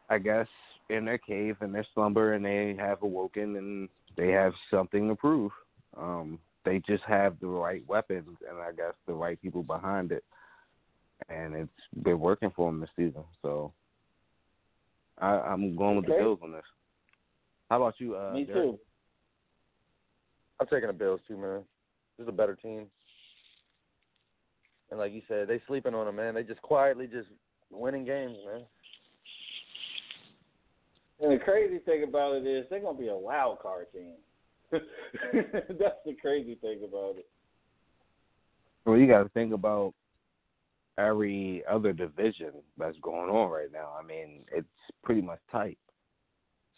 I 0.09 0.17
guess, 0.17 0.47
in 0.89 1.03
their 1.03 1.17
cave 1.17 1.57
and 1.59 1.75
their 1.75 1.85
slumber, 1.93 2.33
and 2.33 2.45
they 2.45 2.75
have 2.79 3.03
awoken 3.03 3.57
and 3.57 3.89
they 4.15 4.29
have 4.29 4.53
something 4.71 5.09
to 5.09 5.15
prove. 5.15 5.51
Um, 5.97 6.39
they 6.63 6.81
just 6.87 7.03
have 7.03 7.35
the 7.41 7.47
right 7.47 7.83
weapons 7.87 8.37
and 8.49 8.59
I 8.59 8.71
guess 8.71 8.93
the 9.05 9.13
right 9.13 9.39
people 9.41 9.63
behind 9.63 10.13
it, 10.13 10.23
and 11.27 11.53
it's 11.53 12.03
been 12.03 12.19
working 12.19 12.51
for 12.55 12.71
them 12.71 12.79
this 12.79 12.89
season. 12.95 13.23
So 13.41 13.73
I, 15.19 15.31
I'm 15.31 15.75
going 15.75 15.97
with 15.97 16.05
the 16.05 16.13
Okay. 16.13 16.21
Bills 16.21 16.39
on 16.41 16.53
this. 16.53 16.63
How 17.69 17.77
about 17.77 17.95
you? 17.99 18.15
Uh, 18.15 18.33
Me 18.33 18.45
Derrick? 18.45 18.71
too. 18.71 18.79
I'm 20.59 20.67
taking 20.67 20.87
the 20.87 20.93
Bills 20.93 21.19
too, 21.27 21.37
man. 21.37 21.63
This 22.17 22.23
is 22.23 22.29
a 22.29 22.31
better 22.31 22.55
team. 22.55 22.87
And 24.95 25.01
like 25.01 25.11
you 25.11 25.21
said, 25.27 25.49
they 25.49 25.61
sleeping 25.67 25.93
on 25.93 26.05
them, 26.05 26.15
man. 26.15 26.35
They 26.35 26.43
just 26.43 26.61
quietly 26.61 27.05
just 27.05 27.27
winning 27.69 28.05
games, 28.05 28.37
man. 28.45 28.61
And 31.19 31.33
the 31.33 31.43
crazy 31.43 31.79
thing 31.79 32.03
about 32.03 32.35
it 32.35 32.47
is 32.47 32.65
they're 32.69 32.79
gonna 32.79 32.97
be 32.97 33.09
a 33.09 33.17
wild 33.17 33.59
card 33.59 33.87
team. 33.91 34.13
That's 34.71 35.99
the 36.05 36.15
crazy 36.21 36.55
thing 36.61 36.79
about 36.87 37.17
it. 37.17 37.27
Well, 38.85 38.95
you 38.95 39.05
got 39.05 39.23
to 39.23 39.29
think 39.29 39.51
about 39.51 39.93
every 40.97 41.61
other 41.69 41.91
division 41.91 42.51
that's 42.77 42.97
going 43.01 43.29
on 43.29 43.51
right 43.51 43.73
now. 43.73 43.89
I 43.99 44.05
mean, 44.05 44.45
it's 44.49 44.65
pretty 45.03 45.21
much 45.21 45.39
tight. 45.51 45.77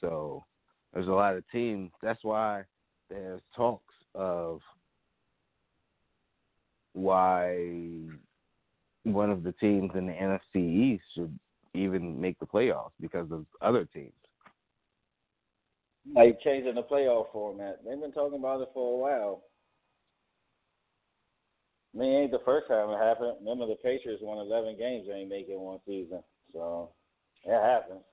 So 0.02 0.44
there's 0.91 1.07
a 1.07 1.11
lot 1.11 1.35
of 1.35 1.44
teams. 1.52 1.91
That's 2.02 2.23
why 2.23 2.64
there's 3.11 3.41
talks 3.56 3.94
of 4.15 4.60
why 6.98 7.56
one 9.03 9.30
of 9.30 9.44
the 9.44 9.53
teams 9.53 9.91
in 9.95 10.07
the 10.07 10.14
NFC 10.14 10.56
East 10.56 11.03
should 11.15 11.38
even 11.74 12.19
make 12.19 12.40
the 12.40 12.45
playoffs 12.45 12.91
because 12.99 13.32
of 13.32 13.45
other 13.61 13.86
teams. 13.86 14.11
Like 16.14 16.40
changing 16.41 16.76
the 16.76 16.84
playoff 16.84 17.32
format. 17.32 17.80
They've 17.86 17.99
been 17.99 18.11
talking 18.11 18.40
about 18.40 18.61
it 18.61 18.69
for 18.74 18.94
a 18.94 18.98
while. 18.98 19.44
I 21.94 21.99
mean, 21.99 22.14
it 22.14 22.22
ain't 22.24 22.32
the 22.32 22.40
first 22.45 22.68
time 22.68 22.90
it 22.90 22.98
happened. 22.98 23.36
Remember, 23.41 23.68
the 23.68 23.76
Patriots 23.76 24.22
won 24.24 24.38
11 24.45 24.78
games 24.78 25.06
they 25.07 25.14
ain't 25.14 25.30
make 25.30 25.48
it 25.49 25.60
one 25.60 25.80
season. 25.86 26.22
So, 26.53 26.91
it 27.44 27.61
happens. 27.61 28.03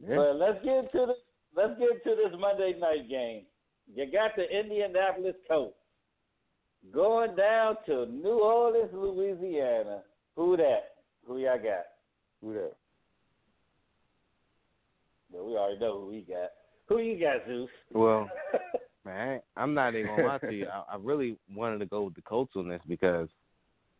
But 0.00 0.36
let's 0.36 0.64
get 0.64 0.90
to 0.92 1.06
the 1.06 1.14
let's 1.54 1.78
get 1.78 2.02
to 2.02 2.16
this 2.16 2.38
Monday 2.38 2.74
night 2.78 3.08
game. 3.08 3.44
You 3.94 4.10
got 4.10 4.32
the 4.36 4.44
Indianapolis 4.44 5.36
Colts 5.48 5.76
going 6.92 7.36
down 7.36 7.76
to 7.86 8.06
New 8.06 8.40
Orleans, 8.40 8.90
Louisiana. 8.92 10.02
Who 10.36 10.56
that? 10.56 10.94
Who 11.26 11.38
y'all 11.38 11.58
got? 11.58 11.86
Who 12.40 12.54
that? 12.54 12.72
Well, 15.30 15.46
we 15.46 15.56
already 15.56 15.78
know 15.78 16.00
who 16.00 16.06
we 16.08 16.20
got. 16.22 16.50
Who 16.88 16.98
you 16.98 17.18
got, 17.18 17.46
Zeus? 17.46 17.70
Well, 17.92 18.28
man, 19.04 19.40
I'm 19.56 19.74
not 19.74 19.94
even 19.94 20.08
gonna 20.08 20.26
lie 20.26 20.38
to 20.38 20.52
you. 20.52 20.66
I, 20.66 20.94
I 20.94 20.96
really 21.00 21.38
wanted 21.54 21.78
to 21.78 21.86
go 21.86 22.02
with 22.02 22.14
the 22.14 22.22
Colts 22.22 22.52
on 22.56 22.68
this 22.68 22.82
because 22.88 23.28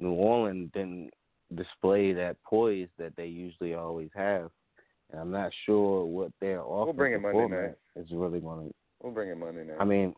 New 0.01 0.13
Orleans 0.13 0.71
didn't 0.75 1.11
display 1.55 2.13
that 2.13 2.37
poise 2.45 2.89
that 2.99 3.15
they 3.17 3.27
usually 3.27 3.75
always 3.75 4.11
have, 4.15 4.51
and 5.11 5.21
I'm 5.21 5.31
not 5.31 5.53
sure 5.65 6.05
what 6.05 6.33
their 6.41 6.61
offensive 6.61 6.87
We'll 6.87 6.93
bring 6.93 7.13
it 7.15 7.23
Monday 7.23 7.39
performance 7.39 7.77
is 7.97 8.07
really 8.11 8.41
going 8.41 8.69
to. 8.69 8.75
We'll 9.03 9.13
bring 9.13 9.31
it 9.31 9.39
Monday 9.39 9.65
night. 9.65 9.77
I 9.81 9.85
mean, 9.85 10.15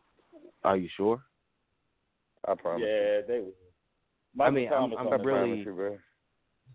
are 0.63 0.77
you 0.77 0.89
sure? 0.97 1.21
I 2.47 2.53
promise. 2.55 2.83
Yeah, 2.85 3.21
they 3.27 3.39
will. 3.39 3.53
I 3.53 4.37
Michael 4.37 4.53
mean, 4.53 4.67
I'm- 4.71 4.81
Thomas 4.81 4.97
I'm 4.99 5.07
on 5.07 5.17
the 5.19 5.25
really- 5.25 5.61
I 5.61 5.63
promise 5.63 5.65
you, 5.65 5.73
bro. 5.73 5.97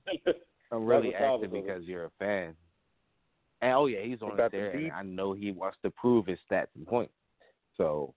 I'm 0.72 0.84
really 0.86 1.10
Michael 1.12 1.26
Thomas 1.26 1.44
asking 1.46 1.50
on 1.50 1.56
it. 1.56 1.66
because 1.66 1.84
you're 1.84 2.04
a 2.06 2.10
fan. 2.18 2.54
And 3.62 3.72
oh 3.74 3.86
yeah, 3.86 4.00
he's 4.02 4.22
on 4.22 4.32
About 4.32 4.46
it 4.46 4.52
the 4.52 4.56
there, 4.58 4.70
and? 4.70 4.92
I 4.92 5.02
know 5.02 5.32
he 5.34 5.52
wants 5.52 5.76
to 5.82 5.90
prove 5.90 6.26
his 6.26 6.38
stats 6.50 6.68
and 6.76 6.86
points. 6.86 7.12
So 7.76 8.14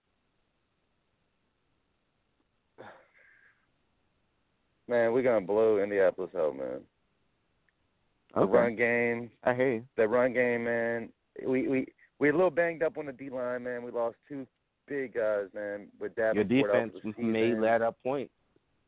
Man, 4.86 5.12
we're 5.12 5.22
gonna 5.22 5.40
blow 5.46 5.78
Indianapolis 5.82 6.30
out, 6.36 6.56
man. 6.56 6.80
The 8.34 8.40
okay. 8.40 8.52
run 8.52 8.76
game, 8.76 9.30
I 9.42 9.54
hear 9.54 9.72
you. 9.74 9.84
the 9.96 10.06
run 10.08 10.32
game, 10.34 10.64
man. 10.64 11.08
We 11.46 11.68
we 11.68 11.86
we're 12.18 12.32
a 12.32 12.36
little 12.36 12.50
banged 12.50 12.82
up 12.82 12.98
on 12.98 13.06
the 13.06 13.12
D 13.12 13.30
line, 13.30 13.62
man. 13.64 13.82
We 13.82 13.90
lost 13.90 14.16
two 14.28 14.46
big 14.88 15.14
guys, 15.14 15.46
man. 15.54 15.88
With 16.00 16.14
that, 16.16 16.34
Your 16.34 16.44
defense 16.44 16.94
may 17.18 17.50
season. 17.50 17.60
let 17.60 17.82
up 17.82 17.96
points 18.02 18.32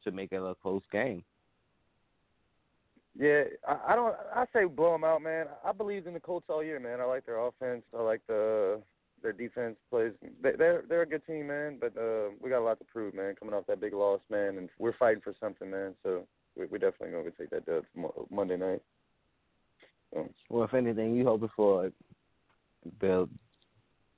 to 0.05 0.11
make 0.11 0.33
it 0.33 0.37
a 0.43 0.55
close 0.55 0.83
game. 0.93 1.25
Yeah, 3.19 3.45
I, 3.67 3.93
I 3.93 3.97
don't. 3.97 4.15
I 4.35 4.45
say 4.53 4.65
blow 4.65 4.93
them 4.93 5.05
out, 5.05 5.23
man. 5.23 5.47
I 5.65 5.73
believed 5.73 6.07
in 6.07 6.15
the 6.15 6.21
Colts 6.21 6.47
all 6.49 6.63
year, 6.63 6.79
man. 6.79 7.01
I 7.01 7.05
like 7.05 7.25
their 7.25 7.39
offense. 7.39 7.83
I 7.97 8.03
like 8.03 8.21
the 8.27 8.81
their 9.23 9.33
defense 9.33 9.77
plays. 9.91 10.13
They, 10.43 10.53
they're 10.53 10.85
they're 10.89 11.03
a 11.03 11.07
good 11.07 11.27
team, 11.27 11.47
man. 11.47 11.79
But 11.81 11.97
uh, 11.97 12.31
we 12.43 12.51
got 12.51 12.61
a 12.61 12.65
lot 12.65 12.79
to 12.79 12.85
prove, 12.85 13.15
man. 13.15 13.35
Coming 13.35 13.55
off 13.55 13.67
that 13.69 13.81
big 13.81 13.95
loss, 13.95 14.21
man, 14.31 14.59
and 14.59 14.69
we're 14.79 14.97
fighting 14.99 15.23
for 15.23 15.35
something, 15.41 15.71
man. 15.71 15.95
So 16.03 16.27
we, 16.57 16.67
we're 16.67 16.79
definitely 16.79 17.13
gonna 17.17 17.31
take 17.31 17.51
that 17.51 17.65
dub 17.65 17.85
Monday 18.31 18.59
night. 18.59 18.83
So, 20.13 20.29
Well, 20.51 20.65
if 20.65 20.75
anything, 20.75 21.15
you 21.15 21.25
hoping 21.25 21.49
for 21.57 21.91
the 23.01 23.29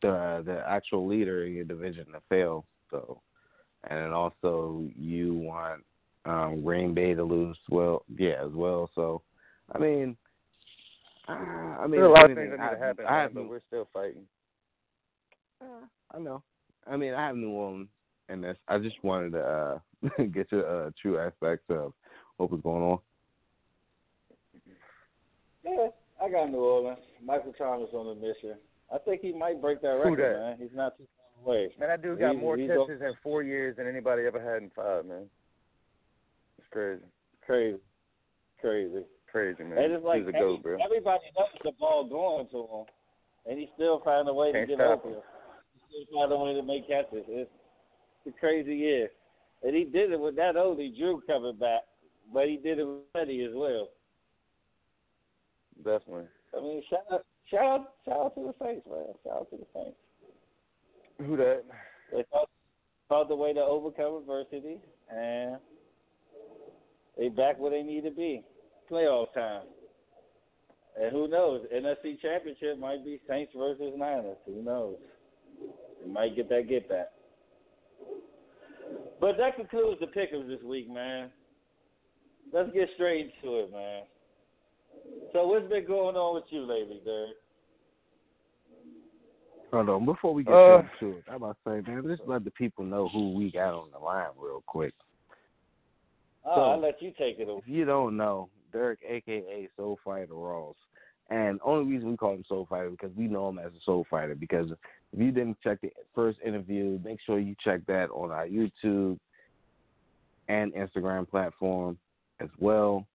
the 0.02 0.42
the 0.44 0.62
actual 0.68 1.06
leader 1.06 1.44
in 1.44 1.54
your 1.54 1.64
division 1.64 2.06
to 2.12 2.20
fail. 2.28 2.64
So, 2.90 3.20
and 3.88 3.98
then 3.98 4.12
also 4.12 4.84
you 4.96 5.34
want 5.34 5.82
um, 6.24 6.62
Green 6.62 6.94
Bay 6.94 7.14
to 7.14 7.24
lose. 7.24 7.58
Well, 7.70 8.04
yeah, 8.16 8.44
as 8.44 8.52
well. 8.52 8.90
So, 8.94 9.22
I 9.74 9.78
mean, 9.78 10.16
uh, 11.28 11.32
I 11.32 11.82
mean, 11.82 12.00
there's 12.00 12.04
a 12.04 12.08
lot 12.08 12.30
of 12.30 12.36
things 12.36 12.50
that 12.50 12.60
need 12.60 12.78
to 12.78 12.84
happen, 12.84 13.04
I 13.06 13.22
have 13.22 13.34
but 13.34 13.48
we're 13.48 13.60
still 13.66 13.88
fighting. 13.92 14.24
Uh, 15.60 15.86
I 16.14 16.18
know. 16.18 16.42
I 16.90 16.96
mean, 16.96 17.14
I 17.14 17.26
have 17.26 17.36
New 17.36 17.50
Orleans 17.50 17.88
in 18.28 18.40
this. 18.40 18.56
I 18.66 18.78
just 18.78 19.02
wanted 19.02 19.32
to 19.32 19.40
uh, 19.40 19.78
get 20.32 20.50
your 20.52 20.86
uh, 20.86 20.90
true 21.00 21.18
aspects 21.18 21.66
of 21.68 21.92
what 22.36 22.50
was 22.50 22.60
going 22.62 22.82
on. 22.82 22.98
Yeah, 25.64 25.88
I 26.24 26.30
got 26.30 26.50
New 26.50 26.58
Orleans. 26.58 26.98
Michael 27.24 27.52
Thomas 27.58 27.90
on 27.92 28.06
the 28.06 28.14
mission. 28.14 28.56
I 28.92 28.98
think 28.98 29.20
he 29.20 29.32
might 29.32 29.60
break 29.60 29.80
that 29.82 29.88
record, 30.02 30.18
that? 30.18 30.38
man. 30.40 30.56
He's 30.58 30.74
not 30.76 30.96
too 30.96 31.04
far 31.44 31.54
away. 31.54 31.74
Man, 31.78 31.88
that 31.90 32.02
dude 32.02 32.18
got 32.18 32.32
He's- 32.32 32.40
more 32.42 32.56
he's 32.56 32.68
catches 32.68 33.00
in 33.02 33.12
four 33.22 33.42
years 33.42 33.76
than 33.76 33.86
anybody 33.86 34.24
ever 34.24 34.40
had 34.40 34.62
in 34.62 34.70
five, 34.70 35.04
man. 35.04 35.28
It's 36.58 36.66
crazy, 36.70 37.02
Crazy, 37.42 37.78
crazy. 38.60 39.04
crazy, 39.30 39.62
man. 39.64 39.78
And 39.78 39.92
it's 39.92 40.04
like 40.04 40.20
He's 40.24 40.26
a 40.32 40.36
every- 40.36 40.40
goat, 40.40 40.62
bro. 40.62 40.78
everybody 40.82 41.24
knows 41.38 41.48
the 41.64 41.72
ball 41.78 42.04
going 42.04 42.48
to 42.48 42.66
him, 42.66 42.86
and 43.46 43.58
he 43.58 43.70
still 43.74 44.00
find 44.00 44.28
a 44.28 44.32
way 44.34 44.52
to 44.52 44.58
Can't 44.58 44.68
get 44.68 44.76
stop 44.78 44.98
open. 45.04 45.12
him. 45.14 45.22
He 45.74 46.04
still 46.04 46.20
find 46.20 46.32
a 46.32 46.36
way 46.36 46.54
to 46.54 46.62
make 46.62 46.86
catches. 46.88 47.24
It's, 47.28 47.50
it's 48.24 48.36
a 48.36 48.40
crazy 48.40 48.74
year, 48.76 49.10
and 49.62 49.74
he 49.76 49.84
did 49.84 50.12
it 50.12 50.18
with 50.20 50.34
not 50.34 50.56
only 50.56 50.88
Drew 50.90 51.20
coming 51.26 51.56
back, 51.56 51.82
but 52.32 52.48
he 52.48 52.56
did 52.56 52.78
it 52.78 52.84
with 52.84 53.12
Teddy 53.14 53.44
as 53.44 53.54
well. 53.54 53.88
Definitely. 55.84 56.26
I 56.56 56.60
mean, 56.60 56.82
shout 56.90 57.04
out, 57.12 57.24
shout 57.50 57.64
out, 57.64 57.92
shout 58.04 58.16
out 58.16 58.34
to 58.34 58.40
the 58.42 58.64
Saints, 58.64 58.86
man. 58.88 59.14
Shout 59.24 59.36
out 59.36 59.50
to 59.50 59.56
the 59.56 59.66
Saints. 59.74 59.96
Who 61.18 61.36
that? 61.36 61.64
They 62.12 62.24
found, 62.32 62.46
found 63.08 63.30
a 63.30 63.36
way 63.36 63.52
to 63.52 63.60
overcome 63.60 64.16
adversity, 64.16 64.78
and 65.10 65.56
they 67.16 67.28
back 67.28 67.58
where 67.58 67.70
they 67.70 67.82
need 67.82 68.04
to 68.04 68.10
be. 68.10 68.44
Playoff 68.90 69.32
time. 69.34 69.64
And 71.00 71.12
who 71.12 71.28
knows? 71.28 71.62
NFC 71.74 72.20
Championship 72.20 72.78
might 72.78 73.04
be 73.04 73.20
Saints 73.28 73.52
versus 73.56 73.92
Niners. 73.96 74.36
Who 74.46 74.62
knows? 74.62 74.96
They 76.02 76.10
might 76.10 76.34
get 76.34 76.48
that 76.48 76.68
get 76.68 76.88
back. 76.88 77.08
But 79.20 79.36
that 79.38 79.56
concludes 79.56 80.00
the 80.00 80.06
pickers 80.06 80.48
this 80.48 80.62
week, 80.62 80.88
man. 80.90 81.30
Let's 82.52 82.72
get 82.72 82.88
straight 82.94 83.32
into 83.42 83.58
it, 83.58 83.72
man. 83.72 84.02
So 85.32 85.46
what's 85.46 85.68
been 85.68 85.86
going 85.86 86.16
on 86.16 86.34
with 86.34 86.44
you 86.50 86.62
lately, 86.62 87.00
Derrick? 87.04 87.36
Hold 89.72 89.88
on, 89.90 90.04
before 90.06 90.32
we 90.32 90.44
get 90.44 90.54
Uh, 90.54 90.82
into 91.02 91.18
it, 91.18 91.24
I'm 91.28 91.36
about 91.36 91.58
to 91.64 91.82
say, 91.82 91.90
man, 91.90 92.02
just 92.06 92.26
let 92.26 92.42
the 92.42 92.50
people 92.52 92.84
know 92.84 93.08
who 93.08 93.34
we 93.34 93.50
got 93.50 93.74
on 93.74 93.90
the 93.90 93.98
line 93.98 94.30
real 94.38 94.62
quick. 94.66 94.94
Oh, 96.44 96.54
So- 96.54 96.60
I'll 96.62 96.78
let 96.80 97.02
you 97.02 97.12
take 97.18 97.38
it 97.38 97.48
away. 97.48 97.58
If 97.58 97.68
you 97.68 97.84
don't 97.84 98.16
know, 98.16 98.48
Derrick, 98.72 99.00
aka 99.06 99.68
Soul 99.76 99.98
Fighter 100.02 100.32
Ross, 100.34 100.76
and 101.28 101.60
only 101.62 101.92
reason 101.92 102.10
we 102.10 102.16
call 102.16 102.32
him 102.32 102.44
Soul 102.44 102.64
Fighter 102.64 102.88
because 102.88 103.14
we 103.14 103.26
know 103.28 103.50
him 103.50 103.58
as 103.58 103.74
a 103.74 103.80
Soul 103.80 104.04
Fighter. 104.08 104.34
Because 104.34 104.70
if 104.70 105.20
you 105.20 105.30
didn't 105.30 105.60
check 105.60 105.80
the 105.82 105.90
first 106.14 106.38
interview, 106.40 106.98
make 107.04 107.20
sure 107.20 107.38
you 107.38 107.54
check 107.62 107.84
that 107.86 108.08
on 108.10 108.30
our 108.30 108.46
YouTube 108.46 109.18
and 110.48 110.72
Instagram 110.72 111.28
platform 111.28 111.98
as 112.40 112.48
well. 112.58 113.06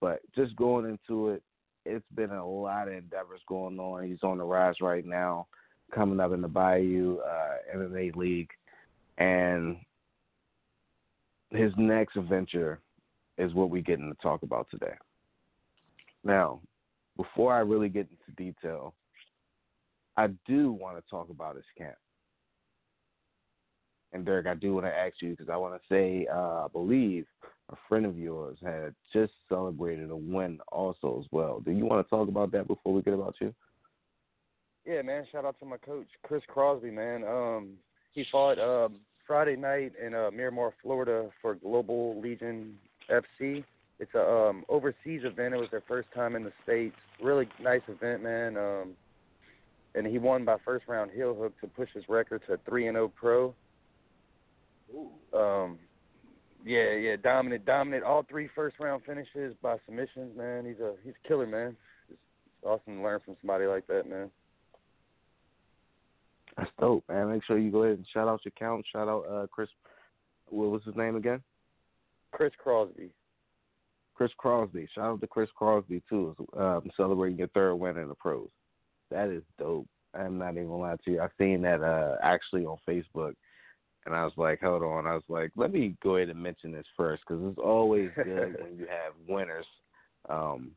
But 0.00 0.20
just 0.34 0.56
going 0.56 0.86
into 0.86 1.30
it, 1.30 1.42
it's 1.84 2.06
been 2.14 2.30
a 2.30 2.46
lot 2.46 2.88
of 2.88 2.94
endeavors 2.94 3.40
going 3.46 3.78
on. 3.78 4.06
He's 4.06 4.22
on 4.22 4.38
the 4.38 4.44
rise 4.44 4.76
right 4.80 5.04
now, 5.04 5.46
coming 5.94 6.20
up 6.20 6.32
in 6.32 6.42
the 6.42 6.48
Bayou 6.48 7.18
uh, 7.18 7.76
MMA 7.76 8.16
League, 8.16 8.50
and 9.18 9.76
his 11.50 11.72
next 11.76 12.16
adventure 12.16 12.80
is 13.38 13.54
what 13.54 13.70
we're 13.70 13.82
getting 13.82 14.12
to 14.12 14.22
talk 14.22 14.42
about 14.42 14.68
today. 14.70 14.94
Now, 16.24 16.60
before 17.16 17.54
I 17.54 17.60
really 17.60 17.88
get 17.88 18.08
into 18.10 18.52
detail, 18.52 18.94
I 20.16 20.28
do 20.46 20.72
want 20.72 20.96
to 20.96 21.10
talk 21.10 21.30
about 21.30 21.56
his 21.56 21.64
camp. 21.76 21.96
And 24.12 24.24
Derrick, 24.24 24.46
I 24.46 24.54
do 24.54 24.74
want 24.74 24.86
to 24.86 24.96
ask 24.96 25.14
you 25.20 25.30
because 25.30 25.48
I 25.48 25.56
want 25.56 25.74
to 25.74 25.80
say, 25.88 26.26
uh, 26.32 26.64
I 26.64 26.66
believe 26.72 27.26
a 27.70 27.76
friend 27.88 28.04
of 28.06 28.18
yours 28.18 28.58
had 28.62 28.94
just 29.12 29.32
celebrated 29.48 30.10
a 30.10 30.16
win 30.16 30.58
also 30.70 31.20
as 31.20 31.26
well. 31.30 31.60
Do 31.60 31.70
you 31.70 31.86
want 31.86 32.04
to 32.04 32.10
talk 32.10 32.28
about 32.28 32.52
that 32.52 32.66
before 32.66 32.92
we 32.92 33.02
get 33.02 33.14
about 33.14 33.34
you? 33.40 33.54
Yeah, 34.84 35.02
man. 35.02 35.24
Shout 35.30 35.44
out 35.44 35.58
to 35.60 35.66
my 35.66 35.76
coach, 35.76 36.06
Chris 36.22 36.42
Crosby, 36.48 36.90
man. 36.90 37.24
Um, 37.24 37.70
he 38.12 38.24
fought 38.30 38.58
um, 38.58 39.00
Friday 39.26 39.56
night 39.56 39.92
in 40.04 40.14
uh, 40.14 40.30
Miramar, 40.30 40.72
Florida, 40.82 41.30
for 41.40 41.54
Global 41.54 42.20
Legion 42.20 42.76
FC. 43.10 43.64
It's 43.98 44.14
a 44.14 44.26
um, 44.26 44.64
overseas 44.68 45.20
event. 45.24 45.54
It 45.54 45.58
was 45.58 45.68
their 45.70 45.82
first 45.86 46.08
time 46.14 46.34
in 46.34 46.42
the 46.42 46.52
states. 46.64 46.96
Really 47.22 47.48
nice 47.62 47.82
event, 47.86 48.22
man. 48.22 48.56
Um, 48.56 48.92
and 49.94 50.06
he 50.06 50.18
won 50.18 50.44
by 50.44 50.56
first 50.64 50.86
round 50.88 51.10
heel 51.10 51.34
hook 51.34 51.52
to 51.60 51.66
push 51.66 51.90
his 51.92 52.04
record 52.08 52.42
to 52.48 52.58
three 52.66 52.86
and 52.86 52.96
zero 52.96 53.12
pro. 53.14 53.54
Um, 55.32 55.78
yeah, 56.64 56.92
yeah, 56.92 57.16
dominant, 57.16 57.64
dominant. 57.64 58.04
All 58.04 58.24
three 58.28 58.48
first 58.54 58.76
round 58.78 59.02
finishes 59.04 59.54
by 59.62 59.76
submissions, 59.86 60.36
man. 60.36 60.64
He's 60.64 60.80
a 60.80 60.94
he's 61.04 61.14
a 61.24 61.28
killer, 61.28 61.46
man. 61.46 61.76
It's 62.08 62.18
awesome 62.64 62.98
to 62.98 63.02
learn 63.02 63.20
from 63.24 63.36
somebody 63.40 63.66
like 63.66 63.86
that, 63.86 64.08
man. 64.08 64.30
That's 66.56 66.70
dope, 66.78 67.04
man. 67.08 67.30
Make 67.30 67.44
sure 67.44 67.58
you 67.58 67.70
go 67.70 67.84
ahead 67.84 67.98
and 67.98 68.06
shout 68.12 68.28
out 68.28 68.44
your 68.44 68.52
count. 68.58 68.84
Shout 68.92 69.08
out 69.08 69.22
uh, 69.30 69.46
Chris. 69.50 69.68
What 70.48 70.70
was 70.70 70.82
his 70.84 70.96
name 70.96 71.16
again? 71.16 71.42
Chris 72.32 72.52
Crosby. 72.58 73.10
Chris 74.14 74.32
Crosby. 74.36 74.86
Shout 74.94 75.04
out 75.04 75.20
to 75.20 75.26
Chris 75.26 75.48
Crosby 75.56 76.02
too, 76.08 76.34
um, 76.58 76.90
celebrating 76.96 77.38
your 77.38 77.48
third 77.48 77.76
win 77.76 77.96
in 77.96 78.08
the 78.08 78.14
pros. 78.14 78.48
That 79.10 79.28
is 79.28 79.42
dope. 79.58 79.86
I'm 80.14 80.38
not 80.38 80.52
even 80.52 80.68
gonna 80.68 80.82
lie 80.82 80.96
to 81.04 81.10
you. 81.10 81.20
I've 81.20 81.30
seen 81.38 81.62
that 81.62 81.82
uh, 81.82 82.16
actually 82.22 82.64
on 82.66 82.76
Facebook, 82.86 83.34
and 84.06 84.14
I 84.14 84.24
was 84.24 84.32
like, 84.36 84.60
hold 84.60 84.82
on. 84.82 85.06
I 85.06 85.14
was 85.14 85.22
like, 85.28 85.50
let 85.56 85.72
me 85.72 85.96
go 86.02 86.16
ahead 86.16 86.28
and 86.28 86.42
mention 86.42 86.72
this 86.72 86.86
first 86.96 87.22
because 87.26 87.42
it's 87.50 87.58
always 87.58 88.10
good 88.16 88.56
when 88.60 88.76
you 88.78 88.86
have 88.86 89.12
winners 89.28 89.66
um, 90.28 90.70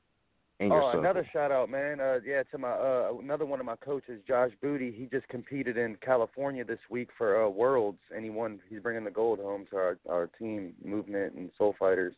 in 0.60 0.68
your 0.68 0.84
Oh, 0.84 0.88
circle. 0.88 1.00
another 1.00 1.28
shout 1.32 1.52
out, 1.52 1.70
man. 1.70 2.00
Uh, 2.00 2.20
yeah, 2.26 2.44
to 2.44 2.58
my 2.58 2.72
uh, 2.72 3.12
another 3.22 3.46
one 3.46 3.60
of 3.60 3.66
my 3.66 3.76
coaches, 3.78 4.22
Josh 4.28 4.52
Booty. 4.62 4.92
He 4.92 5.06
just 5.06 5.28
competed 5.30 5.78
in 5.78 5.96
California 5.98 6.64
this 6.66 6.80
week 6.90 7.10
for 7.18 7.44
uh, 7.46 7.50
Worlds, 7.50 8.00
and 8.16 8.24
he 8.24 8.30
won. 8.30 8.60
He's 8.70 8.80
bringing 8.80 9.04
the 9.04 9.12
gold 9.12 9.40
home 9.40 9.66
to 9.72 9.78
our 9.78 9.98
our 10.10 10.28
team, 10.40 10.74
Movement 10.84 11.34
and 11.36 11.50
Soul 11.58 11.76
Fighters. 11.80 12.14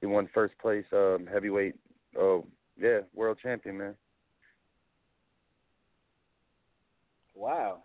He 0.00 0.06
won 0.06 0.28
first 0.34 0.56
place 0.58 0.84
um, 0.92 1.28
heavyweight. 1.30 1.74
Oh, 2.18 2.44
yeah, 2.80 3.00
world 3.14 3.38
champion, 3.42 3.78
man. 3.78 3.94
Wow, 7.34 7.78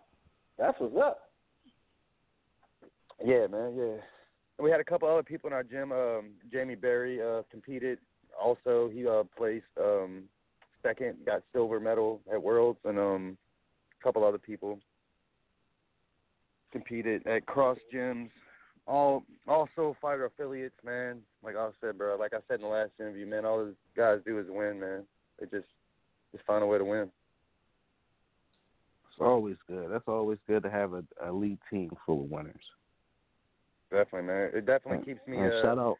that's 0.58 0.78
what's 0.78 0.96
up. 0.96 1.27
Yeah, 3.24 3.46
man. 3.46 3.74
Yeah. 3.76 4.00
And 4.58 4.64
we 4.64 4.70
had 4.70 4.80
a 4.80 4.84
couple 4.84 5.08
other 5.08 5.22
people 5.22 5.48
in 5.48 5.54
our 5.54 5.62
gym. 5.62 5.92
Um, 5.92 6.30
Jamie 6.52 6.74
Berry 6.74 7.22
uh, 7.22 7.42
competed. 7.50 7.98
Also, 8.40 8.90
he 8.92 9.06
uh, 9.06 9.24
placed 9.36 9.66
um, 9.80 10.24
second, 10.82 11.16
got 11.26 11.42
silver 11.52 11.80
medal 11.80 12.20
at 12.32 12.42
Worlds, 12.42 12.78
and 12.84 12.98
um, 12.98 13.38
a 13.98 14.04
couple 14.04 14.24
other 14.24 14.38
people 14.38 14.78
competed 16.72 17.26
at 17.26 17.46
cross 17.46 17.78
gyms. 17.92 18.30
All 18.86 19.22
also 19.46 19.96
fighter 20.00 20.24
affiliates, 20.24 20.76
man. 20.84 21.20
Like 21.42 21.56
I 21.56 21.68
said, 21.80 21.98
bro. 21.98 22.16
Like 22.16 22.32
I 22.32 22.38
said 22.48 22.56
in 22.56 22.62
the 22.62 22.68
last 22.68 22.92
interview, 22.98 23.26
man. 23.26 23.44
All 23.44 23.64
these 23.64 23.74
guys 23.96 24.20
do 24.24 24.38
is 24.38 24.46
win, 24.48 24.80
man. 24.80 25.04
They 25.38 25.46
just 25.46 25.68
just 26.32 26.44
find 26.46 26.62
a 26.62 26.66
way 26.66 26.78
to 26.78 26.84
win. 26.84 27.10
It's 29.10 29.20
always 29.20 29.56
good. 29.66 29.90
That's 29.90 30.08
always 30.08 30.38
good 30.46 30.62
to 30.62 30.70
have 30.70 30.94
a 30.94 31.04
elite 31.26 31.58
team 31.70 31.90
full 32.06 32.24
of 32.24 32.30
winners. 32.30 32.54
Definitely, 33.90 34.28
man. 34.28 34.50
It 34.54 34.66
definitely 34.66 35.04
keeps 35.04 35.26
me. 35.26 35.38
uh, 35.38 35.62
shout 35.62 35.78
out, 35.78 35.96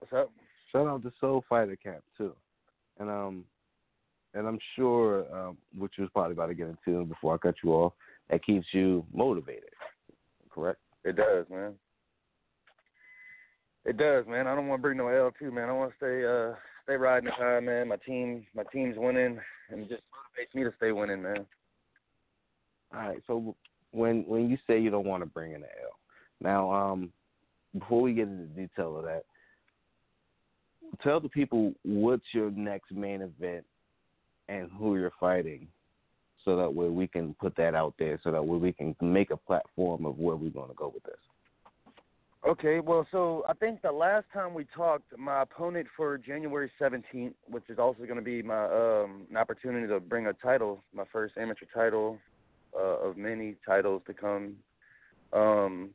What's 0.00 0.12
up? 0.12 0.30
shout 0.70 0.86
out 0.86 1.02
to 1.02 1.12
Soul 1.20 1.44
Fighter 1.48 1.76
Camp 1.76 2.02
too, 2.18 2.34
and 2.98 3.08
um, 3.08 3.44
and 4.34 4.46
I'm 4.46 4.58
sure 4.76 5.24
um, 5.34 5.56
which 5.76 5.94
was 5.98 6.10
probably 6.12 6.32
about 6.32 6.46
to 6.46 6.54
get 6.54 6.68
into 6.68 7.04
before 7.06 7.34
I 7.34 7.38
cut 7.38 7.54
you 7.62 7.72
off. 7.72 7.92
That 8.30 8.44
keeps 8.44 8.66
you 8.72 9.04
motivated, 9.12 9.70
correct? 10.50 10.80
It 11.04 11.16
does, 11.16 11.46
man. 11.50 11.74
It 13.84 13.98
does, 13.98 14.26
man. 14.26 14.46
I 14.46 14.54
don't 14.54 14.66
want 14.68 14.80
to 14.80 14.82
bring 14.82 14.98
no 14.98 15.08
L 15.08 15.30
too, 15.38 15.50
man. 15.50 15.68
I 15.68 15.72
want 15.72 15.90
to 15.92 15.96
stay 15.96 16.24
uh 16.24 16.56
stay 16.84 16.96
riding 16.96 17.26
the 17.26 17.32
high, 17.32 17.60
man. 17.60 17.88
My 17.88 17.96
team 17.96 18.46
my 18.54 18.64
team's 18.72 18.96
winning 18.98 19.38
and 19.70 19.80
it 19.80 19.88
just 19.88 20.02
motivates 20.12 20.54
me 20.54 20.64
to 20.64 20.72
stay 20.76 20.92
winning, 20.92 21.22
man. 21.22 21.46
All 22.94 23.00
right. 23.00 23.22
So 23.26 23.54
when 23.94 24.24
when 24.26 24.48
you 24.50 24.58
say 24.66 24.80
you 24.80 24.90
don't 24.90 25.06
want 25.06 25.22
to 25.22 25.26
bring 25.26 25.52
in 25.52 25.60
the 25.60 25.66
L, 25.66 25.98
now 26.40 26.72
um, 26.72 27.12
before 27.78 28.02
we 28.02 28.12
get 28.12 28.28
into 28.28 28.42
the 28.42 28.66
detail 28.66 28.98
of 28.98 29.04
that, 29.04 29.24
tell 31.02 31.20
the 31.20 31.28
people 31.28 31.72
what's 31.84 32.24
your 32.32 32.50
next 32.50 32.92
main 32.92 33.22
event 33.22 33.64
and 34.48 34.70
who 34.78 34.96
you're 34.96 35.12
fighting, 35.18 35.68
so 36.44 36.56
that 36.56 36.74
way 36.74 36.88
we 36.88 37.06
can 37.06 37.34
put 37.40 37.56
that 37.56 37.74
out 37.74 37.94
there, 37.98 38.18
so 38.22 38.30
that 38.30 38.44
way 38.44 38.58
we 38.58 38.72
can 38.72 38.94
make 39.00 39.30
a 39.30 39.36
platform 39.36 40.04
of 40.04 40.18
where 40.18 40.36
we're 40.36 40.50
going 40.50 40.68
to 40.68 40.74
go 40.74 40.90
with 40.92 41.04
this. 41.04 41.14
Okay, 42.46 42.78
well, 42.80 43.06
so 43.10 43.42
I 43.48 43.54
think 43.54 43.80
the 43.80 43.90
last 43.90 44.26
time 44.30 44.52
we 44.52 44.66
talked, 44.76 45.16
my 45.16 45.42
opponent 45.42 45.86
for 45.96 46.18
January 46.18 46.70
17th, 46.78 47.32
which 47.48 47.64
is 47.70 47.78
also 47.78 48.02
going 48.02 48.16
to 48.16 48.22
be 48.22 48.42
my 48.42 48.64
um 48.64 49.26
an 49.30 49.36
opportunity 49.36 49.86
to 49.86 49.98
bring 49.98 50.26
a 50.26 50.34
title, 50.34 50.82
my 50.92 51.04
first 51.10 51.38
amateur 51.38 51.64
title 51.72 52.18
uh, 52.76 53.08
of 53.08 53.16
many 53.16 53.56
titles 53.66 54.02
to 54.06 54.14
come. 54.14 54.56
Um, 55.32 55.90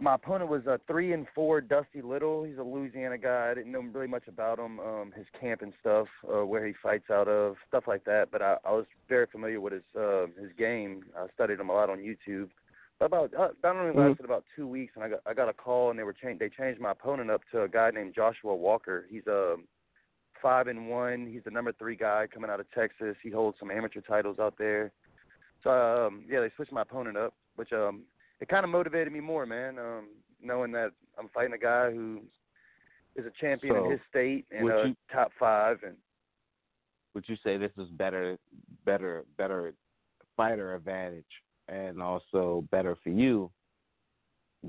my 0.00 0.14
opponent 0.14 0.50
was 0.50 0.66
a 0.66 0.78
three 0.86 1.12
and 1.12 1.26
four 1.34 1.60
Dusty 1.60 2.02
Little. 2.02 2.44
He's 2.44 2.58
a 2.58 2.62
Louisiana 2.62 3.16
guy. 3.16 3.48
I 3.50 3.54
didn't 3.54 3.72
know 3.72 3.80
really 3.80 4.08
much 4.08 4.28
about 4.28 4.58
him, 4.58 4.78
um, 4.80 5.12
his 5.16 5.26
camp 5.40 5.62
and 5.62 5.72
stuff, 5.80 6.08
uh, 6.28 6.44
where 6.44 6.66
he 6.66 6.74
fights 6.82 7.08
out 7.10 7.28
of, 7.28 7.56
stuff 7.68 7.84
like 7.86 8.04
that. 8.04 8.30
But 8.30 8.42
I, 8.42 8.56
I 8.64 8.72
was 8.72 8.84
very 9.08 9.26
familiar 9.26 9.60
with 9.60 9.72
his 9.72 9.84
uh, 9.98 10.26
his 10.40 10.50
game. 10.58 11.04
I 11.16 11.26
studied 11.34 11.60
him 11.60 11.70
a 11.70 11.72
lot 11.72 11.88
on 11.88 11.98
YouTube. 11.98 12.50
But 12.98 13.06
about 13.06 13.34
uh, 13.34 13.48
that 13.62 13.76
only 13.76 13.92
Mhm. 13.94 14.08
lasted 14.08 14.24
about 14.24 14.44
two 14.54 14.66
weeks, 14.66 14.92
and 14.96 15.04
I 15.04 15.08
got 15.08 15.20
I 15.24 15.34
got 15.34 15.48
a 15.48 15.54
call, 15.54 15.90
and 15.90 15.98
they 15.98 16.02
were 16.02 16.12
changed. 16.12 16.40
They 16.40 16.48
changed 16.48 16.80
my 16.80 16.90
opponent 16.90 17.30
up 17.30 17.42
to 17.52 17.62
a 17.62 17.68
guy 17.68 17.90
named 17.90 18.14
Joshua 18.14 18.54
Walker. 18.54 19.06
He's 19.08 19.26
a 19.26 19.56
five 20.42 20.66
and 20.66 20.88
one. 20.88 21.26
He's 21.26 21.42
the 21.44 21.50
number 21.50 21.72
three 21.72 21.96
guy 21.96 22.26
coming 22.32 22.50
out 22.50 22.60
of 22.60 22.70
Texas. 22.72 23.16
He 23.22 23.30
holds 23.30 23.58
some 23.58 23.70
amateur 23.70 24.00
titles 24.00 24.38
out 24.38 24.54
there. 24.58 24.92
So 25.62 25.70
um, 25.70 26.24
yeah, 26.28 26.40
they 26.40 26.50
switched 26.56 26.72
my 26.72 26.82
opponent 26.82 27.16
up, 27.16 27.34
which 27.56 27.72
um, 27.72 28.02
it 28.40 28.48
kind 28.48 28.64
of 28.64 28.70
motivated 28.70 29.12
me 29.12 29.20
more, 29.20 29.46
man. 29.46 29.78
Um, 29.78 30.08
knowing 30.42 30.72
that 30.72 30.90
I'm 31.18 31.28
fighting 31.28 31.54
a 31.54 31.58
guy 31.58 31.90
who 31.90 32.20
is 33.16 33.24
a 33.26 33.32
champion 33.40 33.74
So, 33.74 33.84
in 33.84 33.90
his 33.90 34.00
state 34.08 34.46
and 34.50 34.70
uh, 34.70 34.84
top 35.12 35.32
five, 35.38 35.78
and 35.84 35.96
Would 37.14 37.24
you 37.26 37.36
say 37.42 37.56
this 37.56 37.72
is 37.78 37.88
better, 37.92 38.38
better, 38.84 39.24
better 39.38 39.72
fighter 40.36 40.74
advantage, 40.74 41.24
and 41.68 42.00
also 42.00 42.64
better 42.70 42.96
for 43.02 43.10
you, 43.10 43.50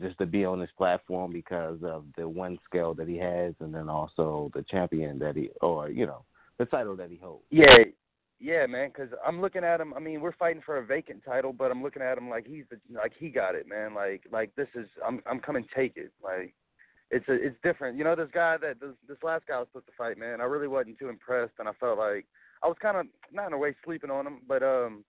just 0.01 0.17
to 0.19 0.25
be 0.25 0.45
on 0.45 0.59
this 0.59 0.69
platform 0.77 1.31
because 1.31 1.79
of 1.83 2.05
the 2.17 2.27
one 2.27 2.57
scale 2.65 2.93
that 2.95 3.07
he 3.07 3.17
has, 3.17 3.53
and 3.59 3.73
then 3.73 3.89
also 3.89 4.51
the 4.53 4.63
champion 4.63 5.19
that 5.19 5.35
he, 5.35 5.49
or 5.61 5.89
you 5.89 6.05
know, 6.05 6.23
the 6.57 6.65
title 6.65 6.95
that 6.95 7.09
he 7.09 7.17
holds. 7.17 7.43
Yeah, 7.49 7.77
yeah, 8.39 8.65
man. 8.65 8.89
Because 8.89 9.09
I'm 9.25 9.41
looking 9.41 9.63
at 9.63 9.81
him. 9.81 9.93
I 9.93 9.99
mean, 9.99 10.21
we're 10.21 10.33
fighting 10.33 10.61
for 10.65 10.77
a 10.77 10.85
vacant 10.85 11.23
title, 11.25 11.53
but 11.53 11.71
I'm 11.71 11.83
looking 11.83 12.01
at 12.01 12.17
him 12.17 12.29
like 12.29 12.45
he's 12.45 12.65
the, 12.69 12.77
like 12.93 13.13
he 13.17 13.29
got 13.29 13.55
it, 13.55 13.67
man. 13.67 13.93
Like 13.93 14.23
like 14.31 14.55
this 14.55 14.69
is 14.75 14.87
I'm 15.05 15.21
I'm 15.25 15.39
coming 15.39 15.65
take 15.75 15.97
it. 15.97 16.11
Like 16.23 16.53
it's 17.11 17.27
a 17.29 17.33
it's 17.33 17.57
different. 17.63 17.97
You 17.97 18.03
know, 18.03 18.15
this 18.15 18.29
guy 18.33 18.57
that 18.57 18.79
this 18.79 18.91
this 19.07 19.17
last 19.23 19.47
guy 19.47 19.59
was 19.59 19.67
supposed 19.69 19.87
to 19.87 19.93
fight, 19.97 20.17
man. 20.17 20.41
I 20.41 20.45
really 20.45 20.67
wasn't 20.67 20.99
too 20.99 21.09
impressed, 21.09 21.53
and 21.59 21.67
I 21.67 21.73
felt 21.79 21.97
like 21.97 22.25
I 22.63 22.67
was 22.67 22.77
kind 22.81 22.97
of 22.97 23.05
not 23.31 23.47
in 23.47 23.53
a 23.53 23.57
way 23.57 23.75
sleeping 23.83 24.11
on 24.11 24.27
him, 24.27 24.39
but 24.47 24.63
um. 24.63 25.03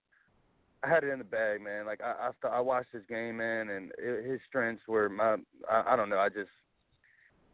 I 0.85 0.89
had 0.89 1.03
it 1.05 1.11
in 1.11 1.19
the 1.19 1.25
bag, 1.25 1.61
man. 1.61 1.87
Like 1.87 2.01
I, 2.01 2.29
I, 2.29 2.31
st- 2.41 2.53
I 2.53 2.61
watched 2.61 2.93
his 2.93 3.03
game, 3.09 3.39
man, 3.39 3.69
and 3.71 3.91
it, 3.99 4.25
his 4.31 4.41
strengths 4.49 4.87
were 4.87 5.09
my. 5.09 5.37
I, 5.69 5.95
I 5.95 5.97
don't 5.97 6.09
know. 6.09 6.19
I 6.19 6.29
just 6.29 6.51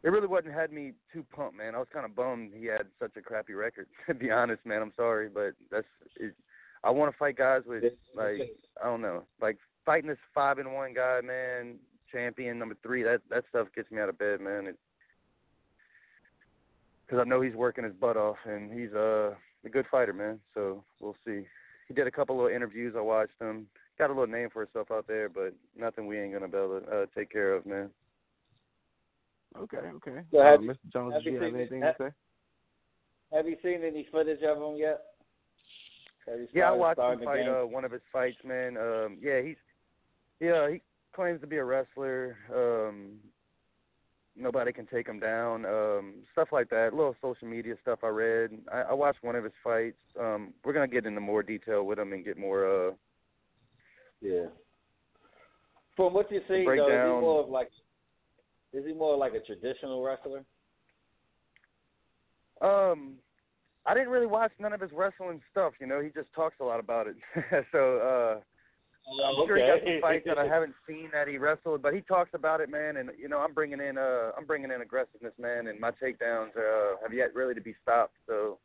it 0.05 0.09
really 0.09 0.27
wasn't 0.27 0.53
had 0.53 0.71
me 0.71 0.93
too 1.11 1.25
pumped, 1.35 1.57
man. 1.57 1.73
I 1.73 1.79
was 1.79 1.87
kind 1.91 2.05
of 2.05 2.15
bummed 2.15 2.51
he 2.55 2.67
had 2.67 2.85
such 2.99 3.17
a 3.17 3.21
crappy 3.21 3.53
record. 3.53 3.87
To 4.07 4.13
be 4.13 4.29
honest, 4.29 4.63
man, 4.65 4.81
I'm 4.83 4.93
sorry, 4.95 5.29
but 5.33 5.53
that's. 5.71 5.87
It, 6.17 6.35
I 6.83 6.91
want 6.91 7.11
to 7.11 7.17
fight 7.17 7.37
guys 7.37 7.63
with 7.65 7.83
like 8.15 8.55
I 8.81 8.85
don't 8.85 9.01
know, 9.01 9.23
like 9.41 9.57
fighting 9.83 10.09
this 10.09 10.19
five 10.35 10.59
and 10.59 10.71
one 10.75 10.93
guy, 10.93 11.21
man, 11.21 11.77
champion 12.11 12.59
number 12.59 12.77
three. 12.83 13.01
That 13.01 13.21
that 13.31 13.45
stuff 13.49 13.67
gets 13.75 13.89
me 13.89 13.99
out 13.99 14.09
of 14.09 14.19
bed, 14.19 14.41
man. 14.41 14.75
Because 17.05 17.19
I 17.19 17.27
know 17.27 17.41
he's 17.41 17.55
working 17.55 17.83
his 17.83 17.93
butt 17.93 18.17
off, 18.17 18.37
and 18.45 18.71
he's 18.71 18.93
uh, 18.93 19.31
a 19.65 19.69
good 19.71 19.85
fighter, 19.89 20.13
man. 20.13 20.39
So 20.53 20.83
we'll 21.01 21.15
see. 21.25 21.45
He 21.87 21.93
did 21.93 22.07
a 22.07 22.11
couple 22.11 22.45
of 22.45 22.51
interviews. 22.51 22.95
I 22.97 23.01
watched 23.01 23.39
him. 23.39 23.67
Got 23.97 24.09
a 24.09 24.13
little 24.13 24.27
name 24.27 24.49
for 24.51 24.61
himself 24.65 24.91
out 24.91 25.07
there, 25.07 25.29
but 25.29 25.53
nothing 25.77 26.07
we 26.07 26.19
ain't 26.19 26.33
gonna 26.33 26.47
be 26.47 26.57
able 26.57 26.81
to 26.81 26.87
uh, 26.87 27.05
take 27.15 27.31
care 27.31 27.53
of, 27.53 27.65
man. 27.65 27.89
Okay, 29.57 29.77
okay. 29.77 30.19
So 30.31 30.41
have 30.41 30.59
uh, 30.59 30.63
you- 30.63 30.69
Mr. 30.71 30.91
Jones, 30.91 31.13
have 31.13 31.23
you 31.23 31.31
you 31.33 31.41
have 31.41 31.49
seen- 31.51 31.55
anything 31.59 31.81
have- 31.81 31.97
to 31.97 32.03
say? 32.09 33.35
Have 33.35 33.47
you 33.47 33.57
seen 33.63 33.83
any 33.83 34.07
footage 34.11 34.41
of 34.43 34.57
him 34.57 34.75
yet? 34.77 35.01
Yeah, 36.27 36.33
I 36.33 36.45
started- 36.47 36.77
watched 36.77 36.99
him 36.99 37.25
fight 37.25 37.47
uh, 37.47 37.65
one 37.65 37.85
of 37.85 37.91
his 37.91 38.01
fights, 38.11 38.43
man. 38.43 38.77
Um, 38.77 39.17
yeah, 39.21 39.41
he's 39.41 39.57
yeah 40.39 40.69
he 40.69 40.81
claims 41.13 41.39
to 41.41 41.47
be 41.47 41.57
a 41.57 41.63
wrestler. 41.63 42.37
Um, 42.53 43.19
nobody 44.37 44.71
can 44.73 44.85
take 44.85 45.07
him 45.07 45.19
down. 45.19 45.65
Um, 45.65 46.13
stuff 46.31 46.49
like 46.51 46.69
that. 46.69 46.93
Little 46.93 47.15
social 47.21 47.47
media 47.47 47.75
stuff 47.81 47.99
I 48.03 48.07
read. 48.07 48.51
I, 48.71 48.81
I 48.81 48.93
watched 48.93 49.23
one 49.23 49.35
of 49.35 49.43
his 49.43 49.53
fights. 49.63 49.97
Um, 50.19 50.53
we're 50.63 50.73
gonna 50.73 50.87
get 50.87 51.05
into 51.05 51.21
more 51.21 51.43
detail 51.43 51.85
with 51.85 51.99
him 51.99 52.13
and 52.13 52.23
get 52.25 52.37
more. 52.37 52.89
Uh, 52.89 52.91
Yeah. 54.21 54.45
From 55.95 56.13
what 56.13 56.29
you 56.31 56.41
see, 56.47 56.65
though, 56.65 56.87
is 56.87 57.15
he 57.15 57.21
more 57.21 57.43
of 57.43 57.49
like 57.49 57.69
is 58.73 58.85
he 58.85 58.93
more 58.93 59.15
like 59.17 59.33
a 59.33 59.39
traditional 59.39 60.03
wrestler? 60.03 60.43
um, 62.61 63.13
I 63.85 63.93
didn't 63.93 64.09
really 64.09 64.25
watch 64.25 64.51
none 64.59 64.73
of 64.73 64.81
his 64.81 64.91
wrestling 64.91 65.41
stuff. 65.51 65.73
You 65.79 65.87
know, 65.87 66.01
he 66.01 66.09
just 66.09 66.33
talks 66.33 66.55
a 66.59 66.63
lot 66.63 66.79
about 66.79 67.07
it. 67.07 67.15
so. 67.71 67.97
uh 67.99 68.41
I'm 69.07 69.47
sure 69.47 69.57
he 69.57 69.61
got 69.61 69.85
some 69.85 70.01
fights 70.01 70.25
that 70.25 70.37
I 70.37 70.47
haven't 70.47 70.73
seen 70.87 71.09
that 71.13 71.27
he 71.27 71.37
wrestled, 71.37 71.81
but 71.81 71.93
he 71.93 72.01
talks 72.01 72.31
about 72.33 72.59
it, 72.59 72.69
man. 72.69 72.97
And 72.97 73.11
you 73.19 73.29
know, 73.29 73.39
I'm 73.39 73.53
bringing 73.53 73.79
in 73.79 73.97
uh, 73.97 74.31
I'm 74.37 74.45
bringing 74.45 74.71
in 74.71 74.81
aggressiveness, 74.81 75.33
man, 75.39 75.67
and 75.67 75.79
my 75.79 75.91
takedowns 75.91 76.57
uh, 76.57 76.97
have 77.03 77.13
yet 77.13 77.35
really 77.35 77.53
to 77.53 77.61
be 77.61 77.75
stopped. 77.83 78.15
So 78.27 78.57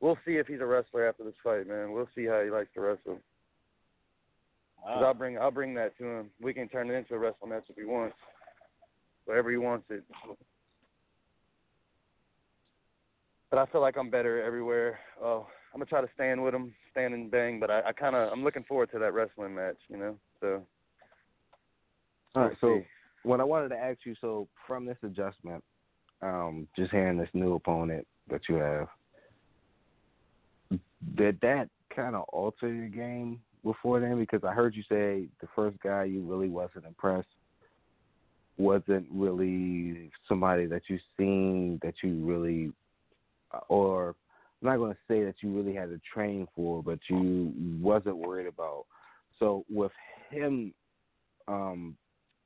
we'll 0.00 0.18
see 0.24 0.36
if 0.36 0.46
he's 0.46 0.60
a 0.60 0.66
wrestler 0.66 1.06
after 1.06 1.24
this 1.24 1.34
fight, 1.44 1.68
man. 1.68 1.92
We'll 1.92 2.08
see 2.14 2.24
how 2.24 2.42
he 2.42 2.50
likes 2.50 2.70
to 2.74 2.80
wrestle. 2.80 3.18
Cause 4.82 5.02
I'll 5.04 5.14
bring 5.14 5.36
I'll 5.36 5.50
bring 5.50 5.74
that 5.74 5.98
to 5.98 6.04
him. 6.04 6.30
We 6.40 6.54
can 6.54 6.68
turn 6.68 6.90
it 6.90 6.94
into 6.94 7.14
a 7.14 7.18
wrestling 7.18 7.50
match 7.50 7.64
if 7.68 7.76
he 7.76 7.84
wants, 7.84 8.16
whatever 9.24 9.50
he 9.50 9.56
wants 9.56 9.84
it. 9.90 10.04
But 13.50 13.58
I 13.58 13.66
feel 13.66 13.80
like 13.80 13.96
I'm 13.98 14.10
better 14.10 14.42
everywhere. 14.42 14.98
Oh, 15.20 15.46
I'm 15.76 15.80
gonna 15.80 15.90
try 15.90 16.00
to 16.00 16.08
stand 16.14 16.42
with 16.42 16.54
him, 16.54 16.74
stand 16.90 17.12
and 17.12 17.30
bang. 17.30 17.60
But 17.60 17.70
I, 17.70 17.88
I 17.88 17.92
kind 17.92 18.16
of 18.16 18.32
I'm 18.32 18.42
looking 18.42 18.64
forward 18.64 18.90
to 18.92 18.98
that 18.98 19.12
wrestling 19.12 19.54
match, 19.54 19.76
you 19.90 19.98
know. 19.98 20.16
So 20.40 20.62
All 22.34 22.44
right, 22.44 22.56
so 22.62 22.80
what 23.24 23.40
I 23.40 23.44
wanted 23.44 23.68
to 23.68 23.76
ask 23.76 23.98
you, 24.06 24.14
so 24.18 24.48
from 24.66 24.86
this 24.86 24.96
adjustment, 25.02 25.62
um, 26.22 26.66
just 26.76 26.92
hearing 26.92 27.18
this 27.18 27.28
new 27.34 27.56
opponent 27.56 28.06
that 28.30 28.40
you 28.48 28.54
have, 28.54 28.88
did 31.14 31.38
that 31.42 31.68
kind 31.94 32.16
of 32.16 32.22
alter 32.30 32.72
your 32.72 32.88
game 32.88 33.38
before 33.62 34.00
then? 34.00 34.18
Because 34.18 34.44
I 34.44 34.54
heard 34.54 34.74
you 34.74 34.82
say 34.88 35.26
the 35.42 35.48
first 35.54 35.76
guy 35.82 36.04
you 36.04 36.22
really 36.22 36.48
wasn't 36.48 36.86
impressed 36.86 37.28
wasn't 38.56 39.06
really 39.12 40.10
somebody 40.26 40.64
that 40.64 40.84
you 40.88 40.98
seen 41.18 41.78
that 41.82 41.92
you 42.02 42.24
really, 42.24 42.72
or 43.68 44.14
I'm 44.62 44.68
not 44.68 44.76
going 44.78 44.92
to 44.92 44.98
say 45.08 45.22
that 45.24 45.36
you 45.42 45.50
really 45.50 45.74
had 45.74 45.90
to 45.90 46.00
train 46.12 46.46
for, 46.54 46.82
but 46.82 46.98
you 47.08 47.52
wasn't 47.80 48.16
worried 48.16 48.46
about. 48.46 48.86
So 49.38 49.64
with 49.70 49.92
him 50.30 50.72
um, 51.46 51.96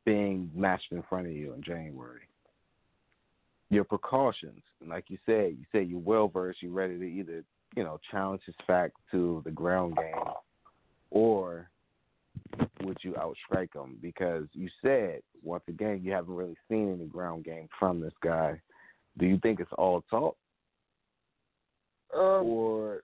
being 0.05 0.51
matched 0.55 0.91
in 0.91 1.03
front 1.09 1.27
of 1.27 1.33
you 1.33 1.53
in 1.53 1.63
January, 1.63 2.23
your 3.71 3.85
precautions, 3.85 4.63
like 4.87 5.05
you 5.09 5.19
said, 5.25 5.57
you 5.57 5.65
said 5.71 5.89
you're 5.89 6.01
well 6.01 6.29
versed, 6.29 6.63
you're 6.63 6.73
ready 6.73 6.99
to 6.99 7.05
either 7.05 7.45
you 7.77 7.85
know 7.85 8.01
challenge 8.11 8.43
his 8.45 8.57
fact 8.67 8.95
to 9.13 9.43
the 9.45 9.51
ground 9.51 9.97
game, 9.97 10.35
or 11.11 11.71
would 12.83 12.99
you 13.03 13.13
outstrike 13.13 13.75
him? 13.75 13.97
Because 14.03 14.47
you 14.53 14.69
said 14.83 15.21
once 15.43 15.63
again 15.69 16.01
you 16.03 16.13
haven't 16.13 16.35
really 16.35 16.57
seen 16.69 16.93
any 16.93 17.07
ground 17.07 17.45
game 17.45 17.69
from 17.79 18.01
this 18.01 18.13
guy. 18.23 18.61
Do 19.19 19.27
you 19.27 19.39
think 19.39 19.61
it's 19.61 19.71
all 19.79 20.03
talk, 20.11 20.37
Um, 22.15 22.45
or 22.45 23.03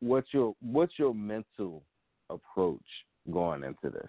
what's 0.00 0.28
your 0.32 0.54
what's 0.60 0.98
your 0.98 1.14
mental 1.14 1.82
approach 2.30 2.80
going 3.32 3.64
into 3.64 3.90
this? 3.90 4.08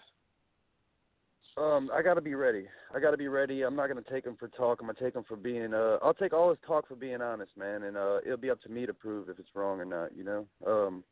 Um, 1.57 1.89
I 1.93 2.01
gotta 2.01 2.21
be 2.21 2.35
ready. 2.35 2.67
I 2.95 2.99
gotta 2.99 3.17
be 3.17 3.27
ready. 3.27 3.63
I'm 3.63 3.75
not 3.75 3.87
gonna 3.87 4.01
take 4.09 4.25
him 4.25 4.37
for 4.39 4.47
talk. 4.47 4.79
I'm 4.79 4.87
gonna 4.87 4.99
take 4.99 5.15
him 5.15 5.25
for 5.27 5.35
being. 5.35 5.73
Uh, 5.73 5.97
I'll 6.01 6.13
take 6.13 6.31
all 6.31 6.49
his 6.49 6.59
talk 6.65 6.87
for 6.87 6.95
being 6.95 7.21
honest, 7.21 7.51
man, 7.57 7.83
and 7.83 7.97
uh, 7.97 8.19
it'll 8.25 8.37
be 8.37 8.49
up 8.49 8.61
to 8.61 8.69
me 8.69 8.85
to 8.85 8.93
prove 8.93 9.29
if 9.29 9.39
it's 9.39 9.49
wrong 9.53 9.79
or 9.79 9.85
not. 9.85 10.15
You 10.15 10.23
know. 10.23 10.45
Um, 10.65 11.03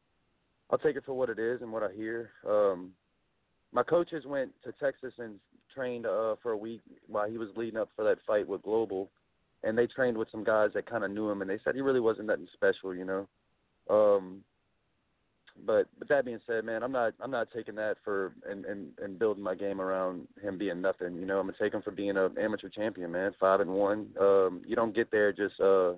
I'll 0.69 0.77
take 0.77 0.95
it 0.95 1.05
for 1.05 1.13
what 1.13 1.29
it 1.29 1.39
is 1.39 1.61
and 1.61 1.71
what 1.71 1.83
I 1.83 1.93
hear. 1.93 2.31
Um, 2.47 2.91
my 3.73 3.83
coaches 3.83 4.25
went 4.25 4.51
to 4.63 4.73
Texas 4.73 5.13
and 5.17 5.35
trained 5.73 6.05
uh 6.05 6.35
for 6.41 6.51
a 6.51 6.57
week 6.57 6.81
while 7.07 7.29
he 7.29 7.37
was 7.37 7.49
leading 7.55 7.79
up 7.79 7.89
for 7.95 8.03
that 8.05 8.17
fight 8.25 8.47
with 8.47 8.63
Global, 8.63 9.09
and 9.67 9.77
they 9.77 9.87
trained 9.87 10.17
with 10.17 10.29
some 10.31 10.43
guys 10.43 10.69
that 10.73 10.89
kind 10.89 11.03
of 11.03 11.11
knew 11.11 11.29
him, 11.29 11.41
and 11.41 11.49
they 11.49 11.59
said 11.63 11.75
he 11.75 11.81
really 11.81 11.99
wasn't 11.99 12.27
nothing 12.27 12.47
special, 12.53 12.95
you 12.95 13.03
know. 13.05 13.27
Um, 13.89 14.43
but 15.65 15.87
but 15.97 16.07
that 16.09 16.25
being 16.25 16.39
said, 16.47 16.63
man, 16.63 16.83
I'm 16.83 16.91
not 16.91 17.13
I'm 17.19 17.31
not 17.31 17.49
taking 17.53 17.75
that 17.75 17.97
for 18.03 18.33
and 18.49 18.63
and 18.65 18.91
and 19.01 19.19
building 19.19 19.43
my 19.43 19.55
game 19.55 19.81
around 19.81 20.27
him 20.41 20.57
being 20.57 20.81
nothing. 20.81 21.15
You 21.15 21.25
know, 21.25 21.39
I'm 21.39 21.47
gonna 21.47 21.57
take 21.59 21.73
him 21.73 21.81
for 21.81 21.91
being 21.91 22.15
an 22.15 22.35
amateur 22.39 22.69
champion, 22.69 23.11
man. 23.11 23.33
Five 23.39 23.59
and 23.59 23.71
one. 23.71 24.09
Um, 24.19 24.61
you 24.65 24.75
don't 24.75 24.95
get 24.95 25.11
there 25.11 25.33
just 25.33 25.59
uh 25.59 25.93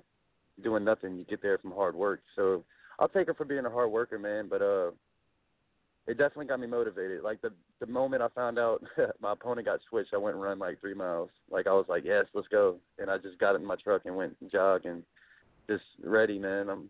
doing 0.64 0.84
nothing. 0.84 1.18
You 1.18 1.26
get 1.26 1.42
there 1.42 1.58
from 1.58 1.72
hard 1.72 1.96
work. 1.96 2.22
So 2.36 2.64
I'll 2.98 3.10
take 3.10 3.28
him 3.28 3.36
for 3.36 3.46
being 3.46 3.66
a 3.66 3.70
hard 3.70 3.92
worker, 3.92 4.18
man. 4.18 4.48
But 4.50 4.62
uh, 4.62 4.92
it 6.10 6.18
definitely 6.18 6.48
got 6.48 6.60
me 6.60 6.66
motivated. 6.66 7.22
Like 7.22 7.40
the 7.42 7.52
the 7.80 7.86
moment 7.86 8.24
I 8.24 8.30
found 8.30 8.58
out 8.58 8.84
my 9.22 9.34
opponent 9.34 9.68
got 9.68 9.80
switched, 9.88 10.14
I 10.14 10.18
went 10.18 10.36
and 10.36 10.44
run 10.44 10.58
like 10.58 10.82
three 10.82 10.96
miles. 10.96 11.30
Like 11.52 11.68
I 11.68 11.72
was 11.74 11.86
like, 11.88 12.04
yes, 12.04 12.26
let's 12.34 12.48
go. 12.48 12.78
And 12.98 13.12
I 13.12 13.20
just 13.20 13.38
got 13.38 13.56
in 13.56 13.64
my 13.64 13.76
truck 13.76 14.02
and 14.06 14.16
went 14.16 14.36
and 14.42 14.52
jog 14.52 14.86
and 14.86 15.04
just 15.70 15.84
ready, 16.04 16.40
man. 16.40 16.68
I'm 16.68 16.90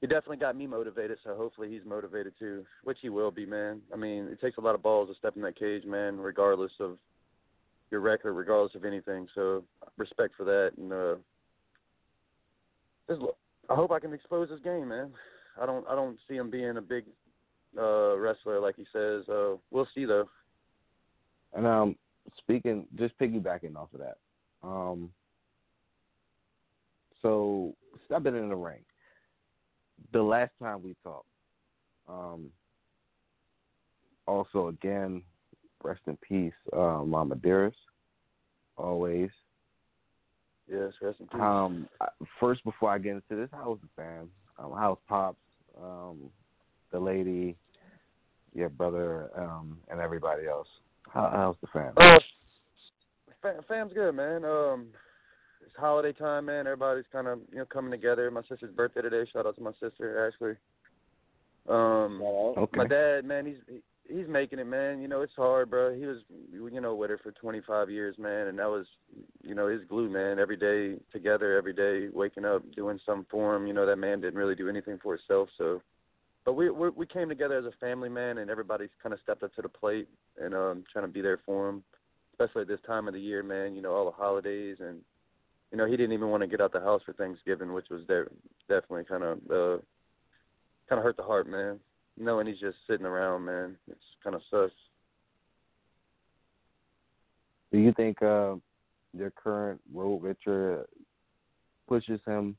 he 0.00 0.06
definitely 0.06 0.36
got 0.36 0.54
me 0.54 0.68
motivated, 0.68 1.18
so 1.24 1.34
hopefully 1.34 1.68
he's 1.68 1.84
motivated 1.84 2.32
too, 2.38 2.64
which 2.84 2.98
he 3.02 3.08
will 3.08 3.32
be, 3.32 3.44
man. 3.44 3.80
I 3.92 3.96
mean, 3.96 4.28
it 4.28 4.40
takes 4.40 4.56
a 4.56 4.60
lot 4.60 4.76
of 4.76 4.82
balls 4.82 5.08
to 5.08 5.16
step 5.16 5.34
in 5.34 5.42
that 5.42 5.58
cage, 5.58 5.84
man, 5.84 6.18
regardless 6.18 6.70
of 6.78 6.98
your 7.90 8.00
record, 8.00 8.34
regardless 8.34 8.76
of 8.76 8.84
anything. 8.84 9.26
So 9.34 9.64
respect 9.96 10.34
for 10.36 10.44
that, 10.44 10.70
and 10.76 10.92
uh, 10.92 11.16
just, 13.08 13.20
I 13.68 13.74
hope 13.74 13.90
I 13.90 13.98
can 13.98 14.12
expose 14.12 14.48
his 14.48 14.60
game, 14.60 14.86
man. 14.86 15.10
I 15.60 15.66
don't, 15.66 15.84
I 15.88 15.96
don't 15.96 16.18
see 16.28 16.36
him 16.36 16.48
being 16.48 16.76
a 16.76 16.80
big 16.80 17.04
uh 17.76 18.16
wrestler 18.16 18.60
like 18.60 18.76
he 18.76 18.86
says. 18.92 19.28
Uh, 19.28 19.56
we'll 19.70 19.88
see 19.94 20.04
though. 20.04 20.28
And 21.54 21.66
um, 21.66 21.96
speaking, 22.36 22.86
just 22.96 23.18
piggybacking 23.18 23.76
off 23.76 23.88
of 23.94 24.00
that, 24.00 24.18
um, 24.62 25.10
so 27.22 27.74
stepping 28.06 28.36
in 28.36 28.48
the 28.48 28.56
ring. 28.56 28.80
The 30.12 30.22
last 30.22 30.52
time 30.60 30.82
we 30.82 30.94
talked, 31.02 31.26
um, 32.08 32.50
also 34.26 34.68
again, 34.68 35.22
rest 35.82 36.00
in 36.06 36.16
peace, 36.18 36.52
uh, 36.72 37.02
Mama 37.04 37.36
Dearest, 37.36 37.78
always. 38.76 39.30
Yes, 40.70 40.92
rest 41.00 41.20
in 41.20 41.26
peace. 41.28 41.40
Um, 41.40 41.88
first, 42.38 42.62
before 42.62 42.90
I 42.90 42.98
get 42.98 43.12
into 43.12 43.36
this, 43.36 43.48
how's 43.52 43.78
the 43.80 43.88
fam? 43.96 44.30
Um, 44.58 44.72
how's 44.76 44.98
pops? 45.08 45.38
Um, 45.82 46.30
the 46.90 46.98
lady, 46.98 47.56
your 48.54 48.68
brother, 48.68 49.30
um, 49.36 49.78
and 49.90 50.00
everybody 50.00 50.46
else. 50.46 50.68
How, 51.12 51.30
how's 51.32 51.56
the 51.60 51.66
fam? 51.72 51.92
Uh, 51.96 52.18
fam, 53.42 53.62
fam's 53.68 53.92
good, 53.92 54.12
man. 54.12 54.44
Um, 54.44 54.86
it's 55.64 55.74
holiday 55.76 56.12
time, 56.12 56.46
man. 56.46 56.66
Everybody's 56.66 57.04
kind 57.12 57.26
of 57.26 57.40
you 57.50 57.58
know 57.58 57.64
coming 57.66 57.90
together. 57.90 58.30
My 58.30 58.42
sister's 58.48 58.74
birthday 58.74 59.02
today. 59.02 59.28
Shout 59.32 59.46
out 59.46 59.56
to 59.56 59.62
my 59.62 59.72
sister 59.80 60.26
Ashley. 60.26 60.56
Um, 61.68 62.22
Okay. 62.22 62.76
my 62.76 62.86
dad, 62.86 63.24
man, 63.24 63.46
he's 63.46 63.58
he- 63.68 63.82
he's 64.08 64.26
making 64.26 64.58
it, 64.58 64.66
man. 64.66 65.00
You 65.02 65.08
know, 65.08 65.20
it's 65.20 65.34
hard, 65.34 65.70
bro. 65.70 65.94
He 65.94 66.06
was 66.06 66.18
you 66.52 66.80
know 66.80 66.94
with 66.94 67.10
her 67.10 67.18
for 67.18 67.32
25 67.32 67.90
years, 67.90 68.16
man, 68.18 68.48
and 68.48 68.58
that 68.58 68.68
was 68.68 68.86
you 69.42 69.54
know 69.54 69.68
his 69.68 69.84
glue, 69.84 70.08
man. 70.08 70.38
Every 70.38 70.56
day 70.56 70.98
together, 71.12 71.56
every 71.56 71.74
day 71.74 72.08
waking 72.12 72.44
up, 72.44 72.62
doing 72.74 72.98
something 73.04 73.26
for 73.30 73.54
him. 73.56 73.66
You 73.66 73.74
know, 73.74 73.86
that 73.86 73.96
man 73.96 74.20
didn't 74.20 74.38
really 74.38 74.54
do 74.54 74.68
anything 74.68 74.98
for 75.02 75.16
himself, 75.16 75.48
so. 75.58 75.82
But 76.48 76.54
we 76.54 76.70
we 76.70 76.88
we 76.88 77.04
came 77.04 77.28
together 77.28 77.58
as 77.58 77.66
a 77.66 77.72
family, 77.72 78.08
man, 78.08 78.38
and 78.38 78.50
everybody's 78.50 78.88
kind 79.02 79.12
of 79.12 79.20
stepped 79.22 79.42
up 79.42 79.54
to 79.56 79.60
the 79.60 79.68
plate 79.68 80.08
and 80.40 80.54
um 80.54 80.82
trying 80.90 81.04
to 81.04 81.12
be 81.12 81.20
there 81.20 81.38
for 81.44 81.68
him, 81.68 81.82
especially 82.32 82.62
at 82.62 82.68
this 82.68 82.80
time 82.86 83.06
of 83.06 83.12
the 83.12 83.20
year, 83.20 83.42
man. 83.42 83.76
You 83.76 83.82
know, 83.82 83.92
all 83.92 84.06
the 84.06 84.12
holidays 84.12 84.78
and 84.80 85.00
you 85.70 85.76
know 85.76 85.84
he 85.84 85.94
didn't 85.94 86.14
even 86.14 86.30
want 86.30 86.42
to 86.42 86.46
get 86.46 86.62
out 86.62 86.72
the 86.72 86.80
house 86.80 87.02
for 87.04 87.12
Thanksgiving, 87.12 87.74
which 87.74 87.88
was 87.90 88.00
de- 88.06 88.30
definitely 88.66 89.04
kind 89.04 89.24
of 89.24 89.38
uh 89.50 89.82
kind 90.88 90.98
of 90.98 91.02
hurt 91.02 91.18
the 91.18 91.22
heart, 91.22 91.46
man. 91.46 91.78
Knowing 92.16 92.46
he's 92.46 92.58
just 92.58 92.78
sitting 92.88 93.04
around, 93.04 93.44
man, 93.44 93.76
it's 93.86 94.00
kind 94.24 94.34
of 94.34 94.40
sus. 94.50 94.70
Do 97.70 97.78
you 97.78 97.92
think 97.92 98.22
uh, 98.22 98.54
your 99.12 99.32
current 99.36 99.82
road 99.92 100.22
Richard 100.22 100.86
pushes 101.86 102.20
him, 102.26 102.56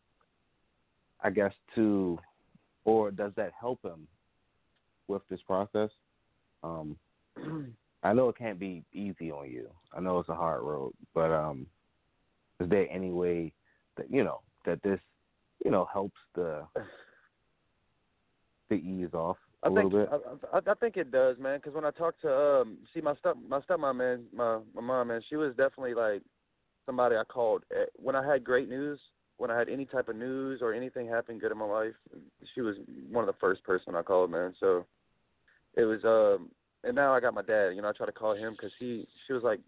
I 1.23 1.31
guess, 1.31 1.53
to, 1.73 2.19
or 2.85 3.11
does 3.11 3.31
that 3.35 3.51
help 3.59 3.83
him 3.83 4.07
with 5.07 5.21
this 5.29 5.41
process? 5.45 5.89
Um, 6.63 6.97
I 8.03 8.13
know 8.13 8.29
it 8.29 8.37
can't 8.37 8.59
be 8.59 8.83
easy 8.93 9.31
on 9.31 9.49
you. 9.49 9.69
I 9.93 9.99
know 9.99 10.19
it's 10.19 10.29
a 10.29 10.35
hard 10.35 10.63
road, 10.63 10.93
but 11.13 11.31
um, 11.31 11.67
is 12.59 12.69
there 12.69 12.87
any 12.89 13.11
way 13.11 13.53
that 13.97 14.09
you 14.09 14.23
know 14.23 14.41
that 14.65 14.81
this, 14.83 14.99
you 15.63 15.71
know, 15.71 15.87
helps 15.91 16.17
the 16.35 16.65
the 18.69 18.75
ease 18.75 19.13
off 19.13 19.37
a 19.63 19.67
I 19.67 19.69
little 19.69 19.89
think 19.89 20.09
bit? 20.09 20.09
I, 20.53 20.57
I, 20.57 20.71
I 20.71 20.73
think 20.75 20.95
it 20.95 21.11
does, 21.11 21.37
man. 21.39 21.59
Because 21.59 21.73
when 21.73 21.85
I 21.85 21.91
talk 21.91 22.19
to 22.21 22.33
um, 22.33 22.77
see 22.93 23.01
my 23.01 23.15
step 23.15 23.35
my 23.47 23.59
stepmom, 23.61 23.97
man, 23.97 24.25
my 24.33 24.59
my 24.73 24.81
mom, 24.81 25.09
man, 25.09 25.21
she 25.29 25.35
was 25.35 25.49
definitely 25.55 25.93
like 25.93 26.21
somebody 26.85 27.15
I 27.15 27.23
called 27.25 27.63
eh, 27.75 27.85
when 27.95 28.15
I 28.15 28.25
had 28.25 28.43
great 28.43 28.69
news. 28.69 28.99
When 29.39 29.49
I 29.49 29.57
had 29.57 29.69
any 29.69 29.85
type 29.85 30.09
of 30.09 30.17
news 30.17 30.59
or 30.61 30.73
anything 30.73 31.07
happen 31.07 31.39
good 31.39 31.51
in 31.51 31.57
my 31.57 31.65
life, 31.65 31.93
she 32.53 32.61
was 32.61 32.75
one 33.09 33.23
of 33.23 33.33
the 33.33 33.39
first 33.39 33.63
person 33.63 33.95
I 33.95 34.01
called, 34.01 34.29
man. 34.29 34.53
So 34.59 34.85
it 35.75 35.85
was 35.85 36.03
um, 36.03 36.49
and 36.83 36.93
now 36.93 37.15
I 37.15 37.21
got 37.21 37.33
my 37.33 37.41
dad. 37.41 37.69
You 37.69 37.81
know, 37.81 37.89
I 37.89 37.93
try 37.93 38.05
to 38.05 38.11
call 38.11 38.35
him 38.35 38.51
because 38.51 38.71
he 38.77 39.07
she 39.25 39.33
was 39.33 39.41
like, 39.41 39.61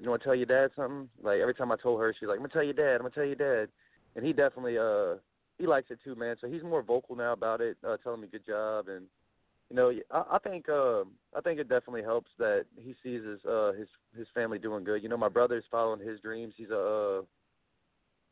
you 0.00 0.08
want 0.08 0.22
to 0.22 0.24
tell 0.28 0.34
your 0.34 0.46
dad 0.46 0.70
something? 0.76 1.08
Like 1.20 1.40
every 1.40 1.54
time 1.54 1.72
I 1.72 1.76
told 1.76 2.00
her, 2.00 2.14
she's 2.18 2.28
like, 2.28 2.36
I'm 2.36 2.42
gonna 2.42 2.52
tell 2.52 2.62
your 2.62 2.72
dad. 2.72 2.94
I'm 2.94 3.02
gonna 3.02 3.10
tell 3.10 3.24
your 3.24 3.34
dad. 3.34 3.68
And 4.14 4.24
he 4.24 4.32
definitely 4.32 4.78
uh 4.78 5.16
he 5.58 5.66
likes 5.66 5.90
it 5.90 5.98
too, 6.04 6.14
man. 6.14 6.36
So 6.40 6.46
he's 6.46 6.62
more 6.62 6.82
vocal 6.82 7.16
now 7.16 7.32
about 7.32 7.60
it, 7.60 7.76
uh, 7.86 7.96
telling 7.98 8.20
me 8.20 8.28
good 8.30 8.46
job 8.46 8.86
and 8.88 9.06
you 9.70 9.76
know, 9.76 9.92
I, 10.12 10.22
I 10.36 10.38
think 10.38 10.68
um, 10.68 11.12
I 11.36 11.40
think 11.40 11.58
it 11.58 11.68
definitely 11.68 12.02
helps 12.02 12.30
that 12.38 12.66
he 12.76 12.94
sees 13.02 13.22
his 13.24 13.44
uh, 13.44 13.72
his 13.72 13.88
his 14.16 14.26
family 14.34 14.58
doing 14.58 14.84
good. 14.84 15.02
You 15.02 15.08
know, 15.08 15.16
my 15.16 15.28
brother's 15.28 15.64
following 15.70 16.06
his 16.06 16.20
dreams. 16.20 16.54
He's 16.56 16.70
a 16.70 16.78
uh, 16.78 17.22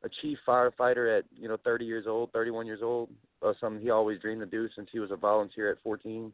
a 0.05 0.09
chief 0.21 0.39
firefighter 0.47 1.19
at 1.19 1.25
you 1.35 1.49
know 1.49 1.57
30 1.65 1.85
years 1.85 2.07
old, 2.07 2.33
31 2.33 2.67
years 2.67 2.81
old. 2.83 3.09
Uh, 3.43 3.53
something 3.61 3.83
he 3.83 3.91
always 3.91 4.21
dreamed 4.21 4.41
to 4.41 4.47
do 4.47 4.69
since 4.75 4.89
he 4.93 4.99
was 4.99 5.11
a 5.11 5.17
volunteer 5.17 5.71
at 5.71 5.79
14. 5.83 6.33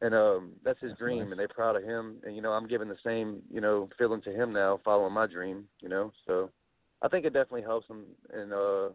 And 0.00 0.14
um, 0.14 0.52
that's 0.64 0.80
his 0.80 0.90
That's 0.92 0.98
dream, 1.00 1.24
nice. 1.24 1.30
and 1.32 1.40
they're 1.40 1.48
proud 1.48 1.74
of 1.76 1.82
him. 1.82 2.16
And 2.24 2.34
you 2.36 2.42
know, 2.42 2.52
I'm 2.52 2.68
giving 2.68 2.88
the 2.88 2.96
same 3.04 3.42
you 3.50 3.60
know 3.60 3.88
feeling 3.98 4.22
to 4.22 4.32
him 4.32 4.52
now, 4.52 4.80
following 4.84 5.12
my 5.12 5.26
dream. 5.26 5.64
You 5.80 5.88
know, 5.88 6.12
so 6.26 6.50
I 7.02 7.08
think 7.08 7.24
it 7.26 7.32
definitely 7.32 7.62
helps 7.62 7.88
him 7.88 8.04
and 8.32 8.52
uh, 8.52 8.86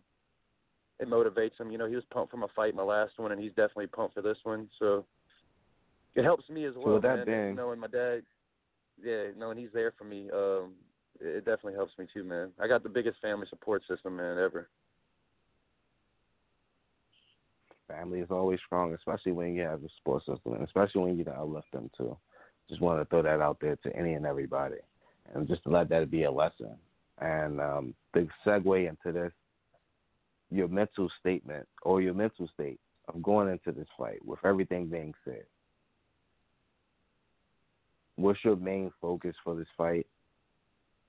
it 0.99 1.07
motivates 1.09 1.59
him. 1.59 1.71
You 1.71 1.77
know, 1.77 1.87
he 1.87 1.95
was 1.95 2.05
pumped 2.11 2.31
from 2.31 2.43
a 2.43 2.47
fight 2.55 2.75
the 2.75 2.83
last 2.83 3.13
one, 3.17 3.31
and 3.33 3.41
he's 3.41 3.51
definitely 3.51 3.87
pumped 3.87 4.13
for 4.15 4.21
this 4.21 4.37
one. 4.43 4.69
So 4.79 5.05
it 6.15 6.23
helps 6.23 6.49
me 6.49 6.65
as 6.65 6.73
well, 6.77 6.93
with 6.95 7.03
that 7.03 7.25
man. 7.25 7.25
being- 7.25 7.55
Knowing 7.55 7.79
my 7.79 7.87
dad, 7.87 8.21
yeah, 9.03 9.23
knowing 9.37 9.57
he's 9.57 9.73
there 9.73 9.91
for 9.97 10.03
me, 10.05 10.29
um, 10.31 10.71
it 11.23 11.37
it 11.37 11.45
definitely 11.45 11.75
helps 11.75 11.97
me 11.97 12.05
too, 12.13 12.23
man. 12.23 12.51
I 12.59 12.67
got 12.67 12.83
the 12.83 12.89
biggest 12.89 13.19
family 13.21 13.47
support 13.49 13.83
system, 13.87 14.17
man, 14.17 14.37
ever. 14.37 14.69
family 17.87 18.19
is 18.19 18.31
always 18.31 18.59
strong, 18.65 18.93
especially 18.93 19.31
when 19.31 19.53
you 19.53 19.61
have 19.61 19.83
a 19.83 19.87
support 19.97 20.23
system, 20.25 20.53
and 20.53 20.63
especially 20.63 21.01
when 21.01 21.17
you 21.17 21.23
can 21.23 21.33
uplift 21.33 21.71
them 21.71 21.89
too. 21.97 22.17
Just 22.69 22.81
want 22.81 22.99
to 22.99 23.05
throw 23.05 23.21
that 23.21 23.41
out 23.41 23.57
there 23.61 23.75
to 23.77 23.95
any 23.95 24.13
and 24.13 24.25
everybody, 24.25 24.77
and 25.33 25.47
just 25.47 25.63
to 25.63 25.69
let 25.69 25.89
that 25.89 26.09
be 26.09 26.23
a 26.23 26.31
lesson. 26.31 26.75
And 27.19 27.59
um, 27.61 27.93
the 28.13 28.27
segue 28.45 28.89
into 28.89 29.11
this, 29.11 29.31
your 30.49 30.67
mental 30.67 31.09
statement 31.19 31.67
or 31.83 32.01
your 32.01 32.13
mental 32.13 32.49
state 32.53 32.79
of 33.07 33.21
going 33.21 33.49
into 33.49 33.77
this 33.77 33.87
fight 33.97 34.23
with 34.25 34.39
everything 34.43 34.87
being 34.87 35.13
said. 35.25 35.43
What's 38.15 38.43
your 38.43 38.55
main 38.55 38.91
focus 39.01 39.35
for 39.43 39.55
this 39.55 39.67
fight? 39.77 40.07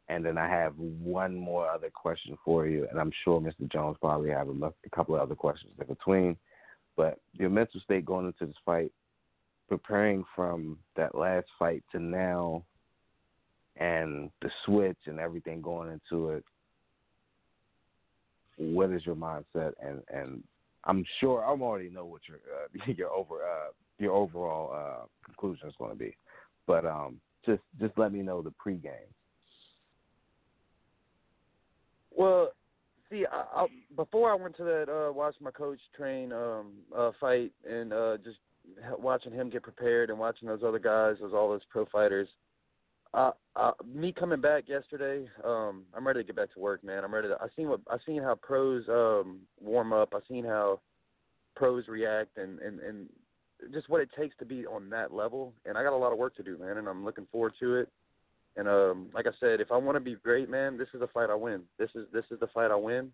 And 0.09 0.25
then 0.25 0.37
I 0.37 0.49
have 0.49 0.75
one 0.77 1.35
more 1.35 1.69
other 1.69 1.91
question 1.91 2.37
for 2.45 2.67
you, 2.67 2.87
and 2.91 3.01
I'm 3.01 3.13
sure 3.25 3.41
Mr. 3.41 3.71
Jones 3.73 3.97
probably 4.01 4.31
have 4.31 4.49
a, 4.49 4.73
couple 4.95 5.15
of 5.15 5.23
other 5.23 5.35
questions 5.35 5.73
in 5.81 5.87
between. 5.87 6.37
But 6.97 7.19
your 7.33 7.49
mental 7.49 7.81
state 7.81 8.05
going 8.05 8.27
into 8.27 8.47
this 8.47 8.63
fight, 8.67 8.93
preparing 9.69 10.25
from 10.37 10.79
that 10.97 11.15
last 11.15 11.47
fight 11.59 11.83
to 11.93 11.99
now, 11.99 12.65
and 13.77 14.31
the 14.43 14.51
switch 14.65 14.99
and 15.07 15.19
everything 15.19 15.61
going 15.61 15.91
into 15.91 16.31
it. 16.31 16.45
What 18.57 18.91
is 18.91 19.05
your 19.05 19.17
mindset? 19.17 19.73
And 19.83 20.03
and 20.13 20.43
I'm 20.85 21.05
sure 21.21 21.45
I 21.45 21.49
already 21.49 21.91
know 21.91 22.05
what 22.05 22.23
your 22.29 22.39
uh, 22.39 22.93
your 22.97 23.11
over 23.11 23.37
uh, 23.37 23.73
your 23.99 24.13
overall 24.13 24.73
uh, 24.75 25.07
conclusion 25.25 25.69
is 25.69 25.75
going 25.79 25.91
to 25.91 25.99
be, 25.99 26.17
but 26.67 26.85
um, 26.85 27.21
just 27.45 27.63
just 27.81 27.97
let 27.99 28.13
me 28.13 28.23
know 28.23 28.43
the 28.43 28.53
pregame. 28.65 29.11
Well, 32.17 32.53
see, 33.11 33.25
I, 33.31 33.63
I, 33.63 33.67
before 33.97 34.31
I 34.31 34.35
went 34.35 34.57
to 34.57 34.65
that, 34.65 34.89
uh, 34.89 35.13
watch 35.13 35.35
my 35.41 35.51
coach 35.51 35.81
train 35.97 36.33
um, 36.33 36.73
uh, 36.97 37.11
fight, 37.21 37.53
and 37.69 37.93
uh, 37.93 38.17
just 38.19 38.39
watching 38.99 39.33
him 39.33 39.51
get 39.51 39.63
prepared, 39.63 40.11
and 40.11 40.19
watching 40.19 40.49
those 40.49 40.63
other 40.65 40.79
guys, 40.79 41.17
those 41.21 41.33
all 41.35 41.51
those 41.51 41.65
pro 41.71 41.87
fighters. 41.87 42.29
Uh, 43.13 43.31
uh, 43.55 43.71
me 43.87 44.13
coming 44.13 44.41
back 44.41 44.65
yesterday, 44.69 45.29
um, 45.45 45.85
I'm 45.97 46.07
ready 46.07 46.21
to 46.21 46.27
get 46.27 46.35
back 46.35 46.53
to 46.55 46.61
work, 46.61 46.83
man. 46.83 47.05
I'm 47.05 47.15
ready 47.15 47.29
to. 47.29 47.37
I 47.41 47.47
seen 47.55 47.69
what 47.69 47.81
I 47.89 47.97
seen 48.05 48.23
how 48.23 48.35
pros 48.35 48.85
um, 48.89 49.41
warm 49.61 49.93
up. 49.93 50.15
I 50.15 50.19
seen 50.29 50.45
how 50.45 50.81
pros 51.55 51.87
react, 51.87 52.39
and 52.39 52.59
and 52.59 52.81
and 52.81 53.09
just 53.73 53.89
what 53.89 54.01
it 54.01 54.11
takes 54.19 54.37
to 54.39 54.45
be 54.45 54.67
on 54.67 54.91
that 54.91 55.13
level. 55.13 55.53
And 55.65 55.79
I 55.79 55.85
got 55.85 55.93
a 55.93 55.97
lot 55.97 56.13
of 56.13 56.19
work 56.19 56.35
to 56.37 56.43
do, 56.43 56.59
man, 56.59 56.79
and 56.79 56.89
I'm 56.89 57.05
looking 57.05 57.27
forward 57.31 57.53
to 57.61 57.77
it. 57.77 57.89
And 58.57 58.69
um, 58.69 59.07
like 59.13 59.27
I 59.27 59.33
said, 59.41 59.61
if 59.61 59.73
I 59.73 59.77
want 59.77 59.97
to 59.97 60.01
be 60.01 60.15
great, 60.15 60.49
man, 60.49 60.79
this 60.79 60.89
is 60.95 61.01
the 61.01 61.09
fight 61.09 61.31
I 61.31 61.35
win. 61.35 61.63
This 61.79 61.91
is 61.95 62.07
this 62.13 62.25
is 62.31 62.39
the 62.39 62.47
fight 62.49 62.71
I 62.71 62.77
win. 62.77 63.11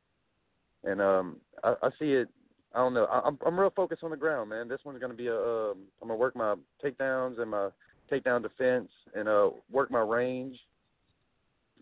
And 0.84 1.00
um, 1.00 1.36
I, 1.64 1.74
I 1.82 1.90
see 1.98 2.12
it. 2.12 2.28
I 2.74 2.78
don't 2.78 2.94
know. 2.94 3.04
I, 3.06 3.20
I'm 3.26 3.38
I'm 3.46 3.58
real 3.58 3.72
focused 3.74 4.04
on 4.04 4.10
the 4.10 4.16
ground, 4.16 4.50
man. 4.50 4.68
This 4.68 4.80
one's 4.84 5.00
gonna 5.00 5.14
be 5.14 5.28
a. 5.28 5.36
Um, 5.36 5.78
I'm 6.02 6.08
gonna 6.08 6.16
work 6.16 6.36
my 6.36 6.56
takedowns 6.84 7.40
and 7.40 7.50
my 7.50 7.70
takedown 8.12 8.42
defense, 8.42 8.90
and 9.14 9.28
uh, 9.28 9.50
work 9.70 9.90
my 9.90 10.00
range. 10.00 10.58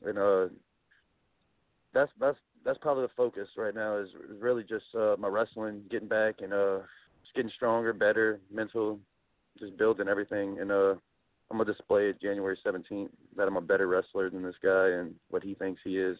And 0.06 0.18
uh, 0.18 0.46
that's 1.92 2.12
that's 2.20 2.38
that's 2.64 2.78
probably 2.78 3.04
the 3.04 3.12
focus 3.16 3.48
right 3.56 3.74
now. 3.74 3.98
Is, 3.98 4.08
really 4.38 4.62
just 4.62 4.84
uh, 4.96 5.16
my 5.18 5.28
wrestling, 5.28 5.82
getting 5.90 6.08
back, 6.08 6.36
and 6.42 6.52
uh, 6.52 6.78
just 7.22 7.34
getting 7.34 7.50
stronger, 7.56 7.92
better, 7.92 8.40
mental, 8.52 9.00
just 9.58 9.76
building 9.76 10.08
everything. 10.08 10.58
And 10.60 10.70
uh, 10.70 10.94
I'm 11.50 11.58
gonna 11.58 11.72
display 11.72 12.08
it 12.08 12.20
January 12.20 12.58
17th 12.64 13.08
that 13.36 13.48
I'm 13.48 13.56
a 13.56 13.60
better 13.60 13.86
wrestler 13.86 14.28
than 14.30 14.42
this 14.42 14.54
guy 14.62 14.88
and 14.90 15.14
what 15.30 15.42
he 15.42 15.54
thinks 15.54 15.80
he 15.82 15.98
is. 15.98 16.18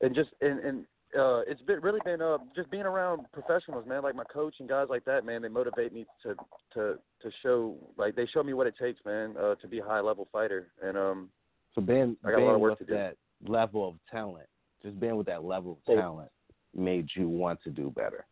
And 0.00 0.14
just 0.14 0.30
and 0.40 0.60
and 0.60 0.84
uh, 1.18 1.40
it's 1.46 1.62
been 1.62 1.80
really 1.80 2.00
been 2.04 2.20
uh, 2.20 2.38
just 2.54 2.70
being 2.70 2.84
around 2.84 3.26
professionals, 3.32 3.86
man, 3.86 4.02
like 4.02 4.14
my 4.14 4.24
coach 4.24 4.54
and 4.58 4.68
guys 4.68 4.86
like 4.90 5.04
that, 5.06 5.24
man. 5.24 5.42
They 5.42 5.48
motivate 5.48 5.92
me 5.92 6.06
to 6.22 6.34
to 6.74 6.98
to 7.22 7.30
show 7.42 7.76
like 7.96 8.14
they 8.14 8.26
show 8.26 8.42
me 8.42 8.52
what 8.52 8.66
it 8.66 8.74
takes, 8.80 9.00
man, 9.04 9.34
uh, 9.40 9.54
to 9.56 9.68
be 9.68 9.78
a 9.78 9.84
high 9.84 10.00
level 10.00 10.28
fighter. 10.32 10.68
And 10.82 10.96
um, 10.96 11.28
so 11.74 11.80
being 11.80 12.16
I 12.24 12.30
got 12.30 12.36
being 12.36 12.48
a 12.48 12.50
lot 12.50 12.54
of 12.56 12.60
work 12.60 12.78
with 12.78 12.88
to 12.88 12.94
do. 12.94 12.98
that 12.98 13.16
level 13.46 13.88
of 13.88 13.94
talent, 14.10 14.46
just 14.82 15.00
being 15.00 15.16
with 15.16 15.26
that 15.26 15.44
level 15.44 15.78
of 15.86 15.96
talent, 15.96 16.30
made 16.74 17.08
you 17.14 17.28
want 17.28 17.62
to 17.64 17.70
do 17.70 17.90
better. 17.90 18.26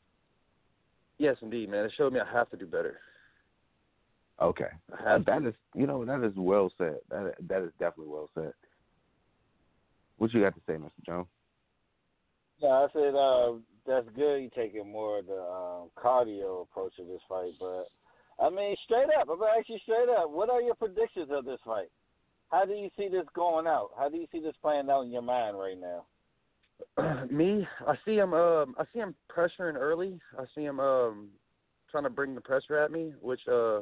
yes, 1.18 1.36
indeed, 1.42 1.70
man, 1.70 1.84
it 1.84 1.92
showed 1.96 2.12
me 2.12 2.20
I 2.20 2.30
have 2.30 2.50
to 2.50 2.56
do 2.56 2.66
better. 2.66 2.98
Okay, 4.42 4.70
that 5.26 5.46
is 5.46 5.54
you 5.74 5.86
know 5.86 6.04
that 6.04 6.24
is 6.24 6.32
well 6.36 6.70
said. 6.76 6.98
That 7.10 7.34
that 7.48 7.62
is 7.62 7.70
definitely 7.78 8.12
well 8.12 8.30
said. 8.34 8.52
What 10.18 10.32
you 10.32 10.42
got 10.42 10.54
to 10.54 10.60
say, 10.66 10.74
Mr. 10.74 10.90
Jones? 11.06 11.26
Yeah, 12.60 12.68
I 12.68 12.86
said 12.92 13.14
uh, 13.14 13.52
that's 13.86 14.08
good. 14.16 14.38
You 14.38 14.50
taking 14.54 14.90
more 14.90 15.20
of 15.20 15.26
the 15.26 15.40
um, 15.40 15.90
cardio 15.96 16.62
approach 16.62 16.94
of 16.98 17.06
this 17.06 17.20
fight, 17.28 17.52
but 17.60 17.86
I 18.40 18.50
mean, 18.50 18.74
straight 18.84 19.08
up, 19.20 19.28
I'm 19.30 19.38
gonna 19.38 19.52
ask 19.58 19.68
you 19.68 19.78
straight 19.82 20.08
up. 20.08 20.30
What 20.30 20.50
are 20.50 20.62
your 20.62 20.74
predictions 20.74 21.28
of 21.30 21.44
this 21.44 21.60
fight? 21.64 21.88
How 22.50 22.64
do 22.64 22.72
you 22.72 22.88
see 22.96 23.08
this 23.08 23.26
going 23.34 23.66
out? 23.66 23.90
How 23.96 24.08
do 24.08 24.16
you 24.16 24.26
see 24.32 24.40
this 24.40 24.54
playing 24.62 24.90
out 24.90 25.02
in 25.02 25.12
your 25.12 25.22
mind 25.22 25.58
right 25.58 25.78
now? 25.78 26.04
me, 27.30 27.66
I 27.86 27.94
see 28.04 28.16
him. 28.16 28.34
Um, 28.34 28.74
I 28.78 28.84
see 28.92 28.98
him 28.98 29.14
pressuring 29.34 29.76
early. 29.76 30.18
I 30.38 30.44
see 30.54 30.62
him 30.64 30.80
um, 30.80 31.28
trying 31.90 32.04
to 32.04 32.10
bring 32.10 32.34
the 32.34 32.40
pressure 32.40 32.78
at 32.78 32.90
me, 32.90 33.12
which 33.20 33.40
uh, 33.48 33.80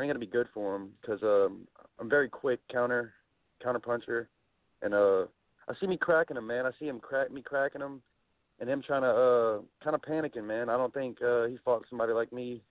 ain't 0.00 0.08
gonna 0.08 0.18
be 0.18 0.26
good 0.26 0.48
for 0.54 0.76
him 0.76 0.90
because 1.00 1.22
um, 1.22 1.66
I'm 1.98 2.08
very 2.08 2.28
quick 2.28 2.60
counter, 2.70 3.12
counter 3.62 3.78
puncher, 3.78 4.28
and 4.80 4.94
uh, 4.94 5.24
I 5.68 5.74
see 5.80 5.86
me 5.86 5.96
cracking 5.96 6.36
him, 6.36 6.46
man. 6.46 6.66
I 6.66 6.70
see 6.78 6.86
him 6.86 7.00
crack 7.00 7.30
me 7.30 7.42
cracking 7.42 7.80
him, 7.80 8.00
and 8.60 8.68
him 8.68 8.82
trying 8.86 9.02
to 9.02 9.08
uh, 9.08 9.60
kind 9.84 9.94
of 9.94 10.02
panicking, 10.02 10.46
man. 10.46 10.68
I 10.68 10.76
don't 10.76 10.94
think 10.94 11.20
uh, 11.22 11.46
he 11.46 11.58
fought 11.64 11.84
somebody 11.88 12.12
like 12.12 12.32
me 12.32 12.62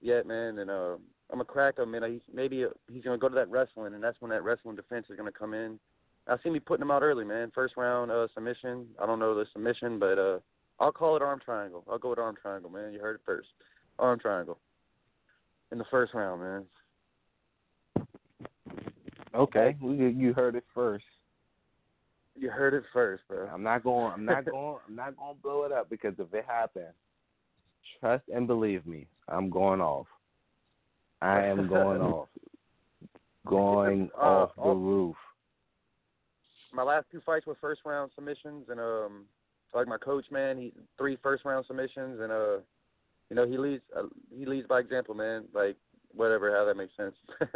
yet, 0.00 0.26
man, 0.26 0.58
and 0.58 0.70
uh, 0.70 0.94
I'm 1.30 1.38
gonna 1.38 1.44
crack 1.44 1.78
him, 1.78 1.94
and 1.94 2.04
I, 2.04 2.18
maybe 2.32 2.64
uh, 2.64 2.68
he's 2.90 3.04
gonna 3.04 3.18
go 3.18 3.28
to 3.28 3.34
that 3.36 3.50
wrestling, 3.50 3.94
and 3.94 4.02
that's 4.02 4.20
when 4.20 4.30
that 4.30 4.42
wrestling 4.42 4.76
defense 4.76 5.06
is 5.10 5.16
gonna 5.16 5.32
come 5.32 5.54
in. 5.54 5.78
I 6.26 6.36
see 6.42 6.50
me 6.50 6.58
putting 6.60 6.82
him 6.82 6.90
out 6.90 7.02
early, 7.02 7.24
man. 7.24 7.52
First 7.54 7.76
round 7.76 8.10
uh, 8.10 8.26
submission. 8.34 8.86
I 9.00 9.06
don't 9.06 9.18
know 9.18 9.34
the 9.34 9.46
submission, 9.52 9.98
but 9.98 10.18
uh, 10.18 10.38
I'll 10.78 10.92
call 10.92 11.16
it 11.16 11.22
arm 11.22 11.40
triangle. 11.42 11.84
I'll 11.90 11.98
go 11.98 12.10
with 12.10 12.18
arm 12.18 12.36
triangle, 12.40 12.68
man. 12.68 12.92
You 12.92 13.00
heard 13.00 13.14
it 13.14 13.22
first. 13.24 13.48
Arm 13.98 14.18
triangle 14.18 14.58
in 15.72 15.78
the 15.78 15.84
first 15.90 16.14
round, 16.14 16.40
man. 16.40 16.64
Okay, 19.34 19.76
you 19.80 20.32
heard 20.34 20.54
it 20.56 20.64
first. 20.74 21.04
You 22.34 22.50
heard 22.50 22.72
it 22.74 22.84
first, 22.92 23.22
bro. 23.28 23.46
I'm 23.52 23.62
not 23.62 23.82
going. 23.84 24.12
I'm 24.12 24.24
not 24.24 24.44
going. 24.44 24.78
I'm 24.88 24.96
not 24.96 25.16
going 25.16 25.36
to 25.36 25.42
blow 25.42 25.64
it 25.64 25.72
up 25.72 25.90
because 25.90 26.14
if 26.18 26.32
it 26.32 26.44
happens, 26.46 26.94
trust 28.00 28.24
and 28.32 28.46
believe 28.46 28.86
me, 28.86 29.06
I'm 29.28 29.50
going 29.50 29.80
off. 29.80 30.06
I 31.20 31.44
am 31.44 31.68
going 31.68 32.00
off. 32.02 32.28
Going 33.46 34.10
Uh, 34.18 34.24
off 34.24 34.54
the 34.56 34.62
all- 34.62 34.76
roof. 34.76 35.16
My 36.72 36.82
last 36.82 37.06
two 37.10 37.20
fights 37.24 37.46
were 37.46 37.56
first 37.60 37.80
round 37.84 38.10
submissions, 38.14 38.66
and 38.68 38.78
um, 38.78 39.24
like 39.74 39.88
my 39.88 39.96
coach, 39.96 40.26
man, 40.30 40.58
he 40.58 40.72
three 40.98 41.16
first 41.22 41.44
round 41.44 41.64
submissions, 41.66 42.20
and 42.20 42.30
uh, 42.30 42.56
you 43.30 43.36
know, 43.36 43.46
he 43.46 43.58
leads 43.58 43.82
uh, 43.96 44.04
he 44.36 44.46
leads 44.46 44.66
by 44.66 44.80
example, 44.80 45.14
man. 45.14 45.44
Like 45.52 45.76
whatever, 46.14 46.54
how 46.54 46.64
that 46.64 46.76
makes 46.76 46.96
sense. 46.96 47.14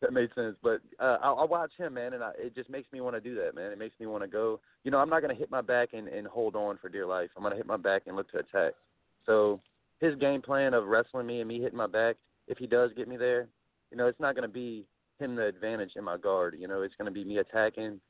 that 0.00 0.12
made 0.12 0.30
sense. 0.34 0.56
But 0.62 0.80
uh, 0.98 1.18
I, 1.22 1.32
I 1.32 1.44
watch 1.44 1.72
him, 1.76 1.94
man, 1.94 2.14
and 2.14 2.22
I, 2.24 2.32
it 2.38 2.54
just 2.54 2.70
makes 2.70 2.90
me 2.92 3.00
want 3.00 3.16
to 3.16 3.20
do 3.20 3.34
that, 3.36 3.54
man. 3.54 3.70
It 3.70 3.78
makes 3.78 3.98
me 4.00 4.06
want 4.06 4.22
to 4.22 4.28
go. 4.28 4.60
You 4.84 4.90
know, 4.90 4.98
I'm 4.98 5.10
not 5.10 5.20
gonna 5.22 5.34
hit 5.34 5.50
my 5.50 5.60
back 5.60 5.90
and, 5.92 6.08
and 6.08 6.26
hold 6.26 6.56
on 6.56 6.78
for 6.78 6.88
dear 6.88 7.06
life. 7.06 7.30
I'm 7.36 7.42
gonna 7.42 7.56
hit 7.56 7.66
my 7.66 7.76
back 7.76 8.02
and 8.06 8.16
look 8.16 8.30
to 8.32 8.38
attack. 8.38 8.74
So 9.26 9.60
his 10.00 10.16
game 10.16 10.42
plan 10.42 10.74
of 10.74 10.86
wrestling 10.86 11.26
me 11.26 11.40
and 11.40 11.48
me 11.48 11.60
hitting 11.60 11.78
my 11.78 11.86
back, 11.86 12.16
if 12.48 12.58
he 12.58 12.66
does 12.66 12.90
get 12.96 13.08
me 13.08 13.16
there, 13.16 13.48
you 13.90 13.96
know, 13.96 14.06
it's 14.06 14.20
not 14.20 14.34
gonna 14.34 14.48
be 14.48 14.84
him 15.18 15.36
the 15.36 15.46
advantage 15.46 15.92
in 15.96 16.04
my 16.04 16.16
guard. 16.16 16.56
You 16.58 16.68
know, 16.68 16.82
it's 16.82 16.94
gonna 16.96 17.10
be 17.10 17.24
me 17.24 17.38
attacking. 17.38 18.00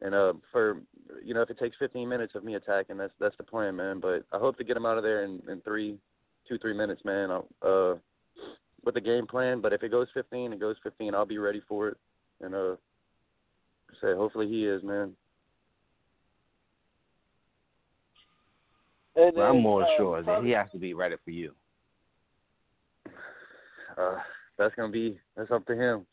And 0.00 0.14
uh, 0.14 0.34
for 0.52 0.82
you 1.24 1.34
know, 1.34 1.42
if 1.42 1.50
it 1.50 1.58
takes 1.58 1.76
15 1.78 2.08
minutes 2.08 2.34
of 2.34 2.44
me 2.44 2.54
attacking, 2.54 2.96
that's 2.96 3.12
that's 3.18 3.36
the 3.36 3.44
plan, 3.44 3.74
man. 3.76 4.00
But 4.00 4.24
I 4.32 4.38
hope 4.38 4.58
to 4.58 4.64
get 4.64 4.76
him 4.76 4.86
out 4.86 4.98
of 4.98 5.02
there 5.02 5.24
in, 5.24 5.40
in 5.48 5.60
three, 5.62 5.98
two, 6.48 6.58
three 6.58 6.74
minutes, 6.74 7.04
man. 7.04 7.30
I'll, 7.30 7.48
uh, 7.62 7.94
with 8.84 8.94
the 8.94 9.00
game 9.00 9.26
plan. 9.26 9.60
But 9.60 9.72
if 9.72 9.82
it 9.82 9.90
goes 9.90 10.08
15, 10.14 10.52
it 10.52 10.60
goes 10.60 10.76
15. 10.82 11.14
I'll 11.14 11.26
be 11.26 11.38
ready 11.38 11.62
for 11.68 11.88
it. 11.88 11.96
And 12.40 12.54
uh, 12.54 12.76
say 14.00 14.14
hopefully 14.14 14.48
he 14.48 14.66
is, 14.66 14.82
man. 14.82 15.12
And 19.16 19.36
Well, 19.36 19.46
I'm 19.50 19.62
more 19.62 19.84
uh, 19.84 19.96
sure 19.96 20.22
that 20.22 20.44
he 20.44 20.50
has 20.50 20.70
to 20.72 20.78
be 20.78 20.94
ready 20.94 21.16
for 21.24 21.30
you. 21.30 21.52
Uh, 23.96 24.16
that's 24.58 24.74
gonna 24.74 24.90
be 24.90 25.16
that's 25.36 25.52
up 25.52 25.64
to 25.66 25.72
him. 25.72 26.04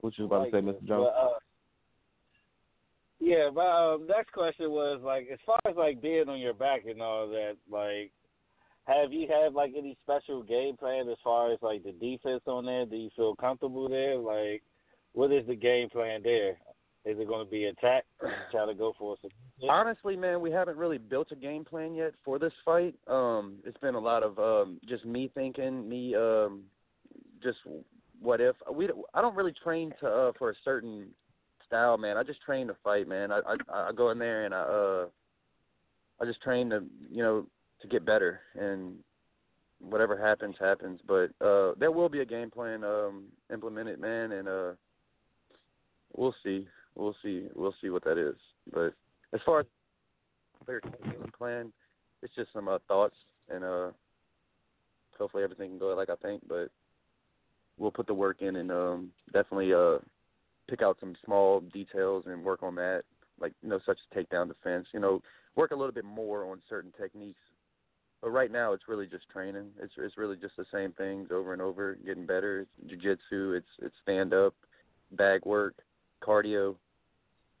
What 0.00 0.18
you 0.18 0.26
was 0.26 0.32
about 0.32 0.44
to 0.46 0.50
say, 0.50 0.66
Mr. 0.66 0.84
Jones? 0.84 1.06
but, 1.14 1.26
uh, 1.26 1.38
yeah, 3.26 3.50
my 3.52 3.94
um, 3.94 4.06
next 4.06 4.30
question 4.30 4.70
was 4.70 5.00
like, 5.02 5.26
as 5.32 5.40
far 5.44 5.58
as 5.68 5.76
like 5.76 6.00
being 6.00 6.28
on 6.28 6.38
your 6.38 6.54
back 6.54 6.82
and 6.88 7.02
all 7.02 7.28
that, 7.28 7.56
like, 7.68 8.12
have 8.84 9.12
you 9.12 9.26
had 9.26 9.52
like 9.52 9.72
any 9.76 9.98
special 10.04 10.44
game 10.44 10.76
plan 10.76 11.08
as 11.08 11.16
far 11.24 11.52
as 11.52 11.58
like 11.60 11.82
the 11.82 11.90
defense 11.90 12.42
on 12.46 12.66
there? 12.66 12.86
Do 12.86 12.94
you 12.94 13.10
feel 13.16 13.34
comfortable 13.34 13.88
there? 13.88 14.16
Like, 14.16 14.62
what 15.12 15.32
is 15.32 15.44
the 15.48 15.56
game 15.56 15.88
plan 15.88 16.20
there? 16.22 16.50
Is 17.04 17.18
it 17.18 17.26
going 17.26 17.44
to 17.44 17.50
be 17.50 17.64
attack? 17.64 18.04
Try 18.52 18.64
to 18.64 18.74
go 18.74 18.92
for 18.96 19.16
submission? 19.16 19.70
Honestly, 19.70 20.14
man, 20.14 20.40
we 20.40 20.52
haven't 20.52 20.76
really 20.76 20.98
built 20.98 21.32
a 21.32 21.36
game 21.36 21.64
plan 21.64 21.96
yet 21.96 22.12
for 22.24 22.38
this 22.38 22.52
fight. 22.64 22.94
Um, 23.08 23.56
it's 23.64 23.78
been 23.78 23.96
a 23.96 24.00
lot 24.00 24.22
of 24.22 24.38
um, 24.38 24.78
just 24.88 25.04
me 25.04 25.32
thinking, 25.34 25.88
me 25.88 26.14
um, 26.14 26.62
just 27.42 27.58
what 28.22 28.40
if 28.40 28.54
we. 28.72 28.88
I 29.14 29.20
don't 29.20 29.34
really 29.34 29.54
train 29.64 29.92
to 29.98 30.06
uh, 30.06 30.32
for 30.38 30.50
a 30.50 30.54
certain 30.64 31.08
style, 31.66 31.96
man. 31.96 32.16
I 32.16 32.22
just 32.22 32.42
train 32.42 32.66
to 32.68 32.76
fight, 32.82 33.08
man. 33.08 33.32
I 33.32 33.40
I, 33.46 33.88
I 33.88 33.92
go 33.92 34.10
in 34.10 34.18
there 34.18 34.44
and 34.44 34.54
I 34.54 34.60
uh 34.60 35.06
I 36.20 36.24
just 36.24 36.42
train 36.42 36.70
to 36.70 36.84
you 37.10 37.22
know 37.22 37.46
to 37.82 37.88
get 37.88 38.06
better 38.06 38.40
and 38.58 38.96
whatever 39.80 40.16
happens 40.16 40.56
happens. 40.58 41.00
But 41.06 41.30
uh 41.44 41.72
there 41.78 41.92
will 41.92 42.08
be 42.08 42.20
a 42.20 42.26
game 42.26 42.50
plan 42.50 42.84
um 42.84 43.24
implemented, 43.52 44.00
man, 44.00 44.32
and 44.32 44.48
uh 44.48 44.72
we'll 46.16 46.34
see. 46.42 46.66
We'll 46.94 47.16
see. 47.22 47.48
We'll 47.54 47.74
see 47.80 47.90
what 47.90 48.04
that 48.04 48.18
is. 48.18 48.36
But 48.72 48.94
as 49.32 49.40
far 49.44 49.60
as 49.60 49.66
their 50.66 50.80
game 50.80 51.30
plan, 51.36 51.72
it's 52.22 52.34
just 52.34 52.52
some 52.52 52.68
uh, 52.68 52.78
thoughts 52.88 53.16
and 53.48 53.64
uh 53.64 53.90
hopefully 55.18 55.42
everything 55.44 55.70
can 55.70 55.78
go 55.78 55.94
like 55.94 56.10
I 56.10 56.16
think, 56.16 56.42
but 56.48 56.70
we'll 57.78 57.90
put 57.90 58.06
the 58.06 58.14
work 58.14 58.40
in 58.40 58.56
and 58.56 58.70
um 58.70 59.10
definitely 59.32 59.72
uh 59.74 59.98
pick 60.68 60.82
out 60.82 60.96
some 61.00 61.14
small 61.24 61.60
details 61.60 62.24
and 62.26 62.44
work 62.44 62.62
on 62.62 62.74
that, 62.76 63.02
like 63.40 63.52
you 63.62 63.68
know, 63.68 63.80
such 63.86 63.98
as 63.98 64.24
takedown 64.24 64.48
defense. 64.48 64.86
You 64.92 65.00
know, 65.00 65.22
work 65.54 65.70
a 65.70 65.76
little 65.76 65.92
bit 65.92 66.04
more 66.04 66.44
on 66.44 66.60
certain 66.68 66.92
techniques. 66.98 67.40
But 68.22 68.30
right 68.30 68.50
now, 68.50 68.72
it's 68.72 68.88
really 68.88 69.06
just 69.06 69.28
training. 69.28 69.68
It's 69.80 69.92
it's 69.98 70.16
really 70.16 70.36
just 70.36 70.56
the 70.56 70.64
same 70.72 70.92
things 70.92 71.28
over 71.30 71.52
and 71.52 71.62
over, 71.62 71.98
getting 72.04 72.26
better. 72.26 72.60
It's 72.60 72.90
jiu-jitsu. 72.90 73.52
It's 73.52 73.66
it's 73.80 73.94
stand 74.02 74.32
up, 74.32 74.54
bag 75.12 75.44
work, 75.44 75.74
cardio, 76.22 76.76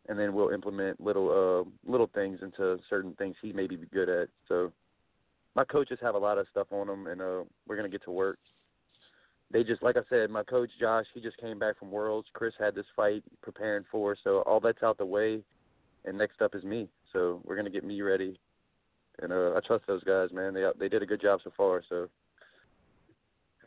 and 0.08 0.18
then 0.18 0.32
we'll 0.32 0.50
implement 0.50 1.00
little 1.00 1.30
uh 1.30 1.90
little 1.90 2.10
things 2.14 2.40
into 2.42 2.78
certain 2.88 3.12
things 3.14 3.36
he 3.42 3.52
may 3.52 3.66
be 3.66 3.76
good 3.92 4.08
at. 4.08 4.28
So 4.48 4.72
my 5.54 5.64
coaches 5.64 5.98
have 6.02 6.14
a 6.14 6.18
lot 6.18 6.38
of 6.38 6.46
stuff 6.50 6.68
on 6.70 6.86
them, 6.86 7.06
and 7.06 7.20
uh 7.20 7.44
we're 7.68 7.76
gonna 7.76 7.88
get 7.88 8.04
to 8.04 8.10
work 8.10 8.38
they 9.52 9.62
just 9.62 9.82
like 9.82 9.96
I 9.96 10.02
said, 10.10 10.30
my 10.30 10.42
coach 10.42 10.70
Josh, 10.80 11.06
he 11.14 11.20
just 11.20 11.38
came 11.38 11.58
back 11.58 11.78
from 11.78 11.90
Worlds. 11.90 12.28
Chris 12.32 12.54
had 12.58 12.74
this 12.74 12.86
fight 12.94 13.22
preparing 13.42 13.84
for, 13.90 14.16
so 14.24 14.40
all 14.40 14.60
that's 14.60 14.82
out 14.82 14.98
the 14.98 15.06
way, 15.06 15.42
and 16.04 16.18
next 16.18 16.42
up 16.42 16.54
is 16.54 16.64
me. 16.64 16.88
So 17.12 17.40
we're 17.44 17.56
gonna 17.56 17.70
get 17.70 17.84
me 17.84 18.02
ready, 18.02 18.38
and 19.22 19.32
uh, 19.32 19.54
I 19.56 19.60
trust 19.66 19.86
those 19.86 20.04
guys, 20.04 20.30
man. 20.32 20.54
They 20.54 20.66
they 20.78 20.88
did 20.88 21.02
a 21.02 21.06
good 21.06 21.20
job 21.20 21.40
so 21.44 21.52
far. 21.56 21.82
So 21.88 22.08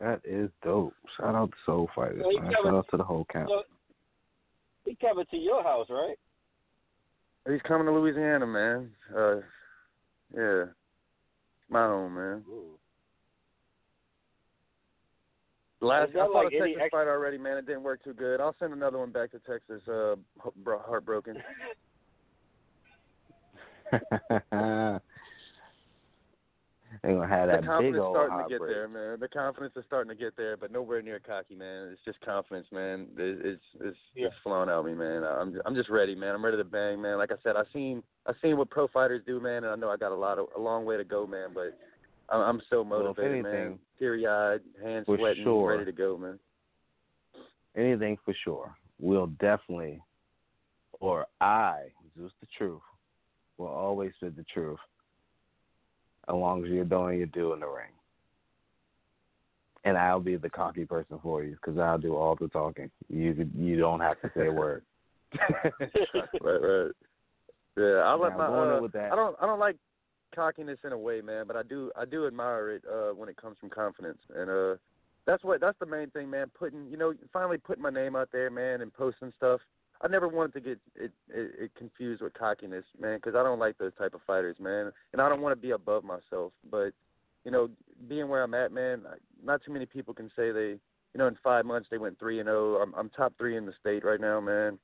that 0.00 0.20
is 0.24 0.50
dope. 0.62 0.94
Shout 1.16 1.34
out 1.34 1.50
to 1.50 1.56
Soul 1.66 1.88
Fighters, 1.94 2.22
well, 2.24 2.42
man. 2.42 2.52
Shout 2.52 2.74
out 2.74 2.86
to 2.90 2.96
the 2.96 3.04
whole 3.04 3.26
camp. 3.26 3.48
So, 3.50 3.62
he 4.84 4.96
coming 4.96 5.26
to 5.30 5.36
your 5.36 5.62
house, 5.62 5.86
right? 5.90 6.16
He's 7.48 7.60
coming 7.62 7.86
to 7.86 7.92
Louisiana, 7.92 8.46
man. 8.46 8.90
Uh, 9.14 9.36
yeah, 10.34 10.64
my 11.68 11.86
home, 11.86 12.14
man. 12.14 12.44
Ooh. 12.48 12.79
Last 15.82 16.10
I 16.10 16.12
fought 16.12 16.34
like 16.34 16.46
a 16.48 16.50
Texas 16.50 16.76
extra- 16.80 16.90
fight 16.90 17.08
already, 17.08 17.38
man. 17.38 17.56
It 17.56 17.66
didn't 17.66 17.82
work 17.82 18.04
too 18.04 18.12
good. 18.12 18.40
I'll 18.40 18.54
send 18.58 18.72
another 18.74 18.98
one 18.98 19.10
back 19.10 19.30
to 19.32 19.38
Texas. 19.38 19.80
Uh, 19.88 20.16
heartbroken. 20.86 21.36
they 27.02 27.12
gonna 27.14 27.26
have 27.26 27.48
that 27.48 27.62
the 27.62 27.66
confidence 27.66 27.94
big 27.94 28.00
old 28.00 28.14
starting 28.14 28.30
heartbreak. 28.32 28.60
to 28.60 28.66
get 28.66 28.72
there, 28.74 28.88
man. 28.88 29.20
The 29.20 29.28
confidence 29.28 29.72
is 29.76 29.84
starting 29.86 30.10
to 30.10 30.22
get 30.22 30.36
there, 30.36 30.56
but 30.56 30.70
nowhere 30.70 31.00
near 31.02 31.18
cocky, 31.18 31.54
man. 31.54 31.88
It's 31.92 32.00
just 32.04 32.20
confidence, 32.20 32.66
man. 32.72 33.06
It, 33.16 33.38
it's 33.44 33.62
it's 33.80 33.96
Yeah. 34.14 34.26
it's 34.26 34.36
flowing 34.42 34.68
out 34.68 34.84
me, 34.84 34.94
man. 34.94 35.24
I'm 35.24 35.58
I'm 35.64 35.74
just 35.74 35.88
ready, 35.88 36.14
man. 36.14 36.34
I'm 36.34 36.44
ready 36.44 36.58
to 36.58 36.64
bang, 36.64 37.00
man. 37.00 37.16
Like 37.16 37.32
I 37.32 37.36
said, 37.42 37.56
I 37.56 37.62
seen 37.72 38.02
I 38.26 38.32
seen 38.42 38.58
what 38.58 38.70
pro 38.70 38.86
fighters 38.88 39.22
do, 39.26 39.40
man, 39.40 39.64
and 39.64 39.72
I 39.72 39.76
know 39.76 39.88
I 39.90 39.96
got 39.96 40.12
a 40.12 40.16
lot 40.16 40.38
of 40.38 40.48
a 40.56 40.60
long 40.60 40.84
way 40.84 40.96
to 40.96 41.04
go, 41.04 41.26
man. 41.26 41.48
But 41.54 41.78
I'm, 42.30 42.40
I'm 42.40 42.62
so 42.70 42.82
Well, 42.82 43.02
motivated, 43.02 43.32
anything, 43.32 43.52
man. 43.52 43.78
Teary 43.98 44.26
eyed, 44.26 44.60
hands 44.82 45.06
sweating, 45.06 45.44
sure. 45.44 45.70
ready 45.70 45.84
to 45.84 45.92
go, 45.92 46.16
man. 46.16 46.38
Anything 47.76 48.16
for 48.24 48.34
sure. 48.44 48.74
We'll 48.98 49.28
definitely, 49.40 50.02
or 51.00 51.26
I, 51.40 51.84
Zeus 52.16 52.32
the 52.40 52.46
truth, 52.56 52.82
will 53.58 53.68
always 53.68 54.12
spit 54.16 54.36
the 54.36 54.44
truth. 54.52 54.78
As 56.28 56.34
long 56.34 56.64
as 56.64 56.70
you're 56.70 56.84
doing 56.84 57.18
your 57.18 57.26
due 57.26 57.52
in 57.54 57.60
the 57.60 57.66
ring. 57.66 57.92
And 59.84 59.96
I'll 59.96 60.20
be 60.20 60.36
the 60.36 60.50
cocky 60.50 60.84
person 60.84 61.18
for 61.22 61.42
you 61.42 61.52
because 61.52 61.78
I'll 61.78 61.98
do 61.98 62.14
all 62.14 62.36
the 62.38 62.48
talking. 62.48 62.90
You 63.08 63.48
you 63.56 63.78
don't 63.78 64.00
have 64.00 64.20
to 64.20 64.30
say 64.36 64.48
a 64.48 64.52
word. 64.52 64.84
right, 66.42 66.62
right. 66.62 66.90
Yeah, 67.78 68.02
I 68.04 68.14
let 68.14 68.36
Now, 68.36 68.38
my. 68.38 68.46
Uh, 68.46 68.88
I 69.10 69.16
don't. 69.16 69.36
I 69.40 69.46
don't 69.46 69.58
like 69.58 69.76
cockiness 70.34 70.78
in 70.84 70.92
a 70.92 70.98
way, 70.98 71.20
man, 71.20 71.46
but 71.46 71.56
I 71.56 71.62
do. 71.62 71.90
I 71.96 72.04
do 72.04 72.26
admire 72.26 72.70
it 72.72 72.84
uh, 72.90 73.14
when 73.14 73.28
it 73.28 73.36
comes 73.36 73.56
from 73.58 73.70
confidence, 73.70 74.18
and 74.34 74.50
uh, 74.50 74.74
that's 75.26 75.44
what. 75.44 75.60
That's 75.60 75.78
the 75.78 75.86
main 75.86 76.10
thing, 76.10 76.30
man. 76.30 76.50
Putting, 76.58 76.88
you 76.90 76.96
know, 76.96 77.14
finally 77.32 77.58
putting 77.58 77.82
my 77.82 77.90
name 77.90 78.16
out 78.16 78.28
there, 78.32 78.50
man, 78.50 78.80
and 78.80 78.92
posting 78.92 79.32
stuff. 79.36 79.60
I 80.02 80.08
never 80.08 80.28
wanted 80.28 80.54
to 80.54 80.60
get 80.60 80.78
it, 80.96 81.12
it, 81.28 81.50
it 81.58 81.70
confused 81.76 82.22
with 82.22 82.32
cockiness, 82.32 82.84
man, 82.98 83.18
because 83.18 83.34
I 83.34 83.42
don't 83.42 83.58
like 83.58 83.76
those 83.76 83.92
type 83.98 84.14
of 84.14 84.22
fighters, 84.26 84.56
man, 84.58 84.92
and 85.12 85.20
I 85.20 85.28
don't 85.28 85.42
want 85.42 85.54
to 85.54 85.60
be 85.60 85.72
above 85.72 86.04
myself. 86.04 86.52
But 86.70 86.92
you 87.44 87.50
know, 87.50 87.68
being 88.08 88.28
where 88.28 88.42
I'm 88.42 88.54
at, 88.54 88.72
man, 88.72 89.02
not 89.44 89.62
too 89.64 89.72
many 89.72 89.86
people 89.86 90.14
can 90.14 90.30
say 90.36 90.52
they, 90.52 90.78
you 91.14 91.18
know, 91.18 91.26
in 91.26 91.36
five 91.42 91.66
months 91.66 91.88
they 91.90 91.98
went 91.98 92.18
three 92.18 92.40
and 92.40 92.46
zero. 92.46 92.76
I'm, 92.76 92.94
I'm 92.94 93.10
top 93.10 93.34
three 93.38 93.56
in 93.56 93.66
the 93.66 93.74
state 93.80 94.04
right 94.04 94.20
now, 94.20 94.40
man, 94.40 94.78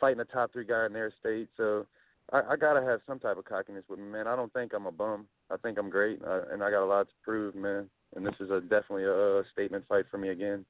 fighting 0.00 0.20
a 0.20 0.24
top 0.24 0.52
three 0.52 0.64
guy 0.64 0.86
in 0.86 0.92
their 0.92 1.12
state. 1.20 1.48
So 1.56 1.86
I, 2.32 2.40
I 2.50 2.56
gotta 2.56 2.82
have 2.82 3.00
some 3.06 3.18
type 3.18 3.36
of 3.36 3.44
cockiness 3.44 3.84
with 3.88 3.98
me, 3.98 4.06
man. 4.06 4.26
I 4.26 4.36
don't 4.36 4.52
think 4.52 4.72
I'm 4.74 4.86
a 4.86 4.92
bum. 4.92 5.26
I 5.50 5.56
think 5.58 5.78
I'm 5.78 5.90
great, 5.90 6.20
uh, 6.26 6.42
and 6.50 6.62
I 6.62 6.70
got 6.70 6.84
a 6.84 6.86
lot 6.86 7.08
to 7.08 7.14
prove, 7.22 7.54
man. 7.54 7.88
And 8.16 8.24
this 8.24 8.34
is 8.40 8.50
a 8.50 8.60
definitely 8.60 9.04
a, 9.04 9.40
a 9.40 9.42
statement 9.52 9.84
fight 9.88 10.06
for 10.10 10.18
me 10.18 10.30
again. 10.30 10.64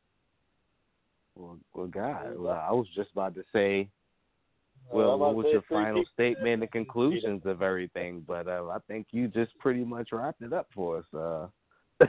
Well, 1.36 1.58
well, 1.74 1.86
God, 1.86 2.38
well, 2.38 2.52
I 2.52 2.72
was 2.72 2.86
just 2.94 3.10
about 3.12 3.34
to 3.34 3.44
say, 3.52 3.88
well, 4.92 5.12
I'm 5.12 5.20
what 5.20 5.34
was 5.34 5.46
your 5.52 5.62
final 5.68 6.00
people- 6.00 6.10
statement 6.12 6.62
and 6.62 6.70
conclusions 6.72 7.42
of 7.44 7.62
everything? 7.62 8.24
But 8.26 8.48
uh, 8.48 8.68
I 8.72 8.78
think 8.86 9.08
you 9.10 9.28
just 9.28 9.56
pretty 9.58 9.84
much 9.84 10.10
wrapped 10.12 10.42
it 10.42 10.52
up 10.52 10.68
for 10.74 10.98
us. 10.98 11.04
Uh, 11.12 11.46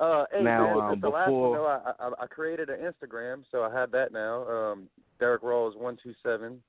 uh, 0.00 0.24
hey, 0.32 0.42
Now, 0.42 0.66
man, 0.66 0.92
um, 0.92 1.00
the 1.00 1.08
last 1.08 1.26
before- 1.26 1.50
one, 1.50 1.58
though, 1.58 1.66
I, 1.66 1.92
I, 1.98 2.24
I 2.24 2.26
created 2.26 2.70
an 2.70 2.80
Instagram, 2.80 3.44
so 3.50 3.62
I 3.62 3.72
have 3.72 3.90
that 3.92 4.12
now. 4.12 4.48
Um, 4.48 4.88
Derrick 5.18 5.42
Rawls 5.42 5.76
one 5.76 5.96
two 6.02 6.14
seven. 6.22 6.60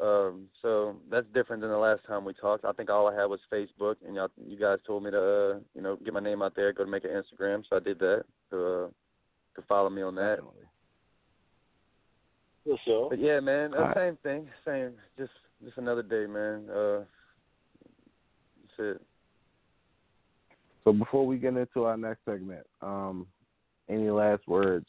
Um, 0.00 0.46
so 0.62 0.96
that's 1.10 1.26
different 1.34 1.60
than 1.60 1.70
the 1.70 1.76
last 1.76 2.02
time 2.06 2.24
we 2.24 2.32
talked. 2.34 2.64
I 2.64 2.72
think 2.72 2.88
all 2.88 3.08
I 3.08 3.14
had 3.14 3.24
was 3.24 3.40
Facebook, 3.52 3.96
and 4.06 4.14
y'all, 4.14 4.28
you 4.46 4.58
guys 4.58 4.78
told 4.86 5.02
me 5.02 5.10
to, 5.10 5.20
uh, 5.20 5.58
you 5.74 5.82
know, 5.82 5.96
get 6.04 6.14
my 6.14 6.20
name 6.20 6.40
out 6.40 6.54
there, 6.54 6.72
go 6.72 6.84
to 6.84 6.90
make 6.90 7.04
an 7.04 7.10
Instagram, 7.10 7.64
so 7.68 7.76
I 7.76 7.80
did 7.80 7.98
that. 7.98 8.24
To, 8.50 8.56
uh, 8.56 8.88
to 9.56 9.62
follow 9.68 9.90
me 9.90 10.02
on 10.02 10.14
that. 10.14 10.36
definitely. 10.36 10.62
For 12.64 12.78
sure. 12.84 13.10
But 13.10 13.20
yeah, 13.20 13.40
man, 13.40 13.74
uh, 13.74 13.78
Alright. 13.78 13.96
same 13.96 14.18
thing, 14.22 14.48
same. 14.64 14.92
Just, 15.18 15.32
just 15.64 15.78
another 15.78 16.02
day, 16.02 16.26
man. 16.26 16.68
Uh, 16.70 16.98
that's 18.60 18.96
it. 18.96 19.02
So 20.84 20.92
before 20.92 21.26
we 21.26 21.38
get 21.38 21.56
into 21.56 21.84
our 21.84 21.96
next 21.96 22.24
segment, 22.24 22.66
um, 22.82 23.26
any 23.88 24.10
last 24.10 24.46
words? 24.46 24.86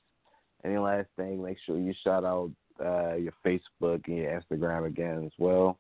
Any 0.64 0.78
last 0.78 1.08
thing? 1.16 1.42
Make 1.44 1.58
sure 1.66 1.80
you 1.80 1.94
shout 2.04 2.24
out 2.24 2.52
uh, 2.84 3.16
your 3.16 3.34
Facebook 3.46 4.08
and 4.08 4.18
your 4.18 4.42
Instagram 4.42 4.88
again 4.88 5.24
as 5.26 5.32
well. 5.38 5.78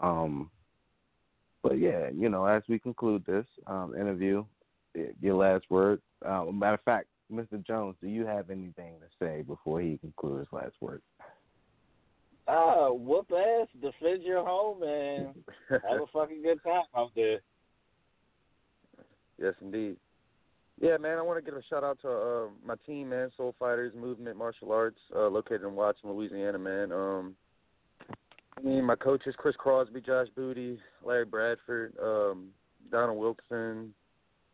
Um, 0.00 0.50
but 1.62 1.78
yeah, 1.78 2.08
you 2.14 2.28
know, 2.28 2.44
as 2.44 2.62
we 2.68 2.78
conclude 2.78 3.24
this 3.26 3.46
um, 3.66 3.94
interview, 3.94 4.44
your 5.20 5.34
last 5.34 5.64
word. 5.70 6.00
Uh, 6.24 6.44
matter 6.44 6.74
of 6.74 6.82
fact, 6.82 7.06
Mr. 7.32 7.64
Jones, 7.66 7.96
do 8.00 8.08
you 8.08 8.26
have 8.26 8.50
anything 8.50 8.94
to 9.00 9.06
say 9.18 9.42
before 9.42 9.80
he 9.80 9.98
concludes 9.98 10.40
his 10.40 10.52
last 10.52 10.74
word? 10.80 11.02
Ah, 12.46 12.90
whoop 12.90 13.30
ass, 13.32 13.68
defend 13.80 14.22
your 14.22 14.44
home, 14.44 14.82
and 14.82 15.34
have 15.70 16.02
a 16.02 16.06
fucking 16.12 16.42
good 16.42 16.62
time 16.62 16.84
out 16.94 17.10
there. 17.16 17.40
Yes, 19.38 19.54
indeed. 19.62 19.96
Yeah, 20.80 20.96
man, 20.96 21.18
I 21.18 21.22
want 21.22 21.42
to 21.42 21.50
give 21.50 21.58
a 21.58 21.62
shout 21.62 21.84
out 21.84 22.00
to 22.02 22.10
uh, 22.10 22.46
my 22.66 22.74
team, 22.86 23.10
man, 23.10 23.30
Soul 23.36 23.54
Fighters 23.58 23.92
Movement 23.94 24.36
Martial 24.36 24.72
Arts, 24.72 24.98
uh, 25.14 25.28
located 25.28 25.62
in 25.62 25.74
Watson, 25.74 26.10
Louisiana, 26.10 26.58
man. 26.58 26.92
Um, 26.92 27.36
I 28.56 28.60
mean, 28.60 28.84
my 28.84 28.96
coaches, 28.96 29.34
Chris 29.38 29.56
Crosby, 29.56 30.00
Josh 30.00 30.28
Booty, 30.34 30.78
Larry 31.04 31.24
Bradford, 31.24 31.94
um, 32.02 32.48
Donald 32.90 33.18
Wilson, 33.18 33.94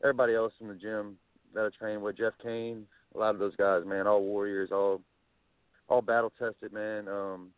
everybody 0.02 0.34
else 0.34 0.52
in 0.60 0.68
the 0.68 0.74
gym 0.74 1.16
that 1.54 1.64
I 1.64 1.78
train 1.78 2.00
with, 2.02 2.18
Jeff 2.18 2.34
Kane, 2.42 2.86
a 3.14 3.18
lot 3.18 3.34
of 3.34 3.40
those 3.40 3.56
guys, 3.56 3.82
man, 3.86 4.06
all 4.06 4.22
warriors, 4.22 4.70
all 4.72 5.00
all 5.88 6.02
battle 6.02 6.32
tested, 6.38 6.72
man. 6.72 7.08
Um, 7.08 7.48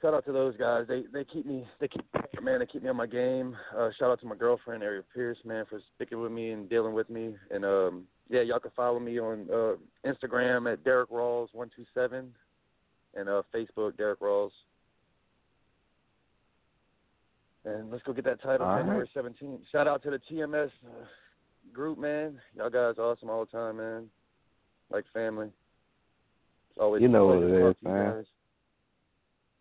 shout 0.00 0.14
out 0.14 0.24
to 0.26 0.32
those 0.32 0.56
guys. 0.56 0.86
They 0.88 1.04
they 1.12 1.24
keep 1.24 1.46
me 1.46 1.66
they 1.80 1.88
keep 1.88 2.04
man 2.42 2.60
they 2.60 2.66
keep 2.66 2.82
me 2.82 2.88
on 2.88 2.96
my 2.96 3.06
game. 3.06 3.56
Uh, 3.76 3.90
shout 3.98 4.10
out 4.10 4.20
to 4.20 4.26
my 4.26 4.36
girlfriend 4.36 4.82
Ariel 4.82 5.04
Pierce, 5.14 5.38
man, 5.44 5.64
for 5.68 5.80
sticking 5.96 6.20
with 6.20 6.32
me 6.32 6.50
and 6.50 6.68
dealing 6.68 6.94
with 6.94 7.10
me. 7.10 7.34
And 7.50 7.64
um, 7.64 8.04
yeah, 8.28 8.42
y'all 8.42 8.60
can 8.60 8.70
follow 8.76 9.00
me 9.00 9.18
on 9.18 9.46
uh, 9.52 9.74
Instagram 10.08 10.72
at 10.72 10.84
Derrick 10.84 11.10
Rawls 11.10 11.48
one 11.52 11.70
two 11.74 11.84
seven, 11.94 12.32
and 13.14 13.28
uh, 13.28 13.42
Facebook 13.54 13.96
Derrick 13.96 14.20
Rawls. 14.20 14.50
And 17.64 17.90
let's 17.90 18.02
go 18.04 18.12
get 18.12 18.24
that 18.24 18.40
title 18.42 18.66
All 18.66 18.74
right. 18.74 18.80
January 18.82 19.10
seventeenth. 19.12 19.60
Shout 19.72 19.88
out 19.88 20.02
to 20.04 20.10
the 20.10 20.20
TMS 20.30 20.70
uh, 20.86 21.04
group, 21.72 21.98
man. 21.98 22.38
Y'all 22.56 22.70
guys 22.70 22.98
awesome 22.98 23.28
all 23.30 23.44
the 23.44 23.50
time, 23.50 23.76
man. 23.78 24.06
Like 24.90 25.04
family. 25.12 25.48
It's 26.70 26.78
always 26.80 27.02
You 27.02 27.08
know 27.08 27.26
what 27.26 27.42
it 27.42 27.50
is, 27.50 27.60
talk 27.60 27.80
to 27.80 27.86
you 27.88 27.94
man. 27.94 28.14
guys. 28.14 28.24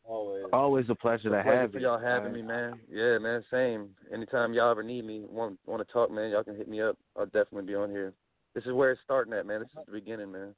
Always. 0.07 0.45
Always 0.53 0.85
a 0.89 0.95
pleasure 0.95 1.23
to 1.23 1.29
Pleasure 1.29 1.43
have 1.43 1.71
for 1.71 1.79
you. 1.79 1.85
For 1.85 1.89
y'all 1.91 1.99
having 1.99 2.31
man. 2.31 2.41
me, 2.41 2.47
man. 2.47 2.79
Yeah, 2.89 3.17
man. 3.17 3.43
Same. 3.51 3.89
Anytime 4.13 4.53
y'all 4.53 4.71
ever 4.71 4.83
need 4.83 5.05
me, 5.05 5.25
want 5.29 5.59
want 5.65 5.85
to 5.85 5.93
talk, 5.93 6.09
man, 6.09 6.31
y'all 6.31 6.43
can 6.43 6.55
hit 6.55 6.69
me 6.69 6.81
up. 6.81 6.97
I'll 7.17 7.25
definitely 7.25 7.63
be 7.63 7.75
on 7.75 7.89
here. 7.89 8.13
This 8.55 8.63
is 8.63 8.71
where 8.71 8.91
it's 8.91 9.01
starting 9.03 9.33
at, 9.33 9.45
man. 9.45 9.59
This 9.59 9.69
is 9.69 9.85
the 9.85 9.91
beginning, 9.91 10.31
man. 10.31 10.55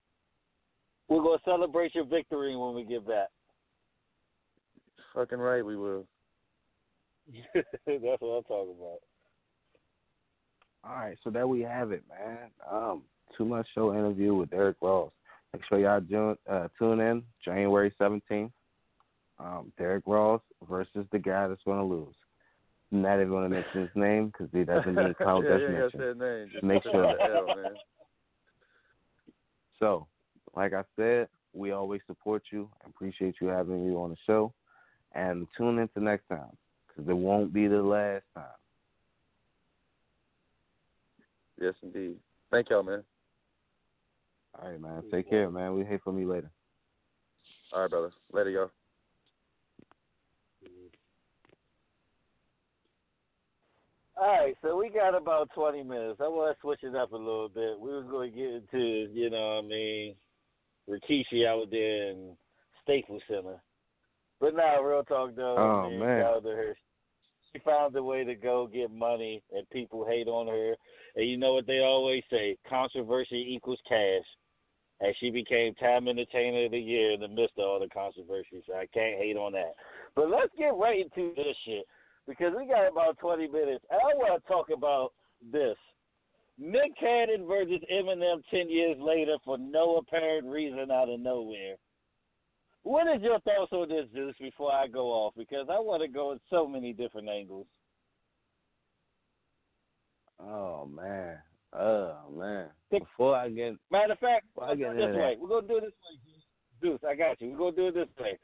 We're 1.08 1.24
gonna 1.24 1.40
celebrate 1.44 1.96
your 1.96 2.06
victory 2.06 2.56
when 2.56 2.76
we 2.76 2.84
get 2.84 3.08
back. 3.08 3.30
Fucking 5.16 5.40
right, 5.40 5.66
we 5.66 5.76
will. 5.76 6.06
That's 7.54 7.66
what 7.86 8.38
I'm 8.38 8.44
talking 8.44 8.76
about. 8.80 9.00
All 10.84 10.96
right, 10.96 11.18
so 11.24 11.30
there 11.32 11.48
we 11.48 11.62
have 11.62 11.92
it, 11.92 12.04
man. 12.08 12.38
Um, 12.72 13.04
Too 13.36 13.46
Much 13.46 13.68
Show 13.74 13.94
interview 13.94 14.36
with 14.36 14.54
Eric 14.54 14.78
Ross. 14.82 15.12
Make 15.54 15.64
sure 15.68 15.80
y'all 15.80 16.00
tune, 16.02 16.38
uh, 16.50 16.68
tune 16.78 17.00
in 17.00 17.24
January 17.44 17.92
17th. 18.00 18.52
Um, 19.40 19.72
Derrick 19.78 20.06
Rawls 20.06 20.42
versus 20.68 21.06
the 21.12 21.20
guy 21.20 21.48
that's 21.48 21.64
going 21.64 21.80
to 21.80 21.86
lose. 21.86 22.16
I'm 22.92 23.02
not 23.02 23.16
even 23.16 23.30
going 23.30 23.44
to 23.44 23.56
mention 23.56 23.82
his 23.82 23.90
name 23.96 24.28
because 24.28 24.50
he 24.52 24.64
doesn't 24.64 24.96
mean 24.96 25.14
Kyle 25.20 25.44
yeah, 25.44 25.50
does 25.50 25.62
yeah, 25.62 25.70
yeah, 25.70 25.80
mention. 25.80 26.20
name. 26.20 26.50
Just 26.52 26.64
Make 26.64 26.84
sure. 26.84 27.10
in 27.10 27.18
the 27.18 27.24
L, 27.24 27.56
man. 27.56 27.76
So, 29.80 30.08
like 30.56 30.74
I 30.74 30.84
said, 30.96 31.30
we 31.54 31.72
always 31.72 32.02
support 32.08 32.44
you. 32.52 32.70
I 32.84 32.90
appreciate 32.90 33.36
you 33.40 33.48
having 33.48 33.86
you 33.86 34.02
on 34.02 34.10
the 34.10 34.18
show. 34.26 34.54
And 35.16 35.48
tune 35.58 35.80
in 35.80 35.88
to 35.90 36.04
next 36.04 36.28
time 36.28 36.56
because 36.88 37.10
it 37.10 37.16
won't 37.16 37.54
be 37.54 37.68
the 37.68 37.82
last 37.82 38.26
time. 38.36 38.46
Yes, 41.60 41.74
indeed. 41.82 42.18
Thank 42.52 42.70
y'all, 42.70 42.84
man. 42.84 43.04
All 44.62 44.70
right, 44.70 44.80
man. 44.80 45.04
Take 45.12 45.30
care, 45.30 45.50
man. 45.50 45.76
We 45.76 45.86
hear 45.86 46.00
from 46.04 46.20
you 46.20 46.30
later. 46.30 46.50
All 47.74 47.82
right, 47.82 47.90
brother. 47.90 48.12
Later, 48.32 48.50
y'all. 48.50 48.72
All 54.22 54.28
right, 54.28 54.56
so 54.62 54.76
we 54.76 54.90
got 54.90 55.16
about 55.16 55.50
20 55.56 55.82
minutes. 55.84 56.20
I 56.20 56.28
want 56.28 56.54
to 56.54 56.60
switch 56.60 56.84
it 56.84 56.94
up 56.94 57.14
a 57.14 57.18
little 57.18 57.48
bit. 57.48 57.80
We 57.80 57.90
were 57.90 58.04
going 58.04 58.32
to 58.34 58.38
get 58.38 58.50
into, 58.50 59.10
you 59.14 59.30
know 59.30 59.56
what 59.56 59.64
I 59.64 59.68
mean, 59.68 60.16
Rikishi 60.90 61.48
out 61.48 61.72
there 61.72 62.10
in 62.10 62.36
Staples 62.84 63.22
Center. 63.30 63.62
But 64.42 64.58
now, 64.58 64.82
real 64.82 65.04
talk, 65.04 65.36
though. 65.38 65.56
Oh, 65.58 65.90
man. 65.90 66.44
her. 66.44 66.76
She 67.54 67.60
found 67.60 67.96
a 67.96 68.04
way 68.04 68.26
to 68.26 68.36
go 68.36 68.68
get 68.68 68.92
money, 68.92 69.42
and 69.56 69.70
people 69.70 70.06
hate 70.06 70.28
on 70.28 70.48
her. 70.48 70.76
And 71.16 71.30
you 71.30 71.38
know 71.38 71.54
what 71.54 71.66
they 71.66 71.80
always 71.80 72.24
say 72.30 72.58
controversy 72.70 73.54
equals 73.56 73.80
cash. 73.88 74.26
And 75.00 75.16
she 75.22 75.30
became 75.30 75.74
Time 75.76 76.10
Entertainer 76.10 76.66
of 76.66 76.72
the 76.72 76.80
Year 76.80 77.14
in 77.14 77.22
the 77.22 77.30
midst 77.30 77.58
of 77.58 77.64
all 77.64 77.80
the 77.80 77.88
controversy, 77.88 78.64
so 78.68 78.74
I 78.74 78.86
can't 78.94 79.18
hate 79.18 79.38
on 79.38 79.54
that. 79.54 79.76
But 80.14 80.30
let's 80.30 80.52
get 80.58 80.76
right 80.76 81.06
into 81.06 81.34
this 81.36 81.56
shit 81.66 81.86
because 82.30 82.54
we 82.56 82.68
got 82.68 82.88
about 82.88 83.18
20 83.18 83.48
minutes. 83.48 83.84
And 83.90 84.00
I 84.00 84.16
want 84.16 84.42
to 84.42 84.48
talk 84.48 84.68
about 84.72 85.14
this. 85.52 85.76
Nick 86.60 86.92
Cannon 87.00 87.48
versus 87.48 87.82
Eminem 87.92 88.44
10 88.52 88.70
years 88.70 88.98
later 89.00 89.38
for 89.44 89.58
no 89.58 89.98
apparent 89.98 90.46
reason 90.48 90.92
out 90.92 91.10
of 91.10 91.20
nowhere. 91.20 91.76
What 92.84 93.08
is 93.14 93.24
your 93.24 93.40
thoughts 93.40 93.72
on 93.72 93.90
this, 93.90 94.06
Zeus, 94.14 94.36
before 94.40 94.72
I 94.72 94.88
go 94.88 95.08
off? 95.08 95.34
Because 95.36 95.68
I 95.70 95.80
want 95.80 96.04
to 96.04 96.08
go 96.08 96.32
in 96.32 96.40
so 96.50 96.68
many 96.68 96.94
different 96.94 97.30
angles. 97.30 97.66
Oh 100.40 100.86
man. 100.86 101.38
Oh 101.74 102.16
man. 102.32 102.68
Before 102.92 103.36
I 103.36 103.50
get 103.50 103.76
Matter 103.92 104.14
of 104.14 104.20
fact, 104.20 104.46
I 104.62 104.76
get 104.76 104.96
this 104.96 105.16
way. 105.16 105.36
We're 105.40 105.50
going 105.50 105.68
to 105.68 105.68
do 105.68 105.78
it 105.78 105.82
this 105.82 105.92
way, 105.92 106.20
Zeus. 106.82 107.00
Zeus, 107.02 107.10
I 107.10 107.16
got 107.16 107.42
you. 107.42 107.52
We're 107.52 107.58
going 107.58 107.76
to 107.76 107.82
do 107.82 107.88
it 107.88 107.96
this 107.96 108.24
way. 108.24 108.40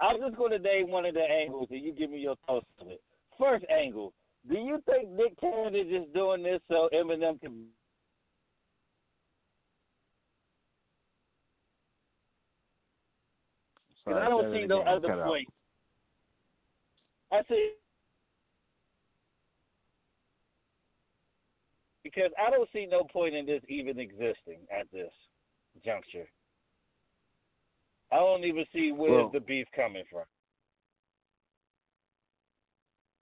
I'm 0.00 0.18
just 0.20 0.36
going 0.36 0.52
to 0.52 0.58
name 0.58 0.90
one 0.90 1.06
of 1.06 1.14
the 1.14 1.22
angles, 1.22 1.68
and 1.70 1.82
you 1.82 1.92
give 1.92 2.10
me 2.10 2.18
your 2.18 2.36
thoughts 2.46 2.66
on 2.80 2.88
it. 2.88 3.00
First 3.40 3.64
angle, 3.70 4.12
do 4.48 4.54
you 4.58 4.82
think 4.86 5.08
Nick 5.10 5.40
Cannon 5.40 5.74
is 5.74 5.86
just 5.90 6.12
doing 6.12 6.42
this 6.42 6.60
so 6.68 6.90
Eminem 6.94 7.40
can 7.40 7.64
Because 14.04 14.14
Sorry, 14.14 14.26
I 14.26 14.28
don't 14.28 14.52
see 14.52 14.66
no 14.66 14.80
other 14.82 15.12
out. 15.12 15.26
point. 15.26 15.48
I 17.32 17.42
see. 17.48 17.72
Because 22.02 22.30
I 22.44 22.50
don't 22.50 22.68
see 22.72 22.86
no 22.90 23.04
point 23.04 23.34
in 23.34 23.46
this 23.46 23.62
even 23.68 23.98
existing 24.00 24.58
at 24.74 24.90
this 24.92 25.12
juncture. 25.84 26.26
I 28.10 28.16
don't 28.16 28.44
even 28.44 28.64
see 28.72 28.90
where's 28.90 29.12
Well- 29.12 29.28
the 29.28 29.40
beef 29.40 29.70
coming 29.72 30.04
from. 30.10 30.24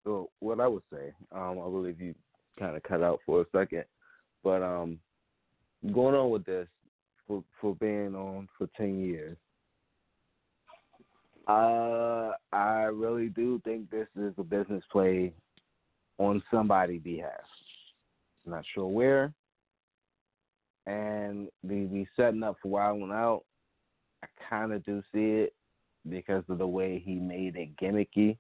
So 0.09 0.31
what 0.41 0.59
I 0.59 0.67
would 0.67 0.85
say, 0.91 1.13
um, 1.33 1.59
I 1.61 1.69
believe 1.69 2.01
you 2.01 2.15
kind 2.59 2.75
of 2.75 2.83
cut 2.83 3.03
out 3.03 3.21
for 3.27 3.43
a 3.43 3.45
second, 3.55 3.85
but 4.43 4.63
um, 4.63 4.99
going 5.93 6.15
on 6.15 6.31
with 6.31 6.47
this 6.47 6.67
for 7.27 7.45
for 7.61 7.75
being 7.75 8.15
on 8.15 8.49
for 8.57 8.71
ten 8.75 9.01
years, 9.01 9.37
uh, 11.47 12.31
I 12.55 12.85
really 12.85 13.29
do 13.29 13.61
think 13.67 13.91
this 13.91 14.07
is 14.17 14.33
a 14.39 14.43
business 14.43 14.83
play 14.91 15.35
on 16.17 16.43
somebody's 16.51 17.03
behalf. 17.03 17.45
Not 18.47 18.65
sure 18.75 18.87
where, 18.87 19.35
and 20.87 21.49
the 21.63 21.85
the 21.85 22.07
setting 22.17 22.43
up 22.43 22.57
for 22.63 22.69
Wild 22.69 23.03
'N 23.03 23.13
Out, 23.13 23.45
I 24.23 24.29
kind 24.49 24.73
of 24.73 24.83
do 24.87 25.03
see 25.13 25.43
it 25.43 25.55
because 26.09 26.45
of 26.49 26.57
the 26.57 26.67
way 26.67 26.99
he 26.99 27.17
made 27.17 27.57
it 27.57 27.77
gimmicky 27.77 28.39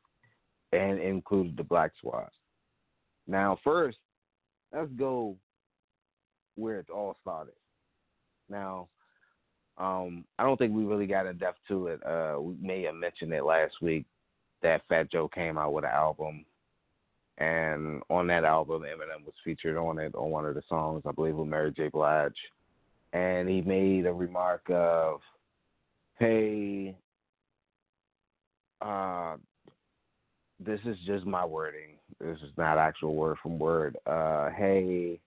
and 0.72 0.98
included 0.98 1.56
the 1.56 1.62
Black 1.62 1.92
Squad. 1.98 2.30
Now, 3.26 3.58
first, 3.62 3.98
let's 4.72 4.90
go 4.92 5.36
where 6.56 6.80
it 6.80 6.90
all 6.90 7.16
started. 7.20 7.54
Now, 8.48 8.88
um, 9.78 10.24
I 10.38 10.42
don't 10.42 10.56
think 10.56 10.74
we 10.74 10.84
really 10.84 11.06
got 11.06 11.26
in 11.26 11.38
depth 11.38 11.58
to 11.68 11.88
it. 11.88 12.00
Uh, 12.04 12.40
we 12.40 12.56
may 12.60 12.82
have 12.82 12.94
mentioned 12.94 13.32
it 13.32 13.44
last 13.44 13.74
week 13.80 14.06
that 14.62 14.82
Fat 14.88 15.10
Joe 15.10 15.28
came 15.28 15.56
out 15.56 15.72
with 15.72 15.84
an 15.84 15.90
album, 15.90 16.44
and 17.38 18.02
on 18.10 18.26
that 18.26 18.44
album, 18.44 18.82
Eminem 18.82 19.24
was 19.24 19.34
featured 19.44 19.76
on 19.76 19.98
it 19.98 20.14
on 20.16 20.30
one 20.30 20.46
of 20.46 20.56
the 20.56 20.62
songs, 20.68 21.02
I 21.06 21.12
believe, 21.12 21.36
with 21.36 21.46
Mary 21.48 21.70
J. 21.70 21.88
Blige, 21.88 22.32
and 23.12 23.48
he 23.48 23.60
made 23.60 24.06
a 24.06 24.12
remark 24.12 24.62
of, 24.68 25.20
"Hey." 26.18 26.96
Uh, 28.80 29.36
this 30.64 30.80
is 30.84 30.96
just 31.06 31.24
my 31.26 31.44
wording. 31.44 31.96
This 32.20 32.38
is 32.38 32.50
not 32.56 32.78
actual 32.78 33.14
word 33.14 33.36
from 33.42 33.58
word. 33.58 33.96
Uh, 34.06 34.50
hey, 34.50 35.20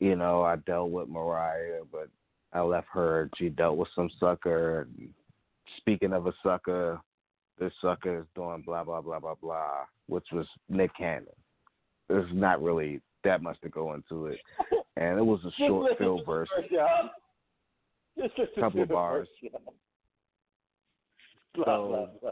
you 0.00 0.16
know, 0.16 0.42
I 0.42 0.56
dealt 0.56 0.90
with 0.90 1.08
Mariah, 1.08 1.82
but 1.90 2.08
I 2.52 2.60
left 2.60 2.88
her. 2.92 3.28
She 3.36 3.48
dealt 3.48 3.76
with 3.76 3.88
some 3.94 4.10
sucker. 4.18 4.88
Speaking 5.78 6.12
of 6.12 6.26
a 6.26 6.32
sucker, 6.42 7.00
this 7.58 7.72
sucker 7.80 8.20
is 8.20 8.26
doing 8.34 8.62
blah 8.64 8.84
blah 8.84 9.00
blah 9.00 9.20
blah 9.20 9.34
blah, 9.40 9.84
which 10.08 10.26
was 10.32 10.46
Nick 10.68 10.90
Cannon. 10.96 11.26
There's 12.08 12.30
not 12.32 12.62
really 12.62 13.00
that 13.24 13.42
much 13.42 13.60
to 13.60 13.68
go 13.68 13.94
into 13.94 14.26
it, 14.26 14.38
and 14.96 15.18
it 15.18 15.24
was 15.24 15.40
a 15.44 15.50
short 15.58 15.82
listen 15.84 15.96
fill 15.98 16.18
to 16.20 16.24
verse. 16.24 16.48
verse. 16.56 16.70
Just 18.18 18.38
listen 18.38 18.62
Couple 18.62 18.82
of 18.82 18.88
bars. 18.88 19.28
Blah, 21.54 21.64
So- 21.64 21.86
blah, 21.88 22.06
blah. 22.20 22.30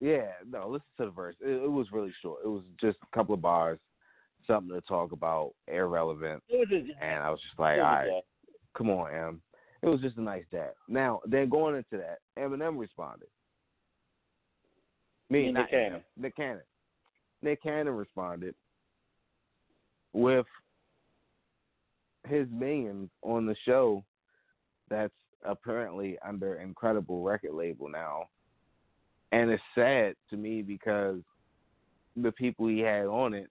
Yeah, 0.00 0.28
no, 0.48 0.68
listen 0.68 0.86
to 0.98 1.04
the 1.06 1.10
verse. 1.10 1.34
It, 1.40 1.62
it 1.64 1.70
was 1.70 1.88
really 1.92 2.12
short. 2.22 2.40
It 2.44 2.48
was 2.48 2.62
just 2.80 2.98
a 3.02 3.16
couple 3.16 3.34
of 3.34 3.42
bars, 3.42 3.78
something 4.46 4.74
to 4.74 4.80
talk 4.82 5.12
about, 5.12 5.54
irrelevant, 5.66 6.42
and 6.50 7.22
I 7.22 7.30
was 7.30 7.40
just 7.40 7.58
like, 7.58 7.78
all 7.78 7.84
right, 7.84 8.22
come 8.76 8.90
on, 8.90 9.12
Em. 9.12 9.42
It 9.82 9.86
was 9.88 10.00
just 10.00 10.16
a 10.16 10.22
nice 10.22 10.44
jab. 10.50 10.70
Now, 10.88 11.20
then 11.24 11.48
going 11.48 11.76
into 11.76 12.02
that, 12.02 12.18
Eminem 12.38 12.78
responded. 12.78 13.28
Me, 15.30 15.46
Nick 15.46 15.54
not 15.54 15.70
Cannon. 15.70 15.88
Cannon. 15.88 16.02
Nick 16.16 16.36
Cannon. 16.36 16.62
Nick 17.42 17.62
Cannon 17.62 17.94
responded 17.94 18.54
with 20.12 20.46
his 22.26 22.46
millions 22.50 23.10
on 23.22 23.46
the 23.46 23.54
show 23.64 24.02
that's 24.88 25.12
apparently 25.44 26.18
under 26.26 26.56
Ncredible 26.56 27.24
record 27.24 27.54
label 27.54 27.88
now. 27.88 28.28
And 29.32 29.50
it's 29.50 29.62
sad 29.74 30.14
to 30.30 30.36
me 30.36 30.62
because 30.62 31.18
the 32.16 32.32
people 32.32 32.66
he 32.68 32.78
had 32.80 33.06
on 33.06 33.34
it, 33.34 33.50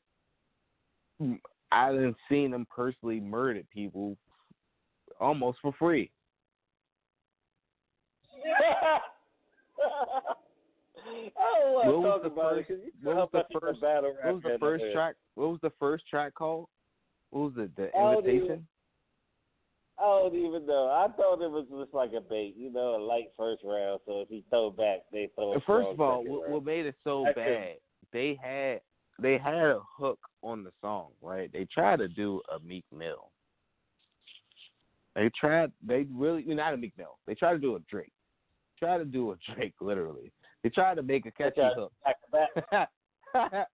I 1.72 1.92
didn't 1.92 2.16
seen 2.30 2.54
him 2.54 2.66
personally 2.74 3.20
murder 3.20 3.62
people 3.74 4.18
almost 5.20 5.60
for 5.62 5.74
free. 5.78 6.10
I 11.40 11.40
don't 11.60 11.74
want 11.74 11.88
What 11.88 12.02
was 12.02 12.22
the 12.24 12.30
first- 12.30 12.60
it 12.60 12.68
because 12.68 12.84
you 12.84 12.92
what 13.04 13.16
was 13.16 13.30
the 13.34 13.60
first- 13.60 13.82
What 13.82 14.34
was 14.34 14.44
the 14.44 14.58
first 14.60 14.84
track? 14.94 15.16
What 15.36 15.50
was 15.50 15.60
the 15.62 15.72
first 15.80 16.08
track 16.08 16.34
called? 16.34 16.68
What 17.30 17.56
was 17.56 17.66
it? 17.66 17.76
The 17.76 17.92
Oh, 17.96 18.22
the- 18.22 18.30
invitation. 18.30 18.68
I 20.00 20.04
don't 20.04 20.36
even 20.36 20.66
know. 20.66 20.88
I 20.88 21.08
thought 21.16 21.42
it 21.42 21.50
was 21.50 21.66
just 21.70 21.94
like 21.94 22.12
a 22.14 22.22
bait, 22.22 22.56
you 22.56 22.72
know, 22.72 22.96
a 22.96 23.02
light 23.02 23.32
first 23.36 23.64
round. 23.64 24.00
So 24.06 24.22
if 24.22 24.30
he 24.30 24.44
throw 24.50 24.70
back, 24.70 25.00
they 25.12 25.30
throw. 25.36 25.54
A 25.54 25.62
First 25.62 25.90
of 25.90 26.02
all, 26.02 26.24
what, 26.24 26.50
what 26.50 26.64
made 26.64 26.86
it 26.86 26.96
so 27.04 27.26
I 27.26 27.34
bad? 27.34 27.76
They 28.14 28.38
had 28.42 28.82
they 29.20 29.38
had 29.38 29.56
a 29.56 29.80
hook 29.98 30.20
on 30.44 30.64
the 30.64 30.72
song, 30.82 31.10
right? 31.22 31.52
They 31.52 31.66
tried 31.66 31.98
to 31.98 32.08
do 32.08 32.42
a 32.56 32.60
Meek 32.60 32.86
Mill. 32.96 33.32
They 35.16 35.32
tried. 35.40 35.72
They 35.86 36.06
really 36.14 36.44
not 36.46 36.74
a 36.74 36.78
Meek 36.78 36.94
Mill. 36.98 37.18
They 37.26 37.34
tried 37.34 37.54
to 37.54 37.60
do 37.60 37.76
a 37.76 37.80
Drake. 37.90 38.14
Try 38.78 39.00
to 39.00 39.06
do 39.06 39.32
a 39.32 39.36
Drake, 39.56 39.74
literally. 39.82 40.32
They 40.64 40.70
tried 40.70 40.96
to 40.96 41.04
make 41.04 41.26
a 41.26 41.32
catchy 41.32 41.62
hook. 41.76 41.92
back 42.06 42.54
to 42.54 42.88
back. 43.34 43.68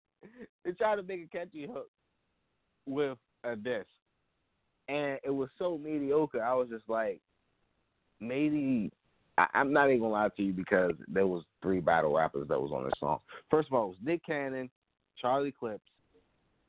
they 0.64 0.72
tried 0.72 0.96
to 0.96 1.02
make 1.02 1.24
a 1.24 1.36
catchy 1.36 1.66
hook 1.66 1.88
with 2.86 3.18
a 3.42 3.56
diss, 3.56 3.86
and 4.92 5.18
it 5.24 5.30
was 5.30 5.48
so 5.58 5.78
mediocre. 5.82 6.44
I 6.44 6.52
was 6.52 6.68
just 6.68 6.84
like, 6.86 7.18
maybe 8.20 8.92
I, 9.38 9.46
I'm 9.54 9.72
not 9.72 9.88
even 9.88 10.00
gonna 10.00 10.12
lie 10.12 10.28
to 10.36 10.42
you 10.42 10.52
because 10.52 10.92
there 11.08 11.26
was 11.26 11.44
three 11.62 11.80
battle 11.80 12.14
rappers 12.14 12.48
that 12.48 12.60
was 12.60 12.72
on 12.72 12.84
this 12.84 12.98
song. 13.00 13.18
First 13.50 13.68
of 13.68 13.74
all, 13.74 13.84
it 13.86 13.88
was 13.88 13.96
Nick 14.04 14.24
Cannon, 14.24 14.68
Charlie 15.18 15.54
Clips, 15.58 15.88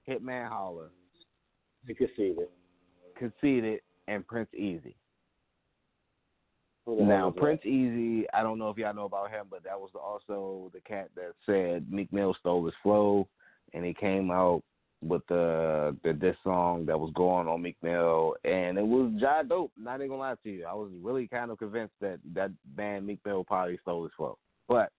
Hitman 0.07 0.47
Holla, 0.47 0.87
can. 1.85 2.47
Conceited, 3.17 3.81
and 4.07 4.25
Prince 4.25 4.49
Easy. 4.53 4.95
Who 6.85 6.95
the 6.95 7.03
hell 7.03 7.09
Now 7.09 7.25
was 7.25 7.35
that? 7.35 7.41
Prince 7.41 7.65
Easy, 7.65 8.25
I 8.33 8.41
don't 8.41 8.57
know 8.57 8.69
if 8.69 8.77
y'all 8.77 8.93
know 8.93 9.05
about 9.05 9.31
him, 9.31 9.47
but 9.49 9.65
that 9.65 9.79
was 9.79 9.91
also 10.01 10.71
the 10.73 10.79
cat 10.79 11.09
that 11.15 11.33
said 11.45 11.91
Meek 11.91 12.11
Mill 12.13 12.33
stole 12.39 12.65
his 12.65 12.73
flow, 12.81 13.27
and 13.73 13.83
he 13.83 13.93
came 13.93 14.31
out 14.31 14.63
with 15.03 15.21
the 15.27 15.95
the 16.03 16.13
diss 16.13 16.35
song 16.43 16.85
that 16.85 16.99
was 16.99 17.11
going 17.15 17.47
on 17.47 17.61
Meek 17.61 17.77
Mill, 17.81 18.35
and 18.43 18.77
it 18.77 18.85
was 18.85 19.11
ja 19.15 19.43
dope. 19.43 19.71
Not 19.77 19.95
even 19.95 20.09
gonna 20.09 20.21
lie 20.21 20.35
to 20.43 20.49
you, 20.49 20.65
I 20.65 20.73
was 20.73 20.91
really 21.01 21.27
kind 21.27 21.51
of 21.51 21.59
convinced 21.59 21.93
that 22.01 22.19
that 22.33 22.51
band 22.75 23.05
Meek 23.05 23.19
Mill 23.25 23.43
probably 23.43 23.77
stole 23.81 24.03
his 24.03 24.11
flow. 24.15 24.37
But 24.67 24.91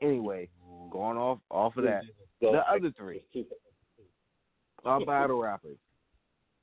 anyway, 0.00 0.48
going 0.90 1.18
off 1.18 1.38
off 1.50 1.76
of 1.76 1.84
that, 1.84 2.02
the 2.40 2.62
other 2.70 2.92
three 2.96 3.24
are 4.84 5.04
battle 5.04 5.40
rappers, 5.40 5.78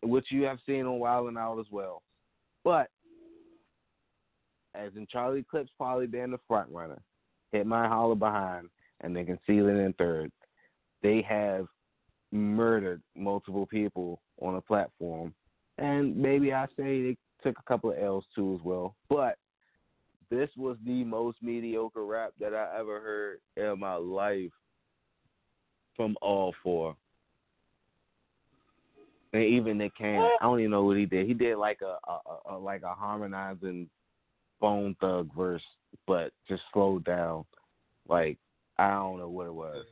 which 0.01 0.27
you 0.31 0.43
have 0.43 0.57
seen 0.65 0.85
on 0.85 0.99
Wild 0.99 1.27
'N 1.27 1.38
Out 1.38 1.59
as 1.59 1.67
well. 1.72 2.01
But 2.63 2.89
as 4.73 4.91
in 4.95 5.07
Charlie 5.07 5.43
Clips 5.43 5.72
probably 5.77 6.07
being 6.07 6.31
the 6.31 6.39
front 6.47 6.69
runner, 6.72 7.01
Hitman 7.53 7.88
Holla 7.88 8.15
behind, 8.15 8.69
and 9.01 9.15
then 9.15 9.27
It 9.27 9.49
in 9.49 9.93
third, 9.93 10.31
they 11.01 11.22
have 11.22 11.67
murdered 12.31 13.02
multiple 13.15 13.65
people 13.65 14.22
on 14.41 14.56
a 14.56 14.61
platform. 14.61 15.34
And 15.77 16.15
maybe 16.15 16.53
I 16.53 16.65
say 16.77 17.02
they 17.02 17.18
took 17.43 17.57
a 17.60 17.64
couple 17.64 17.91
of 17.91 17.97
L's 17.97 18.26
too 18.35 18.56
as 18.60 18.65
well. 18.65 18.95
But 19.10 19.38
this 20.30 20.49
was 20.57 20.77
the 20.85 21.03
most 21.03 21.38
mediocre 21.41 22.06
rap 22.06 22.34
that 22.39 22.53
I 22.53 22.80
ever 22.80 22.99
heard 22.99 23.39
in 23.57 23.80
my 23.80 23.95
life 23.95 24.52
from 25.95 26.15
all 26.22 26.53
four. 26.64 26.95
And 29.34 29.43
even 29.43 29.77
Nick 29.77 29.97
Cannon, 29.97 30.30
I 30.39 30.45
don't 30.45 30.60
even 30.60 30.72
know 30.72 30.84
what 30.84 30.97
he 30.97 31.06
did. 31.06 31.27
He 31.27 31.34
did 31.34 31.57
like 31.57 31.80
a, 31.81 31.97
a, 32.10 32.56
a 32.56 32.57
like 32.57 32.84
a 32.84 32.93
harmonizing 32.93 33.89
Bone 34.61 34.95
Thug 35.02 35.30
verse, 35.35 35.61
but 36.07 36.31
just 36.47 36.64
slowed 36.72 37.03
down. 37.03 37.43
Like 38.07 38.38
I 38.77 38.91
don't 38.91 39.19
know 39.19 39.30
what 39.30 39.47
it 39.47 39.53
was. 39.53 39.85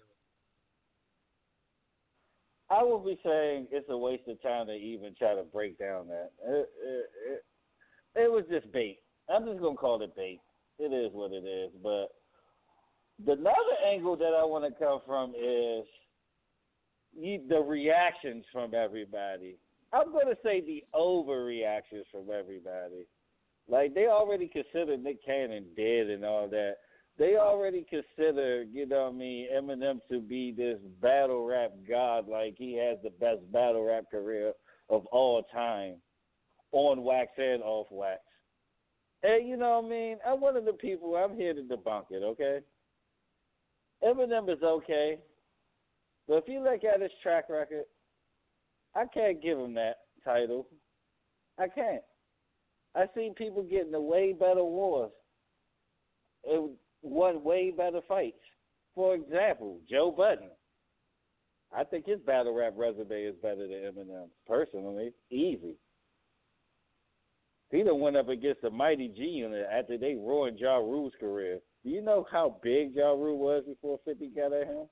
I 2.73 2.83
would 2.83 3.05
be 3.05 3.19
saying 3.23 3.67
it's 3.71 3.89
a 3.89 3.97
waste 3.97 4.27
of 4.27 4.41
time 4.41 4.65
to 4.67 4.73
even 4.73 5.13
try 5.15 5.35
to 5.35 5.43
break 5.43 5.77
down 5.77 6.07
that. 6.07 6.31
It, 6.43 6.69
it, 6.83 7.05
it, 7.29 8.23
it 8.23 8.31
was 8.31 8.45
just 8.49 8.71
bait. 8.71 8.99
I'm 9.29 9.45
just 9.45 9.61
gonna 9.61 9.75
call 9.75 10.01
it 10.01 10.15
bait. 10.15 10.39
It 10.79 10.91
is 10.91 11.11
what 11.13 11.31
it 11.31 11.45
is. 11.45 11.71
But 11.83 12.07
the 13.23 13.33
another 13.33 13.77
angle 13.87 14.17
that 14.17 14.33
I 14.35 14.43
want 14.43 14.65
to 14.65 14.83
come 14.83 15.01
from 15.05 15.31
is 15.31 15.85
the 17.21 17.63
reactions 17.65 18.43
from 18.51 18.73
everybody. 18.73 19.57
I'm 19.93 20.11
gonna 20.11 20.35
say 20.43 20.61
the 20.61 20.83
overreactions 20.95 22.05
from 22.11 22.29
everybody. 22.33 23.05
Like 23.67 23.93
they 23.93 24.07
already 24.07 24.47
consider 24.47 24.97
Nick 24.97 25.23
Cannon 25.23 25.65
dead 25.77 26.07
and 26.07 26.25
all 26.25 26.47
that. 26.49 26.77
They 27.17 27.35
already 27.35 27.85
consider, 27.87 28.63
you 28.63 28.87
know 28.87 29.03
what 29.03 29.13
I 29.13 29.17
mean, 29.17 29.47
Eminem 29.55 29.99
to 30.09 30.19
be 30.19 30.51
this 30.51 30.79
battle 31.01 31.45
rap 31.45 31.71
god, 31.87 32.27
like 32.27 32.55
he 32.57 32.75
has 32.77 32.97
the 33.03 33.11
best 33.11 33.39
battle 33.51 33.83
rap 33.83 34.05
career 34.09 34.53
of 34.89 35.05
all 35.07 35.43
time, 35.53 35.97
on 36.71 37.03
wax 37.03 37.31
and 37.37 37.61
off 37.61 37.87
wax. 37.91 38.21
And 39.21 39.47
you 39.47 39.57
know 39.57 39.79
what 39.79 39.85
I 39.85 39.89
mean? 39.89 40.17
I'm 40.27 40.41
one 40.41 40.57
of 40.57 40.65
the 40.65 40.73
people. 40.73 41.15
I'm 41.15 41.35
here 41.35 41.53
to 41.53 41.61
debunk 41.61 42.05
it. 42.09 42.23
Okay. 42.23 42.59
Eminem 44.03 44.49
is 44.49 44.61
okay, 44.61 45.17
but 46.27 46.35
if 46.35 46.43
you 46.47 46.61
look 46.61 46.83
at 46.83 47.01
his 47.01 47.11
track 47.21 47.45
record, 47.49 47.85
I 48.95 49.05
can't 49.13 49.41
give 49.41 49.57
him 49.57 49.73
that 49.75 49.97
title. 50.25 50.67
I 51.57 51.67
can't. 51.69 52.01
I 52.95 53.05
seen 53.15 53.33
people 53.33 53.63
getting 53.63 53.91
the 53.91 54.01
way 54.01 54.33
better 54.33 54.63
wars. 54.63 55.11
It 56.43 56.69
won 57.03 57.43
way 57.43 57.71
better 57.71 58.01
fights. 58.07 58.37
For 58.95 59.15
example, 59.15 59.79
Joe 59.89 60.13
Budden. 60.15 60.49
I 61.75 61.83
think 61.83 62.05
his 62.05 62.19
battle 62.19 62.53
rap 62.53 62.73
resume 62.75 63.23
is 63.23 63.35
better 63.41 63.67
than 63.67 63.91
Eminem, 63.91 64.27
personally. 64.47 65.11
Easy. 65.31 65.75
He 67.71 67.81
done 67.81 67.99
went 67.99 68.15
up 68.15 68.29
against 68.29 68.61
the 68.61 68.69
mighty 68.69 69.07
G 69.07 69.23
unit 69.23 69.65
after 69.71 69.97
they 69.97 70.13
ruined 70.13 70.59
Ja 70.59 70.75
Rule's 70.75 71.13
career. 71.19 71.59
Do 71.83 71.89
you 71.89 72.01
know 72.01 72.27
how 72.31 72.57
big 72.61 72.93
Ja 72.93 73.09
Rule 73.11 73.39
was 73.39 73.63
before 73.65 73.99
50 74.05 74.27
got 74.29 74.53
at 74.53 74.67
him? 74.67 74.85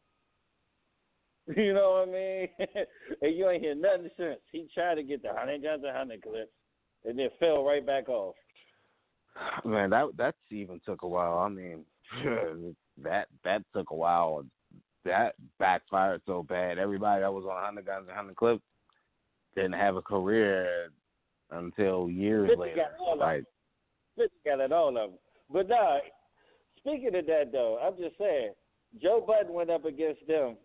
You 1.58 1.74
know 1.74 2.06
what 2.06 2.10
I 2.10 2.12
mean? 2.12 2.48
and 3.22 3.36
you 3.36 3.50
ain't 3.50 3.64
hear 3.64 3.76
nothing 3.76 4.10
since. 4.16 4.40
He 4.52 4.68
tried 4.74 4.96
to 4.96 5.04
get 5.04 5.24
the 5.24 5.30
100 5.30 5.64
Johnson 5.64 5.88
100 5.88 6.22
clips 6.22 6.52
and 7.04 7.18
then 7.18 7.30
fell 7.40 7.64
right 7.64 7.86
back 7.86 8.08
off. 8.10 8.36
Man, 9.66 9.90
that 9.90 10.06
that 10.18 10.36
even 10.52 10.80
took 10.86 11.02
a 11.02 11.08
while. 11.08 11.40
I 11.40 11.50
mean, 11.50 11.84
that 13.04 13.28
that 13.44 13.64
took 13.74 13.92
a 13.92 13.96
while. 13.96 14.44
That 15.04 15.34
backfired 15.58 16.22
so 16.28 16.44
bad. 16.44 16.78
Everybody 16.78 17.22
that 17.22 17.34
was 17.34 17.46
on 17.46 17.64
hundred 17.64 17.88
guns 17.88 18.06
and 18.08 18.16
hundred 18.16 18.36
clips 18.36 18.64
didn't 19.56 19.74
have 19.74 19.96
a 19.96 20.02
career 20.02 20.92
until 21.50 22.10
years 22.10 22.50
50 22.50 22.62
later. 22.62 22.76
got 22.76 22.92
all 23.00 23.14
of 23.14 23.20
Like. 23.20 23.44
50 24.16 24.30
got 24.46 24.60
it 24.60 24.72
all 24.72 24.90
of 24.90 24.94
them. 24.96 25.12
But 25.52 25.68
nah, 25.70 25.98
speaking 26.78 27.16
of 27.16 27.26
that 27.26 27.52
though, 27.52 27.80
I'm 27.84 27.98
just 27.98 28.18
saying, 28.18 28.52
Joe 29.02 29.24
Budden 29.26 29.54
went 29.54 29.70
up 29.70 29.86
against 29.86 30.26
them 30.28 30.56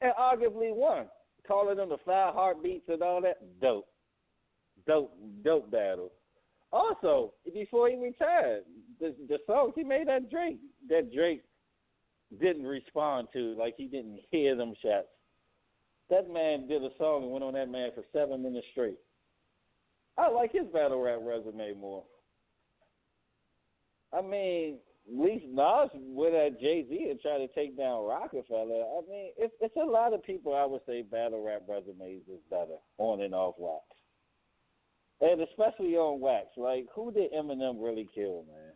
and 0.00 0.12
arguably 0.18 0.74
won, 0.74 1.06
calling 1.46 1.76
them 1.76 1.90
the 1.90 1.98
five 2.04 2.34
heartbeats 2.34 2.88
and 2.88 3.02
all 3.02 3.20
that. 3.22 3.38
Dope, 3.60 3.86
dope, 4.86 5.14
dope 5.44 5.70
battle. 5.70 6.10
Also, 6.72 7.32
before 7.52 7.88
he 7.88 7.96
retired, 7.96 8.64
the 9.00 9.14
the 9.28 9.38
songs 9.46 9.72
he 9.74 9.84
made 9.84 10.08
that 10.08 10.30
Drake, 10.30 10.58
that 10.88 11.12
Drake 11.12 11.42
didn't 12.40 12.66
respond 12.66 13.28
to, 13.32 13.54
like 13.58 13.74
he 13.76 13.86
didn't 13.86 14.20
hear 14.30 14.54
them 14.54 14.74
shots. 14.82 15.06
That 16.10 16.30
man 16.30 16.68
did 16.68 16.82
a 16.82 16.90
song 16.98 17.24
and 17.24 17.32
went 17.32 17.44
on 17.44 17.54
that 17.54 17.70
man 17.70 17.90
for 17.94 18.04
seven 18.12 18.42
minutes 18.42 18.66
straight. 18.72 18.98
I 20.16 20.28
like 20.30 20.52
his 20.52 20.66
battle 20.72 21.00
rap 21.02 21.20
resume 21.22 21.74
more. 21.74 22.04
I 24.12 24.22
mean, 24.22 24.78
least 25.10 25.46
Nas 25.48 25.90
went 25.94 26.34
at 26.34 26.60
Jay 26.60 26.84
Z 26.88 27.08
and 27.10 27.20
tried 27.20 27.38
to 27.38 27.48
take 27.48 27.76
down 27.76 28.04
Rockefeller. 28.04 28.82
I 28.82 29.00
mean, 29.08 29.32
it's 29.38 29.54
it's 29.60 29.76
a 29.76 29.84
lot 29.84 30.12
of 30.12 30.22
people 30.22 30.54
I 30.54 30.64
would 30.64 30.82
say 30.86 31.02
battle 31.02 31.44
rap 31.44 31.62
resumes 31.68 32.22
is 32.28 32.40
better 32.50 32.76
on 32.98 33.22
and 33.22 33.34
off 33.34 33.54
wax, 33.58 33.84
and 35.20 35.40
especially 35.40 35.96
on 35.96 36.20
wax. 36.20 36.48
Like, 36.56 36.86
who 36.94 37.12
did 37.12 37.32
Eminem 37.32 37.76
really 37.80 38.08
kill, 38.14 38.44
man? 38.46 38.72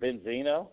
Benzino, 0.00 0.68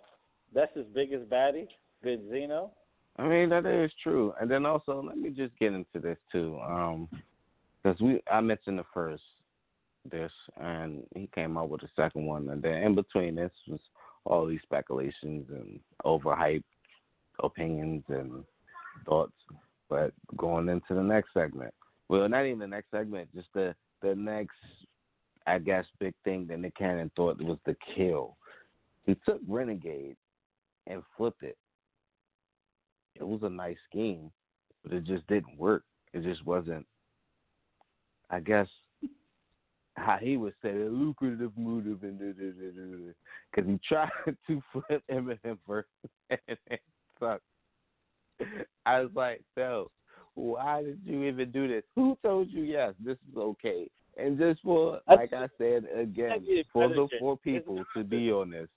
that's 0.54 0.76
his 0.76 0.86
biggest 0.94 1.30
baddie. 1.30 1.68
Benzino. 2.06 2.72
I 3.18 3.28
mean, 3.28 3.50
that 3.50 3.66
is 3.66 3.92
true. 4.02 4.34
And 4.40 4.50
then 4.50 4.66
also, 4.66 5.02
let 5.02 5.18
me 5.18 5.30
just 5.30 5.58
get 5.60 5.74
into 5.74 6.00
this 6.02 6.18
too, 6.32 6.60
um, 6.60 7.08
because 7.82 8.00
we 8.02 8.22
I 8.32 8.42
mentioned 8.42 8.80
the 8.80 8.86
first 8.94 9.24
this, 10.10 10.32
and 10.60 11.04
he 11.16 11.30
came 11.34 11.58
out 11.58 11.70
with 11.70 11.82
the 11.82 11.90
second 11.96 12.26
one, 12.26 12.50
and 12.50 12.62
then 12.62 12.74
in 12.74 12.96
between 12.96 13.36
this 13.36 13.52
was 13.68 13.80
all 14.26 14.46
these 14.46 14.62
speculations 14.64 15.46
and 15.50 15.80
overhyped 16.06 16.64
opinions 17.42 18.04
and 18.10 18.44
thoughts. 19.06 19.34
But 19.90 20.12
going 20.36 20.68
into 20.70 20.96
the 20.96 21.04
next 21.04 21.34
segment, 21.34 21.74
well, 22.10 22.28
not 22.28 22.46
even 22.46 22.60
the 22.60 22.68
next 22.68 22.92
segment, 22.92 23.34
just 23.34 23.50
the 23.54 23.76
the 24.04 24.14
next, 24.14 24.58
I 25.48 25.58
guess, 25.58 25.86
big 26.00 26.14
thing 26.24 26.46
that 26.48 26.60
Nick 26.60 26.76
Cannon 26.76 27.10
thought 27.16 27.42
was 27.42 27.58
the 27.66 27.76
kill. 27.96 28.38
He 29.06 29.16
took 29.28 29.40
Renegade 29.48 30.18
and 30.86 31.02
flipped 31.18 31.42
it. 31.42 31.58
It 33.16 33.28
was 33.28 33.42
a 33.44 33.50
nice 33.50 33.78
scheme, 33.90 34.32
but 34.84 34.94
it 34.94 35.06
just 35.06 35.26
didn't 35.28 35.58
work. 35.58 35.84
It 36.14 36.24
just 36.24 36.46
wasn't. 36.46 36.86
I 38.30 38.40
guess 38.40 38.68
how 39.96 40.18
he 40.20 40.38
was 40.38 40.54
saying 40.62 40.82
a 40.82 40.90
lucrative 40.90 41.52
move 41.56 41.86
because 42.02 43.70
he 43.70 43.80
tried 43.88 44.10
to 44.48 44.62
flip 44.72 45.04
Eminem 45.12 45.58
first 45.68 45.90
and 46.30 46.58
it 46.68 46.82
sucked. 47.20 47.44
I 48.86 49.02
was 49.02 49.12
like, 49.16 49.42
so 49.56 49.92
why 50.36 50.84
did 50.84 51.00
you 51.06 51.24
even 51.24 51.52
do 51.52 51.68
this? 51.68 51.84
Who 51.96 52.18
told 52.24 52.50
you 52.50 52.64
yes, 52.64 52.94
this 53.04 53.18
is 53.32 53.38
okay? 53.38 53.88
And 54.18 54.38
just 54.38 54.62
for 54.62 55.00
like 55.08 55.34
I 55.34 55.48
said 55.58 55.86
again, 55.96 56.46
for 56.72 56.90
the 56.90 57.08
four 57.20 57.38
people 57.38 57.84
to 57.96 58.04
be 58.04 58.32
on 58.32 58.52
this, 58.52 58.68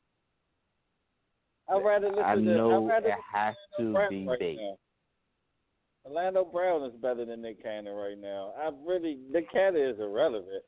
I'd 1.69 1.85
rather 1.85 2.09
listen 2.09 2.25
I 2.25 2.35
to 2.37 2.41
know 2.41 2.87
rather 2.87 3.09
it 3.09 3.15
has 3.33 3.55
to 3.79 3.93
Brown 3.93 4.11
be 4.11 4.27
right 4.27 4.39
bait. 4.39 4.57
now. 4.57 4.77
Orlando 6.07 6.45
Brown 6.45 6.85
is 6.85 6.95
better 7.03 7.25
than 7.25 7.43
Nick 7.43 7.63
Cannon 7.63 7.95
right 7.95 8.19
now. 8.19 8.53
I 8.59 8.71
really 8.87 9.19
Nick 9.31 9.51
Cannon 9.51 9.83
is 9.83 9.99
irrelevant. 9.99 10.63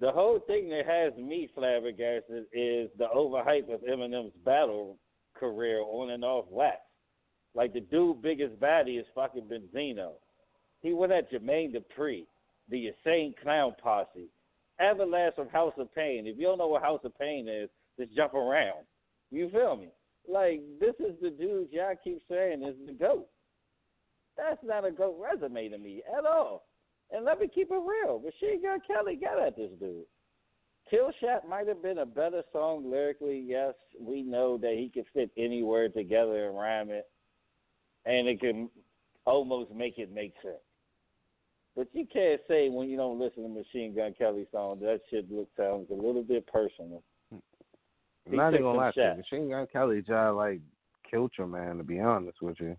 The 0.00 0.10
whole 0.10 0.40
thing 0.46 0.68
that 0.70 0.86
has 0.86 1.16
me 1.16 1.48
flabbergasted 1.54 2.44
is 2.52 2.90
the 2.98 3.08
overhype 3.14 3.72
of 3.72 3.82
Eminem's 3.82 4.32
battle 4.44 4.98
career 5.34 5.80
on 5.80 6.10
and 6.10 6.24
off 6.24 6.46
wax. 6.50 6.78
Like 7.54 7.72
the 7.72 7.80
dude 7.80 8.22
biggest 8.22 8.58
baddie 8.60 8.98
is 8.98 9.06
fucking 9.14 9.44
Benzino. 9.44 10.12
He 10.82 10.92
went 10.92 11.12
at 11.12 11.30
Jermaine 11.30 11.74
Dupri, 11.74 12.26
the 12.68 12.88
insane 12.88 13.34
clown 13.42 13.74
posse. 13.82 14.30
Everlast 14.80 15.34
from 15.34 15.48
House 15.48 15.74
of 15.76 15.94
Pain. 15.94 16.26
If 16.26 16.38
you 16.38 16.44
don't 16.44 16.58
know 16.58 16.68
what 16.68 16.82
House 16.82 17.00
of 17.04 17.16
Pain 17.18 17.48
is, 17.48 17.68
just 17.98 18.14
jump 18.16 18.34
around. 18.34 18.86
You 19.30 19.50
feel 19.50 19.76
me? 19.76 19.88
Like 20.28 20.62
this 20.80 20.94
is 21.00 21.14
the 21.20 21.30
dude 21.30 21.68
y'all 21.70 21.94
keep 22.02 22.22
saying 22.30 22.62
is 22.62 22.74
the 22.86 22.92
GOAT. 22.92 23.26
That's 24.36 24.62
not 24.64 24.86
a 24.86 24.90
GOAT 24.90 25.18
resume 25.20 25.68
to 25.68 25.78
me 25.78 26.02
at 26.16 26.24
all. 26.24 26.64
And 27.10 27.24
let 27.24 27.40
me 27.40 27.48
keep 27.52 27.70
it 27.70 27.74
real. 27.74 28.20
Machine 28.20 28.62
Gun 28.62 28.78
Kelly 28.86 29.16
got 29.16 29.44
at 29.44 29.56
this 29.56 29.70
dude. 29.78 30.04
Kill 30.88 31.12
Shot 31.20 31.48
might 31.48 31.68
have 31.68 31.82
been 31.82 31.98
a 31.98 32.06
better 32.06 32.42
song 32.52 32.90
lyrically. 32.90 33.44
Yes, 33.46 33.74
we 34.00 34.22
know 34.22 34.58
that 34.58 34.74
he 34.76 34.90
could 34.92 35.04
fit 35.14 35.30
any 35.36 35.62
word 35.62 35.94
together 35.94 36.48
and 36.48 36.56
rhyme 36.56 36.90
it, 36.90 37.08
and 38.06 38.26
it 38.26 38.40
can 38.40 38.68
almost 39.24 39.72
make 39.72 39.98
it 39.98 40.12
make 40.12 40.32
sense. 40.42 40.56
But 41.76 41.88
you 41.92 42.06
can't 42.12 42.40
say 42.48 42.68
when 42.68 42.88
you 42.88 42.96
don't 42.96 43.18
listen 43.18 43.42
to 43.42 43.48
Machine 43.48 43.94
Gun 43.94 44.14
Kelly 44.18 44.46
song 44.52 44.80
that 44.80 45.00
shit 45.08 45.30
looks 45.30 45.50
sounds 45.56 45.88
a 45.90 45.94
little 45.94 46.22
bit 46.22 46.46
personal. 46.46 47.02
I'm 47.32 48.36
not 48.36 48.52
even 48.52 48.64
gonna 48.64 48.78
lie 48.78 48.92
to 48.92 49.00
you. 49.00 49.16
Machine 49.16 49.50
Gun 49.50 49.66
Kelly 49.72 50.02
tried 50.02 50.30
like 50.30 50.60
killed 51.10 51.32
your 51.38 51.46
man 51.46 51.78
to 51.78 51.84
be 51.84 52.00
honest 52.00 52.42
with 52.42 52.60
you. 52.60 52.76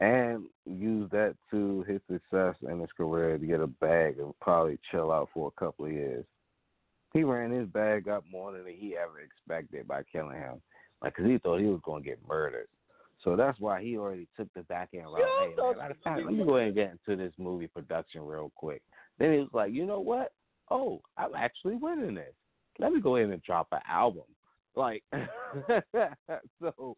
And 0.00 0.46
used 0.66 1.10
that 1.12 1.36
to 1.50 1.82
his 1.84 2.00
success 2.10 2.54
in 2.68 2.80
his 2.80 2.92
career 2.92 3.38
to 3.38 3.46
get 3.46 3.60
a 3.60 3.66
bag 3.66 4.18
and 4.18 4.38
probably 4.40 4.78
chill 4.90 5.10
out 5.10 5.30
for 5.32 5.48
a 5.48 5.58
couple 5.58 5.86
of 5.86 5.92
years. 5.92 6.26
He 7.14 7.24
ran 7.24 7.50
his 7.50 7.66
bag 7.68 8.08
up 8.08 8.24
more 8.30 8.52
than 8.52 8.66
he 8.66 8.94
ever 8.94 9.20
expected 9.20 9.88
by 9.88 10.02
killing 10.02 10.36
him. 10.36 10.60
Like, 11.00 11.14
'cause 11.14 11.24
he 11.24 11.38
thought 11.38 11.60
he 11.60 11.66
was 11.66 11.80
going 11.82 12.02
to 12.02 12.08
get 12.10 12.28
murdered. 12.28 12.68
So 13.22 13.34
that's 13.34 13.58
why 13.58 13.82
he 13.82 13.96
already 13.96 14.28
took 14.36 14.52
the 14.54 14.62
back 14.64 14.90
end 14.94 15.06
route. 15.06 15.24
Hey, 15.40 15.54
man, 15.56 15.78
matter 15.78 15.90
of 15.92 16.00
fact, 16.04 16.22
let 16.24 16.34
me 16.34 16.44
go 16.44 16.56
ahead 16.56 16.68
and 16.68 16.76
get 16.76 16.92
into 16.92 17.16
this 17.22 17.32
movie 17.38 17.66
production 17.66 18.22
real 18.22 18.52
quick. 18.54 18.82
Then 19.18 19.32
he 19.32 19.38
was 19.38 19.48
like, 19.52 19.72
you 19.72 19.86
know 19.86 20.00
what? 20.00 20.32
Oh, 20.70 21.00
I'm 21.16 21.34
actually 21.34 21.76
winning 21.76 22.14
this. 22.14 22.34
Let 22.78 22.92
me 22.92 23.00
go 23.00 23.16
ahead 23.16 23.30
and 23.30 23.42
drop 23.42 23.68
an 23.72 23.80
album. 23.88 24.24
Like, 24.74 25.02
so 26.60 26.96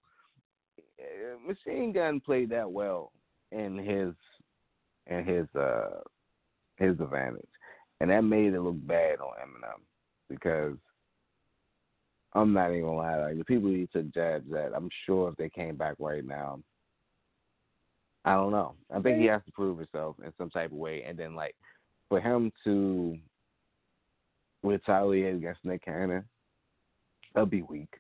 uh, 0.99 1.47
Machine 1.47 1.93
Gun 1.93 2.21
played 2.21 2.51
that 2.51 2.71
well 2.71 3.13
in 3.53 3.79
his 3.79 4.15
in 5.07 5.25
his 5.25 5.47
uh 5.55 6.01
his 6.77 6.99
advantage, 7.01 7.49
and 8.01 8.11
that 8.11 8.23
made 8.23 8.53
it 8.53 8.61
look 8.61 8.85
bad 8.87 9.21
on 9.21 9.33
Eminem 9.41 9.81
because 10.29 10.77
I'm 12.35 12.53
not 12.53 12.71
even 12.71 12.83
gonna 12.83 12.97
lie, 12.97 13.17
like 13.17 13.39
the 13.39 13.45
people 13.45 13.71
he 13.71 13.89
took 13.93 14.13
jabs 14.13 14.53
at, 14.53 14.75
I'm 14.75 14.91
sure 15.07 15.31
if 15.31 15.37
they 15.37 15.49
came 15.49 15.77
back 15.77 15.95
right 15.99 16.25
now, 16.25 16.61
I 18.25 18.35
don't 18.35 18.53
know. 18.53 18.75
I 18.95 19.01
think 19.01 19.19
he 19.19 19.27
has 19.27 19.43
to 19.47 19.53
prove 19.53 19.79
himself 19.79 20.17
in 20.25 20.33
some 20.37 20.51
type 20.51 20.71
of 20.71 20.77
way, 20.77 21.03
and 21.05 21.19
then 21.19 21.35
like 21.35 21.55
for 22.09 22.21
him 22.21 22.53
to 22.65 23.17
retaliate 24.63 25.37
against 25.37 25.65
Nick 25.65 25.85
Cannon, 25.85 26.25
that'll 27.35 27.47
be 27.47 27.63
weak, 27.63 27.95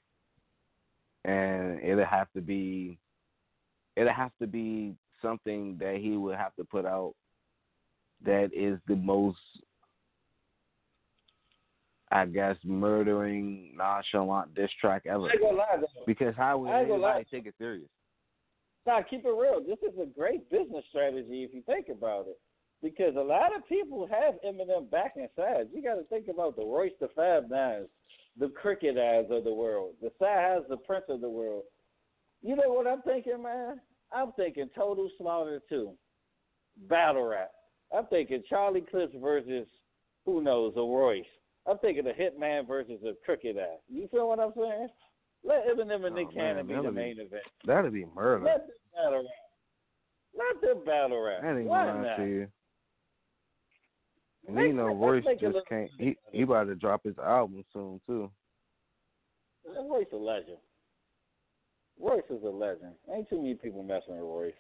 and 1.24 1.80
it'll 1.82 2.05
have 2.05 2.30
to 2.34 2.42
be 2.42 2.98
it'll 3.96 4.12
have 4.12 4.32
to 4.40 4.46
be 4.46 4.94
something 5.22 5.76
that 5.80 5.96
he 5.96 6.16
would 6.16 6.36
have 6.36 6.55
to 6.56 6.64
put 6.64 6.84
out 6.84 7.14
that 8.24 8.50
is 8.55 8.78
the 8.86 8.96
most 8.96 9.38
I 12.10 12.24
guess 12.26 12.56
murdering 12.64 13.74
nonchalant 13.76 14.55
diss 14.55 14.70
track 14.80 15.02
ever. 15.06 15.24
I 15.24 15.32
ain't 15.32 15.43
gonna 15.43 15.56
lie 15.56 15.76
though. 15.80 16.05
Because 16.06 16.35
how 16.36 16.59
would 16.59 16.70
gonna 16.70 16.94
lie. 16.94 17.16
anybody 17.16 17.26
take 17.30 17.47
it 17.47 17.55
serious? 17.59 17.89
Nah, 18.86 19.02
keep 19.02 19.24
it 19.24 19.28
real. 19.28 19.60
This 19.60 19.78
is 19.82 19.98
a 20.01 20.06
great 20.06 20.51
business 20.51 20.85
strategy 20.89 21.44
if 21.44 21.52
you 21.52 21.62
think 21.66 21.89
about 21.90 22.26
it. 22.28 22.39
Because 22.82 23.16
a 23.16 23.20
lot 23.20 23.55
of 23.55 23.68
people 23.68 24.09
have 24.09 24.35
Eminem 24.47 24.90
back 24.90 25.14
inside. 25.16 25.66
You 25.74 25.82
got 25.82 25.97
to 25.97 26.05
think 26.05 26.28
about 26.28 26.56
the 26.56 26.64
Royce 26.64 26.93
the 27.01 27.09
Fab 27.14 27.51
Nines, 27.51 27.89
the 28.39 28.48
Crooked 28.48 28.97
I's 28.97 29.26
of 29.30 29.44
the 29.44 29.52
world, 29.52 29.94
the 30.01 30.10
Sahas 30.20 30.66
the 30.68 30.76
Prince 30.76 31.06
of 31.09 31.20
the 31.20 31.28
world. 31.28 31.64
You 32.40 32.55
know 32.55 32.68
what 32.68 32.86
I'm 32.86 33.02
thinking, 33.02 33.43
man? 33.43 33.80
I'm 34.12 34.32
thinking 34.32 34.70
Total 34.74 35.10
Slaughter 35.18 35.60
2, 35.68 35.90
Battle 36.89 37.24
Rap. 37.24 37.51
I'm 37.94 38.06
thinking 38.06 38.43
Charlie 38.48 38.85
Clips 38.89 39.14
versus, 39.20 39.66
who 40.24 40.40
knows, 40.40 40.72
a 40.76 40.80
Royce. 40.80 41.24
I'm 41.68 41.78
thinking 41.78 42.06
a 42.06 42.12
Hitman 42.12 42.66
versus 42.66 42.98
a 43.04 43.12
crooked 43.24 43.56
ass. 43.58 43.78
You 43.88 44.08
feel 44.08 44.28
what 44.28 44.40
I'm 44.40 44.52
saying? 44.56 44.88
Let 45.44 45.66
Eminem 45.68 46.04
and 46.06 46.06
Oh, 46.06 46.08
Nick 46.08 46.32
Cannon 46.34 46.66
be 46.66 46.74
the 46.74 46.80
that'd 46.82 46.94
be- 46.94 47.00
main 47.00 47.20
event. 47.20 47.44
That'd 47.64 47.92
be 47.92 48.06
murder. 48.06 48.44
Let 48.44 48.66
them 48.66 48.76
battle 48.94 49.18
rap. 49.18 49.32
Let 50.34 50.60
them 50.62 50.84
battle 50.84 51.20
rap. 51.22 51.44
I 51.44 51.58
ain't 51.58 51.68
Why 51.68 51.86
not? 52.02 52.16
to 52.16 52.24
you. 52.24 52.48
And 54.46 54.56
Make- 54.56 54.66
you 54.68 54.72
know, 54.72 54.94
Royce 54.94 55.24
just 55.40 55.58
can't. 55.68 55.90
He 55.98 56.16
he 56.32 56.42
about 56.42 56.64
to 56.64 56.74
drop 56.74 57.04
his 57.04 57.18
album 57.18 57.64
soon 57.72 58.00
too. 58.06 58.30
Royce 59.66 60.06
is 60.06 60.12
a 60.14 60.16
legend. 60.16 60.58
Royce 62.00 62.24
is 62.30 62.42
a 62.44 62.48
legend. 62.48 62.94
Ain't 63.12 63.28
too 63.28 63.36
many 63.36 63.54
people 63.54 63.82
messing 63.82 64.14
with 64.14 64.22
Royce. 64.22 64.54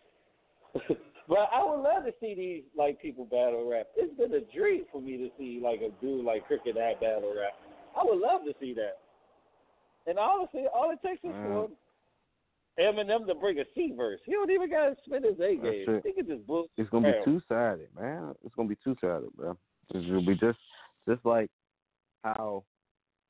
but 1.28 1.50
I 1.52 1.62
would 1.62 1.82
love 1.82 2.04
to 2.04 2.12
see 2.20 2.34
these 2.34 2.62
like 2.76 3.00
people 3.00 3.26
battle 3.26 3.68
rap. 3.70 3.88
It's 3.96 4.16
been 4.16 4.32
a 4.32 4.40
dream 4.56 4.84
for 4.90 5.00
me 5.00 5.16
to 5.18 5.28
see 5.38 5.60
like 5.62 5.80
a 5.80 5.90
dude 6.04 6.24
like 6.24 6.46
Crooked 6.46 6.76
I 6.76 6.94
battle 6.94 7.34
rap. 7.38 7.52
I 7.96 8.02
would 8.04 8.18
love 8.18 8.42
to 8.46 8.54
see 8.58 8.74
that. 8.74 8.98
And 10.06 10.18
honestly, 10.18 10.64
all 10.74 10.90
it 10.90 11.06
takes 11.06 11.22
is 11.22 11.30
for 11.44 11.68
Eminem 12.80 13.26
to 13.26 13.34
bring 13.34 13.58
a 13.58 13.64
C 13.74 13.92
verse. 13.96 14.20
He 14.24 14.32
don't 14.32 14.50
even 14.50 14.70
gotta 14.70 14.96
spit 15.04 15.24
his 15.24 15.38
A 15.38 15.56
game. 15.56 16.00
He 16.04 16.12
can 16.12 16.26
just 16.26 16.46
bullshit. 16.46 16.70
It's 16.78 16.90
gonna 16.90 17.12
be 17.12 17.24
two 17.24 17.40
sided, 17.48 17.88
man. 17.98 18.34
It's 18.44 18.54
gonna 18.54 18.68
be 18.68 18.78
two 18.82 18.96
sided, 19.00 19.28
bro. 19.36 19.56
It's 19.94 20.06
gonna 20.06 20.22
be 20.24 20.36
just 20.36 20.58
just 21.06 21.24
like 21.26 21.50
how 22.24 22.64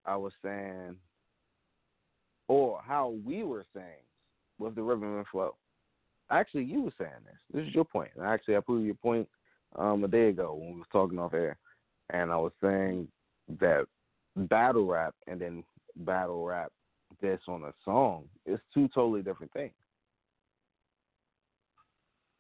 I 0.04 0.16
was 0.16 0.32
saying, 0.42 0.96
or 2.46 2.80
how 2.86 3.16
we 3.24 3.42
were 3.42 3.64
saying 3.74 4.04
with 4.58 4.74
the 4.74 4.82
rhythm 4.82 5.16
and 5.16 5.26
flow. 5.32 5.54
Actually, 6.30 6.64
you 6.64 6.82
were 6.82 6.92
saying 6.98 7.10
this. 7.24 7.40
This 7.52 7.68
is 7.68 7.74
your 7.74 7.84
point. 7.84 8.10
Actually, 8.22 8.56
I 8.56 8.60
proved 8.60 8.84
your 8.84 8.94
point 8.94 9.28
um, 9.76 10.04
a 10.04 10.08
day 10.08 10.28
ago 10.28 10.54
when 10.54 10.72
we 10.72 10.78
was 10.78 10.86
talking 10.92 11.18
off 11.18 11.34
air, 11.34 11.58
and 12.10 12.30
I 12.30 12.36
was 12.36 12.52
saying 12.62 13.08
that 13.60 13.86
battle 14.36 14.86
rap 14.86 15.14
and 15.26 15.40
then 15.40 15.64
battle 15.96 16.44
rap 16.44 16.70
this 17.20 17.40
on 17.48 17.64
a 17.64 17.72
song 17.84 18.24
is 18.46 18.60
two 18.72 18.88
totally 18.94 19.22
different 19.22 19.52
things. 19.52 19.72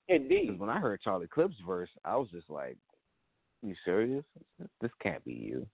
Indeed. 0.08 0.58
When 0.58 0.70
I 0.70 0.78
heard 0.78 1.00
Charlie 1.02 1.26
Clip's 1.26 1.56
verse, 1.66 1.90
I 2.04 2.16
was 2.16 2.30
just 2.30 2.48
like, 2.48 2.76
"You 3.62 3.74
serious? 3.84 4.24
This 4.80 4.92
can't 5.02 5.24
be 5.24 5.32
you." 5.32 5.66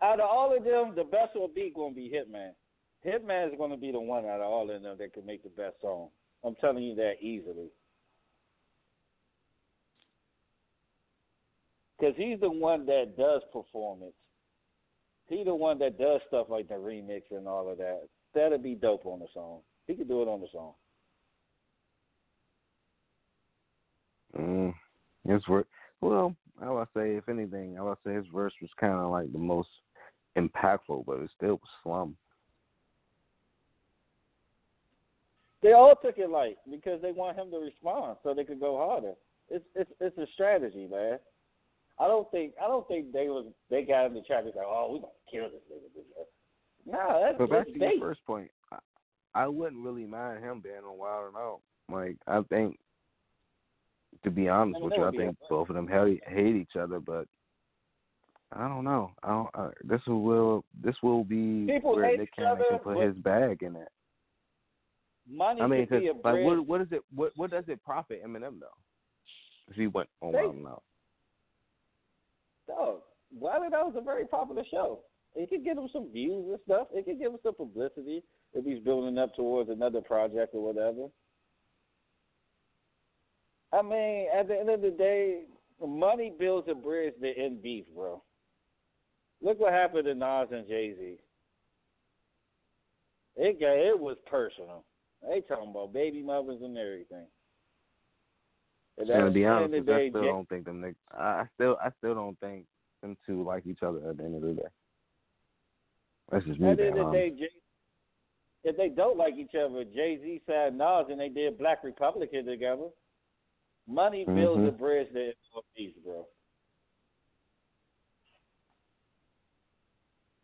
Out 0.00 0.20
of 0.20 0.28
all 0.30 0.56
of 0.56 0.64
them, 0.64 0.94
the 0.94 1.04
best 1.04 1.34
will 1.34 1.48
be 1.48 1.72
going 1.74 1.94
to 1.94 2.00
be 2.00 2.10
Hitman. 2.10 2.52
Hitman 3.04 3.48
is 3.50 3.58
going 3.58 3.70
to 3.70 3.76
be 3.76 3.92
the 3.92 4.00
one 4.00 4.24
out 4.24 4.40
of 4.40 4.46
all 4.46 4.70
of 4.70 4.82
them 4.82 4.96
that 4.98 5.12
can 5.12 5.26
make 5.26 5.42
the 5.42 5.50
best 5.50 5.80
song. 5.80 6.08
I'm 6.44 6.54
telling 6.56 6.82
you 6.82 6.94
that 6.96 7.14
easily. 7.20 7.70
Because 11.98 12.14
he's 12.16 12.38
the 12.40 12.50
one 12.50 12.86
that 12.86 13.16
does 13.16 13.42
performance. 13.52 14.14
He's 15.28 15.44
the 15.44 15.54
one 15.54 15.78
that 15.80 15.98
does 15.98 16.20
stuff 16.28 16.46
like 16.48 16.68
the 16.68 16.74
remix 16.74 17.22
and 17.30 17.46
all 17.46 17.70
of 17.70 17.78
that. 17.78 18.02
That'd 18.34 18.62
be 18.62 18.74
dope 18.74 19.04
on 19.04 19.18
the 19.18 19.26
song. 19.34 19.60
He 19.86 19.94
could 19.94 20.08
do 20.08 20.22
it 20.22 20.28
on 20.28 20.40
the 20.40 20.46
song. 20.52 20.72
Mm, 24.38 24.74
his 25.26 25.42
verse. 25.48 25.66
Well, 26.00 26.36
I 26.62 26.70
would 26.70 26.88
say, 26.94 27.16
if 27.16 27.28
anything, 27.28 27.78
I 27.78 27.82
would 27.82 27.98
say 28.06 28.14
his 28.14 28.26
verse 28.32 28.52
was 28.60 28.70
kind 28.78 28.94
of 28.94 29.10
like 29.10 29.32
the 29.32 29.38
most 29.38 29.68
impactful, 30.36 31.04
but 31.06 31.18
it 31.18 31.30
still 31.36 31.54
was 31.54 31.70
slum. 31.82 32.16
They 35.62 35.72
all 35.72 35.94
took 35.96 36.18
it 36.18 36.30
light 36.30 36.56
because 36.70 37.02
they 37.02 37.12
want 37.12 37.38
him 37.38 37.50
to 37.50 37.58
respond 37.58 38.18
so 38.22 38.32
they 38.32 38.44
could 38.44 38.60
go 38.60 38.76
harder. 38.76 39.14
It's 39.48 39.64
it's 39.74 39.90
it's 40.00 40.18
a 40.18 40.26
strategy, 40.34 40.86
man. 40.90 41.18
I 41.98 42.06
don't 42.06 42.30
think 42.30 42.52
I 42.62 42.68
don't 42.68 42.86
think 42.86 43.12
they 43.12 43.28
was 43.28 43.46
they 43.70 43.82
got 43.82 44.06
in 44.06 44.14
the 44.14 44.20
trap 44.20 44.44
and 44.44 44.54
like, 44.54 44.66
oh, 44.66 44.90
we 44.92 45.00
gonna 45.00 45.12
kill 45.30 45.50
this 45.50 45.62
nigga. 45.72 45.98
Nah, 46.86 47.20
that's 47.20 47.38
But 47.38 47.50
back 47.50 47.66
to 47.66 47.78
your 47.78 48.00
first 48.00 48.24
point, 48.26 48.50
I, 48.72 48.78
I 49.34 49.46
wouldn't 49.48 49.84
really 49.84 50.06
mind 50.06 50.42
him 50.42 50.60
being 50.60 50.76
on 50.76 50.98
Wild 50.98 51.34
'N 51.34 51.40
Out. 51.40 51.60
Like 51.90 52.16
I 52.26 52.40
think, 52.48 52.78
to 54.24 54.30
be 54.30 54.48
honest 54.48 54.76
I 54.76 54.80
mean, 54.80 54.90
with 54.90 54.98
you, 54.98 55.04
I 55.04 55.10
think 55.10 55.36
both 55.50 55.68
of 55.70 55.74
them 55.74 55.88
hate 55.88 56.22
hate 56.26 56.56
each 56.56 56.76
other. 56.78 57.00
But 57.00 57.26
I 58.52 58.68
don't 58.68 58.84
know. 58.84 59.12
I 59.22 59.28
don't. 59.28 59.50
Uh, 59.54 59.70
this 59.82 60.00
will 60.06 60.64
this 60.82 60.96
will 61.02 61.24
be 61.24 61.66
People 61.66 61.96
where 61.96 62.16
Nick 62.16 62.34
Cannon 62.34 62.62
can 62.70 62.78
put 62.78 63.04
his 63.04 63.16
bag 63.16 63.62
in 63.62 63.76
it. 63.76 63.88
Money 65.30 65.60
I 65.60 65.66
mean, 65.66 65.86
could 65.86 66.00
be 66.00 66.08
a 66.08 66.12
like, 66.12 66.22
bridge. 66.22 66.46
what 66.46 66.66
what 66.66 66.80
is 66.80 66.88
it? 66.90 67.02
What 67.14 67.32
what 67.36 67.50
does 67.50 67.64
it 67.68 67.82
profit 67.84 68.22
Eminem 68.24 68.58
though? 68.60 68.66
If 69.68 69.76
he 69.76 69.86
went 69.86 70.08
on 70.20 70.32
They- 70.32 70.44
and 70.44 70.66
Out. 70.66 70.82
Dog, 72.66 73.00
Wild 73.38 73.64
'N 73.64 73.74
Out 73.74 73.86
was 73.92 73.96
a 73.96 74.00
very 74.00 74.26
popular 74.26 74.64
show. 74.70 75.00
It 75.34 75.50
could 75.50 75.64
give 75.64 75.76
him 75.76 75.88
some 75.92 76.10
views 76.10 76.46
and 76.48 76.58
stuff. 76.64 76.88
It 76.92 77.04
could 77.04 77.18
give 77.18 77.32
him 77.32 77.38
some 77.42 77.54
publicity 77.54 78.22
if 78.54 78.64
he's 78.64 78.82
building 78.82 79.18
up 79.18 79.34
towards 79.34 79.68
another 79.70 80.00
project 80.00 80.54
or 80.54 80.62
whatever. 80.64 81.08
I 83.72 83.82
mean, 83.82 84.28
at 84.34 84.48
the 84.48 84.58
end 84.58 84.70
of 84.70 84.80
the 84.80 84.90
day, 84.90 85.44
money 85.86 86.32
builds 86.38 86.68
a 86.68 86.74
bridge 86.74 87.14
to 87.20 87.28
end 87.38 87.62
beef, 87.62 87.84
bro. 87.94 88.22
Look 89.42 89.60
what 89.60 89.72
happened 89.72 90.06
to 90.06 90.14
Nas 90.14 90.48
and 90.50 90.66
Jay 90.66 90.94
Z. 90.96 91.18
It 93.36 93.60
got 93.60 93.76
it 93.76 93.98
was 93.98 94.16
personal. 94.26 94.84
They 95.22 95.40
talking 95.42 95.70
about 95.70 95.92
baby 95.92 96.22
mothers 96.22 96.60
and 96.62 96.76
everything. 96.78 97.26
And 98.98 99.08
to 99.08 99.30
be 99.30 99.46
honest, 99.46 99.74
with 99.74 99.86
the 99.86 99.92
you, 99.92 99.98
I 99.98 100.08
still 100.10 100.22
don't 100.22 100.48
think 100.48 100.64
them. 100.64 100.80
Nick, 100.80 100.94
I 101.12 101.44
still 101.54 101.76
I 101.82 101.90
still 101.98 102.14
don't 102.14 102.38
think 102.40 102.64
them 103.00 103.16
two 103.26 103.44
like 103.44 103.66
each 103.66 103.82
other 103.82 103.98
at 104.08 104.16
the 104.16 104.24
end 104.24 104.34
of 104.36 104.42
the 104.42 104.54
day. 104.54 104.68
That's 106.30 106.44
just 106.44 106.58
me 106.58 106.70
At 106.70 106.78
the 106.78 106.86
end 106.86 106.98
of 106.98 107.06
the 107.06 107.12
day, 107.12 107.30
Jay, 107.30 107.48
if 108.64 108.76
they 108.76 108.88
don't 108.88 109.16
like 109.16 109.34
each 109.34 109.54
other, 109.54 109.84
Jay 109.84 110.18
Z 110.20 110.42
signed 110.46 110.78
Nas 110.78 111.06
and 111.10 111.20
they 111.20 111.28
did 111.28 111.58
Black 111.58 111.84
Republican 111.84 112.44
together. 112.44 112.88
Money 113.86 114.24
builds 114.24 114.62
Mhm. 114.62 114.68
a 114.68 114.72
bridge 114.72 115.12
to 115.12 115.32
peace, 115.74 115.96
bro. 116.04 116.26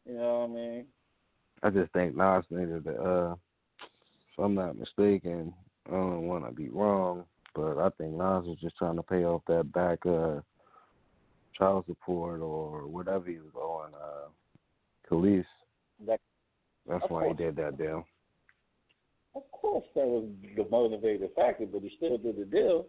You 0.06 0.14
know 0.14 0.40
what 0.40 0.50
I 0.50 0.52
mean? 0.52 0.86
I 1.62 1.70
just 1.70 1.92
think 1.92 2.14
Nas 2.14 2.44
needed 2.50 2.84
to. 2.84 3.02
Uh, 3.02 3.36
if 4.36 4.44
I'm 4.44 4.54
not 4.54 4.76
mistaken, 4.76 5.54
I 5.88 5.92
don't 5.92 6.26
want 6.26 6.44
to 6.46 6.52
be 6.52 6.68
wrong, 6.68 7.24
but 7.54 7.78
I 7.78 7.88
think 7.90 8.12
Nas 8.12 8.44
was 8.44 8.58
just 8.60 8.76
trying 8.76 8.96
to 8.96 9.02
pay 9.02 9.24
off 9.24 9.42
that 9.46 9.72
back 9.72 10.04
uh, 10.06 10.40
child 11.56 11.84
support 11.86 12.40
or 12.40 12.86
whatever 12.86 13.30
he 13.30 13.36
was 13.36 13.52
owing 13.56 13.94
uh, 13.94 14.28
Kelis. 15.08 15.44
That, 16.06 16.20
That's 16.88 17.04
why 17.08 17.28
he 17.28 17.34
did 17.34 17.54
that 17.56 17.78
deal. 17.78 18.04
of 19.36 19.42
course, 19.52 19.84
that 19.94 20.04
was 20.06 20.24
the 20.56 20.66
motivating 20.68 21.28
factor, 21.36 21.66
but 21.66 21.82
he 21.82 21.92
still 21.96 22.18
did 22.18 22.36
the 22.36 22.44
deal. 22.44 22.86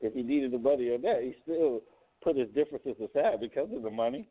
If 0.00 0.14
he 0.14 0.22
needed 0.22 0.50
the 0.50 0.58
money 0.58 0.88
or 0.88 0.98
that, 0.98 1.22
he 1.22 1.34
still 1.44 1.82
put 2.24 2.36
his 2.36 2.48
differences 2.54 2.96
aside 2.98 3.40
because 3.40 3.68
of 3.72 3.82
the 3.82 3.90
money. 3.90 4.28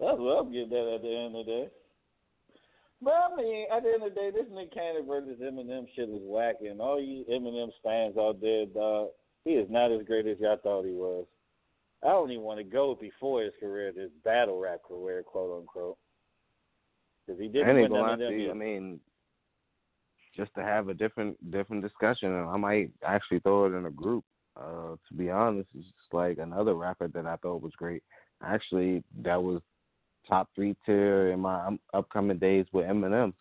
That's 0.00 0.18
what 0.18 0.40
I'm 0.40 0.52
getting 0.52 0.72
at 0.72 0.94
at 0.94 1.02
the 1.02 1.16
end 1.16 1.36
of 1.36 1.46
the 1.46 1.52
day. 1.52 1.68
But 3.02 3.14
I 3.14 3.36
mean, 3.36 3.66
at 3.74 3.82
the 3.82 3.88
end 3.90 4.02
of 4.04 4.14
the 4.14 4.20
day, 4.20 4.30
this 4.30 4.46
Nick 4.52 4.72
Cannon 4.72 5.06
versus 5.06 5.40
Eminem 5.42 5.86
shit 5.96 6.08
is 6.08 6.22
whack, 6.22 6.56
and 6.60 6.80
all 6.80 7.00
you 7.00 7.24
Eminem 7.30 7.70
fans 7.82 8.16
out 8.16 8.40
there, 8.40 8.66
dog, 8.66 9.08
he 9.44 9.52
is 9.52 9.68
not 9.68 9.90
as 9.90 10.06
great 10.06 10.26
as 10.26 10.38
y'all 10.38 10.56
thought 10.62 10.84
he 10.84 10.92
was. 10.92 11.26
I 12.04 12.08
don't 12.08 12.30
even 12.30 12.44
want 12.44 12.58
to 12.58 12.64
go 12.64 12.96
before 13.00 13.42
his 13.42 13.52
career, 13.58 13.92
his 13.96 14.10
battle 14.24 14.60
rap 14.60 14.80
career, 14.86 15.22
quote 15.24 15.60
unquote, 15.60 15.98
because 17.26 17.40
he 17.40 17.48
didn't 17.48 17.74
win 17.74 17.90
gonna 17.90 18.02
none 18.02 18.12
of 18.12 18.18
them. 18.20 18.38
you. 18.38 18.50
I 18.50 18.54
mean, 18.54 19.00
just 20.36 20.54
to 20.54 20.62
have 20.62 20.88
a 20.88 20.94
different 20.94 21.50
different 21.50 21.82
discussion, 21.82 22.32
I 22.32 22.56
might 22.56 22.90
actually 23.04 23.40
throw 23.40 23.66
it 23.66 23.76
in 23.76 23.86
a 23.86 23.90
group. 23.90 24.24
Uh, 24.56 24.96
to 25.08 25.14
be 25.16 25.30
honest, 25.30 25.68
it's 25.74 25.86
just 25.86 26.12
like 26.12 26.38
another 26.38 26.74
rapper 26.74 27.08
that 27.08 27.26
I 27.26 27.36
thought 27.36 27.62
was 27.62 27.72
great. 27.76 28.02
Actually, 28.44 29.02
that 29.22 29.42
was 29.42 29.60
top 30.28 30.48
three 30.54 30.76
tier 30.84 31.32
in 31.32 31.40
my 31.40 31.66
um, 31.66 31.80
upcoming 31.94 32.38
days 32.38 32.66
with 32.72 32.86
Eminem. 32.86 33.32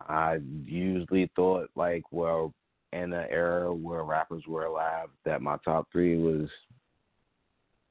I 0.00 0.38
usually 0.64 1.30
thought 1.36 1.70
like, 1.74 2.04
well, 2.10 2.54
in 2.92 3.12
an 3.12 3.26
era 3.30 3.72
where 3.72 4.02
rappers 4.02 4.44
were 4.46 4.64
alive, 4.64 5.08
that 5.24 5.42
my 5.42 5.56
top 5.64 5.88
three 5.92 6.16
was 6.16 6.48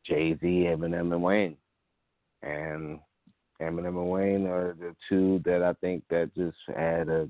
Jay 0.05 0.37
Z, 0.39 0.45
Eminem, 0.45 1.13
and 1.13 1.23
Wayne. 1.23 1.57
And 2.41 2.99
Eminem 3.61 3.87
and 3.87 4.09
Wayne 4.09 4.47
are 4.47 4.75
the 4.79 4.95
two 5.07 5.41
that 5.45 5.63
I 5.63 5.73
think 5.73 6.03
that 6.09 6.33
just 6.35 6.57
had 6.67 7.09
a 7.09 7.29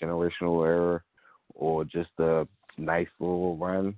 generational 0.00 0.66
error 0.66 1.04
or 1.54 1.84
just 1.84 2.10
a 2.18 2.46
nice 2.78 3.08
little 3.18 3.56
run 3.56 3.94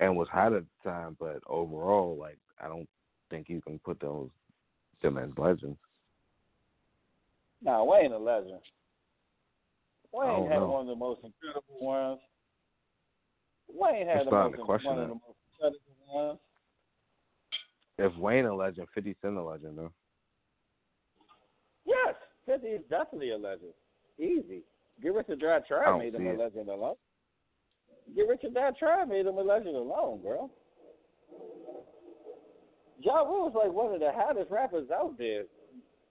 and 0.00 0.16
was 0.16 0.28
hot 0.28 0.52
at 0.54 0.64
the 0.84 0.90
time. 0.90 1.16
But 1.18 1.40
overall, 1.46 2.16
like 2.18 2.38
I 2.62 2.68
don't 2.68 2.88
think 3.28 3.48
you 3.48 3.60
can 3.60 3.78
put 3.78 4.00
those 4.00 4.30
them 5.02 5.18
as 5.18 5.30
legends. 5.36 5.78
Nah, 7.62 7.84
Wayne 7.84 8.12
a 8.12 8.18
legend. 8.18 8.60
Wayne 10.12 10.48
had 10.48 10.60
know. 10.60 10.70
one 10.70 10.80
of 10.82 10.86
the 10.86 10.96
most 10.96 11.20
incredible 11.22 11.80
ones. 11.80 12.20
Wayne 13.68 14.06
had 14.06 14.26
the 14.26 14.30
most 14.30 14.58
one 14.84 14.98
of 14.98 15.08
the 15.08 15.14
most 15.14 15.38
incredible 15.52 15.78
ones. 16.12 16.38
If 17.98 18.16
Wayne 18.16 18.46
a 18.46 18.54
legend, 18.54 18.88
Fifty 18.94 19.14
Cent 19.20 19.36
a 19.36 19.42
legend 19.42 19.78
though. 19.78 19.92
Yes, 21.84 22.14
Fifty 22.46 22.68
is 22.68 22.82
definitely 22.88 23.30
a 23.30 23.38
legend. 23.38 23.72
Easy. 24.18 24.62
Get 25.02 25.14
Rich 25.14 25.26
or 25.28 25.36
Die 25.36 25.58
Try 25.68 25.98
made 25.98 26.14
him 26.14 26.26
a 26.26 26.32
legend 26.32 26.68
alone. 26.68 26.96
Get 28.14 28.28
Rich 28.28 28.40
or 28.44 28.50
Die 28.50 28.70
Try 28.78 29.04
made 29.04 29.26
him 29.26 29.36
a 29.36 29.42
legend 29.42 29.76
alone, 29.76 30.20
bro. 30.22 30.50
Ja 33.02 33.22
Rule 33.22 33.50
was 33.50 33.54
like 33.54 33.72
one 33.72 33.92
of 33.94 34.00
the 34.00 34.12
hottest 34.14 34.50
rappers 34.50 34.88
out 34.90 35.16
there, 35.18 35.44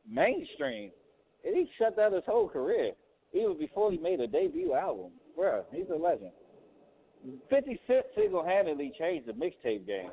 mainstream, 0.09 0.91
and 1.45 1.55
he 1.55 1.69
shut 1.77 1.95
down 1.95 2.13
his 2.13 2.23
whole 2.25 2.49
career. 2.49 2.91
Even 3.33 3.57
before 3.59 3.91
he 3.91 3.97
made 3.97 4.19
a 4.19 4.27
debut 4.27 4.73
album, 4.73 5.11
bro. 5.35 5.63
He's 5.71 5.85
a 5.93 5.95
legend. 5.95 6.31
Fifty 7.49 7.79
Cent 7.85 8.05
single-handedly 8.15 8.93
changed 8.97 9.27
the 9.27 9.33
mixtape 9.33 9.85
game. 9.85 10.09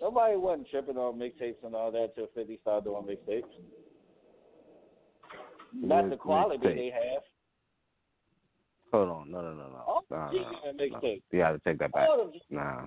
Nobody 0.00 0.36
wasn't 0.36 0.68
tripping 0.70 0.96
on 0.96 1.18
mixtapes 1.18 1.62
and 1.62 1.74
all 1.74 1.92
that 1.92 2.14
till 2.14 2.28
Fifty 2.34 2.58
started 2.62 2.84
doing 2.84 3.04
mixtapes. 3.04 3.42
Not 5.74 6.08
the 6.08 6.16
quality 6.16 6.58
mixtape. 6.58 6.76
they 6.76 6.92
have. 6.94 7.22
Hold 8.92 9.08
on, 9.10 9.30
no, 9.30 9.42
no, 9.42 9.52
no, 9.52 9.68
no. 9.68 10.02
Nah, 10.10 10.30
G 10.30 10.38
nah, 10.38 10.50
nah. 10.72 10.72
mixtape. 10.72 11.22
You 11.30 11.38
got 11.40 11.52
to 11.52 11.60
take 11.66 11.78
that 11.78 11.92
back. 11.92 12.08
All. 12.08 12.32
Nah, 12.48 12.86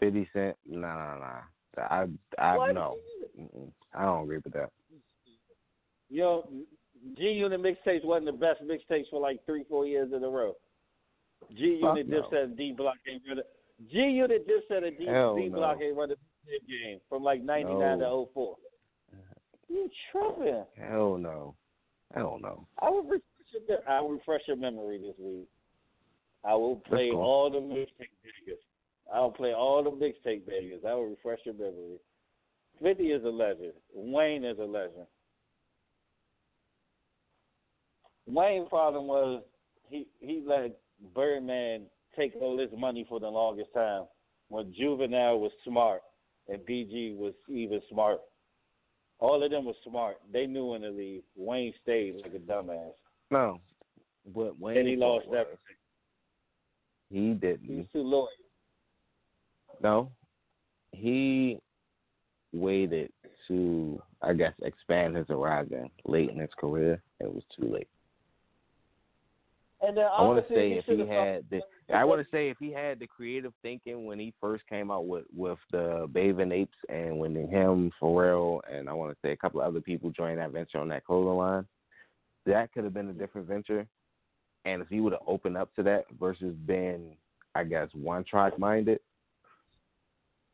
Fifty 0.00 0.28
Cent. 0.32 0.56
Nah, 0.66 0.94
nah, 0.94 1.18
nah. 1.18 1.40
I, 1.78 2.06
I 2.38 2.56
What? 2.56 2.74
no. 2.74 2.96
Mm-mm. 3.38 3.70
I 3.94 4.02
don't 4.04 4.24
agree 4.24 4.38
with 4.44 4.52
that. 4.54 4.70
You 6.10 6.20
know, 6.22 6.48
G 7.16 7.24
Unit 7.24 7.60
mixtapes 7.62 8.04
wasn't 8.04 8.26
the 8.26 8.32
best 8.32 8.62
mixtapes 8.62 9.10
for 9.10 9.20
like 9.20 9.44
three, 9.46 9.64
four 9.68 9.86
years 9.86 10.10
in 10.14 10.24
a 10.24 10.28
row. 10.28 10.54
G 11.56 11.78
Unit, 11.80 12.08
no. 12.08 12.22
Dipset, 12.22 12.44
and 12.44 12.56
D 12.56 12.74
Block 12.76 12.96
ain't 13.10 13.22
running. 13.28 13.44
G 13.90 13.98
Unit, 13.98 14.46
Dipset, 14.48 14.84
and 14.86 14.98
D, 14.98 15.04
D 15.04 15.48
Block 15.48 15.78
no. 15.78 15.86
ain't 15.86 15.96
running 15.96 16.16
the 16.46 16.58
game 16.66 17.00
from 17.08 17.22
like 17.22 17.42
'99 17.42 17.98
No. 17.98 18.26
to 18.26 18.32
04. 18.34 18.56
You 19.68 19.90
tripping? 20.10 20.64
Hell 20.76 21.18
no. 21.18 21.54
Hell 22.14 22.38
no. 22.40 22.66
I 22.80 22.88
will 22.88 23.02
refresh 23.02 23.22
your, 23.68 23.78
I 23.88 24.00
will 24.00 24.12
refresh 24.12 24.40
your 24.46 24.56
memory 24.56 24.98
this 24.98 25.14
week. 25.18 25.46
I 26.44 26.54
will 26.54 26.76
play 26.76 27.10
all 27.10 27.50
the 27.50 27.58
mixtape 27.58 28.10
bangers. 28.22 28.62
I'll 29.12 29.30
play 29.30 29.54
all 29.54 29.82
the 29.82 29.90
mixtape 29.90 30.46
bangers. 30.46 30.82
I 30.86 30.94
will 30.94 31.06
refresh 31.06 31.40
your 31.44 31.54
memory. 31.54 31.98
Fifty 32.82 33.10
is 33.10 33.24
a 33.24 33.28
legend. 33.28 33.72
Wayne 33.94 34.44
is 34.44 34.58
a 34.58 34.64
legend. 34.64 35.06
Wayne's 38.26 38.68
problem 38.68 39.06
was 39.06 39.42
he 39.88 40.06
he 40.20 40.42
let 40.46 40.78
Birdman 41.14 41.86
take 42.16 42.34
all 42.40 42.58
his 42.58 42.70
money 42.76 43.06
for 43.08 43.18
the 43.18 43.28
longest 43.28 43.72
time. 43.74 44.04
When 44.48 44.72
Juvenile 44.76 45.40
was 45.40 45.52
smart 45.64 46.02
and 46.48 46.60
BG 46.60 47.16
was 47.16 47.34
even 47.48 47.80
smart. 47.90 48.20
All 49.20 49.42
of 49.42 49.50
them 49.50 49.64
was 49.64 49.76
smart. 49.86 50.18
They 50.32 50.46
knew 50.46 50.66
when 50.66 50.82
to 50.82 50.90
leave. 50.90 51.22
Wayne 51.36 51.72
stayed 51.82 52.16
like 52.22 52.34
a 52.34 52.38
dumbass. 52.38 52.92
No. 53.30 53.60
What 54.32 54.58
Wayne 54.60 54.78
and 54.78 54.88
he 54.88 54.96
lost 54.96 55.26
was, 55.26 55.36
everything. 55.40 55.58
He 57.10 57.34
didn't. 57.34 57.66
He 57.66 57.74
was 57.74 57.86
too 57.92 58.02
loyal. 58.02 58.28
No. 59.82 60.10
He 60.92 61.58
waited 62.52 63.10
to, 63.46 64.00
I 64.22 64.32
guess, 64.32 64.52
expand 64.62 65.16
his 65.16 65.28
horizon 65.28 65.90
late 66.04 66.30
in 66.30 66.38
his 66.38 66.50
career. 66.58 67.02
It 67.20 67.32
was 67.32 67.42
too 67.58 67.72
late. 67.72 67.88
And 69.80 69.96
then 69.96 70.06
I 70.06 70.22
want 70.22 70.46
to 70.46 70.54
say 70.54 70.72
if 70.72 70.84
he 70.86 70.98
had 71.06 71.44
the, 71.50 71.60
I 71.94 72.04
want 72.04 72.20
to 72.20 72.26
say 72.32 72.48
if 72.48 72.56
he 72.58 72.72
had 72.72 72.98
the 72.98 73.06
creative 73.06 73.52
thinking 73.62 74.06
when 74.06 74.18
he 74.18 74.34
first 74.40 74.66
came 74.68 74.90
out 74.90 75.06
with 75.06 75.24
with 75.34 75.58
the 75.70 76.08
Bathing 76.12 76.50
Apes 76.50 76.76
and 76.88 77.16
when 77.16 77.36
him 77.36 77.92
Pharrell 78.02 78.60
and 78.68 78.88
I 78.88 78.92
want 78.92 79.12
to 79.12 79.18
say 79.22 79.30
a 79.30 79.36
couple 79.36 79.60
of 79.60 79.68
other 79.68 79.80
people 79.80 80.10
joined 80.10 80.38
that 80.38 80.50
venture 80.50 80.78
on 80.78 80.88
that 80.88 81.04
clothing 81.04 81.36
line, 81.36 81.66
that 82.46 82.72
could 82.72 82.82
have 82.82 82.94
been 82.94 83.08
a 83.08 83.12
different 83.12 83.46
venture. 83.46 83.86
And 84.64 84.82
if 84.82 84.88
he 84.88 84.98
would 84.98 85.12
have 85.12 85.22
opened 85.28 85.56
up 85.56 85.72
to 85.76 85.84
that 85.84 86.06
versus 86.18 86.56
being, 86.66 87.16
I 87.54 87.62
guess, 87.62 87.88
one 87.92 88.24
track 88.24 88.58
minded 88.58 88.98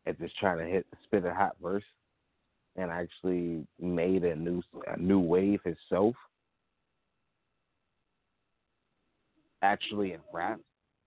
and 0.06 0.18
just 0.18 0.36
trying 0.38 0.58
to 0.58 0.64
hit 0.64 0.86
spit 1.04 1.24
a 1.24 1.32
hot 1.32 1.56
verse 1.62 1.84
and 2.76 2.90
actually 2.90 3.66
made 3.80 4.24
a 4.24 4.34
new 4.34 4.62
a 4.88 4.98
new 4.98 5.20
wave 5.20 5.60
himself 5.64 6.14
actually 9.62 10.12
in 10.12 10.20
rap 10.32 10.60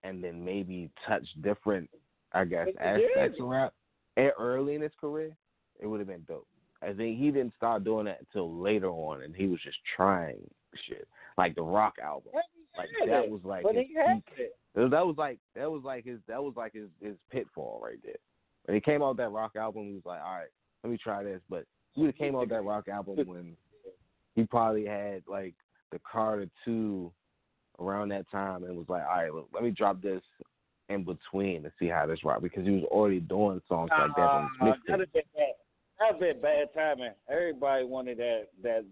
and 0.03 0.23
then 0.23 0.43
maybe 0.43 0.89
touch 1.07 1.25
different 1.41 1.89
I 2.33 2.45
guess 2.45 2.67
aspects 2.79 3.39
of 3.39 3.47
rap 3.47 3.73
and 4.15 4.31
early 4.39 4.73
in 4.73 4.81
his 4.81 4.91
career, 4.99 5.31
it 5.79 5.85
would 5.85 5.99
have 5.99 6.07
been 6.07 6.25
dope. 6.27 6.47
I 6.81 6.91
think 6.93 7.19
he 7.19 7.31
didn't 7.31 7.53
start 7.55 7.83
doing 7.83 8.05
that 8.05 8.19
until 8.19 8.51
later 8.59 8.89
on 8.89 9.23
and 9.23 9.35
he 9.35 9.47
was 9.47 9.59
just 9.63 9.77
trying 9.95 10.39
shit. 10.87 11.07
Like 11.37 11.55
the 11.55 11.61
rock 11.61 11.95
album. 12.03 12.31
Like 12.77 12.89
that 13.07 13.29
was 13.29 13.41
like 13.43 13.63
his. 13.65 13.87
That 14.75 15.05
was 15.05 15.15
like 15.17 15.39
that 15.55 15.71
was 15.71 15.81
like 15.83 16.05
his 16.05 16.19
that 16.27 16.41
was 16.41 16.53
like 16.55 16.73
his 16.73 16.89
his 17.01 17.15
pitfall 17.31 17.81
right 17.83 17.97
there. 18.03 18.13
When 18.67 18.75
he 18.75 18.81
came 18.81 19.01
out 19.01 19.17
that 19.17 19.31
rock 19.31 19.55
album, 19.55 19.85
he 19.85 19.93
was 19.93 20.05
like, 20.05 20.21
all 20.21 20.35
right, 20.35 20.49
let 20.83 20.91
me 20.91 20.97
try 21.01 21.23
this. 21.23 21.41
But 21.49 21.65
he 21.93 22.01
would 22.01 22.07
have 22.07 22.17
came 22.17 22.35
out 22.35 22.49
that 22.49 22.63
rock 22.63 22.87
album 22.87 23.15
when 23.25 23.55
he 24.35 24.43
probably 24.43 24.85
had 24.85 25.23
like 25.27 25.55
the 25.91 25.99
Carter 26.09 26.47
two 26.65 27.11
around 27.79 28.09
that 28.09 28.29
time 28.29 28.63
and 28.63 28.77
was 28.77 28.89
like, 28.89 29.03
all 29.03 29.17
right, 29.17 29.33
look, 29.33 29.47
let 29.53 29.63
me 29.63 29.71
drop 29.71 30.01
this 30.01 30.21
in 30.89 31.03
between 31.03 31.63
to 31.63 31.71
see 31.79 31.87
how 31.87 32.05
this 32.05 32.23
rock 32.23 32.41
because 32.41 32.65
he 32.65 32.71
was 32.71 32.83
already 32.85 33.19
doing 33.19 33.61
songs 33.67 33.89
like 33.97 34.15
that 34.15 34.21
on 34.21 34.49
his 34.59 34.69
mixtape. 34.69 34.99
have 34.99 35.13
been 35.13 35.21
bad. 35.35 35.53
That'd 35.99 36.19
been 36.19 36.41
bad 36.41 36.67
timing. 36.73 37.11
Everybody 37.29 37.85
wanted 37.85 38.17
that 38.17 38.47
that 38.63 38.85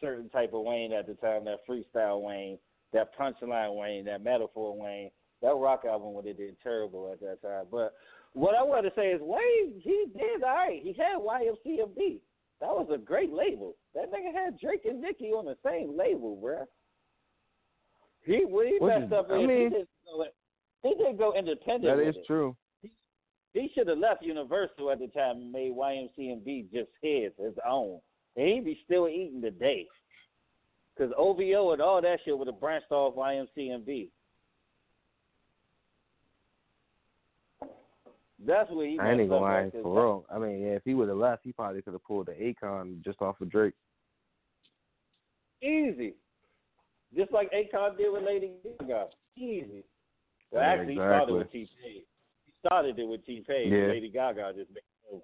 certain 0.00 0.28
type 0.30 0.52
of 0.52 0.64
Wayne 0.64 0.92
at 0.92 1.06
the 1.06 1.14
time, 1.14 1.44
that 1.44 1.58
freestyle 1.68 2.22
Wayne, 2.22 2.58
that 2.92 3.16
punchline 3.18 3.78
Wayne, 3.78 4.04
that 4.06 4.24
metaphor 4.24 4.76
Wayne. 4.76 5.10
That 5.42 5.54
rock 5.56 5.82
album 5.88 6.14
would 6.14 6.26
have 6.26 6.36
did 6.36 6.56
terrible 6.62 7.10
at 7.12 7.20
that 7.20 7.42
time. 7.42 7.66
But 7.70 7.94
what 8.34 8.54
I 8.54 8.62
want 8.62 8.84
to 8.86 8.92
say 8.96 9.08
is 9.08 9.20
Wayne, 9.22 9.80
he 9.82 10.06
did 10.16 10.42
all 10.42 10.54
right. 10.54 10.80
He 10.82 10.92
had 10.92 11.18
YMCMB. 11.20 12.20
That 12.60 12.68
was 12.70 12.88
a 12.92 12.98
great 12.98 13.32
label. 13.32 13.74
That 13.94 14.10
nigga 14.12 14.32
had 14.32 14.58
Drake 14.58 14.84
and 14.84 15.00
Nicki 15.00 15.30
on 15.30 15.44
the 15.44 15.56
same 15.64 15.96
label, 15.96 16.36
bruh. 16.42 16.64
He 18.24 18.44
when 18.44 18.68
he 18.68 18.78
Which 18.78 18.88
messed 18.88 19.06
is- 19.06 19.12
up, 19.12 19.30
I 19.30 19.40
he 19.40 19.46
didn't 19.46 19.88
go, 20.04 20.24
he 20.82 20.94
didn't 20.94 21.16
go 21.16 21.34
independent. 21.36 21.96
That 21.96 22.08
is 22.08 22.16
it. 22.16 22.26
true. 22.26 22.56
He 23.52 23.70
should 23.74 23.88
have 23.88 23.98
left 23.98 24.22
Universal 24.22 24.90
at 24.90 24.98
the 25.00 25.08
time 25.08 25.36
and 25.38 25.52
made 25.52 25.72
YMCMB 25.76 26.70
just 26.72 26.88
his, 27.02 27.32
his 27.38 27.54
own. 27.68 28.00
And 28.36 28.48
he'd 28.48 28.64
be 28.64 28.80
still 28.84 29.08
eating 29.08 29.42
today. 29.42 29.86
Because 30.96 31.12
OVO 31.18 31.72
and 31.72 31.82
all 31.82 32.00
that 32.00 32.20
shit 32.24 32.38
would 32.38 32.46
have 32.46 32.60
branched 32.60 32.90
off 32.90 33.14
YMCMB. 33.14 34.08
That's 38.44 38.70
what 38.70 38.86
he 38.86 38.98
I 38.98 39.12
ain't 39.12 39.20
even 39.20 39.28
messed 39.28 39.36
up 39.36 39.40
lying 39.42 39.66
at, 39.66 39.72
'cause 39.72 39.82
for 39.82 40.02
real. 40.02 40.26
I 40.30 40.38
mean, 40.38 40.60
yeah, 40.60 40.72
if 40.72 40.84
he 40.84 40.94
would 40.94 41.08
have 41.08 41.18
left, 41.18 41.44
he 41.44 41.52
probably 41.52 41.82
could 41.82 41.92
have 41.92 42.04
pulled 42.04 42.26
the 42.26 42.32
Akon 42.32 43.00
just 43.02 43.22
off 43.22 43.40
of 43.40 43.48
Drake. 43.48 43.74
Easy. 45.60 46.14
Just 47.14 47.30
like 47.32 47.50
Akon 47.52 47.96
did 47.96 48.12
with 48.12 48.24
Lady 48.24 48.52
Gaga. 48.80 49.08
Easy. 49.36 49.84
Well, 50.50 50.62
Yeah, 50.62 50.68
actually, 50.68 50.94
he 50.94 50.98
started 50.98 51.34
with 51.34 51.52
T 51.52 51.68
Pain. 51.82 52.02
He 52.46 52.52
started 52.64 52.98
it 52.98 53.04
with 53.04 53.24
T 53.24 53.44
Pain. 53.46 53.72
Yeah. 53.72 53.86
Lady 53.86 54.08
Gaga 54.08 54.54
just 54.56 54.70
made 54.70 54.82
him 55.10 55.22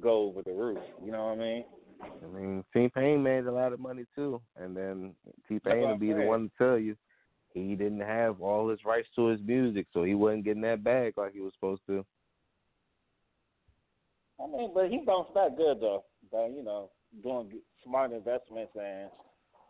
go 0.00 0.22
over 0.22 0.42
the 0.42 0.52
roof. 0.52 0.78
You 1.04 1.12
know 1.12 1.26
what 1.26 1.32
I 1.32 1.36
mean? 1.36 1.64
I 2.00 2.26
mean, 2.26 2.64
T 2.72 2.88
Pain 2.88 3.22
made 3.22 3.46
a 3.46 3.52
lot 3.52 3.72
of 3.72 3.80
money 3.80 4.04
too, 4.14 4.40
and 4.56 4.76
then 4.76 5.14
T 5.48 5.58
Pain 5.58 5.80
will 5.80 5.88
I'm 5.88 5.98
be 5.98 6.12
the 6.12 6.22
one 6.22 6.48
to 6.48 6.56
tell 6.56 6.78
you 6.78 6.96
he 7.52 7.76
didn't 7.76 8.00
have 8.00 8.40
all 8.40 8.68
his 8.68 8.84
rights 8.84 9.08
to 9.16 9.26
his 9.26 9.40
music, 9.42 9.86
so 9.92 10.02
he 10.02 10.14
wasn't 10.14 10.44
getting 10.44 10.62
that 10.62 10.82
bag 10.82 11.14
like 11.16 11.32
he 11.32 11.40
was 11.40 11.52
supposed 11.54 11.82
to. 11.86 12.04
I 14.42 14.46
mean, 14.46 14.72
but 14.74 14.90
he 14.90 15.02
bounced 15.06 15.34
back 15.34 15.56
good 15.56 15.80
though. 15.80 16.04
By 16.32 16.46
you 16.46 16.62
know 16.64 16.90
doing 17.22 17.52
smart 17.84 18.12
investments 18.12 18.72
and 18.74 19.10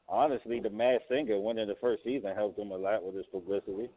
honestly, 0.08 0.60
the 0.60 0.70
Masked 0.70 1.08
Singer 1.08 1.38
winning 1.38 1.68
the 1.68 1.76
first 1.80 2.04
season 2.04 2.34
helped 2.34 2.58
him 2.58 2.70
a 2.70 2.76
lot 2.76 3.04
with 3.04 3.14
his 3.14 3.26
publicity. 3.26 3.90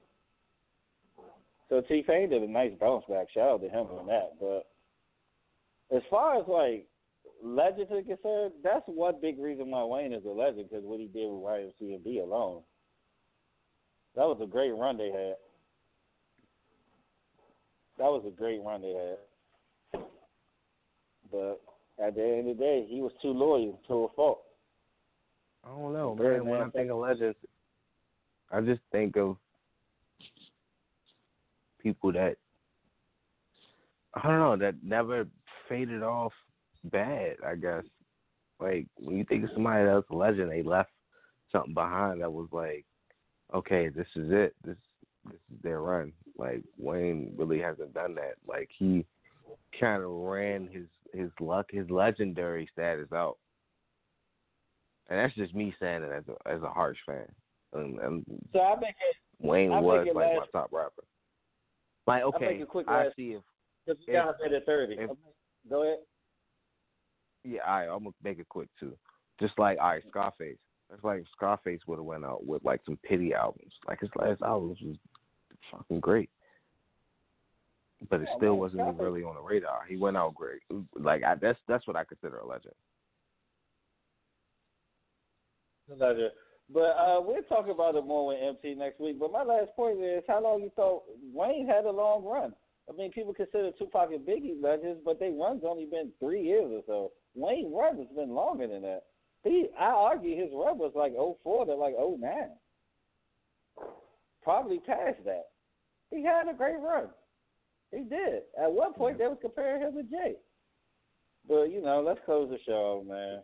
So 1.69 1.81
T 1.81 2.03
Pain 2.07 2.29
did 2.29 2.43
a 2.43 2.47
nice 2.47 2.71
bounce 2.79 3.05
back. 3.09 3.27
Shout 3.33 3.49
out 3.49 3.61
to 3.61 3.69
him 3.69 3.87
on 3.87 4.07
that. 4.07 4.33
But 4.39 4.67
as 5.95 6.03
far 6.09 6.39
as 6.39 6.47
like 6.47 6.87
legends 7.43 7.91
are 7.91 8.01
concerned, 8.01 8.53
that's 8.63 8.83
one 8.87 9.15
big 9.21 9.39
reason 9.39 9.71
why 9.71 9.83
Wayne 9.83 10.13
is 10.13 10.25
a 10.25 10.29
legend 10.29 10.69
because 10.69 10.83
what 10.83 10.99
he 10.99 11.07
did 11.07 11.27
with 11.29 11.43
YMCMB 11.43 12.21
alone. 12.23 12.61
That 14.15 14.25
was 14.25 14.39
a 14.41 14.47
great 14.47 14.71
run 14.71 14.97
they 14.97 15.11
had. 15.11 15.35
That 17.97 18.11
was 18.11 18.23
a 18.27 18.31
great 18.31 18.61
run 18.63 18.81
they 18.81 18.93
had. 18.93 19.17
But 21.31 21.61
at 22.03 22.15
the 22.15 22.23
end 22.23 22.49
of 22.49 22.57
the 22.57 22.63
day, 22.63 22.85
he 22.89 23.01
was 23.01 23.11
too 23.21 23.31
loyal 23.31 23.79
to 23.87 23.93
a 24.05 24.09
fault. 24.15 24.41
I 25.63 25.69
don't 25.69 25.93
know, 25.93 26.15
Very 26.15 26.37
man. 26.39 26.47
When 26.47 26.61
I 26.61 26.69
think 26.69 26.91
of 26.91 26.97
legends, 26.97 27.37
I 28.51 28.61
just 28.61 28.81
think 28.91 29.17
of 29.17 29.37
people 31.81 32.11
that 32.13 32.37
I 34.13 34.21
don't 34.27 34.39
know 34.39 34.57
that 34.57 34.75
never 34.83 35.27
faded 35.67 36.03
off 36.03 36.31
bad. 36.85 37.35
I 37.45 37.55
guess 37.55 37.83
like 38.59 38.87
when 38.97 39.17
you 39.17 39.25
think 39.25 39.43
of 39.43 39.49
somebody 39.53 39.85
that's 39.85 40.09
a 40.09 40.15
legend, 40.15 40.51
they 40.51 40.63
left 40.63 40.91
something 41.51 41.73
behind 41.73 42.21
that 42.21 42.31
was 42.31 42.47
like, 42.51 42.85
okay, 43.53 43.89
this 43.89 44.07
is 44.15 44.31
it. 44.31 44.55
This 44.63 44.77
this 45.25 45.39
is 45.53 45.61
their 45.63 45.81
run. 45.81 46.13
Like 46.37 46.63
Wayne 46.77 47.33
really 47.37 47.59
hasn't 47.59 47.93
done 47.93 48.15
that. 48.15 48.35
Like 48.47 48.69
he 48.77 49.05
kind 49.79 50.03
of 50.03 50.09
ran 50.09 50.67
his 50.71 50.85
his 51.13 51.29
luck, 51.39 51.67
his 51.69 51.89
legendary 51.89 52.69
status 52.71 53.11
out. 53.13 53.37
And 55.09 55.17
that's 55.19 55.33
just 55.35 55.55
me 55.55 55.73
saying 55.79 56.03
it 56.03 56.11
as 56.11 56.23
a 56.27 56.49
as 56.49 56.61
a 56.63 56.69
harsh 56.69 56.97
fan. 57.05 57.25
And, 57.73 57.99
and 57.99 58.25
So 58.53 58.59
I 58.59 58.75
it 58.99 59.15
Wayne 59.45 59.71
I 59.71 59.79
was 59.79 60.05
like 60.05 60.15
last- 60.15 60.47
my 60.53 60.59
top 60.61 60.69
rapper. 60.71 61.03
Like 62.05 62.21
I'll 62.21 62.29
okay, 62.29 62.45
make 62.53 62.61
it 62.61 62.67
quick 62.69 62.87
I 62.87 63.03
last- 63.05 63.15
see 63.15 63.33
if 63.33 63.41
because 63.85 64.01
If- 64.07 64.13
got 64.13 64.53
at 64.53 64.65
thirty. 64.65 64.95
if- 64.97 65.09
Go 65.69 65.83
ahead. 65.83 65.99
yeah, 67.43 67.59
all 67.67 67.75
right, 67.79 67.85
I'm 67.87 68.03
gonna 68.03 68.13
make 68.23 68.39
it 68.39 68.47
quick 68.49 68.69
too. 68.79 68.97
Just 69.39 69.57
like 69.59 69.77
all 69.79 69.89
right, 69.89 70.03
Scarface. 70.09 70.57
It's 70.93 71.03
like 71.03 71.23
Scarface 71.33 71.81
would 71.87 71.97
have 71.99 72.05
went 72.05 72.23
out 72.25 72.45
with 72.45 72.63
like 72.63 72.81
some 72.85 72.97
pity 73.03 73.33
albums. 73.33 73.73
Like 73.87 73.99
his 73.99 74.09
last 74.15 74.41
albums 74.41 74.79
was 74.81 74.95
fucking 75.71 75.99
great. 75.99 76.29
But 78.09 78.21
it 78.21 78.29
still 78.37 78.55
wasn't 78.55 78.81
even 78.81 78.97
really 78.97 79.23
on 79.23 79.35
the 79.35 79.41
radar. 79.41 79.81
He 79.87 79.97
went 79.97 80.17
out 80.17 80.35
great. 80.35 80.61
Like 80.95 81.23
I, 81.23 81.35
that's 81.35 81.59
that's 81.67 81.87
what 81.87 81.95
I 81.95 82.03
consider 82.03 82.37
a 82.37 82.47
legend. 82.47 82.75
Pleasure. 85.97 86.29
But 86.71 86.95
uh, 86.99 87.21
we'll 87.21 87.43
talk 87.43 87.67
about 87.69 87.95
it 87.95 88.05
more 88.05 88.27
with 88.27 88.39
MT 88.43 88.75
next 88.75 88.99
week. 88.99 89.19
But 89.19 89.31
my 89.31 89.43
last 89.43 89.69
point 89.75 89.99
is 90.01 90.23
how 90.27 90.43
long 90.43 90.61
you 90.61 90.71
thought 90.75 91.03
Wayne 91.33 91.65
had 91.67 91.85
a 91.85 91.91
long 91.91 92.25
run? 92.25 92.53
I 92.89 92.93
mean, 92.93 93.11
people 93.11 93.33
consider 93.33 93.71
Tupac 93.77 94.11
and 94.11 94.25
Biggie 94.25 94.61
legends, 94.61 94.99
but 95.03 95.19
their 95.19 95.31
run's 95.31 95.63
only 95.65 95.85
been 95.85 96.11
three 96.19 96.41
years 96.43 96.71
or 96.71 96.81
so. 96.85 97.11
Wayne 97.35 97.73
run 97.73 97.97
has 97.97 98.07
been 98.15 98.31
longer 98.33 98.67
than 98.67 98.81
that. 98.81 99.03
He, 99.43 99.67
I 99.79 99.85
argue 99.85 100.35
his 100.35 100.51
run 100.53 100.77
was 100.77 100.91
like 100.95 101.13
04 101.13 101.65
to 101.65 101.75
like 101.75 101.93
09. 101.97 102.31
Probably 104.43 104.79
past 104.79 105.23
that. 105.25 105.45
He 106.11 106.23
had 106.23 106.47
a 106.49 106.53
great 106.53 106.79
run. 106.79 107.09
He 107.91 107.99
did. 107.99 108.43
At 108.61 108.71
one 108.71 108.93
point, 108.93 109.17
they 109.17 109.27
was 109.27 109.37
comparing 109.41 109.81
him 109.81 109.93
to 109.93 110.03
Jay. 110.03 110.35
But, 111.47 111.71
you 111.71 111.81
know, 111.81 112.03
let's 112.05 112.19
close 112.25 112.49
the 112.49 112.57
show, 112.65 113.03
man. 113.07 113.41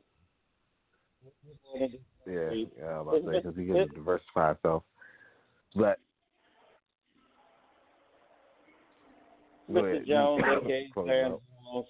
Yeah, 2.27 2.49
yeah, 2.77 2.99
I'm 2.99 3.07
about 3.07 3.11
to 3.11 3.31
say 3.31 3.37
because 3.37 3.57
he 3.57 3.65
can 3.65 3.87
diversify 3.93 4.49
himself. 4.49 4.83
But 5.75 5.99
Mr. 9.71 10.05
Jones, 10.05 10.43
aka 10.63 10.89
Sam. 10.93 11.05
Jones. 11.05 11.87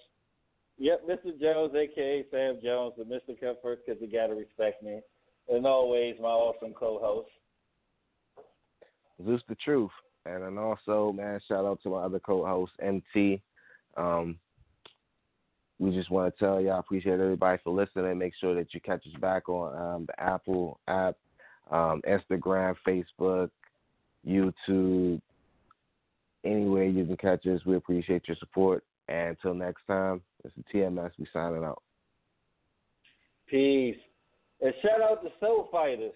Yep, 0.78 1.02
Mr. 1.08 1.40
Jones, 1.40 1.74
aka 1.74 2.24
Sam 2.30 2.58
Jones, 2.62 2.94
and 2.98 3.06
Mr. 3.06 3.38
Comfort, 3.38 3.80
because 3.84 4.00
you 4.00 4.10
got 4.10 4.28
to 4.28 4.34
respect 4.34 4.82
me. 4.82 5.00
And 5.48 5.66
always, 5.66 6.16
my 6.20 6.28
awesome 6.28 6.72
co-host. 6.72 7.28
Zeus 9.24 9.42
the 9.48 9.54
truth. 9.56 9.90
And 10.26 10.42
then 10.42 10.58
also, 10.58 11.12
man, 11.12 11.40
shout 11.46 11.64
out 11.64 11.80
to 11.82 11.90
my 11.90 11.98
other 11.98 12.18
co-host, 12.18 12.72
MT. 12.80 13.42
Um, 13.96 14.38
we 15.78 15.90
just 15.90 16.10
want 16.10 16.34
to 16.34 16.44
tell 16.44 16.60
y'all, 16.60 16.78
appreciate 16.78 17.20
everybody 17.20 17.60
for 17.62 17.74
listening. 17.74 18.18
Make 18.18 18.32
sure 18.40 18.54
that 18.54 18.72
you 18.72 18.80
catch 18.80 19.06
us 19.06 19.20
back 19.20 19.48
on 19.48 19.76
um, 19.76 20.06
the 20.06 20.20
Apple 20.20 20.78
app, 20.88 21.16
um, 21.70 22.00
Instagram, 22.08 22.74
Facebook, 22.86 23.50
YouTube, 24.26 25.20
anywhere 26.44 26.84
you 26.84 27.04
can 27.04 27.16
catch 27.16 27.46
us. 27.46 27.60
We 27.66 27.76
appreciate 27.76 28.28
your 28.28 28.36
support. 28.38 28.84
And 29.08 29.30
until 29.30 29.54
next 29.54 29.82
time, 29.86 30.22
it's 30.44 30.54
the 30.56 30.78
TMS. 30.78 31.10
We 31.18 31.26
signing 31.32 31.64
out. 31.64 31.82
Peace. 33.46 33.96
And 34.62 34.72
shout 34.80 35.02
out 35.02 35.22
to 35.22 35.28
Soul 35.40 35.68
Fighters. 35.70 36.12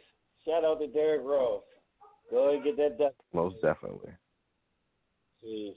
Shout 0.47 0.65
out 0.65 0.81
to 0.81 0.87
Derrick 0.87 1.23
Rawls. 1.23 1.61
Go 2.31 2.45
ahead 2.45 2.55
and 2.57 2.65
get 2.65 2.77
that 2.77 2.99
done. 2.99 3.13
Most 3.33 3.57
definitely. 3.63 4.13
Peace. 5.43 5.77